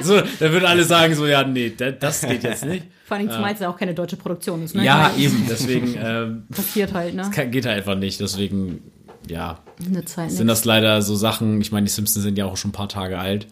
so, 0.04 0.20
dann 0.40 0.52
würden 0.52 0.66
alle 0.66 0.84
sagen 0.84 1.16
so, 1.16 1.26
ja, 1.26 1.44
nee, 1.44 1.72
da- 1.76 1.92
das 1.92 2.22
geht 2.22 2.44
jetzt 2.44 2.66
nicht. 2.66 2.86
Vor 3.06 3.18
allem, 3.18 3.32
zumal 3.32 3.54
es 3.54 3.60
ja 3.62 3.70
auch 3.70 3.78
keine 3.78 3.94
deutsche 3.94 4.18
Produktion 4.18 4.64
ist. 4.64 4.76
Ne? 4.76 4.84
Ja, 4.84 5.12
eben, 5.18 5.46
deswegen 5.50 5.96
ähm, 6.04 6.44
Passiert 6.52 6.94
halt, 6.94 7.16
ne? 7.16 7.32
kann- 7.34 7.50
geht 7.50 7.66
halt 7.66 7.78
einfach 7.78 7.96
nicht. 7.96 8.20
Deswegen, 8.20 8.84
ja, 9.30 9.60
Nützt 9.80 10.18
halt 10.18 10.32
sind 10.32 10.48
nichts. 10.48 10.62
das 10.62 10.66
leider 10.66 11.02
so 11.02 11.16
Sachen, 11.16 11.62
ich 11.62 11.72
meine, 11.72 11.86
die 11.86 11.92
Simpsons 11.92 12.24
sind 12.24 12.38
ja 12.38 12.46
auch 12.46 12.58
schon 12.58 12.70
ein 12.70 12.74
paar 12.74 12.90
Tage 12.90 13.18
alt, 13.20 13.48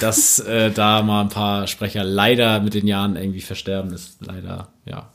dass 0.00 0.38
äh, 0.40 0.70
da 0.70 1.02
mal 1.02 1.22
ein 1.22 1.28
paar 1.28 1.66
Sprecher 1.66 2.04
leider 2.04 2.60
mit 2.60 2.74
den 2.74 2.86
Jahren 2.86 3.16
irgendwie 3.16 3.40
versterben, 3.40 3.92
ist 3.92 4.18
leider, 4.20 4.68
ja. 4.84 5.10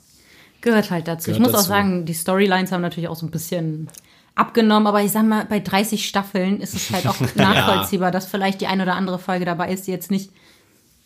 Gehört 0.62 0.92
halt 0.92 1.08
dazu. 1.08 1.32
ich 1.32 1.38
Gehört 1.38 1.52
muss 1.52 1.54
auch 1.54 1.60
dazu. 1.60 1.70
sagen, 1.70 2.06
die 2.06 2.14
Storylines 2.14 2.72
haben 2.72 2.82
natürlich 2.82 3.08
auch 3.10 3.16
so 3.16 3.26
ein 3.26 3.32
bisschen 3.32 3.88
abgenommen, 4.36 4.88
aber 4.88 5.02
ich 5.02 5.12
sag 5.12 5.26
mal, 5.26 5.46
bei 5.46 5.60
30 5.60 6.08
Staffeln 6.08 6.60
ist 6.62 6.74
es 6.74 6.92
halt 6.92 7.08
auch 7.08 7.16
nachvollziehbar, 7.36 8.12
dass 8.12 8.26
vielleicht 8.26 8.62
die 8.62 8.68
eine 8.68 8.84
oder 8.84 8.96
andere 8.96 9.20
Folge 9.20 9.46
dabei 9.46 9.72
ist, 9.72 9.88
die 9.88 9.92
jetzt 9.92 10.12
nicht 10.12 10.32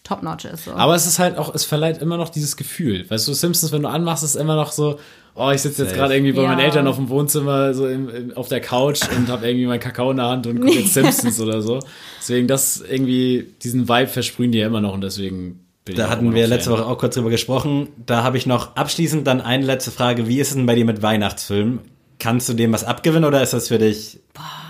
top-notch 0.04 0.46
ist. 0.46 0.66
So. 0.66 0.74
Aber 0.74 0.96
es 0.96 1.08
ist 1.08 1.20
halt 1.20 1.38
auch, 1.38 1.54
es 1.54 1.64
verleiht 1.66 2.00
immer 2.00 2.18
noch 2.18 2.30
dieses 2.30 2.58
Gefühl. 2.58 3.10
Weißt 3.10 3.28
du, 3.28 3.34
Simpsons, 3.34 3.72
wenn 3.72 3.84
du 3.84 3.90
anmachst, 3.90 4.24
ist 4.24 4.36
immer 4.36 4.56
noch 4.56 4.72
so, 4.72 5.00
oh, 5.36 5.52
ich 5.52 5.62
sitze 5.62 5.84
jetzt 5.84 5.96
gerade 5.96 6.14
irgendwie 6.16 6.34
bei 6.34 6.42
Ja. 6.44 6.50
meinen 6.50 6.60
Eltern 6.60 6.88
auf 6.88 6.96
dem 6.98 7.10
Wohnzimmer, 7.10 7.74
so 7.74 7.88
im, 7.88 8.10
im, 8.10 8.38
auf 8.38 8.48
der 8.48 8.62
Couch 8.62 9.02
und 9.16 9.28
habe 9.30 9.48
irgendwie 9.48 9.66
meinen 9.66 9.80
Kakao 9.80 10.12
in 10.12 10.18
der 10.18 10.28
Hand 10.28 10.48
und 10.48 10.60
gucke 10.62 10.80
jetzt 10.80 10.94
Simpsons 10.94 11.40
oder 11.40 11.62
so. 11.62 11.80
Deswegen, 12.20 12.48
das 12.48 12.82
irgendwie, 12.88 13.48
diesen 13.64 13.88
Vibe 13.90 14.08
versprühen 14.08 14.52
die 14.52 14.60
ja 14.60 14.68
immer 14.68 14.82
noch 14.82 14.94
und 14.94 15.02
deswegen 15.02 15.60
bin 15.86 15.94
ich 15.94 15.98
Da 15.98 16.10
hatten 16.10 16.34
wir 16.34 16.48
letzte 16.48 16.70
Fan. 16.70 16.80
Woche 16.80 16.88
auch 16.90 16.98
kurz 16.98 17.16
drüber 17.16 17.30
gesprochen. 17.30 17.88
Da 18.06 18.24
habe 18.24 18.38
ich 18.38 18.46
noch 18.46 18.76
abschließend 18.76 19.26
dann 19.28 19.42
eine 19.42 19.66
letzte 19.66 19.92
Frage. 19.92 20.28
Wie 20.28 20.40
ist 20.40 20.50
es 20.50 20.56
denn 20.56 20.66
bei 20.66 20.76
dir 20.76 20.86
mit 20.86 21.02
Weihnachtsfilmen? 21.02 21.80
Kannst 22.20 22.48
du 22.48 22.54
dem 22.54 22.72
was 22.72 22.84
abgewinnen 22.86 23.26
oder 23.26 23.42
ist 23.44 23.54
das 23.54 23.68
für 23.68 23.80
dich 23.80 24.20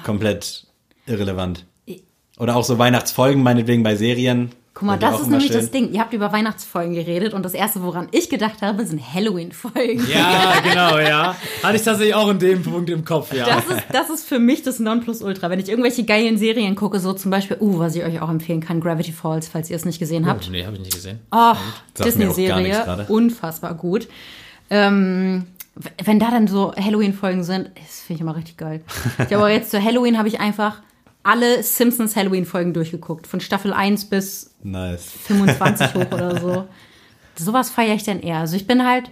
komplett 0.04 0.66
irrelevant? 1.06 1.66
Oder 2.40 2.56
auch 2.56 2.64
so 2.64 2.80
Weihnachtsfolgen, 2.80 3.44
meinetwegen 3.44 3.84
bei 3.84 3.96
Serien? 3.96 4.50
Guck 4.76 4.88
mal, 4.88 4.98
das 4.98 5.22
ist 5.22 5.28
nämlich 5.28 5.52
schön? 5.52 5.58
das 5.58 5.70
Ding. 5.70 5.94
Ihr 5.94 6.00
habt 6.00 6.14
über 6.14 6.32
Weihnachtsfolgen 6.32 6.96
geredet 6.96 7.36
und 7.36 7.44
das 7.44 7.54
erste, 7.54 7.84
woran 7.84 8.08
ich 8.12 8.28
gedacht 8.28 8.64
habe, 8.64 8.84
sind 8.86 9.00
Halloween-Folgen. 9.14 10.08
Ja, 10.12 10.60
genau, 10.64 10.98
ja. 10.98 11.36
Hatte 11.62 11.76
ich 11.76 11.84
tatsächlich 11.84 12.16
auch 12.16 12.30
in 12.30 12.40
dem 12.40 12.64
Punkt 12.64 12.90
im 12.90 13.06
Kopf, 13.06 13.34
ja. 13.34 13.46
Das 13.46 13.66
ist, 13.68 13.84
das 13.92 14.10
ist 14.10 14.26
für 14.28 14.40
mich 14.40 14.64
das 14.64 14.80
Nonplusultra. 14.80 15.52
Wenn 15.52 15.60
ich 15.60 15.70
irgendwelche 15.70 16.06
geilen 16.06 16.40
Serien 16.40 16.76
gucke, 16.76 17.00
so 17.00 17.14
zum 17.14 17.30
Beispiel, 17.30 17.58
uh, 17.60 17.78
was 17.80 17.96
ich 17.96 18.04
euch 18.04 18.20
auch 18.20 18.30
empfehlen 18.30 18.62
kann, 18.62 18.82
Gravity 18.82 19.12
Falls, 19.12 19.48
falls 19.48 19.70
ihr 19.70 19.76
es 19.76 19.86
nicht 19.86 20.00
gesehen 20.00 20.26
habt. 20.26 20.50
nee, 20.50 20.66
habe 20.66 20.76
ich 20.76 20.82
nicht 20.82 20.96
gesehen. 20.96 21.20
Oh, 21.32 21.54
Disney-Serie, 22.04 23.06
unfassbar 23.10 23.76
gut. 23.76 24.08
Ähm, 24.72 25.46
wenn 26.04 26.20
da 26.20 26.32
dann 26.32 26.48
so 26.48 26.74
Halloween-Folgen 26.76 27.44
sind, 27.44 27.70
das 27.76 28.02
finde 28.02 28.16
ich 28.16 28.22
immer 28.22 28.36
richtig 28.36 28.58
geil. 28.58 28.82
Ich 29.28 29.36
aber 29.36 29.50
jetzt 29.50 29.70
zu 29.70 29.84
Halloween 29.84 30.18
habe 30.18 30.28
ich 30.28 30.40
einfach 30.40 30.82
alle 31.24 31.64
Simpsons 31.64 32.16
Halloween-Folgen 32.16 32.74
durchgeguckt. 32.74 33.28
Von 33.28 33.40
Staffel 33.40 33.74
1 33.74 34.06
bis 34.06 34.54
Nice. 34.64 35.06
25 35.24 35.94
hoch 35.96 36.12
oder 36.12 36.40
so. 36.40 36.68
Sowas 37.36 37.70
feiere 37.70 37.96
ich 37.96 38.04
dann 38.04 38.20
eher. 38.20 38.38
Also 38.38 38.56
ich 38.56 38.68
bin 38.68 38.86
halt, 38.86 39.10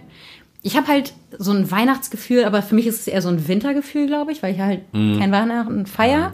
ich 0.62 0.76
habe 0.76 0.86
halt 0.88 1.12
so 1.38 1.50
ein 1.52 1.70
Weihnachtsgefühl, 1.70 2.44
aber 2.44 2.62
für 2.62 2.74
mich 2.74 2.86
ist 2.86 3.00
es 3.00 3.06
eher 3.08 3.22
so 3.22 3.28
ein 3.30 3.48
Wintergefühl, 3.48 4.06
glaube 4.06 4.30
ich, 4.32 4.42
weil 4.42 4.54
ich 4.54 4.60
halt 4.60 4.80
Mhm. 4.94 5.18
kein 5.18 5.32
Weihnachten 5.32 5.86
feier. 5.86 6.32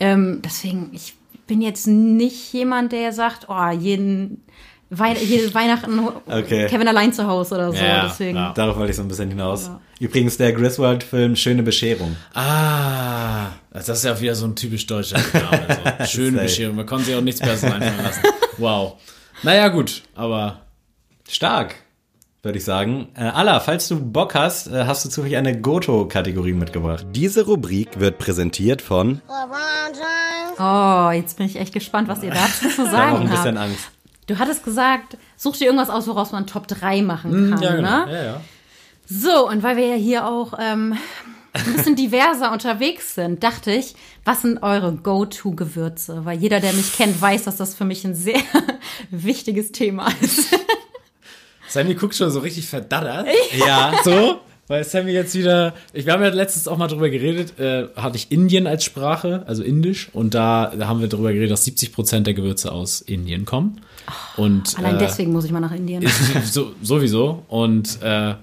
Ähm, 0.00 0.40
deswegen, 0.44 0.90
ich 0.92 1.14
bin 1.46 1.60
jetzt 1.62 1.86
nicht 1.86 2.52
jemand, 2.52 2.92
der 2.92 3.12
sagt, 3.12 3.46
oh, 3.48 3.70
jeden, 3.70 4.44
Wei 4.90 5.12
jede 5.14 5.52
Weihnachten 5.54 6.00
Okay. 6.26 6.66
Kevin 6.68 6.88
allein 6.88 7.12
zu 7.12 7.26
Hause 7.26 7.56
oder 7.56 7.72
so. 7.72 7.78
Ja, 7.78 8.06
deswegen. 8.08 8.36
ja. 8.36 8.52
Darauf 8.54 8.76
wollte 8.76 8.90
ich 8.90 8.96
so 8.96 9.02
ein 9.02 9.08
bisschen 9.08 9.28
hinaus. 9.28 9.70
Übrigens 10.00 10.36
der 10.38 10.52
Griswold-Film 10.52 11.36
Schöne 11.36 11.62
Bescherung. 11.62 12.16
Ah, 12.34 13.48
das 13.72 13.88
ist 13.88 14.04
ja 14.04 14.18
wieder 14.20 14.34
so 14.34 14.46
ein 14.46 14.56
typisch 14.56 14.86
deutscher 14.86 15.18
Name. 15.18 15.66
So. 16.00 16.04
Schöne. 16.06 16.42
Bescherung. 16.42 16.76
Man 16.76 16.86
konnte 16.86 17.06
sich 17.06 17.14
auch 17.16 17.20
nichts 17.20 17.40
Besseres 17.40 17.72
einfallen 17.74 18.02
lassen. 18.02 18.22
Wow. 18.56 18.94
Naja, 19.42 19.68
gut, 19.68 20.02
aber 20.14 20.60
Stark, 21.28 21.74
würde 22.42 22.58
ich 22.58 22.64
sagen. 22.64 23.08
Äh, 23.14 23.24
Alla, 23.24 23.60
falls 23.60 23.88
du 23.88 24.00
Bock 24.00 24.34
hast, 24.34 24.68
äh, 24.68 24.84
hast 24.86 25.04
du 25.04 25.10
zufällig 25.10 25.36
eine 25.36 25.60
Goto-Kategorie 25.60 26.54
mitgebracht. 26.54 27.04
Diese 27.10 27.44
Rubrik 27.44 28.00
wird 28.00 28.18
präsentiert 28.18 28.80
von... 28.82 29.20
Oh, 30.58 31.10
jetzt 31.12 31.36
bin 31.36 31.46
ich 31.46 31.56
echt 31.56 31.72
gespannt, 31.72 32.08
was 32.08 32.22
ihr 32.22 32.30
dazu 32.32 32.68
zu 32.68 32.82
Ich 32.84 32.88
habe 32.88 33.16
auch 33.16 33.20
ein 33.20 33.28
sagen 33.28 33.30
bisschen 33.30 33.58
habt. 33.58 33.68
Angst. 33.68 33.90
Du 34.28 34.38
hattest 34.38 34.62
gesagt, 34.62 35.16
such 35.36 35.56
dir 35.56 35.64
irgendwas 35.64 35.88
aus, 35.88 36.06
woraus 36.06 36.32
man 36.32 36.46
Top 36.46 36.68
3 36.68 37.00
machen 37.00 37.50
kann, 37.50 37.62
ja, 37.62 37.76
genau. 37.76 38.06
ne? 38.06 38.12
Ja, 38.12 38.24
ja. 38.24 38.40
So, 39.06 39.48
und 39.48 39.62
weil 39.62 39.78
wir 39.78 39.86
ja 39.86 39.94
hier 39.94 40.26
auch 40.26 40.52
ähm, 40.60 40.98
ein 41.54 41.72
bisschen 41.74 41.96
diverser 41.96 42.52
unterwegs 42.52 43.14
sind, 43.14 43.42
dachte 43.42 43.72
ich, 43.72 43.94
was 44.26 44.42
sind 44.42 44.62
eure 44.62 44.92
Go-To-Gewürze? 44.92 46.26
Weil 46.26 46.38
jeder, 46.38 46.60
der 46.60 46.74
mich 46.74 46.92
kennt, 46.92 47.20
weiß, 47.20 47.44
dass 47.44 47.56
das 47.56 47.74
für 47.74 47.86
mich 47.86 48.04
ein 48.04 48.14
sehr 48.14 48.40
wichtiges 49.10 49.72
Thema 49.72 50.08
ist. 50.20 50.54
Sammy 51.68 51.94
guckt 51.94 52.14
schon 52.14 52.30
so 52.30 52.40
richtig 52.40 52.66
verdattert. 52.66 53.28
Ja, 53.56 53.94
So, 54.04 54.40
weil 54.66 54.84
Sammy 54.84 55.12
jetzt 55.12 55.34
wieder, 55.34 55.72
ich, 55.94 56.04
wir 56.04 56.12
haben 56.12 56.22
ja 56.22 56.28
letztens 56.28 56.68
auch 56.68 56.76
mal 56.76 56.88
drüber 56.88 57.08
geredet, 57.08 57.58
äh, 57.58 57.88
hatte 57.96 58.16
ich 58.18 58.30
Indien 58.30 58.66
als 58.66 58.84
Sprache, 58.84 59.42
also 59.46 59.62
Indisch, 59.62 60.10
und 60.12 60.34
da, 60.34 60.70
da 60.78 60.86
haben 60.86 61.00
wir 61.00 61.08
drüber 61.08 61.32
geredet, 61.32 61.50
dass 61.50 61.64
70 61.64 61.92
Prozent 61.92 62.26
der 62.26 62.34
Gewürze 62.34 62.72
aus 62.72 63.00
Indien 63.00 63.46
kommen. 63.46 63.80
Und, 64.36 64.78
Allein 64.78 64.96
äh, 64.96 64.98
deswegen 64.98 65.32
muss 65.32 65.44
ich 65.44 65.50
mal 65.50 65.60
nach 65.60 65.72
Indien. 65.72 66.06
so, 66.44 66.72
sowieso. 66.82 67.44
Und 67.48 68.00
äh, 68.02 68.34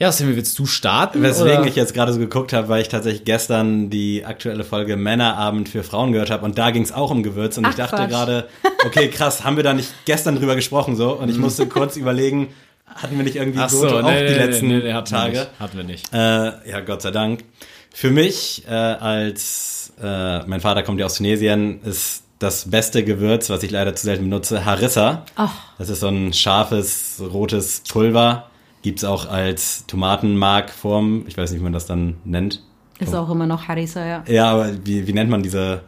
ja, 0.00 0.10
Sammy, 0.10 0.34
willst 0.34 0.58
du 0.58 0.64
starten? 0.64 1.22
weswegen 1.22 1.58
oder? 1.58 1.66
ich 1.68 1.76
jetzt 1.76 1.92
gerade 1.92 2.12
so 2.14 2.18
geguckt 2.18 2.54
habe, 2.54 2.68
weil 2.68 2.80
ich 2.80 2.88
tatsächlich 2.88 3.24
gestern 3.26 3.90
die 3.90 4.24
aktuelle 4.24 4.64
Folge 4.64 4.96
Männerabend 4.96 5.68
für 5.68 5.82
Frauen 5.82 6.12
gehört 6.12 6.30
habe 6.30 6.46
und 6.46 6.56
da 6.56 6.70
ging 6.70 6.82
es 6.82 6.90
auch 6.90 7.10
um 7.10 7.22
Gewürze 7.22 7.60
und 7.60 7.66
Ach, 7.66 7.70
ich 7.70 7.76
dachte 7.76 8.08
gerade, 8.08 8.48
okay, 8.86 9.08
krass, 9.08 9.44
haben 9.44 9.56
wir 9.56 9.62
da 9.62 9.74
nicht 9.74 9.92
gestern 10.06 10.36
drüber 10.36 10.56
gesprochen 10.56 10.96
so 10.96 11.12
und 11.12 11.28
ich 11.28 11.36
musste 11.36 11.66
kurz 11.66 11.98
überlegen, 11.98 12.48
hatten 12.86 13.14
wir 13.18 13.24
nicht 13.24 13.36
irgendwie 13.36 13.58
Ach 13.58 13.68
so, 13.68 13.86
auch 13.88 14.02
nee, 14.02 14.26
die 14.26 14.32
nee, 14.32 14.38
letzten 14.38 14.68
nee, 14.68 14.78
nee, 14.78 14.92
hatten 14.94 15.10
Tage? 15.10 15.32
Wir 15.34 15.40
nicht, 15.40 15.60
hatten 15.60 15.76
wir 15.76 15.84
nicht. 15.84 16.14
Äh, 16.14 16.70
ja, 16.70 16.80
Gott 16.80 17.02
sei 17.02 17.10
Dank. 17.10 17.44
Für 17.92 18.10
mich, 18.10 18.64
äh, 18.68 18.72
als 18.72 19.92
äh, 20.02 20.46
mein 20.46 20.62
Vater 20.62 20.82
kommt 20.82 20.98
ja 20.98 21.06
aus 21.06 21.16
Tunesien, 21.16 21.82
ist 21.82 22.22
das 22.40 22.70
beste 22.70 23.04
Gewürz, 23.04 23.50
was 23.50 23.62
ich 23.62 23.70
leider 23.70 23.94
zu 23.94 24.06
selten 24.06 24.24
benutze, 24.24 24.64
Harissa. 24.64 25.24
Ach. 25.36 25.54
Das 25.78 25.90
ist 25.90 26.00
so 26.00 26.08
ein 26.08 26.32
scharfes, 26.32 27.22
rotes 27.32 27.82
Pulver. 27.88 28.48
Gibt's 28.82 29.04
auch 29.04 29.28
als 29.28 29.86
Tomatenmarkform. 29.86 31.26
Ich 31.28 31.36
weiß 31.36 31.50
nicht, 31.50 31.60
wie 31.60 31.64
man 31.64 31.74
das 31.74 31.84
dann 31.84 32.16
nennt. 32.24 32.62
Ist 32.98 33.14
auch 33.14 33.30
immer 33.30 33.46
noch 33.46 33.68
Harissa, 33.68 34.04
ja. 34.04 34.24
Ja, 34.26 34.50
aber 34.52 34.72
wie, 34.84 35.06
wie 35.06 35.12
nennt 35.12 35.30
man 35.30 35.42
diese 35.42 35.82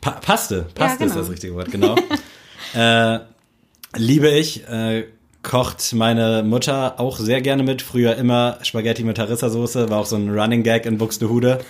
pa 0.00 0.12
Paste? 0.12 0.66
Paste 0.74 1.04
ist 1.04 1.12
genau. 1.12 1.22
das 1.22 1.30
richtige 1.30 1.54
Wort, 1.54 1.70
genau. 1.70 1.94
äh, 2.74 3.20
liebe 3.96 4.30
ich. 4.30 4.66
Äh, 4.68 5.04
kocht 5.42 5.94
meine 5.94 6.42
Mutter 6.42 6.98
auch 6.98 7.18
sehr 7.18 7.40
gerne 7.40 7.62
mit. 7.62 7.82
Früher 7.82 8.16
immer 8.16 8.58
Spaghetti 8.62 9.04
mit 9.04 9.18
Harissa-Soße, 9.18 9.88
war 9.90 10.00
auch 10.00 10.06
so 10.06 10.16
ein 10.16 10.28
Running 10.28 10.64
Gag 10.64 10.86
in 10.86 10.98
Buxtehude. 10.98 11.60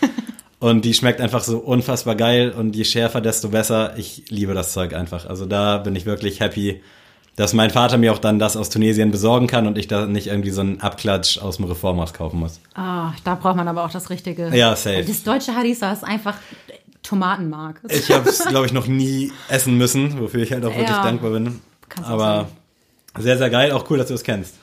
Und 0.61 0.85
die 0.85 0.93
schmeckt 0.95 1.21
einfach 1.21 1.43
so 1.45 1.59
unfassbar 1.59 2.17
geil 2.17 2.51
und 2.51 2.75
je 2.75 2.85
schärfer, 2.85 3.21
desto 3.21 3.49
besser. 3.49 3.97
Ich 3.97 4.25
liebe 4.29 4.55
das 4.55 4.73
Zeug 4.73 4.93
einfach. 4.93 5.27
Also 5.27 5.47
da 5.47 5.79
bin 5.79 5.95
ich 5.95 6.05
wirklich 6.05 6.41
happy, 6.41 6.83
dass 7.37 7.53
mein 7.53 7.71
Vater 7.71 7.97
mir 7.97 8.13
auch 8.13 8.19
dann 8.19 8.41
das 8.41 8.57
aus 8.57 8.69
Tunesien 8.69 9.13
besorgen 9.13 9.47
kann 9.47 9.69
und 9.69 9.79
ich 9.79 9.87
da 9.87 10.07
nicht 10.07 10.27
irgendwie 10.27 10.51
so 10.51 10.61
einen 10.61 10.81
Abklatsch 10.81 11.39
aus 11.39 11.57
dem 11.59 11.67
Reformhaus 11.67 12.13
kaufen 12.13 12.41
muss. 12.41 12.59
Ah, 12.75 13.13
da 13.23 13.37
braucht 13.37 13.55
man 13.57 13.69
aber 13.69 13.85
auch 13.85 13.91
das 13.93 14.11
Richtige. 14.11 14.49
Ja, 14.57 14.75
safe. 14.75 15.05
Das 15.07 15.23
deutsche 15.23 15.55
Harissa 15.55 15.93
ist 15.93 16.03
einfach 16.03 16.35
Tomatenmark. 17.05 17.81
Ich 17.89 18.11
habe 18.11 18.29
es, 18.29 18.45
glaube 18.45 18.67
ich, 18.67 18.73
noch 18.73 18.89
nie 18.89 19.31
essen 19.49 19.79
müssen, 19.79 20.19
wofür 20.21 20.43
ich 20.43 20.53
halt 20.53 20.65
auch 20.65 20.71
wirklich 20.75 20.89
Ja. 20.89 21.05
dankbar 21.05 21.31
bin. 21.31 21.61
Aber 22.03 22.49
sehr, 23.17 23.39
sehr 23.39 23.51
geil. 23.51 23.71
Auch 23.73 23.89
cool, 23.91 23.99
dass 23.99 24.09
du 24.09 24.15
es 24.15 24.25
kennst. 24.25 24.55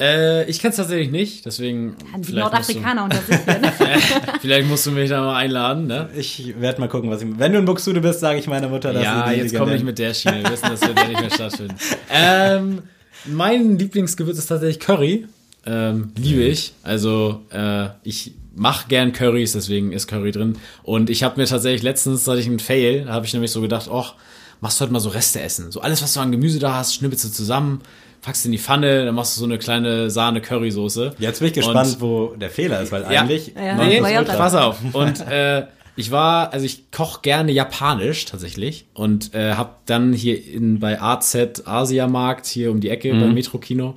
Äh, 0.00 0.48
ich 0.48 0.60
kenne 0.60 0.70
es 0.70 0.76
tatsächlich 0.76 1.10
nicht, 1.10 1.44
deswegen 1.44 1.96
Die 1.98 2.04
vielleicht 2.24 2.24
musst, 2.24 2.30
du, 2.30 2.34
Nordafrikaner 2.80 3.04
unter 3.04 3.16
sich. 3.20 3.46
ne? 3.46 3.72
vielleicht 4.40 4.68
musst 4.68 4.86
du 4.86 4.92
mich 4.92 5.10
da 5.10 5.20
mal 5.20 5.36
einladen, 5.36 5.86
ne? 5.88 6.08
Ich 6.16 6.54
werde 6.60 6.80
mal 6.80 6.88
gucken, 6.88 7.10
was 7.10 7.20
ich. 7.22 7.28
Wenn 7.36 7.52
du 7.52 7.58
in 7.58 7.64
Buxtehude 7.64 8.00
bist, 8.00 8.20
sage 8.20 8.38
ich 8.38 8.46
meiner 8.46 8.68
Mutter, 8.68 8.92
dass 8.92 9.02
Ja, 9.02 9.26
sie 9.28 9.34
die 9.34 9.40
jetzt 9.42 9.56
komme 9.56 9.74
ich 9.74 9.82
mit 9.82 9.98
der 9.98 10.14
Schiene. 10.14 10.44
Wir 10.44 10.52
wissen, 10.52 10.68
das 10.70 10.80
wird 10.82 10.96
ja 10.98 11.08
nicht 11.08 11.20
mehr 11.20 11.30
stattfinden. 11.30 11.74
Ähm, 12.10 12.82
mein 13.26 13.76
Lieblingsgewürz 13.78 14.38
ist 14.38 14.46
tatsächlich 14.46 14.78
Curry. 14.80 15.26
Ähm, 15.66 16.12
liebe 16.16 16.42
ich. 16.42 16.72
Also 16.84 17.42
äh, 17.50 17.88
ich 18.04 18.32
mache 18.54 18.88
gern 18.88 19.12
Currys, 19.12 19.52
deswegen 19.52 19.92
ist 19.92 20.06
Curry 20.06 20.30
drin. 20.32 20.56
Und 20.84 21.10
ich 21.10 21.22
habe 21.24 21.40
mir 21.40 21.46
tatsächlich 21.46 21.82
letztens, 21.82 22.26
hatte 22.26 22.38
ich 22.40 22.46
einen 22.46 22.60
Fail, 22.60 23.04
da 23.06 23.12
habe 23.12 23.26
ich 23.26 23.32
nämlich 23.32 23.50
so 23.50 23.60
gedacht, 23.60 23.88
ach, 23.92 24.14
machst 24.60 24.80
du 24.80 24.84
heute 24.84 24.92
mal 24.92 25.00
so 25.00 25.08
Reste 25.10 25.40
essen. 25.40 25.70
So 25.72 25.80
alles, 25.80 26.02
was 26.02 26.14
du 26.14 26.20
an 26.20 26.32
Gemüse 26.32 26.58
da 26.60 26.74
hast, 26.76 26.94
schnippelst 26.94 27.24
du 27.24 27.28
zusammen, 27.30 27.80
packst 28.22 28.44
in 28.46 28.52
die 28.52 28.58
Pfanne, 28.58 29.04
dann 29.04 29.14
machst 29.14 29.36
du 29.36 29.40
so 29.40 29.46
eine 29.46 29.58
kleine 29.58 30.10
Sahne-Currysoße. 30.10 31.14
Jetzt 31.18 31.38
bin 31.40 31.48
ich 31.48 31.54
gespannt, 31.54 31.94
Und- 31.94 32.00
wo 32.00 32.26
der 32.36 32.50
Fehler 32.50 32.80
ist, 32.82 32.92
weil 32.92 33.02
Ja. 33.02 33.20
eigentlich. 33.22 33.52
Ja, 33.56 33.74
Nee, 33.76 34.00
pass 34.24 34.54
auf. 34.54 34.78
Und 34.92 35.20
äh, 35.26 35.66
ich 35.96 36.10
war, 36.10 36.52
also 36.52 36.64
ich 36.64 36.90
koche 36.92 37.20
gerne 37.22 37.50
japanisch 37.52 38.24
tatsächlich 38.24 38.86
und 38.94 39.34
äh, 39.34 39.54
habe 39.54 39.70
dann 39.86 40.12
hier 40.12 40.42
in, 40.46 40.78
bei 40.78 41.00
AZ 41.00 41.36
Asiamarkt 41.66 42.46
hier 42.46 42.70
um 42.70 42.80
die 42.80 42.90
Ecke 42.90 43.10
beim 43.12 43.34
Metro-Kino 43.34 43.94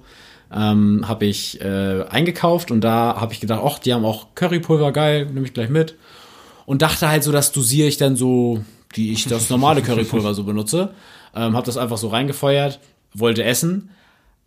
ähm, 0.53 1.05
habe 1.07 1.26
ich 1.26 1.61
äh, 1.61 2.03
eingekauft 2.09 2.72
und 2.72 2.82
da 2.82 3.15
habe 3.19 3.34
ich 3.34 3.39
gedacht, 3.39 3.61
ach, 3.63 3.80
die 3.80 3.93
haben 3.93 4.03
auch 4.03 4.28
Currypulver, 4.36 4.91
geil, 4.91 5.28
nehme 5.28 5.45
ich 5.45 5.53
gleich 5.53 5.69
mit. 5.69 5.95
Und 6.65 6.82
dachte 6.82 7.07
halt 7.07 7.24
so, 7.24 7.32
das 7.32 7.51
dosiere 7.53 7.88
ich 7.88 7.97
dann 7.97 8.15
so, 8.15 8.61
wie 8.93 9.11
ich 9.13 9.26
das 9.28 9.49
normale 9.49 9.82
Currypulver 9.82 10.34
so 10.34 10.43
benutze. 10.43 10.89
Ähm, 11.36 11.55
habe 11.55 11.65
das 11.65 11.78
einfach 11.78 11.97
so 11.97 12.09
reingefeuert, 12.09 12.80
wollte 13.13 13.43
essen. 13.45 13.91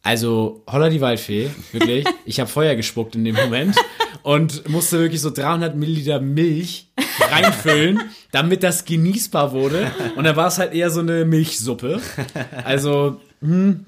Also 0.05 0.63
Holla 0.71 0.91
die 0.91 1.01
Waldfee, 1.01 1.51
wirklich. 1.73 2.05
Ich 2.27 2.39
habe 2.39 2.49
Feuer 2.51 2.75
gespuckt 2.77 3.15
in 3.17 3.25
dem 3.25 3.35
Moment 3.35 3.75
und 4.23 4.69
musste 4.69 4.99
wirklich 5.01 5.23
so 5.23 5.31
300 5.31 5.75
Milliliter 5.77 6.21
Milch 6.21 6.89
reinfüllen, 7.21 8.01
damit 8.31 8.63
das 8.63 8.85
genießbar 8.85 9.53
wurde. 9.53 9.91
Und 10.17 10.25
dann 10.25 10.37
war 10.37 10.49
es 10.49 10.59
halt 10.59 10.75
eher 10.75 10.91
so 10.91 11.01
eine 11.01 11.25
Milchsuppe. 11.25 12.01
Also, 12.65 13.19
hm, 13.41 13.87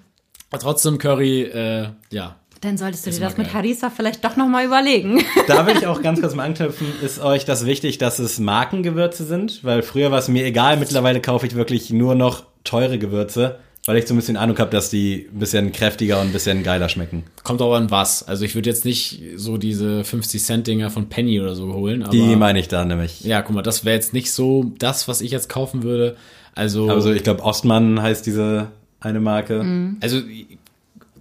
trotzdem 0.59 0.97
Curry, 0.97 1.43
äh, 1.43 1.89
ja. 2.11 2.37
Dann 2.62 2.79
solltest 2.79 3.05
du 3.05 3.11
Ist 3.11 3.19
dir 3.19 3.25
das 3.25 3.37
mit. 3.37 3.53
Harissa 3.53 3.91
vielleicht 3.91 4.25
doch 4.25 4.37
nochmal 4.37 4.64
überlegen. 4.64 5.23
Da 5.47 5.67
will 5.67 5.77
ich 5.77 5.87
auch 5.87 6.01
ganz 6.01 6.23
kurz 6.23 6.35
mal 6.35 6.45
anknüpfen. 6.45 6.87
Ist 7.03 7.21
euch 7.21 7.45
das 7.45 7.67
wichtig, 7.67 7.99
dass 7.99 8.19
es 8.19 8.39
Markengewürze 8.39 9.25
sind? 9.25 9.62
Weil 9.64 9.83
früher 9.83 10.11
war 10.11 10.19
es 10.19 10.29
mir 10.29 10.47
egal, 10.47 10.79
mittlerweile 10.79 11.21
kaufe 11.21 11.47
ich 11.47 11.55
wirklich 11.55 11.91
nur 11.91 12.14
noch 12.14 12.45
teure 12.64 12.99
Gewürze, 12.99 13.59
weil 13.87 13.97
ich 13.99 14.07
so 14.07 14.14
ein 14.14 14.16
bisschen 14.16 14.37
Ahnung 14.37 14.59
habe, 14.59 14.70
dass 14.70 14.91
die 14.91 15.28
ein 15.32 15.39
bisschen 15.39 15.72
kräftiger 15.72 16.20
und 16.20 16.28
ein 16.28 16.32
bisschen 16.32 16.64
geiler 16.64 16.89
schmecken. 16.89 17.22
Kommt 17.45 17.62
auch 17.62 17.74
an 17.74 17.91
was. 17.91 18.26
Also 18.26 18.45
ich 18.45 18.55
würde 18.57 18.68
jetzt 18.68 18.84
nicht 18.84 19.22
so 19.37 19.57
diese 19.59 20.03
50 20.03 20.43
Cent 20.43 20.66
Dinger 20.66 20.91
von 20.91 21.09
Penny 21.09 21.41
oder 21.41 21.55
so 21.55 21.72
holen. 21.72 22.03
Aber, 22.03 22.11
Die 22.11 22.34
meine 22.34 22.59
ich 22.59 22.66
da 22.66 22.84
nämlich. 22.84 23.20
Ja, 23.22 23.43
guck 23.43 23.55
mal, 23.55 23.62
das 23.62 23.84
wäre 23.84 23.95
jetzt 23.95 24.12
nicht 24.12 24.32
so 24.32 24.72
das, 24.78 25.07
was 25.07 25.20
ich 25.20 25.30
jetzt 25.30 25.49
kaufen 25.49 25.84
würde. 25.84 26.16
Also, 26.55 26.91
Also 26.91 27.12
ich 27.12 27.22
glaube, 27.22 27.45
Ostmann 27.45 28.03
heißt 28.03 28.26
diese 28.26 28.68
eine 29.01 29.20
Marke. 29.20 29.62
Mhm. 29.62 29.99
also 30.01 30.20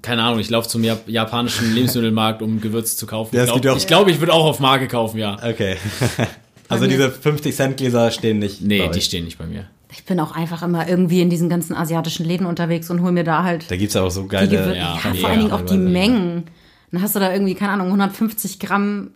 keine 0.01 0.21
Ahnung, 0.21 0.39
ich 0.39 0.49
laufe 0.51 0.69
zum 0.69 0.83
Jap 0.83 1.09
japanischen 1.09 1.73
Lebensmittelmarkt, 1.73 2.43
um 2.43 2.61
Gewürze 2.61 2.95
zu 2.95 3.07
kaufen. 3.07 3.35
Ich 3.35 3.45
glaube, 3.45 3.77
ich, 3.77 3.87
glaub, 3.87 4.07
ich 4.07 4.19
würde 4.19 4.33
auch 4.33 4.45
auf 4.45 4.59
Marke 4.59 4.87
kaufen, 4.87 5.17
ja. 5.17 5.37
Okay. 5.43 5.77
also 6.69 6.85
diese 6.85 7.09
50 7.11 7.55
Cent 7.55 7.77
Gläser 7.77 8.11
stehen 8.11 8.37
nicht. 8.37 8.61
Nee, 8.61 8.79
bei 8.79 8.87
die 8.89 9.01
stehen 9.01 9.25
nicht 9.25 9.39
bei 9.39 9.47
mir. 9.47 9.67
Ich 9.95 10.03
bin 10.05 10.19
auch 10.19 10.33
einfach 10.35 10.61
immer 10.63 10.87
irgendwie 10.87 11.21
in 11.21 11.29
diesen 11.29 11.49
ganzen 11.49 11.75
asiatischen 11.75 12.25
Läden 12.25 12.45
unterwegs 12.45 12.89
und 12.89 13.01
hol 13.01 13.11
mir 13.11 13.23
da 13.23 13.43
halt 13.43 13.69
Da 13.71 13.75
gibt's 13.77 13.95
auch 13.95 14.09
so 14.11 14.23
die 14.23 14.27
geile. 14.29 14.47
Gewürze. 14.49 14.75
ja, 14.77 14.97
Ja, 15.03 15.09
mega 15.09 15.19
vor 15.21 15.29
allen 15.29 15.39
Dingen 15.39 15.51
auch 15.51 15.61
die. 15.61 15.77
Mengen. 15.77 16.43
Dann 16.91 17.01
hast 17.01 17.15
du 17.15 17.19
da 17.19 17.31
irgendwie, 17.33 17.55
keine 17.55 17.71
Ahnung, 17.73 17.87
150 17.87 18.59
Gramm 18.59 19.11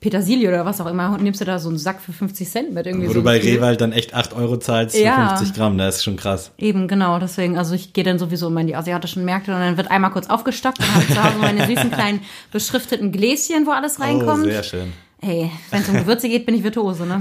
Petersilie 0.00 0.48
oder 0.48 0.64
was 0.64 0.80
auch 0.80 0.86
immer 0.86 1.12
und 1.12 1.22
nimmst 1.24 1.40
du 1.40 1.44
da 1.44 1.58
so 1.58 1.68
einen 1.68 1.78
Sack 1.78 2.00
für 2.00 2.12
50 2.12 2.48
Cent 2.48 2.72
mit. 2.72 2.86
Irgendwie 2.86 3.08
Wo 3.08 3.12
so 3.12 3.18
du 3.18 3.24
bei. 3.24 3.38
Rewe 3.38 3.64
halt 3.66 3.80
dann 3.80 3.90
echt 3.90 4.14
8 4.14 4.32
Euro 4.32 4.56
zahlst 4.56 4.96
Ja. 4.96 5.30
für 5.30 5.36
50 5.38 5.56
Gramm, 5.56 5.76
das 5.76 5.96
ist 5.96 6.04
schon 6.04 6.16
krass. 6.16 6.52
Eben, 6.56 6.86
genau. 6.86 7.18
Deswegen, 7.18 7.58
also 7.58 7.74
ich 7.74 7.92
gehe 7.94 8.04
dann 8.04 8.16
sowieso 8.18 8.46
immer 8.46 8.60
in 8.60 8.68
die 8.68 8.76
asiatischen 8.76 9.24
Märkte 9.24 9.52
und 9.52 9.58
dann 9.60 9.76
wird 9.76 9.90
einmal 9.90 10.12
kurz 10.12 10.30
aufgestockt. 10.30 10.78
Dann 10.80 10.94
habe 10.94 11.04
ich 11.08 11.14
zu 11.14 11.22
Hause 11.22 11.38
meine 11.40 11.66
süßen 11.66 11.90
kleinen 11.90 12.20
beschrifteten 12.52 13.10
Gläschen, 13.10 13.66
wo 13.66 13.72
alles 13.72 13.98
reinkommt. 13.98 14.44
Oh, 14.46 14.48
sehr 14.48 14.62
schön. 14.62 14.92
Ey, 15.20 15.50
wenn 15.70 15.82
es 15.82 15.88
um 15.88 15.96
Gewürze 15.96 16.28
geht, 16.28 16.46
bin 16.46 16.54
ich 16.54 16.62
Virtuose, 16.62 17.04
ne? 17.04 17.20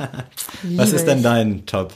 Was 0.76 0.92
ist 0.92 1.06
denn 1.06 1.22
dein 1.22 1.64
Top? 1.64 1.92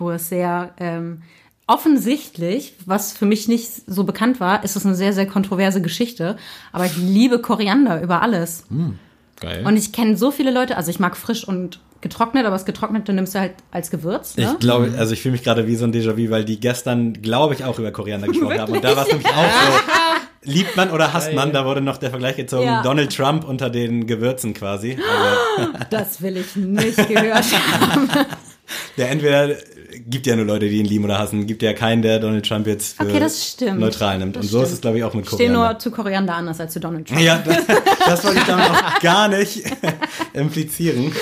Oh, 0.00 0.10
ist 0.10 0.28
sehr 0.28 0.74
ähm, 0.78 1.22
offensichtlich, 1.66 2.74
was 2.86 3.12
für 3.12 3.26
mich 3.26 3.48
nicht 3.48 3.70
so 3.86 4.04
bekannt 4.04 4.40
war, 4.40 4.64
ist 4.64 4.76
es 4.76 4.84
eine 4.84 4.94
sehr, 4.94 5.12
sehr 5.12 5.26
kontroverse 5.26 5.80
Geschichte. 5.80 6.36
Aber 6.72 6.86
ich 6.86 6.96
liebe 6.96 7.38
Koriander 7.40 8.02
über 8.02 8.22
alles. 8.22 8.64
Geil. 9.40 9.64
Und 9.66 9.76
ich 9.76 9.92
kenne 9.92 10.16
so 10.16 10.30
viele 10.30 10.50
Leute, 10.50 10.76
also 10.76 10.90
ich 10.90 10.98
mag 10.98 11.16
frisch 11.16 11.46
und 11.46 11.80
getrocknet, 12.00 12.44
aber 12.44 12.56
das 12.56 12.64
Getrocknete 12.64 13.12
nimmst 13.12 13.34
du 13.34 13.38
halt 13.38 13.54
als 13.70 13.90
Gewürz. 13.90 14.36
Ne? 14.36 14.50
Ich 14.52 14.58
glaube, 14.58 14.92
also 14.98 15.12
ich 15.12 15.22
fühle 15.22 15.32
mich 15.32 15.44
gerade 15.44 15.66
wie 15.66 15.76
so 15.76 15.84
ein 15.84 15.92
Déjà-vu, 15.92 16.30
weil 16.30 16.44
die 16.44 16.58
gestern, 16.58 17.14
glaube 17.22 17.54
ich, 17.54 17.64
auch 17.64 17.78
über 17.78 17.92
Koriander 17.92 18.26
gesprochen 18.28 18.60
haben. 18.60 18.72
Und 18.72 18.84
da 18.84 18.96
war 18.96 19.04
es 19.04 19.08
nämlich 19.08 19.28
auch 19.28 19.32
so, 19.32 19.92
liebt 20.44 20.76
man 20.76 20.90
oder 20.90 21.12
hasst 21.12 21.32
man? 21.32 21.52
Da 21.52 21.64
wurde 21.64 21.80
noch 21.80 21.96
der 21.98 22.10
Vergleich 22.10 22.36
gezogen, 22.36 22.64
Ja. 22.66 22.82
Donald 22.82 23.14
Trump 23.16 23.44
unter 23.44 23.70
den 23.70 24.06
Gewürzen 24.06 24.54
quasi. 24.54 24.96
Also, 25.58 25.72
Das 25.90 26.20
will 26.22 26.36
ich 26.36 26.56
nicht 26.56 26.96
gehört 27.08 27.44
haben. 27.44 28.08
der 28.96 29.10
entweder 29.10 29.54
gibt 30.06 30.26
ja 30.26 30.34
nur 30.36 30.46
Leute, 30.46 30.68
die 30.68 30.78
ihn 30.78 30.86
lieben 30.86 31.04
oder 31.04 31.18
hassen, 31.18 31.46
gibt 31.46 31.62
ja 31.62 31.74
keinen, 31.74 32.00
der 32.02 32.18
Donald 32.18 32.46
Trump 32.48 32.66
jetzt 32.66 32.96
für 32.96 33.04
Okay, 33.04 33.20
das 33.20 33.46
stimmt. 33.46 33.78
neutral 33.80 34.18
nimmt. 34.18 34.36
Das 34.36 34.44
Und 34.44 34.48
so 34.50 34.58
ist 34.62 34.68
stimmt. 34.68 34.74
es, 34.74 34.80
glaube 34.80 34.98
ich, 34.98 35.04
auch 35.04 35.12
mit 35.14 35.24
Ich 35.26 35.30
stehe 35.30 35.48
Koriander. 35.50 35.70
nur 35.72 35.78
zu 35.78 35.90
Koriander 35.90 36.34
anders 36.34 36.58
als 36.60 36.72
zu 36.72 36.80
Donald 36.80 37.06
Trump. 37.06 37.20
ja, 37.20 37.38
das, 37.44 37.58
das 38.06 38.24
wollte 38.24 38.38
ich 38.38 38.44
damit 38.46 38.70
auch 38.70 39.00
gar 39.00 39.28
nicht 39.28 39.62
implizieren. 40.32 41.12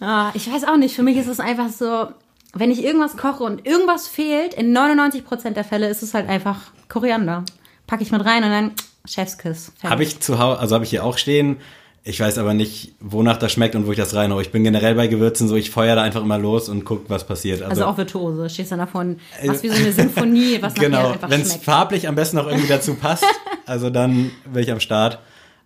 Ah, 0.00 0.30
ich 0.34 0.50
weiß 0.52 0.64
auch 0.64 0.76
nicht. 0.76 0.94
Für 0.94 1.02
mich 1.02 1.16
ist 1.16 1.28
es 1.28 1.40
einfach 1.40 1.70
so, 1.70 2.08
wenn 2.54 2.70
ich 2.70 2.84
irgendwas 2.84 3.16
koche 3.16 3.44
und 3.44 3.66
irgendwas 3.66 4.06
fehlt, 4.08 4.54
in 4.54 4.76
99% 4.76 5.50
der 5.50 5.64
Fälle 5.64 5.88
ist 5.88 6.02
es 6.02 6.12
halt 6.14 6.28
einfach 6.28 6.58
Koriander. 6.88 7.44
Packe 7.92 8.04
ich 8.04 8.10
mit 8.10 8.24
rein 8.24 8.42
und 8.42 8.50
dann 8.50 8.70
Chefskiss. 9.04 9.70
Habe 9.82 10.02
ich 10.02 10.18
zu 10.18 10.38
Hause, 10.38 10.58
also 10.58 10.74
habe 10.74 10.84
ich 10.84 10.88
hier 10.88 11.04
auch 11.04 11.18
stehen. 11.18 11.58
Ich 12.04 12.18
weiß 12.18 12.38
aber 12.38 12.54
nicht, 12.54 12.94
wonach 13.00 13.36
das 13.36 13.52
schmeckt 13.52 13.74
und 13.74 13.86
wo 13.86 13.90
ich 13.90 13.98
das 13.98 14.14
reinhaue. 14.14 14.40
Ich 14.40 14.50
bin 14.50 14.64
generell 14.64 14.94
bei 14.94 15.08
Gewürzen 15.08 15.46
so, 15.46 15.56
ich 15.56 15.70
feuer 15.70 15.94
da 15.94 16.02
einfach 16.02 16.22
immer 16.22 16.38
los 16.38 16.70
und 16.70 16.86
guck, 16.86 17.10
was 17.10 17.26
passiert. 17.26 17.60
Also 17.60 17.84
auch 17.84 17.98
Virtuose. 17.98 18.48
Stehst 18.48 18.72
dann 18.72 18.78
davon, 18.78 19.18
was 19.44 19.62
wie 19.62 19.68
so 19.68 19.74
eine 19.74 19.92
Sinfonie, 19.92 20.56
was 20.62 20.72
genau, 20.72 21.16
wenn 21.28 21.42
es 21.42 21.56
farblich 21.56 22.08
am 22.08 22.14
besten 22.14 22.38
auch 22.38 22.46
irgendwie 22.46 22.66
dazu 22.66 22.94
passt, 22.94 23.26
also 23.66 23.90
dann 23.90 24.30
bin 24.50 24.62
ich 24.62 24.72
am 24.72 24.80
Start. 24.80 25.18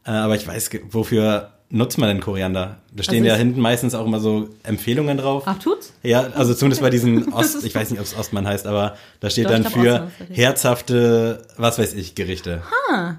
Äh, 0.04 0.10
aber 0.10 0.34
ich 0.34 0.48
weiß, 0.48 0.70
wofür 0.90 1.52
nutzt 1.70 1.98
man 1.98 2.08
denn 2.08 2.20
Koriander? 2.20 2.76
Da 2.92 3.02
stehen 3.02 3.24
Also 3.24 3.28
ja 3.28 3.34
hinten 3.34 3.60
meistens 3.60 3.94
auch 3.94 4.06
immer 4.06 4.20
so 4.20 4.48
Empfehlungen 4.62 5.18
drauf. 5.18 5.42
Ach, 5.46 5.58
tut's? 5.58 5.92
Ja, 6.02 6.28
also 6.34 6.54
zumindest 6.54 6.80
bei 6.80 6.88
diesen 6.90 7.32
Ost, 7.34 7.62
ich 7.64 7.74
weiß 7.74 7.90
nicht, 7.90 8.00
ob 8.00 8.06
es 8.06 8.16
Ostmann 8.16 8.46
heißt, 8.46 8.66
aber 8.66 8.96
da 9.20 9.28
steht 9.28 9.46
Doch, 9.46 9.50
dann 9.50 9.64
für 9.64 9.80
Ostmann 9.90 10.10
herzhafte, 10.32 11.42
was 11.58 11.78
weiß 11.78 11.94
ich, 11.94 12.14
Gerichte. 12.14 12.62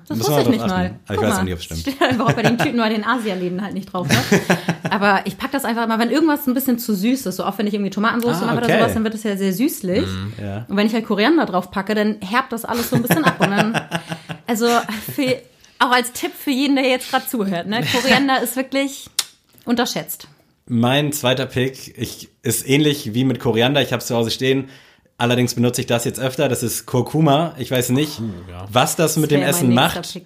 Das 0.07 0.17
Müssen 0.17 0.33
wusste 0.33 0.41
ich 0.41 0.47
mal 0.47 0.51
nicht 0.51 0.61
drauf 0.61 0.69
mal. 0.71 0.85
achten. 0.85 0.99
Aber 1.05 1.13
ich 1.15 1.21
weiß 1.21 1.29
mal, 1.29 1.39
auch 1.39 1.43
nicht, 1.43 1.53
ob's 1.53 1.63
stimmt. 1.65 1.79
Steht 1.81 2.01
da 2.01 2.09
überhaupt 2.09 2.35
bei 2.35 2.41
den 2.43 2.57
Tüten 2.57 2.77
bei 2.77 2.89
den 2.89 3.03
Asialäden 3.05 3.61
halt 3.61 3.73
nicht 3.73 3.91
drauf. 3.93 4.07
Ne? 4.07 4.15
Aber 4.89 5.21
ich 5.25 5.37
pack 5.37 5.51
das 5.51 5.65
einfach 5.65 5.83
immer, 5.83 5.99
wenn 5.99 6.09
irgendwas 6.09 6.47
ein 6.47 6.53
bisschen 6.53 6.79
zu 6.79 6.95
süß 6.95 7.25
ist, 7.27 7.35
so 7.35 7.45
oft 7.45 7.57
wenn 7.59 7.67
ich 7.67 7.73
irgendwie 7.73 7.91
Tomatensauce 7.91 8.41
Ah, 8.41 8.45
mache 8.47 8.57
oder 8.57 8.65
okay. 8.65 8.79
sowas, 8.79 8.93
dann 8.93 9.03
wird 9.03 9.13
es 9.13 9.23
ja 9.23 9.35
sehr 9.37 9.53
süßlich. 9.53 10.07
Ja. 10.41 10.65
Und 10.67 10.77
wenn 10.77 10.87
ich 10.87 10.93
halt 10.93 11.05
Koriander 11.05 11.45
drauf 11.45 11.69
packe, 11.69 11.93
dann 11.93 12.15
härbt 12.21 12.51
das 12.53 12.65
alles 12.65 12.89
so 12.89 12.95
ein 12.95 13.03
bisschen 13.03 13.23
ab. 13.25 13.35
Und 13.39 13.51
dann, 13.51 13.79
also 14.47 14.67
für, 15.13 15.35
auch 15.79 15.91
als 15.91 16.11
Tipp 16.11 16.31
für 16.37 16.51
jeden, 16.51 16.75
der 16.75 16.87
jetzt 16.87 17.09
gerade 17.09 17.27
zuhört, 17.27 17.67
ne? 17.67 17.81
Koriander 17.91 18.41
ist 18.41 18.55
wirklich 18.55 19.09
unterschätzt. 19.65 20.27
Mein 20.65 21.13
zweiter 21.13 21.45
Pick 21.45 21.97
ich, 21.97 22.29
ist 22.41 22.67
ähnlich 22.67 23.13
wie 23.13 23.23
mit 23.23 23.39
Koriander. 23.39 23.81
Ich 23.81 23.93
habe 23.93 24.01
es 24.01 24.07
zu 24.07 24.15
Hause 24.15 24.31
stehen. 24.31 24.69
Allerdings 25.17 25.55
benutze 25.55 25.81
ich 25.81 25.87
das 25.87 26.05
jetzt 26.05 26.19
öfter. 26.19 26.49
Das 26.49 26.61
ist 26.61 26.85
Kurkuma. 26.85 27.53
Ich 27.57 27.71
weiß 27.71 27.89
nicht, 27.89 28.19
ja. 28.49 28.67
was 28.71 28.95
das 28.95 29.17
mit 29.17 29.31
dem 29.31 29.41
Essen 29.41 29.73
macht. 29.73 30.19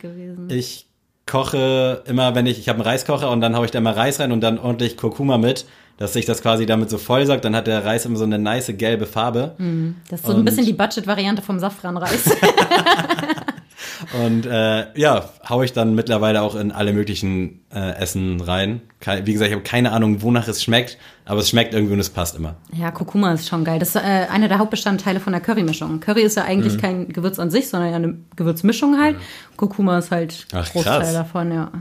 Ich 0.50 0.88
koche 1.26 2.04
immer, 2.08 2.36
wenn 2.36 2.46
ich, 2.46 2.60
ich 2.60 2.68
habe 2.68 2.78
einen 2.80 2.88
Reiskocher 2.88 3.30
und 3.30 3.40
dann 3.42 3.56
haue 3.56 3.66
ich 3.66 3.72
da 3.72 3.80
mal 3.80 3.94
Reis 3.94 4.20
rein 4.20 4.32
und 4.32 4.42
dann 4.42 4.58
ordentlich 4.58 4.98
Kurkuma 4.98 5.38
mit, 5.38 5.66
dass 5.98 6.14
sich 6.14 6.26
das 6.26 6.42
quasi 6.42 6.66
damit 6.66 6.90
so 6.90 6.98
vollsaugt. 6.98 7.46
Dann 7.46 7.56
hat 7.56 7.68
der 7.68 7.86
Reis 7.86 8.06
immer 8.06 8.18
so 8.18 8.24
eine 8.26 8.40
nice 8.40 8.72
gelbe 8.76 9.06
Farbe. 9.06 9.56
Das 10.10 10.22
ist 10.22 10.26
so 10.26 10.34
Und- 10.34 10.40
ein 10.40 10.46
bisschen 10.46 10.66
die 10.66 10.74
Budget-Variante 10.74 11.42
vom 11.42 11.60
Safranreis. 11.60 12.26
Und 14.26 14.46
äh, 14.46 14.86
ja, 15.00 15.30
haue 15.48 15.66
ich 15.66 15.74
dann 15.74 15.96
mittlerweile 15.96 16.42
auch 16.42 16.56
in 16.56 16.72
alle 16.72 16.94
möglichen 16.94 17.62
äh, 17.74 17.92
Essen 17.98 18.42
rein. 18.42 18.82
Wie 19.24 19.34
gesagt, 19.34 19.50
ich 19.50 19.56
habe 19.56 19.64
keine 19.64 19.92
Ahnung, 19.92 20.22
wonach 20.22 20.48
es 20.48 20.64
schmeckt, 20.64 20.98
aber 21.26 21.40
es 21.40 21.50
schmeckt 21.50 21.74
irgendwie 21.74 21.94
und 21.94 22.00
es 22.00 22.10
passt 22.10 22.36
immer. 22.36 22.56
ja, 22.74 22.92
Kurkuma 22.92 23.34
ist 23.34 23.48
schon 23.48 23.64
geil. 23.64 23.80
Das 23.80 23.90
ist 23.90 23.96
äh, 23.96 24.28
einer 24.32 24.48
der 24.48 24.60
Hauptbestandteile 24.60 25.20
von 25.20 25.34
der 25.34 25.42
Currymischung. 25.42 26.00
Curry 26.00 26.22
ist 26.22 26.38
ja 26.38 26.44
eigentlich 26.44 26.74
Mhm. 26.78 26.82
kein 26.82 27.08
Gewürz 27.10 27.40
an 27.40 27.50
sich, 27.50 27.70
sondern 27.70 27.90
ja 27.90 27.96
eine 27.96 28.18
Gewürzmischung 28.36 29.00
halt. 29.02 29.16
Kurkuma 29.58 29.98
ist 29.98 30.12
halt 30.12 30.46
Ach, 30.54 30.70
Großteil 30.72 31.00
krass. 31.00 31.14
davon, 31.14 31.52
ja. 31.52 31.72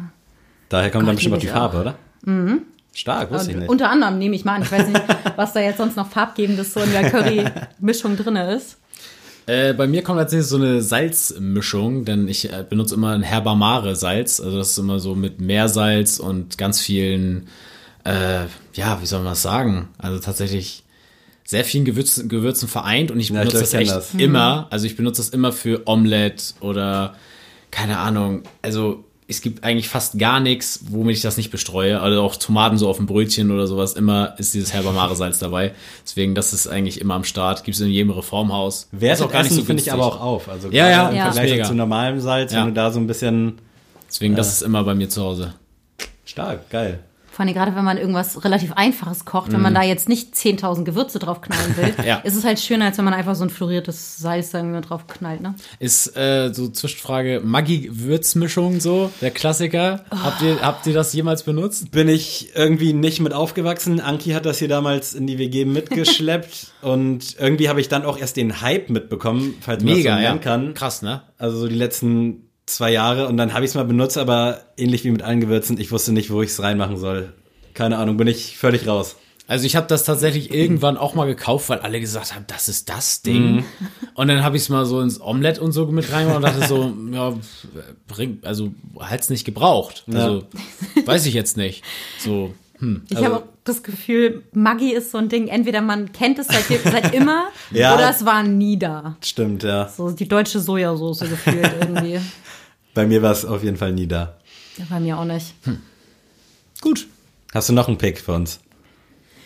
Daher 0.69 0.91
kommt 0.91 1.03
dann 1.03 1.07
Gott, 1.09 1.15
bestimmt 1.17 1.35
auch 1.37 1.41
die 1.41 1.47
Farbe, 1.49 1.81
oder? 1.81 1.95
Mhm. 2.25 2.63
Stark, 2.93 3.31
wusste 3.31 3.53
ich 3.53 3.57
nicht. 3.57 3.69
unter 3.69 3.89
anderem 3.89 4.19
nehme 4.19 4.35
ich 4.35 4.45
mal 4.45 4.57
an. 4.57 4.63
Ich 4.63 4.73
weiß 4.73 4.89
nicht, 4.89 5.03
was 5.37 5.53
da 5.53 5.61
jetzt 5.61 5.79
sonst 5.79 5.97
noch 5.97 6.09
farbgebendes 6.09 6.73
so 6.75 6.81
in 6.81 6.91
der 6.91 7.09
Curry-Mischung 7.11 8.17
drin 8.17 8.35
ist. 8.37 8.79
Äh, 9.51 9.75
bei 9.75 9.89
mir 9.89 10.03
kommt 10.03 10.19
nächstes 10.19 10.49
so 10.49 10.57
eine 10.57 10.81
Salzmischung, 10.81 12.05
denn 12.05 12.29
ich 12.29 12.53
äh, 12.53 12.65
benutze 12.69 12.95
immer 12.95 13.11
ein 13.11 13.23
Herbamare 13.23 13.97
Salz. 13.97 14.39
Also 14.39 14.57
das 14.57 14.71
ist 14.71 14.79
immer 14.79 15.01
so 15.01 15.17
mit 15.17 15.41
Meersalz 15.41 16.21
und 16.21 16.57
ganz 16.57 16.81
vielen, 16.81 17.49
äh, 18.05 18.45
ja, 18.75 19.03
wie 19.03 19.07
soll 19.07 19.21
man 19.21 19.31
das 19.31 19.43
sagen? 19.43 19.89
Also 19.99 20.21
tatsächlich 20.21 20.85
sehr 21.45 21.65
vielen 21.65 21.85
Gewürzen, 21.85 22.29
Gewürzen 22.29 22.69
vereint 22.69 23.11
und 23.11 23.19
ich 23.19 23.31
Ja, 23.31 23.41
benutze 23.41 23.65
glaub, 23.65 23.83
ich 23.83 23.89
das 23.89 24.13
echt 24.13 24.21
immer. 24.21 24.69
Also 24.71 24.87
ich 24.87 24.95
benutze 24.95 25.21
das 25.21 25.31
immer 25.31 25.51
für 25.51 25.83
Omelette 25.89 26.55
oder 26.61 27.17
keine 27.73 27.99
Ahnung. 27.99 28.45
Also 28.63 29.05
es 29.31 29.41
gibt 29.43 29.65
eigentlich 29.65 29.89
fast 29.89 30.19
gar 30.19 30.41
nichts, 30.41 30.81
womit 30.89 31.17
ich 31.17 31.23
das 31.23 31.37
nicht 31.37 31.51
bestreue. 31.51 32.01
Also 32.01 32.21
auch 32.23 32.37
Tomaten 32.37 32.77
so 32.79 32.89
auf 32.89 32.97
dem 32.97 33.07
Brötchen 33.07 33.51
oder 33.51 33.67
sowas. 33.67 33.95
Immer 33.95 34.35
ist 34.39 34.53
dieses 34.55 34.73
Herbamare 34.73 35.17
Salz 35.17 35.39
dabei. 35.39 35.73
Deswegen, 36.05 36.35
das 36.35 36.53
ist 36.53 36.67
eigentlich 36.67 37.01
immer 37.01 37.15
am 37.15 37.25
Start. 37.25 37.65
Gibt 37.65 37.77
es 37.77 37.81
in 37.81 37.89
jedem 37.89 38.11
Reformhaus. 38.11 38.89
Wertet 38.93 39.27
Ist 39.29 39.35
Essen, 39.35 39.65
finde 39.65 39.83
ich 39.83 39.93
aber 39.93 40.07
auch 40.07 40.21
auf. 40.21 40.49
Also 40.49 40.69
Ja, 40.71 40.89
ja, 40.91 41.09
im 41.09 41.17
ja. 41.17 41.33
Vergleich 41.33 41.67
zu 41.67 41.75
normalem 41.75 42.21
Salz, 42.21 42.53
Ja. 42.53 42.61
wenn 42.61 42.69
du 42.69 42.75
da 42.75 42.91
so 42.91 42.99
ein 43.01 43.07
bisschen 43.07 43.59
Deswegen, 44.09 44.35
das 44.35 44.53
ist 44.53 44.63
immer 44.63 44.83
bei 44.85 44.95
mir 44.95 45.09
zu 45.09 45.23
Hause. 45.23 45.55
stark, 46.25 46.69
geil. 46.71 47.01
Vor 47.33 47.45
allem 47.45 47.55
gerade, 47.55 47.75
wenn 47.77 47.85
man 47.85 47.97
irgendwas 47.97 48.45
relativ 48.45 48.73
Einfaches 48.73 49.25
kocht, 49.25 49.53
wenn 49.53 49.63
man 49.63 49.73
da 49.73 49.83
jetzt 49.83 50.09
nicht 50.09 50.35
10.000 50.35 50.85
Gewürze 50.85 51.19
drauf 51.19 51.41
knallen 51.41 51.77
will, 51.77 51.95
Ja. 52.07 52.17
ist 52.19 52.35
es 52.37 52.45
halt 52.45 52.59
schöner, 52.59 52.87
als 52.87 52.99
wenn 52.99 53.05
man 53.05 53.15
einfach 53.15 53.35
so 53.35 53.45
ein 53.45 53.51
floriertes 53.51 54.19
Salz 54.19 54.51
sagen 54.51 54.73
wir, 54.73 54.81
drauf 54.81 55.07
knallt, 55.07 55.41
ne? 55.41 55.55
Ist 55.79 56.17
äh, 56.17 56.53
so 56.53 56.69
Zwischenfrage 56.69 57.41
Maggi-Würzmischung 57.45 58.81
so, 58.81 59.11
der 59.21 59.31
Klassiker. 59.31 60.05
Habt, 60.11 60.43
ihr, 60.43 60.61
habt 60.61 60.87
ihr 60.87 60.93
das 60.95 61.13
jemals 61.13 61.43
benutzt? 61.45 61.91
Bin 61.93 62.09
ich 62.09 62.51
irgendwie 62.55 62.93
nicht 62.93 63.21
mit 63.21 63.33
aufgewachsen. 63.33 64.01
Anki 64.01 64.31
hat 64.31 64.45
das 64.47 64.59
hier 64.59 64.69
damals 64.69 65.15
in 65.15 65.27
die 65.27 65.39
WG 65.39 65.65
mitgeschleppt 65.65 66.73
und 66.83 67.37
irgendwie 67.39 67.69
habe 67.69 67.81
ich 67.81 67.89
dann 67.89 68.05
auch 68.05 68.19
erst 68.19 68.37
den 68.37 68.61
Hype 68.61 68.91
mitbekommen, 68.91 69.55
falls 69.61 69.85
man 69.85 69.95
das 69.95 70.03
so 70.03 70.11
nennen 70.11 70.41
kann. 70.41 70.75
Krass, 70.75 71.03
ne? 71.03 71.23
Also 71.39 71.59
so 71.59 71.69
die 71.69 71.75
letzten 71.77 72.50
zwei 72.77 72.93
Jahre 72.93 73.29
und 73.29 73.37
dann 73.37 73.53
habe 73.55 73.65
ich 73.65 73.71
es 73.71 73.75
mal 73.75 73.85
benutzt, 73.85 74.19
aber 74.19 74.61
ähnlich 74.77 75.05
wie 75.05 75.11
mit 75.11 75.23
allen 75.23 75.41
Gewürzen, 75.41 75.79
ich 75.79 75.91
wusste 75.93 76.13
nicht, 76.13 76.31
wo 76.31 76.43
ich 76.43 76.51
es 76.51 76.63
reinmachen 76.63 76.97
soll. 76.97 77.33
Keine 77.75 77.99
Ahnung, 77.99 78.17
bin 78.17 78.27
ich 78.29 78.57
völlig 78.59 78.87
raus. 78.87 79.17
Also 79.47 79.67
ich 79.67 79.75
habe 79.75 79.89
das 79.89 80.05
tatsächlich 80.05 80.55
irgendwann 80.55 80.97
auch 80.97 81.15
mal 81.15 81.25
gekauft, 81.27 81.69
weil 81.71 81.81
alle 81.81 81.99
gesagt 81.99 82.35
haben, 82.37 82.45
das 82.47 82.69
ist 82.69 82.89
das 82.89 83.23
Ding. 83.23 83.65
Und 84.15 84.29
dann 84.29 84.45
habe 84.45 84.57
ich 84.57 84.63
es 84.63 84.69
mal 84.69 84.85
so 84.87 85.01
ins 85.01 85.21
Omelett 85.21 85.59
und 85.59 85.73
so 85.73 85.87
mit 85.87 86.13
reingemacht 86.13 86.37
und 86.37 86.43
dachte 86.45 86.69
so, 86.69 86.93
ja, 87.13 87.35
bringt, 88.07 88.45
also 88.47 88.71
hat's 89.01 89.29
nicht 89.29 89.45
gebraucht. 89.45 90.05
Also 90.13 90.45
weiß 91.05 91.27
ich 91.27 91.35
jetzt 91.35 91.57
nicht. 91.57 91.83
So, 92.21 92.55
hm. 92.79 93.03
Ich 93.09 93.17
Also- 93.17 93.27
habe 93.29 93.37
auch 93.39 93.49
das 93.65 93.83
Gefühl, 93.83 94.43
Maggi 94.53 94.93
ist 94.93 95.11
so 95.11 95.19
ein 95.19 95.29
Ding, 95.29 95.49
entweder 95.49 95.81
man 95.81 96.13
kennt 96.13 96.39
es 96.39 96.47
seit, 96.47 96.65
seit 96.85 97.13
immer 97.15 97.49
Ja. 97.73 97.95
oder 97.97 98.09
es 98.11 98.25
war 98.25 98.43
nie 98.45 98.79
da. 98.79 99.17
Stimmt, 99.21 99.65
ja. 99.65 99.89
So 99.89 100.11
die 100.13 100.29
deutsche 100.29 100.61
Sojasauce 100.61 101.21
gefühlt 101.21 101.71
irgendwie. 101.81 102.21
Bei 102.95 103.07
mir 103.07 103.23
war 103.23 103.33
es 103.33 103.45
auf 103.45 103.63
jeden 103.63 103.77
Fall 103.77 103.93
nie 103.93 104.07
da. 104.07 104.37
Bei 104.89 105.01
mir 105.01 105.19
auch 105.19 105.25
nicht. 105.25 105.55
Gut. 106.81 107.07
Hast 107.53 107.69
du 107.69 107.73
noch 107.73 107.89
einen 107.89 107.99
Pick 107.99 108.21
für 108.21 108.33
uns? 108.33 108.61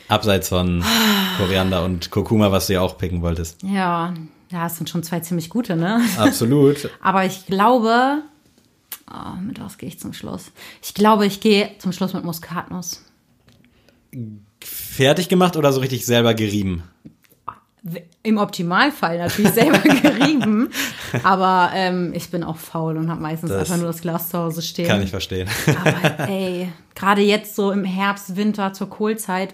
Abseits 0.09 0.51
von 0.51 0.85
Koriander 1.39 1.85
und 1.85 2.11
Kurkuma, 2.11 2.53
was 2.53 2.67
du 2.67 2.75
ja 2.75 2.81
auch 2.83 2.99
picken 2.99 3.23
wolltest. 3.23 3.63
Ja, 3.63 4.13
ja, 4.51 4.67
es 4.67 4.77
sind 4.77 4.89
schon 4.89 5.03
zwei 5.03 5.21
ziemlich 5.21 5.49
gute, 5.49 5.77
ne? 5.77 6.01
Absolut. 6.19 6.91
Aber 7.01 7.25
ich 7.25 7.47
glaube, 7.47 8.23
oh, 9.11 9.41
mit 9.41 9.61
was 9.61 9.79
gehe 9.79 9.89
ich 9.89 9.99
zum 9.99 10.13
Schluss? 10.13 10.53
Ich 10.83 10.95
glaube, 10.95 11.27
ich 11.27 11.41
gehe 11.41 11.71
zum 11.79 11.93
Schluss 11.93 12.13
mit 12.13 12.25
Muskatnuss. 12.25 13.03
Fertig 14.61 15.29
gemacht 15.29 15.57
oder 15.57 15.73
so 15.73 15.81
richtig 15.81 16.05
selber 16.07 16.35
gerieben? 16.35 16.85
Im 18.23 18.39
Optimalfall 18.39 19.19
natürlich 19.19 19.53
selber 19.53 19.79
gerieben. 19.79 20.71
Aber 21.23 21.71
ähm, 21.75 22.13
ich 22.15 22.31
bin 22.31 22.43
auch 22.43 22.57
faul 22.57 22.97
und 22.97 23.11
habe 23.11 23.21
meistens 23.21 23.51
Das 23.51 23.61
einfach 23.61 23.77
nur 23.77 23.89
das 23.89 24.01
Glas 24.01 24.31
zu 24.31 24.39
Hause 24.39 24.63
stehen. 24.63 24.89
Kann 24.89 25.03
ich 25.03 25.11
verstehen. 25.11 25.47
Aber 25.85 26.29
ey, 26.31 26.73
gerade 26.95 27.21
jetzt 27.21 27.55
so 27.55 27.73
im 27.73 27.85
Herbst, 27.85 28.37
Winter 28.37 28.73
zur 28.73 28.89
Kohlzeit. 28.89 29.53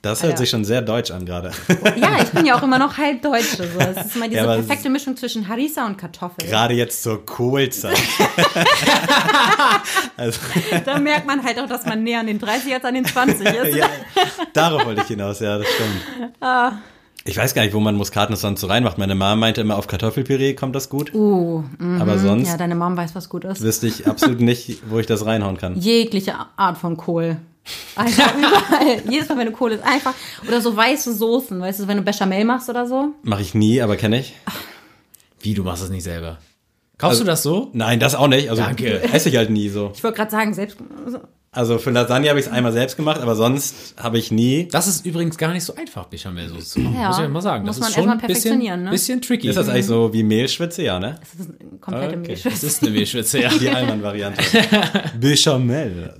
Das 0.00 0.22
hört 0.22 0.34
Alter. 0.34 0.42
sich 0.42 0.50
schon 0.50 0.64
sehr 0.64 0.80
deutsch 0.80 1.10
an 1.10 1.26
gerade. 1.26 1.50
Ja, 1.96 2.18
ich 2.22 2.28
bin 2.30 2.46
ja 2.46 2.56
auch 2.56 2.62
immer 2.62 2.78
noch 2.78 2.96
halb 2.98 3.20
Deutsche. 3.20 3.66
So. 3.68 3.80
Es 3.80 4.06
ist 4.06 4.14
immer 4.14 4.28
diese 4.28 4.42
Ja, 4.42 4.54
perfekte 4.54 4.88
Mischung 4.88 5.16
zwischen 5.16 5.48
Harissa 5.48 5.86
und 5.86 5.98
Kartoffel. 5.98 6.46
Gerade 6.48 6.74
jetzt 6.74 7.02
zur 7.02 7.26
Kohlzeit. 7.26 7.98
also, 10.16 10.38
Da 10.84 11.00
merkt 11.00 11.26
man 11.26 11.42
halt 11.42 11.58
auch, 11.58 11.66
dass 11.66 11.84
man 11.84 12.04
näher 12.04 12.20
an 12.20 12.28
den 12.28 12.38
30 12.38 12.72
als 12.74 12.84
an 12.84 12.94
den 12.94 13.04
20 13.04 13.44
ist. 13.44 13.74
ja, 13.76 13.88
darauf 14.52 14.86
wollte 14.86 15.00
ich 15.02 15.08
hinaus, 15.08 15.40
ja, 15.40 15.58
das 15.58 15.66
stimmt. 15.66 16.32
Ah. 16.40 16.72
Ich 17.28 17.36
weiß 17.36 17.52
gar 17.52 17.60
nicht, 17.62 17.74
wo 17.74 17.80
man 17.80 17.94
Muskatnuss 17.94 18.40
sonst 18.40 18.62
so 18.62 18.68
reinmacht. 18.68 18.96
Meine 18.96 19.14
Mama 19.14 19.36
meinte 19.36 19.60
immer, 19.60 19.76
auf 19.76 19.86
Kartoffelpüree 19.86 20.54
kommt 20.54 20.74
das 20.74 20.88
gut. 20.88 21.12
Uh, 21.14 21.62
mhm. 21.78 22.00
Aber 22.00 22.18
sonst 22.18 22.48
Ja, 22.48 22.56
deine 22.56 22.74
Mom 22.74 22.96
weiß, 22.96 23.14
was 23.14 23.28
gut 23.28 23.44
ist. 23.44 23.60
wüsste 23.60 23.86
ich 23.86 24.06
absolut 24.06 24.40
nicht, 24.40 24.78
wo 24.88 24.98
ich 24.98 25.04
das 25.06 25.26
reinhauen 25.26 25.58
kann. 25.58 25.76
Jegliche 25.78 26.34
Art 26.56 26.78
von 26.78 26.96
Kohl. 26.96 27.36
Einfach 27.96 28.32
überall. 28.38 29.02
Jedes 29.10 29.28
Mal, 29.28 29.36
wenn 29.36 29.46
du 29.48 29.52
Kohl 29.52 29.72
ist, 29.72 29.84
einfach. 29.84 30.14
Oder 30.46 30.62
so 30.62 30.74
weiße 30.74 31.12
Soßen, 31.14 31.60
weißt 31.60 31.80
du, 31.80 31.88
wenn 31.88 31.98
du 31.98 32.02
Bechamel 32.02 32.46
machst 32.46 32.70
oder 32.70 32.86
so. 32.86 33.10
Mache 33.22 33.42
ich 33.42 33.54
nie, 33.54 33.82
aber 33.82 33.96
kenne 33.96 34.20
ich. 34.20 34.34
Wie, 35.40 35.52
du 35.52 35.62
machst 35.64 35.82
das 35.82 35.90
nicht 35.90 36.04
selber? 36.04 36.38
Kaufst 36.96 37.20
Also- 37.20 37.24
du 37.24 37.26
das 37.30 37.42
so? 37.42 37.68
Nein, 37.74 38.00
das 38.00 38.14
auch 38.14 38.28
nicht. 38.28 38.48
Also 38.48 38.62
Danke. 38.62 39.02
esse 39.12 39.28
ich 39.28 39.36
halt 39.36 39.50
nie 39.50 39.68
so. 39.68 39.92
Ich 39.94 40.02
wollte 40.02 40.16
gerade 40.16 40.30
sagen, 40.30 40.54
selbst. 40.54 40.78
Also 41.50 41.78
für 41.78 41.90
Lasagne 41.90 42.28
habe 42.28 42.38
ich 42.38 42.46
es 42.46 42.52
einmal 42.52 42.72
selbst 42.72 42.96
gemacht, 42.96 43.20
aber 43.22 43.34
sonst 43.34 43.94
habe 43.96 44.18
ich 44.18 44.30
nie. 44.30 44.68
Das 44.70 44.86
ist 44.86 45.06
übrigens 45.06 45.38
gar 45.38 45.52
nicht 45.54 45.64
so 45.64 45.74
einfach, 45.74 46.04
Bechamel-Soße 46.06 46.68
zu 46.68 46.80
machen. 46.80 46.94
Ja, 47.00 47.08
muss 47.08 47.16
ich 47.16 47.22
ja 47.22 47.28
mal 47.28 47.40
sagen. 47.40 47.64
muss 47.64 47.76
das 47.76 47.80
man 47.80 47.88
ist 47.88 47.94
schon 47.94 48.04
erstmal 48.04 48.16
ein 48.16 48.26
bisschen, 48.26 48.42
perfektionieren, 48.42 48.82
ne? 48.84 48.90
bisschen 48.90 49.22
tricky. 49.22 49.48
Ist 49.48 49.56
das 49.56 49.68
eigentlich 49.70 49.86
so 49.86 50.12
wie 50.12 50.22
Mehlschwitze? 50.22 50.82
Ja, 50.82 50.98
ne? 50.98 51.18
Das 51.20 51.46
ist 51.46 51.50
eine 51.58 51.78
komplette 51.80 52.18
Okay. 52.18 52.28
Mehlschwitze. 52.28 52.50
Das 52.50 52.62
ist 52.64 52.82
eine 52.82 52.90
Mehlschwitze, 52.90 53.40
ja. 53.40 53.48
Die 53.48 53.68
Allmann-Variante. 53.70 54.42
Bechamel. 55.18 56.14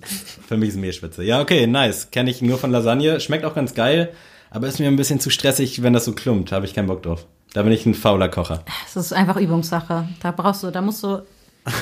Für 0.47 0.57
mich 0.57 0.71
ist 0.71 0.77
Mehlschwitze. 0.77 1.23
Ja, 1.25 1.43
okay, 1.43 1.67
nice. 1.67 2.11
Kenne 2.11 2.31
ich 2.31 2.41
nur 2.41 2.57
von 2.57 2.71
Lasagne. 2.71 3.21
Schmeckt 3.21 3.45
auch 3.45 3.55
ganz 3.55 3.75
geil, 3.75 4.13
aber 4.51 4.67
ist 4.67 4.81
mir 4.81 4.89
ein 4.89 4.97
bisschen 4.97 5.21
zu 5.21 5.29
stressig, 5.29 5.83
wenn 5.83 5.93
das 5.93 6.07
so 6.07 6.13
klumpt. 6.13 6.53
Habe 6.53 6.65
ich 6.65 6.73
keinen 6.75 6.87
Bock 6.87 7.03
drauf. 7.03 7.27
Da 7.53 7.63
bin 7.63 7.73
ich 7.73 7.85
ein 7.85 7.95
fauler 7.95 8.29
Kocher. 8.31 8.65
Das 8.95 9.05
ist 9.05 9.13
einfach 9.13 9.37
Übungssache. 9.37 10.09
Da 10.23 10.31
brauchst 10.33 10.63
du, 10.63 10.71
da 10.71 10.81
musst 10.81 11.03
du. 11.03 11.21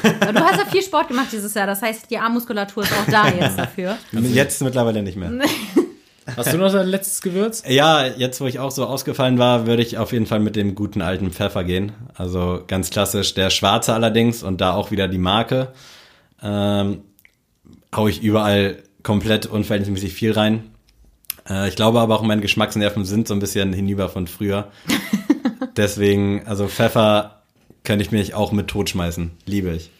Du 0.02 0.40
hast 0.40 0.58
ja 0.58 0.66
viel 0.70 0.82
Sport 0.82 1.08
gemacht 1.08 1.28
dieses 1.32 1.54
Jahr, 1.54 1.66
das 1.66 1.82
heißt, 1.82 2.10
die 2.10 2.18
Armmuskulatur 2.18 2.82
ist 2.82 2.92
auch 2.92 3.10
da 3.10 3.28
jetzt 3.28 3.58
dafür. 3.58 3.96
Jetzt 4.12 4.62
mittlerweile 4.62 5.02
nicht 5.02 5.16
mehr. 5.16 5.30
Hast 6.36 6.52
du 6.52 6.58
noch 6.58 6.72
dein 6.72 6.88
letztes 6.88 7.22
Gewürz? 7.22 7.62
Ja, 7.68 8.04
jetzt 8.06 8.40
wo 8.40 8.46
ich 8.46 8.58
auch 8.58 8.72
so 8.72 8.84
ausgefallen 8.84 9.38
war, 9.38 9.66
würde 9.66 9.82
ich 9.82 9.96
auf 9.98 10.12
jeden 10.12 10.26
Fall 10.26 10.40
mit 10.40 10.56
dem 10.56 10.74
guten 10.74 11.00
alten 11.00 11.30
Pfeffer 11.30 11.62
gehen. 11.62 11.92
Also 12.14 12.64
ganz 12.66 12.90
klassisch 12.90 13.34
der 13.34 13.50
schwarze 13.50 13.94
allerdings 13.94 14.42
und 14.42 14.60
da 14.60 14.74
auch 14.74 14.90
wieder 14.90 15.06
die 15.06 15.18
Marke. 15.18 15.68
Ähm, 16.42 17.02
hau 17.94 18.08
ich 18.08 18.22
überall 18.22 18.82
komplett 19.04 19.46
unverhältnismäßig 19.46 20.12
viel 20.12 20.32
rein. 20.32 20.64
Äh, 21.48 21.68
ich 21.68 21.76
glaube 21.76 22.00
aber 22.00 22.16
auch 22.16 22.22
meine 22.22 22.42
Geschmacksnerven 22.42 23.04
sind 23.04 23.28
so 23.28 23.34
ein 23.34 23.40
bisschen 23.40 23.72
hinüber 23.72 24.08
von 24.08 24.26
früher. 24.26 24.68
Deswegen, 25.76 26.44
also 26.46 26.66
Pfeffer 26.66 27.35
könnte 27.86 28.04
ich 28.04 28.10
mich 28.10 28.34
auch 28.34 28.52
mit 28.52 28.68
totschmeißen. 28.68 29.30
Liebe 29.46 29.70
ich. 29.74 29.90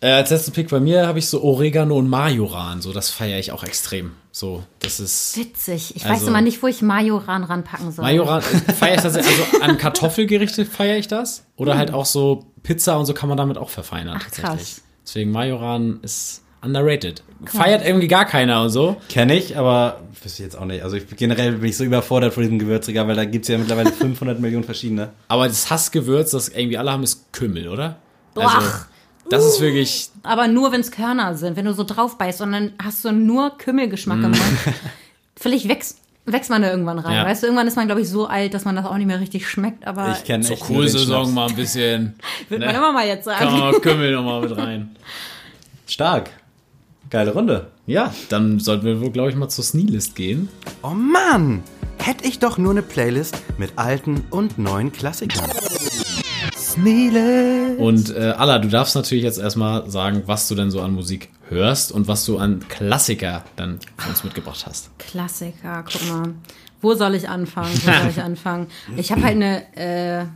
Äh, 0.00 0.10
als 0.12 0.30
letzten 0.30 0.52
Pick 0.52 0.68
bei 0.70 0.80
mir 0.80 1.06
habe 1.06 1.18
ich 1.18 1.26
so 1.28 1.42
Oregano 1.42 1.98
und 1.98 2.08
Majoran. 2.08 2.80
So, 2.80 2.92
das 2.92 3.10
feiere 3.10 3.38
ich 3.38 3.50
auch 3.52 3.64
extrem. 3.64 4.12
So, 4.30 4.62
das 4.78 5.00
ist. 5.00 5.36
Witzig. 5.36 5.96
Ich 5.96 6.06
Also- 6.06 6.22
weiß 6.22 6.28
immer 6.28 6.40
nicht, 6.40 6.62
wo 6.62 6.68
ich 6.68 6.80
Majoran 6.80 7.42
ranpacken 7.44 7.90
soll. 7.90 8.04
Majoran 8.04 8.40
feiere 8.42 8.94
ich 8.94 9.00
das. 9.02 9.16
Also 9.16 9.28
an 9.60 9.76
Kartoffelgerichte 9.78 10.64
feiere 10.64 10.96
ich 10.98 11.08
das. 11.08 11.44
Oder 11.56 11.76
halt 11.76 11.92
auch 11.92 12.06
so 12.06 12.46
Pizza 12.62 12.96
und 12.98 13.06
so 13.06 13.12
kann 13.14 13.28
man 13.28 13.36
damit 13.36 13.58
auch 13.58 13.70
verfeinern. 13.70 14.16
Ach, 14.20 14.24
tatsächlich. 14.24 14.46
krass. 14.76 14.82
Deswegen 15.04 15.32
Majoran 15.32 15.98
ist 16.02 16.42
underrated. 16.62 17.22
Feiert 17.44 17.86
irgendwie 17.86 18.08
gar 18.08 18.24
keiner 18.24 18.62
und 18.62 18.70
so. 18.70 18.96
Kenne 19.08 19.36
ich, 19.36 19.56
aber 19.56 20.00
wüsste 20.22 20.42
ich 20.42 20.46
jetzt 20.46 20.58
auch 20.58 20.64
nicht. 20.64 20.82
Also 20.82 20.96
ich, 20.96 21.06
generell 21.16 21.52
bin 21.52 21.68
ich 21.68 21.76
so 21.76 21.84
überfordert 21.84 22.34
von 22.34 22.42
diesem 22.42 22.58
Gewürzregal, 22.58 23.06
weil 23.06 23.16
da 23.16 23.24
gibt's 23.24 23.48
ja 23.48 23.58
mittlerweile 23.58 23.92
500 23.92 24.40
Millionen 24.40 24.64
verschiedene. 24.64 25.10
Aber 25.28 25.46
das 25.46 25.70
Hassgewürz, 25.70 26.32
das 26.32 26.48
irgendwie 26.48 26.78
alle 26.78 26.90
haben, 26.92 27.02
ist 27.02 27.32
Kümmel, 27.32 27.68
oder? 27.68 27.96
Boah. 28.34 28.54
Also, 28.56 28.68
das 29.30 29.44
ist 29.44 29.60
wirklich, 29.60 30.08
Aber 30.22 30.48
nur, 30.48 30.72
wenn 30.72 30.80
es 30.80 30.90
Körner 30.90 31.34
sind, 31.36 31.56
wenn 31.56 31.66
du 31.66 31.74
so 31.74 31.84
drauf 31.84 32.16
beißt 32.16 32.40
und 32.40 32.52
dann 32.52 32.72
hast 32.82 33.04
du 33.04 33.12
nur 33.12 33.56
Kümmelgeschmack 33.58 34.18
im 34.18 34.30
Mund. 34.30 34.58
Vielleicht 35.36 35.68
wächst, 35.68 35.98
wächst 36.24 36.50
man 36.50 36.62
da 36.62 36.70
irgendwann 36.70 36.98
rein. 36.98 37.14
Ja. 37.14 37.26
Weißt 37.26 37.42
du, 37.42 37.46
irgendwann 37.46 37.68
ist 37.68 37.76
man, 37.76 37.86
glaube 37.86 38.00
ich, 38.00 38.08
so 38.08 38.26
alt, 38.26 38.54
dass 38.54 38.64
man 38.64 38.74
das 38.74 38.86
auch 38.86 38.96
nicht 38.96 39.06
mehr 39.06 39.20
richtig 39.20 39.48
schmeckt. 39.48 39.86
Aber 39.86 40.12
Ich 40.12 40.24
kenne 40.24 40.44
zur 40.44 40.58
Kohlsaison 40.58 41.32
mal 41.34 41.48
ein 41.48 41.56
bisschen. 41.56 42.18
wird 42.48 42.60
ne? 42.60 42.66
man 42.66 42.74
immer 42.74 42.92
mal 42.92 43.06
jetzt 43.06 43.26
Kann 43.26 43.48
sagen. 43.50 43.58
man 43.58 43.70
noch 43.72 43.82
Kümmel 43.82 44.12
nochmal 44.12 44.40
mit 44.40 44.56
rein. 44.56 44.96
Stark. 45.86 46.30
Geile 47.10 47.32
Runde. 47.32 47.68
Ja, 47.86 48.12
dann 48.28 48.60
sollten 48.60 48.84
wir 48.84 49.00
wohl, 49.00 49.10
glaube 49.10 49.30
ich, 49.30 49.36
mal 49.36 49.48
zur 49.48 49.64
Sneelist 49.64 50.14
gehen. 50.14 50.48
Oh 50.82 50.90
Mann! 50.90 51.62
Hätte 51.98 52.26
ich 52.26 52.38
doch 52.38 52.58
nur 52.58 52.70
eine 52.72 52.82
Playlist 52.82 53.36
mit 53.58 53.72
alten 53.76 54.24
und 54.30 54.58
neuen 54.58 54.92
Klassikern. 54.92 55.48
Sneelist. 56.56 57.78
Und 57.80 58.14
äh, 58.16 58.34
Alla, 58.36 58.58
du 58.58 58.68
darfst 58.68 58.94
natürlich 58.94 59.24
jetzt 59.24 59.38
erstmal 59.38 59.88
sagen, 59.90 60.22
was 60.26 60.48
du 60.48 60.54
denn 60.54 60.70
so 60.70 60.80
an 60.80 60.92
Musik 60.94 61.30
hörst 61.48 61.92
und 61.92 62.08
was 62.08 62.24
du 62.24 62.38
an 62.38 62.60
Klassiker 62.68 63.44
dann 63.56 63.78
für 63.96 64.08
uns 64.10 64.24
mitgebracht 64.24 64.64
hast. 64.66 64.90
Klassiker, 64.98 65.84
guck 65.90 66.08
mal. 66.08 66.34
Wo 66.80 66.94
soll 66.94 67.14
ich 67.14 67.28
anfangen? 67.28 67.72
Wo 67.84 67.90
soll 67.92 68.10
ich 68.10 68.20
anfangen? 68.22 68.66
Ich 68.96 69.10
habe 69.10 69.22
halt 69.22 69.36
eine, 69.36 69.76
äh, 69.76 70.26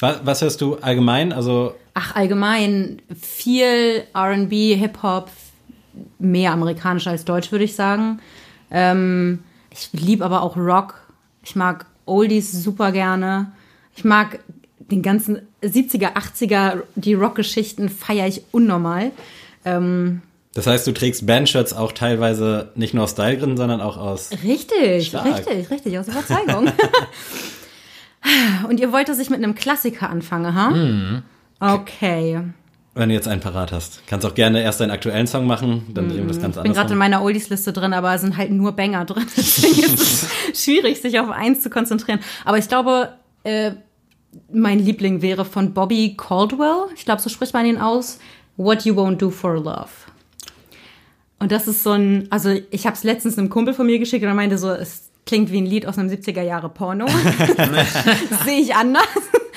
Was, 0.00 0.20
was 0.22 0.42
hörst 0.42 0.60
du 0.60 0.76
allgemein? 0.76 1.32
Also 1.32 1.74
ach, 1.94 2.14
allgemein 2.14 3.02
viel 3.20 4.04
RB, 4.14 4.50
Hip-Hop, 4.78 5.30
mehr 6.20 6.52
amerikanisch 6.52 7.06
als 7.06 7.24
deutsch, 7.24 7.50
würde 7.52 7.64
ich 7.64 7.74
sagen. 7.74 8.20
Ähm, 8.70 9.40
ich 9.70 9.88
liebe 9.92 10.24
aber 10.24 10.42
auch 10.42 10.56
Rock. 10.56 10.94
Ich 11.42 11.56
mag 11.56 11.86
Oldies 12.06 12.52
super 12.52 12.92
gerne. 12.92 13.52
Ich 13.96 14.04
mag 14.04 14.38
den 14.78 15.02
ganzen 15.02 15.40
70er, 15.62 16.14
80er, 16.14 16.82
die 16.96 17.14
Rockgeschichten 17.14 17.88
feiere 17.88 18.26
ich 18.26 18.42
unnormal. 18.50 19.12
Ähm, 19.64 20.22
Das 20.54 20.66
heißt, 20.66 20.86
du 20.86 20.92
trägst 20.92 21.26
Bandshirts 21.26 21.72
auch 21.72 21.92
teilweise 21.92 22.70
nicht 22.74 22.92
nur 22.94 23.04
aus 23.04 23.12
Stylegründen, 23.12 23.56
sondern 23.56 23.80
auch 23.80 23.96
aus. 23.96 24.30
Richtig, 24.42 25.08
Stark. 25.08 25.26
richtig, 25.46 25.70
richtig, 25.70 25.98
aus 25.98 26.08
Überzeugung. 26.08 26.72
Und 28.68 28.80
ihr 28.80 28.92
wollt, 28.92 29.08
dass 29.08 29.18
ich 29.18 29.30
mit 29.30 29.38
einem 29.42 29.54
Klassiker 29.54 30.10
anfange, 30.10 30.54
ha? 30.54 30.70
Mhm. 30.70 31.22
Okay. 31.60 32.40
Wenn 33.00 33.08
du 33.08 33.14
jetzt 33.14 33.28
einen 33.28 33.40
parat 33.40 33.72
hast. 33.72 34.06
Kannst 34.06 34.26
auch 34.26 34.34
gerne 34.34 34.62
erst 34.62 34.82
deinen 34.82 34.90
aktuellen 34.90 35.26
Song 35.26 35.46
machen, 35.46 35.86
dann 35.94 36.10
drehen 36.10 36.18
wir 36.18 36.34
das 36.34 36.42
ganz 36.42 36.58
Ich 36.58 36.62
bin 36.62 36.74
gerade 36.74 36.92
in 36.92 36.98
meiner 36.98 37.22
Oldies-Liste 37.22 37.72
drin, 37.72 37.94
aber 37.94 38.14
es 38.14 38.20
sind 38.20 38.36
halt 38.36 38.50
nur 38.50 38.72
Banger 38.72 39.06
drin. 39.06 39.24
Deswegen 39.38 39.84
ist 39.84 39.98
es 40.52 40.62
schwierig, 40.62 41.00
sich 41.00 41.18
auf 41.18 41.30
eins 41.30 41.62
zu 41.62 41.70
konzentrieren. 41.70 42.20
Aber 42.44 42.58
ich 42.58 42.68
glaube, 42.68 43.14
äh, 43.44 43.70
mein 44.52 44.80
Liebling 44.80 45.22
wäre 45.22 45.46
von 45.46 45.72
Bobby 45.72 46.14
Caldwell. 46.14 46.88
Ich 46.94 47.06
glaube, 47.06 47.22
so 47.22 47.30
spricht 47.30 47.54
man 47.54 47.64
ihn 47.64 47.78
aus. 47.78 48.18
What 48.58 48.84
You 48.84 48.94
Won't 48.96 49.16
Do 49.16 49.30
for 49.30 49.54
Love. 49.54 49.88
Und 51.38 51.52
das 51.52 51.68
ist 51.68 51.82
so 51.82 51.92
ein, 51.92 52.26
also 52.28 52.54
ich 52.70 52.84
habe 52.84 52.96
es 52.96 53.02
letztens 53.02 53.38
einem 53.38 53.48
Kumpel 53.48 53.72
von 53.72 53.86
mir 53.86 53.98
geschickt 53.98 54.24
und 54.24 54.28
er 54.28 54.34
meinte 54.34 54.58
so, 54.58 54.68
es 54.72 55.08
klingt 55.24 55.50
wie 55.50 55.62
ein 55.62 55.64
Lied 55.64 55.86
aus 55.86 55.96
einem 55.96 56.10
70er 56.10 56.42
Jahre 56.42 56.68
Porno. 56.68 57.06
das 57.56 58.44
sehe 58.44 58.60
ich 58.60 58.74
anders. 58.74 59.06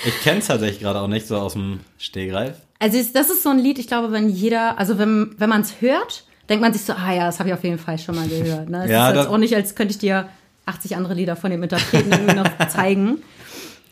Ich 0.05 0.21
kenne 0.21 0.39
es 0.39 0.47
tatsächlich 0.47 0.79
gerade 0.79 1.01
auch 1.01 1.09
nicht 1.09 1.27
so 1.27 1.35
aus 1.35 1.53
dem 1.53 1.81
Stehgreif. 1.97 2.55
Also 2.83 2.97
das 3.13 3.29
ist 3.29 3.43
so 3.43 3.49
ein 3.49 3.59
Lied, 3.59 3.79
ich 3.79 3.87
glaube, 3.87 4.11
wenn 4.11 4.27
jeder, 4.27 4.77
also 4.77 4.97
wenn, 4.97 5.35
wenn 5.37 5.47
man 5.47 5.61
es 5.61 5.79
hört, 5.79 6.25
denkt 6.49 6.61
man 6.61 6.73
sich 6.73 6.81
so, 6.81 6.91
ah 6.91 7.13
ja, 7.13 7.25
das 7.27 7.39
habe 7.39 7.47
ich 7.47 7.55
auf 7.55 7.63
jeden 7.63 7.77
Fall 7.79 7.97
schon 7.97 8.13
mal 8.13 8.27
gehört. 8.27 8.67
Ne? 8.69 8.83
Es 8.83 8.91
Ja, 8.91 9.09
ist 9.09 9.15
jetzt 9.15 9.27
auch 9.27 9.37
nicht, 9.37 9.55
als 9.55 9.75
könnte 9.75 9.93
ich 9.93 9.99
dir 9.99 10.27
80 10.65 10.97
andere 10.97 11.13
Lieder 11.13 11.37
von 11.37 11.49
dem 11.49 11.63
Interpreten 11.63 12.11
irgendwie 12.11 12.35
noch 12.35 12.49
zeigen. 12.67 13.21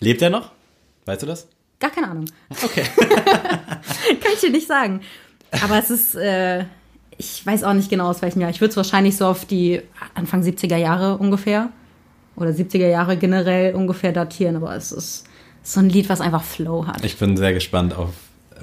Lebt 0.02 0.22
er 0.22 0.30
noch? 0.30 0.52
Weißt 1.06 1.22
du 1.22 1.26
das? 1.26 1.48
Gar 1.80 1.92
keine 1.92 2.10
Ahnung. 2.10 2.26
Okay. 2.64 2.84
Kann 2.98 4.34
ich 4.34 4.42
dir 4.42 4.52
nicht 4.52 4.68
sagen. 4.68 5.00
Aber 5.64 5.80
es 5.80 5.90
ist, 5.90 6.16
äh, 6.16 6.66
ich 7.18 7.46
weiß 7.46 7.64
auch 7.64 7.74
nicht 7.74 7.90
genau 7.90 8.10
aus 8.10 8.22
welchem 8.22 8.42
Jahr. 8.42 8.50
Ich 8.50 8.60
würde 8.60 8.72
es 8.72 8.78
wahrscheinlich 8.78 9.16
so 9.16 9.26
auf 9.26 9.46
die 9.46 9.82
Anfang 10.16 10.42
70er 10.42 10.76
Jahre 10.76 11.18
ungefähr 11.18 11.70
oder 12.36 12.50
70er 12.50 12.90
Jahre 12.90 13.16
generell 13.16 13.74
ungefähr 13.74 14.12
datieren. 14.12 14.58
Aber 14.58 14.76
es 14.76 14.92
ist 14.92 15.24
so 15.64 15.80
ein 15.80 15.90
Lied, 15.90 16.10
was 16.10 16.20
einfach 16.20 16.44
Flow 16.44 16.88
hat. 16.88 17.06
Ich 17.06 17.18
bin 17.18 17.38
sehr 17.38 17.54
gespannt 17.54 17.96
auf, 17.96 18.10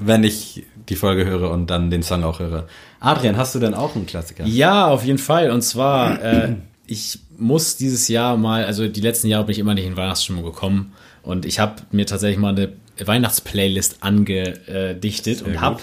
wenn 0.00 0.24
ich 0.24 0.64
die 0.88 0.96
Folge 0.96 1.24
höre 1.24 1.50
und 1.50 1.68
dann 1.68 1.90
den 1.90 2.02
Song 2.02 2.24
auch 2.24 2.40
höre. 2.40 2.66
Adrian, 3.00 3.36
hast 3.36 3.54
du 3.54 3.58
denn 3.58 3.74
auch 3.74 3.94
einen 3.94 4.06
Klassiker? 4.06 4.44
Ja, 4.46 4.86
auf 4.86 5.04
jeden 5.04 5.18
Fall. 5.18 5.50
Und 5.50 5.62
zwar, 5.62 6.22
äh, 6.22 6.54
ich 6.86 7.18
muss 7.36 7.76
dieses 7.76 8.08
Jahr 8.08 8.36
mal, 8.36 8.64
also 8.64 8.88
die 8.88 9.00
letzten 9.00 9.28
Jahre 9.28 9.44
bin 9.44 9.52
ich 9.52 9.58
immer 9.58 9.74
nicht 9.74 9.86
in 9.86 9.96
Weihnachtsstimmung 9.96 10.44
gekommen. 10.44 10.92
Und 11.22 11.44
ich 11.44 11.58
habe 11.58 11.82
mir 11.90 12.06
tatsächlich 12.06 12.38
mal 12.38 12.50
eine 12.50 12.72
Weihnachtsplaylist 13.04 14.02
angedichtet 14.02 15.42
und 15.42 15.60
habe 15.60 15.80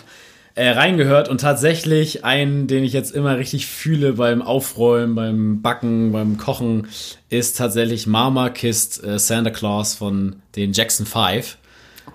äh, 0.55 0.69
reingehört 0.69 1.27
und 1.29 1.41
tatsächlich 1.41 2.23
einen, 2.23 2.67
den 2.67 2.83
ich 2.83 2.93
jetzt 2.93 3.13
immer 3.13 3.37
richtig 3.37 3.67
fühle 3.67 4.13
beim 4.13 4.41
Aufräumen, 4.41 5.13
beim 5.13 5.61
Backen, 5.61 6.11
beim 6.11 6.37
Kochen, 6.37 6.87
ist 7.29 7.57
tatsächlich 7.57 8.07
Mama 8.07 8.49
Kissed 8.49 9.03
äh, 9.03 9.19
Santa 9.19 9.49
Claus 9.49 9.95
von 9.95 10.37
den 10.55 10.71
Jackson 10.71 11.05
5. 11.05 11.57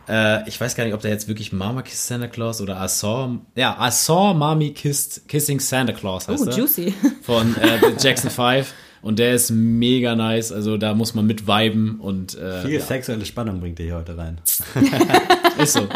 Äh, 0.08 0.48
ich 0.48 0.60
weiß 0.60 0.74
gar 0.74 0.84
nicht, 0.84 0.94
ob 0.94 1.00
der 1.00 1.10
jetzt 1.10 1.28
wirklich 1.28 1.52
Mama 1.52 1.82
Kissed 1.82 2.06
Santa 2.06 2.26
Claus 2.26 2.60
oder 2.60 2.82
I 2.84 2.88
saw, 2.88 3.38
ja, 3.54 3.76
I 3.80 3.90
saw 3.90 4.34
Mommy 4.34 4.72
Kissed 4.72 5.28
Kissing 5.28 5.60
Santa 5.60 5.92
Claus 5.92 6.26
heißt 6.28 6.42
Oh, 6.46 6.50
er. 6.50 6.56
juicy. 6.56 6.94
Von 7.22 7.56
äh, 7.56 7.78
The 7.80 8.06
Jackson 8.08 8.30
5. 8.30 8.72
Und 9.02 9.18
der 9.18 9.34
ist 9.34 9.50
mega 9.50 10.14
nice, 10.14 10.52
also 10.52 10.76
da 10.76 10.92
muss 10.94 11.14
man 11.14 11.26
mit 11.26 11.46
viben 11.46 12.00
und 12.00 12.36
äh, 12.36 12.60
Viel 12.62 12.70
ja, 12.72 12.80
sexuelle 12.80 13.24
Spannung 13.24 13.58
bringt 13.60 13.78
ihr 13.78 13.86
hier 13.86 13.94
heute 13.96 14.18
rein. 14.18 14.38
ist 15.58 15.72
so. 15.72 15.88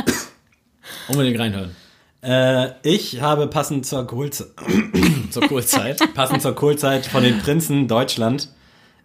Unbedingt 1.08 1.38
reinhören. 1.38 1.76
Äh, 2.22 2.70
ich 2.82 3.20
habe 3.20 3.46
passend 3.48 3.84
zur 3.84 4.06
Kohlzeit, 4.06 4.46
Zur 5.30 5.42
Kurzzeit. 5.48 6.14
passend 6.14 6.40
zur 6.40 6.54
Kohlzeit 6.54 7.04
von 7.04 7.22
den 7.22 7.38
Prinzen 7.40 7.88
Deutschland. 7.88 8.48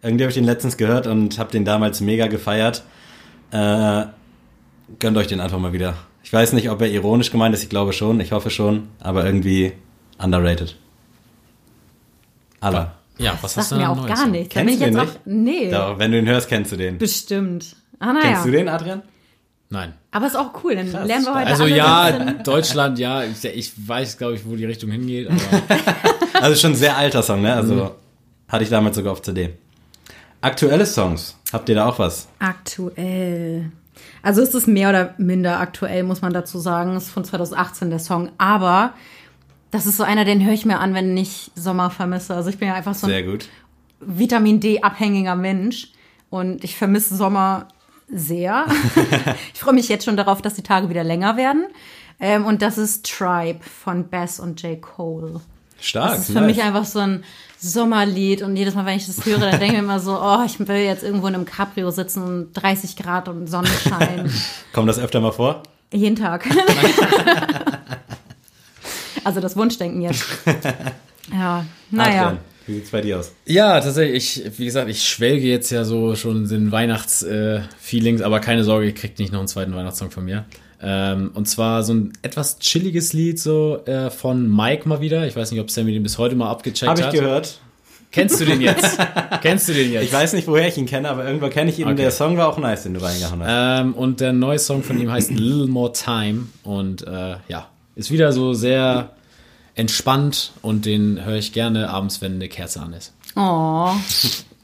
Irgendwie 0.02 0.24
habe 0.24 0.30
ich 0.30 0.34
den 0.36 0.44
letztens 0.44 0.78
gehört 0.78 1.06
und 1.06 1.38
habe 1.38 1.50
den 1.52 1.66
damals 1.66 2.00
mega 2.00 2.26
gefeiert. 2.28 2.82
Äh, 3.50 4.04
gönnt 4.98 5.16
euch 5.16 5.26
den 5.26 5.40
einfach 5.40 5.58
mal 5.58 5.72
wieder. 5.72 5.94
Ich 6.22 6.32
weiß 6.32 6.52
nicht, 6.52 6.70
ob 6.70 6.80
er 6.82 6.88
ironisch 6.90 7.30
gemeint 7.30 7.54
ist, 7.54 7.62
ich 7.62 7.68
glaube 7.70 7.92
schon, 7.92 8.20
ich 8.20 8.32
hoffe 8.32 8.50
schon, 8.50 8.88
aber 9.00 9.24
irgendwie 9.24 9.72
underrated. 10.18 10.76
Allah. 12.60 12.92
Ja, 13.18 13.32
was 13.40 13.54
Das 13.54 13.56
hast 13.64 13.70
du 13.72 13.74
mir 13.76 13.82
denn 13.82 13.90
auch 13.90 13.96
Neues? 13.96 14.08
gar 14.18 14.26
nichts. 14.26 14.54
Da 14.54 14.60
bin 14.60 14.68
Kennst 14.68 14.74
ich 14.74 14.78
du 14.92 14.98
jetzt 15.00 15.14
den 15.14 15.20
auch. 15.20 15.26
Nee, 15.26 15.70
Doch, 15.70 15.98
wenn 15.98 16.10
du 16.12 16.18
ihn 16.18 16.26
hörst, 16.26 16.48
kennst 16.48 16.72
du 16.72 16.76
den. 16.76 16.98
bestimmt. 16.98 17.76
Ah, 17.98 18.12
naja. 18.12 18.20
Kennst 18.32 18.46
du 18.46 18.50
den, 18.50 18.68
Adrian? 18.68 19.02
Nein. 19.68 19.94
Aber 20.10 20.26
ist 20.26 20.36
auch 20.36 20.50
cool, 20.64 20.74
dann 20.74 20.90
Krass, 20.90 21.06
lernen 21.06 21.24
wir 21.26 21.34
heute 21.34 21.46
Also 21.46 21.66
ja, 21.66 22.10
bisschen- 22.10 22.42
Deutschland, 22.42 22.98
ja, 22.98 23.22
ich, 23.24 23.44
ich 23.44 23.72
weiß, 23.88 24.18
glaube 24.18 24.34
ich, 24.34 24.44
wo 24.46 24.56
die 24.56 24.64
Richtung 24.64 24.90
hingeht, 24.90 25.28
aber 25.30 25.38
Also 26.42 26.60
schon 26.60 26.72
ein 26.72 26.76
sehr 26.76 26.96
alter 26.96 27.22
Song, 27.22 27.42
ne? 27.42 27.54
Also 27.54 27.74
Mhm. 27.74 27.90
hatte 28.48 28.64
ich 28.64 28.70
damals 28.70 28.96
sogar 28.96 29.12
auf 29.12 29.22
CD. 29.22 29.50
Aktuelle 30.40 30.86
Songs, 30.86 31.36
habt 31.52 31.68
ihr 31.68 31.74
da 31.76 31.86
auch 31.86 31.98
was? 31.98 32.26
Aktuell. 32.38 33.70
Also 34.22 34.42
ist 34.42 34.54
es 34.54 34.66
mehr 34.66 34.90
oder 34.90 35.14
minder 35.18 35.60
aktuell, 35.60 36.02
muss 36.02 36.22
man 36.22 36.32
dazu 36.32 36.58
sagen. 36.58 36.96
Ist 36.96 37.10
von 37.10 37.24
2018 37.24 37.90
der 37.90 37.98
Song. 37.98 38.30
Aber 38.38 38.94
das 39.70 39.86
ist 39.86 39.96
so 39.96 40.02
einer, 40.02 40.24
den 40.24 40.44
höre 40.44 40.52
ich 40.52 40.66
mir 40.66 40.80
an, 40.80 40.94
wenn 40.94 41.16
ich 41.16 41.50
Sommer 41.54 41.90
vermisse. 41.90 42.34
Also 42.34 42.50
ich 42.50 42.58
bin 42.58 42.68
ja 42.68 42.74
einfach 42.74 42.94
so 42.94 43.06
ein 43.06 43.10
Sehr 43.10 43.22
gut. 43.22 43.48
Vitamin 44.00 44.60
D-abhängiger 44.60 45.36
Mensch. 45.36 45.92
Und 46.28 46.62
ich 46.64 46.76
vermisse 46.76 47.16
Sommer 47.16 47.68
sehr. 48.08 48.66
ich 49.54 49.60
freue 49.60 49.74
mich 49.74 49.88
jetzt 49.88 50.04
schon 50.04 50.16
darauf, 50.16 50.42
dass 50.42 50.54
die 50.54 50.62
Tage 50.62 50.88
wieder 50.88 51.04
länger 51.04 51.36
werden. 51.36 51.66
Ähm, 52.20 52.44
und 52.44 52.62
das 52.62 52.78
ist 52.78 53.06
Tribe 53.10 53.60
von 53.62 54.08
Bass 54.08 54.40
und 54.40 54.62
J. 54.62 54.80
Cole. 54.80 55.40
Stark. 55.80 56.16
Das 56.16 56.28
ist 56.28 56.36
für 56.36 56.42
mich 56.42 56.60
einfach 56.62 56.84
so 56.84 56.98
ein 56.98 57.24
Sommerlied 57.58 58.42
und 58.42 58.56
jedes 58.56 58.74
Mal, 58.74 58.86
wenn 58.86 58.96
ich 58.96 59.06
das 59.06 59.24
höre, 59.26 59.38
dann 59.38 59.60
denke 59.60 59.66
ich 59.66 59.72
mir 59.72 59.78
immer 59.80 60.00
so, 60.00 60.18
oh, 60.18 60.38
ich 60.46 60.58
will 60.58 60.76
jetzt 60.76 61.02
irgendwo 61.02 61.26
in 61.26 61.34
einem 61.34 61.44
Cabrio 61.44 61.90
sitzen 61.90 62.22
und 62.22 62.52
30 62.54 62.96
Grad 62.96 63.28
und 63.28 63.48
Sonnenschein. 63.48 64.30
Kommt 64.72 64.88
das 64.88 64.98
öfter 64.98 65.20
mal 65.20 65.32
vor? 65.32 65.62
Jeden 65.92 66.16
Tag. 66.16 66.46
also 69.24 69.40
das 69.40 69.56
Wunschdenken 69.56 70.02
jetzt. 70.02 70.24
Ja, 71.32 71.64
naja. 71.92 72.22
Adrian, 72.22 72.38
wie 72.66 72.74
sieht's 72.74 72.90
bei 72.90 73.02
dir 73.02 73.20
aus? 73.20 73.30
Ja, 73.46 73.80
tatsächlich, 73.80 74.44
ich, 74.44 74.58
wie 74.58 74.64
gesagt, 74.64 74.90
ich 74.90 75.08
schwelge 75.08 75.46
jetzt 75.46 75.70
ja 75.70 75.84
so 75.84 76.16
schon 76.16 76.48
den 76.48 76.72
Weihnachts-Feelings, 76.72 78.20
aber 78.22 78.40
keine 78.40 78.64
Sorge, 78.64 78.86
ihr 78.86 78.94
kriegt 78.94 79.20
nicht 79.20 79.32
noch 79.32 79.38
einen 79.38 79.46
zweiten 79.46 79.72
Weihnachtssong 79.72 80.10
von 80.10 80.24
mir. 80.24 80.44
Ähm, 80.82 81.30
und 81.34 81.46
zwar 81.46 81.82
so 81.82 81.92
ein 81.92 82.12
etwas 82.22 82.58
chilliges 82.58 83.12
Lied 83.12 83.38
so 83.38 83.84
äh, 83.84 84.10
von 84.10 84.54
Mike 84.54 84.88
mal 84.88 85.00
wieder. 85.00 85.26
Ich 85.26 85.36
weiß 85.36 85.50
nicht, 85.50 85.60
ob 85.60 85.70
Sammy 85.70 85.92
den 85.92 86.02
bis 86.02 86.16
heute 86.18 86.34
mal 86.36 86.50
abgecheckt 86.50 86.88
Habe 86.88 87.00
ich 87.00 87.06
hat. 87.06 87.14
gehört. 87.14 87.60
Kennst 88.12 88.40
du 88.40 88.44
den 88.44 88.60
jetzt? 88.60 88.98
Kennst 89.40 89.68
du 89.68 89.72
den 89.72 89.92
jetzt? 89.92 90.04
Ich 90.04 90.12
weiß 90.12 90.32
nicht, 90.32 90.48
woher 90.48 90.66
ich 90.66 90.76
ihn 90.76 90.86
kenne, 90.86 91.08
aber 91.08 91.24
irgendwo 91.24 91.48
kenne 91.48 91.70
ich 91.70 91.78
ihn. 91.78 91.86
Okay. 91.86 91.96
Der 91.96 92.10
Song 92.10 92.36
war 92.36 92.48
auch 92.48 92.58
nice, 92.58 92.82
den 92.82 92.94
du 92.94 93.02
reingehauen 93.02 93.42
hast. 93.42 93.80
Ähm, 93.82 93.94
und 93.94 94.20
der 94.20 94.32
neue 94.32 94.58
Song 94.58 94.82
von 94.82 95.00
ihm 95.00 95.10
heißt 95.12 95.30
Little 95.30 95.68
More 95.68 95.92
Time 95.92 96.46
und 96.64 97.06
äh, 97.06 97.36
ja, 97.48 97.68
ist 97.94 98.10
wieder 98.10 98.32
so 98.32 98.52
sehr 98.52 99.10
entspannt 99.76 100.52
und 100.62 100.86
den 100.86 101.24
höre 101.24 101.36
ich 101.36 101.52
gerne 101.52 101.88
abends, 101.90 102.20
wenn 102.20 102.34
eine 102.34 102.48
Kerze 102.48 102.80
an 102.80 102.92
ist. 102.94 103.12
Oh, 103.36 103.92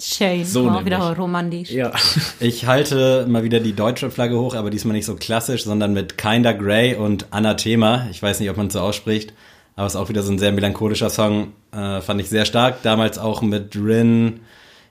schön. 0.01 0.45
So 0.45 0.65
nämlich. 0.65 0.87
wieder 0.87 1.17
romantisch. 1.17 1.71
Ja. 1.71 1.93
Ich 2.41 2.67
halte 2.67 3.27
mal 3.29 3.43
wieder 3.45 3.61
die 3.61 3.73
deutsche 3.75 4.11
Flagge 4.11 4.39
hoch, 4.39 4.55
aber 4.55 4.71
diesmal 4.71 4.95
nicht 4.95 5.07
so 5.07 5.17
klassisch, 5.17 5.65
sondern 5.65 5.93
mit 5.95 6.19
Kinda 6.19 6.53
Grey 6.53 6.95
und 6.95 7.27
Anathema. 7.33 8.07
Ich 8.11 8.23
weiß 8.23 8.41
nicht, 8.41 8.51
ob 8.51 8.57
man 8.57 8.67
es 8.69 8.75
so 8.75 8.81
ausspricht, 8.81 9.33
aber 9.75 9.87
es 9.87 9.95
ist 9.95 10.01
auch 10.01 10.09
wieder 10.09 10.23
so 10.23 10.31
ein 10.33 10.39
sehr 10.39 10.53
melancholischer 10.53 11.11
Song. 11.11 11.53
Äh, 11.73 12.01
fand 12.01 12.21
ich 12.21 12.29
sehr 12.29 12.45
stark. 12.45 12.83
Damals 12.83 13.19
auch 13.19 13.43
mit 13.43 13.75
Rin, 13.77 14.41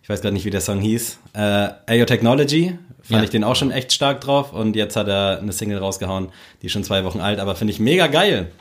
ich 0.04 0.10
weiß 0.10 0.22
gerade 0.22 0.34
nicht, 0.34 0.46
wie 0.46 0.50
der 0.52 0.62
Song 0.62 0.80
hieß. 0.80 1.20
Äh, 1.34 1.70
Ayo 1.88 2.06
Technology, 2.06 2.78
fand 3.02 3.20
Ja. 3.20 3.24
ich 3.24 3.30
den 3.30 3.44
auch 3.44 3.56
schon 3.56 3.72
echt 3.72 3.94
stark 3.94 4.22
drauf. 4.22 4.54
Und 4.54 4.76
jetzt 4.76 4.96
hat 4.96 5.08
er 5.08 5.40
eine 5.40 5.52
Single 5.54 5.78
rausgehauen, 5.80 6.30
die 6.62 6.68
ist 6.68 6.72
schon 6.74 6.84
zwei 6.84 7.04
Wochen 7.04 7.20
alt, 7.20 7.40
aber 7.40 7.56
finde 7.56 7.74
ich 7.74 7.80
mega 7.80 8.08
geil. 8.08 8.52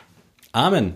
Amen. 0.53 0.95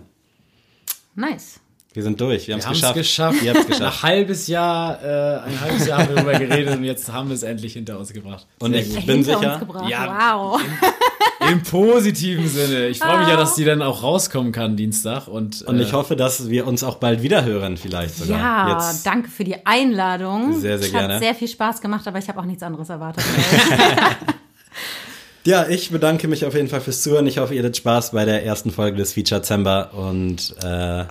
Nice. 1.15 1.61
Wir 1.99 2.05
sind 2.05 2.21
durch. 2.21 2.47
Wir 2.47 2.55
haben 2.55 2.61
es 2.61 2.67
Wir 2.67 2.71
geschafft. 2.75 2.95
geschafft. 2.95 3.43
Ihr 3.43 3.51
habt 3.55 3.59
es 3.65 3.69
Nach 3.71 3.77
geschafft. 3.79 4.03
halbes 4.05 4.47
Jahr, 4.47 5.03
äh, 5.03 5.41
ein 5.49 5.61
halbes 5.61 5.85
Jahr 5.85 5.99
haben 5.99 6.11
wir 6.11 6.15
darüber 6.15 6.39
geredet 6.39 6.77
und 6.77 6.85
jetzt 6.85 7.13
haben 7.13 7.29
wir 7.29 7.35
es 7.35 7.43
endlich 7.43 7.73
hinter 7.73 7.99
uns 7.99 8.13
gebracht. 8.13 8.47
Und 8.61 8.71
Sehr 8.71 8.83
ich 8.83 8.95
gut. 8.95 9.05
bin 9.07 9.25
Hinter 9.25 9.39
sicher. 9.41 9.67
Ja. 9.89 10.33
Wow. 10.39 10.61
Im 11.51 11.61
positiven 11.65 12.47
Sinne. 12.49 12.87
Ich 12.87 13.01
freue 13.01 13.19
mich 13.19 13.27
ja, 13.27 13.35
dass 13.37 13.57
die 13.57 13.65
dann 13.65 13.83
auch 13.83 14.05
rauskommen 14.05 14.53
kann 14.53 14.77
Dienstag. 14.77 15.27
Und, 15.27 15.63
Und 15.63 15.81
äh, 15.81 15.83
ich 15.83 15.93
hoffe, 15.93 16.15
dass 16.15 16.49
wir 16.49 16.69
uns 16.69 16.85
auch 16.85 16.99
bald 16.99 17.23
wieder 17.23 17.45
hören, 17.45 17.77
vielleicht 17.77 18.17
sogar. 18.17 18.39
Ja, 18.39 18.75
Jetzt. 18.75 19.05
danke 19.05 19.29
für 19.29 19.43
die 19.43 19.67
Einladung. 19.67 20.53
Sehr, 20.61 20.79
sehr 20.79 20.87
es 20.87 20.93
gerne. 20.93 21.15
Hat 21.15 21.21
sehr 21.21 21.35
viel 21.35 21.49
Spaß 21.49 21.81
gemacht, 21.81 22.07
aber 22.07 22.21
ich 22.21 22.29
habe 22.29 22.39
auch 22.39 22.45
nichts 22.45 22.63
anderes 22.63 22.91
erwartet. 22.91 23.25
Ja, 25.45 25.67
ich 25.67 25.91
bedanke 25.91 26.29
mich 26.29 26.45
auf 26.45 26.53
jeden 26.55 26.69
Fall 26.69 26.83
fürs 26.83 27.03
Zuhören. 27.03 27.27
Ich 27.27 27.39
hoffe, 27.39 27.55
ihr 27.55 27.61
hattet 27.63 27.79
Spaß 27.79 28.11
bei 28.11 28.27
der 28.27 28.45
ersten 28.45 28.71
Folge 28.71 28.99
des 28.99 29.15
Feature 29.15 29.41
Zember. 29.41 29.95
Und 29.95 30.55
äh, 30.63 31.05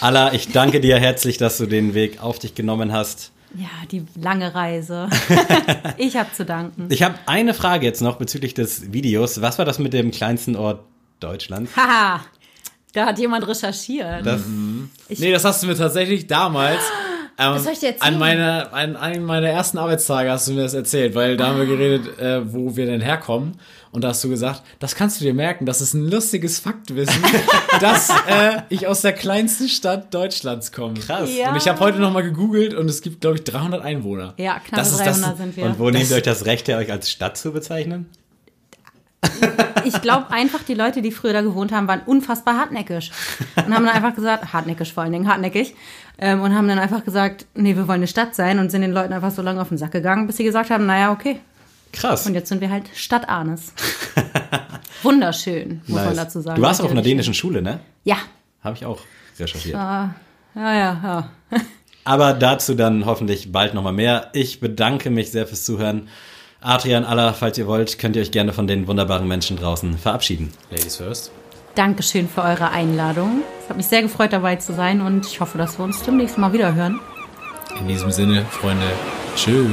Allah, 0.00 0.32
ich 0.32 0.52
danke 0.52 0.80
dir 0.80 0.98
herzlich, 0.98 1.38
dass 1.38 1.58
du 1.58 1.66
den 1.66 1.94
Weg 1.94 2.22
auf 2.22 2.38
dich 2.38 2.54
genommen 2.54 2.92
hast. 2.92 3.32
ja, 3.56 3.66
die 3.90 4.04
lange 4.20 4.54
Reise. 4.54 5.08
ich 5.98 6.16
habe 6.16 6.30
zu 6.32 6.44
danken. 6.44 6.86
Ich 6.90 7.02
habe 7.02 7.16
eine 7.26 7.54
Frage 7.54 7.84
jetzt 7.86 8.00
noch 8.00 8.16
bezüglich 8.16 8.54
des 8.54 8.92
Videos. 8.92 9.40
Was 9.40 9.58
war 9.58 9.64
das 9.64 9.78
mit 9.78 9.92
dem 9.92 10.10
kleinsten 10.10 10.54
Ort 10.56 10.80
Deutschlands? 11.20 11.76
Haha, 11.76 12.20
da 12.92 13.06
hat 13.06 13.18
jemand 13.18 13.46
recherchiert. 13.48 14.24
Das, 14.24 14.42
Nee, 15.08 15.32
das 15.32 15.44
hast 15.44 15.62
du 15.62 15.66
mir 15.66 15.76
tatsächlich 15.76 16.26
damals. 16.26 16.80
Ähm, 17.40 17.54
Das 17.54 17.62
soll 17.62 17.72
ich 17.74 17.78
dir 17.78 17.90
erzählen? 17.90 18.14
An, 18.14 18.18
meine, 18.18 18.72
an 18.72 18.96
einem 18.96 19.24
meiner 19.24 19.48
ersten 19.48 19.78
Arbeitstage 19.78 20.28
hast 20.28 20.48
du 20.48 20.54
mir 20.54 20.62
das 20.62 20.74
erzählt, 20.74 21.14
weil 21.14 21.36
da 21.36 21.46
haben 21.46 21.58
wir 21.60 21.66
geredet, 21.66 22.18
äh, 22.18 22.52
wo 22.52 22.74
wir 22.74 22.86
denn 22.86 23.00
herkommen. 23.00 23.60
Und 23.90 24.04
da 24.04 24.08
hast 24.08 24.22
du 24.22 24.28
gesagt, 24.28 24.62
das 24.80 24.94
kannst 24.94 25.20
du 25.20 25.24
dir 25.24 25.32
merken, 25.34 25.64
das 25.66 25.80
ist 25.80 25.94
ein 25.94 26.08
lustiges 26.08 26.58
Faktwissen, 26.58 27.22
dass 27.80 28.10
äh, 28.10 28.62
ich 28.68 28.86
aus 28.86 29.00
der 29.00 29.12
kleinsten 29.14 29.68
Stadt 29.68 30.12
Deutschlands 30.12 30.72
komme. 30.72 30.94
Krass. 30.94 31.30
Ja. 31.34 31.50
Und 31.50 31.56
ich 31.56 31.68
habe 31.68 31.80
heute 31.80 31.98
nochmal 31.98 32.22
gegoogelt 32.22 32.74
und 32.74 32.88
es 32.90 33.00
gibt, 33.00 33.20
glaube 33.22 33.36
ich, 33.36 33.44
300 33.44 33.82
Einwohner. 33.82 34.34
ja, 34.36 34.58
knapp 34.58 34.80
Das 34.80 34.92
ist 34.92 34.98
300 35.00 35.30
das- 35.32 35.38
sind 35.38 35.56
wir. 35.56 35.64
und 35.64 35.78
wo 35.78 35.88
nehmt 35.90 36.10
ihr 36.10 36.16
euch 36.16 36.22
das 36.22 36.44
Recht 36.44 36.68
euch 36.68 36.90
als 36.90 37.10
Stadt 37.10 37.36
zu 37.38 37.52
bezeichnen? 37.52 38.06
Ich 39.84 40.00
glaube 40.02 40.30
einfach, 40.30 40.62
die 40.62 40.74
Leute, 40.74 41.02
die 41.02 41.10
früher 41.10 41.32
da 41.32 41.40
gewohnt 41.40 41.72
haben, 41.72 41.88
waren 41.88 42.00
unfassbar 42.04 42.56
hartnäckig. 42.58 43.10
Und 43.56 43.74
haben 43.74 43.84
dann 43.84 43.88
einfach 43.94 44.14
gesagt, 44.14 44.52
hartnäckig 44.52 44.92
vor 44.92 45.02
allen 45.02 45.12
Dingen, 45.12 45.28
hartnäckig. 45.28 45.74
Ähm, 46.18 46.40
und 46.42 46.54
haben 46.54 46.68
dann 46.68 46.78
einfach 46.78 47.04
gesagt, 47.04 47.46
nee, 47.54 47.74
wir 47.74 47.88
wollen 47.88 47.98
eine 48.00 48.06
Stadt 48.06 48.34
sein 48.34 48.58
und 48.58 48.70
sind 48.70 48.82
den 48.82 48.92
Leuten 48.92 49.12
einfach 49.12 49.30
so 49.30 49.40
lange 49.42 49.60
auf 49.60 49.68
den 49.68 49.78
Sack 49.78 49.92
gegangen, 49.92 50.26
bis 50.26 50.36
sie 50.36 50.44
gesagt 50.44 50.70
haben, 50.70 50.84
naja, 50.86 51.10
okay. 51.12 51.40
Krass. 51.92 52.26
Und 52.26 52.34
jetzt 52.34 52.48
sind 52.48 52.60
wir 52.60 52.70
halt 52.70 52.84
Stadt 52.94 53.28
Arnes. 53.28 53.72
Wunderschön, 55.02 55.80
muss 55.86 55.96
man 55.96 56.06
Nice. 56.08 56.16
dazu 56.16 56.40
sagen. 56.40 56.56
Du 56.56 56.62
warst 56.62 56.80
auch 56.80 56.86
auf 56.86 56.90
einer 56.90 57.02
dänischen 57.02 57.34
Schule, 57.34 57.62
ne? 57.62 57.80
Ja, 58.04 58.16
Habe 58.62 58.76
ich 58.76 58.84
auch 58.84 59.00
recherchiert. 59.38 59.74
ja, 59.74 60.14
ja, 60.54 60.74
ja. 60.74 61.30
Aber 62.04 62.32
dazu 62.32 62.74
dann 62.74 63.04
hoffentlich 63.06 63.52
bald 63.52 63.74
nochmal 63.74 63.92
mehr. 63.92 64.30
Ich 64.32 64.60
bedanke 64.60 65.10
mich 65.10 65.30
sehr 65.30 65.46
fürs 65.46 65.64
Zuhören. 65.64 66.08
Adrian, 66.60 67.04
Allah, 67.04 67.32
falls 67.34 67.58
ihr 67.58 67.66
wollt, 67.66 67.98
könnt 67.98 68.16
ihr 68.16 68.22
euch 68.22 68.30
gerne 68.32 68.52
von 68.52 68.66
den 68.66 68.88
wunderbaren 68.88 69.28
Menschen 69.28 69.56
draußen 69.56 69.96
verabschieden. 69.98 70.52
Ladies 70.70 70.96
first. 70.96 71.30
Dankeschön 71.74 72.28
für 72.28 72.42
eure 72.42 72.70
Einladung. 72.70 73.42
Es 73.62 73.68
hat 73.70 73.76
mich 73.76 73.86
sehr 73.86 74.02
gefreut, 74.02 74.32
dabei 74.32 74.56
zu 74.56 74.72
sein 74.74 75.00
und 75.00 75.26
ich 75.26 75.40
hoffe, 75.40 75.58
dass 75.58 75.78
wir 75.78 75.84
uns 75.84 76.02
demnächst 76.02 76.36
mal 76.38 76.52
wieder 76.52 76.74
hören. 76.74 76.98
In 77.78 77.86
diesem 77.86 78.10
Sinne, 78.10 78.44
Freunde, 78.46 78.86
tschüss. 79.36 79.68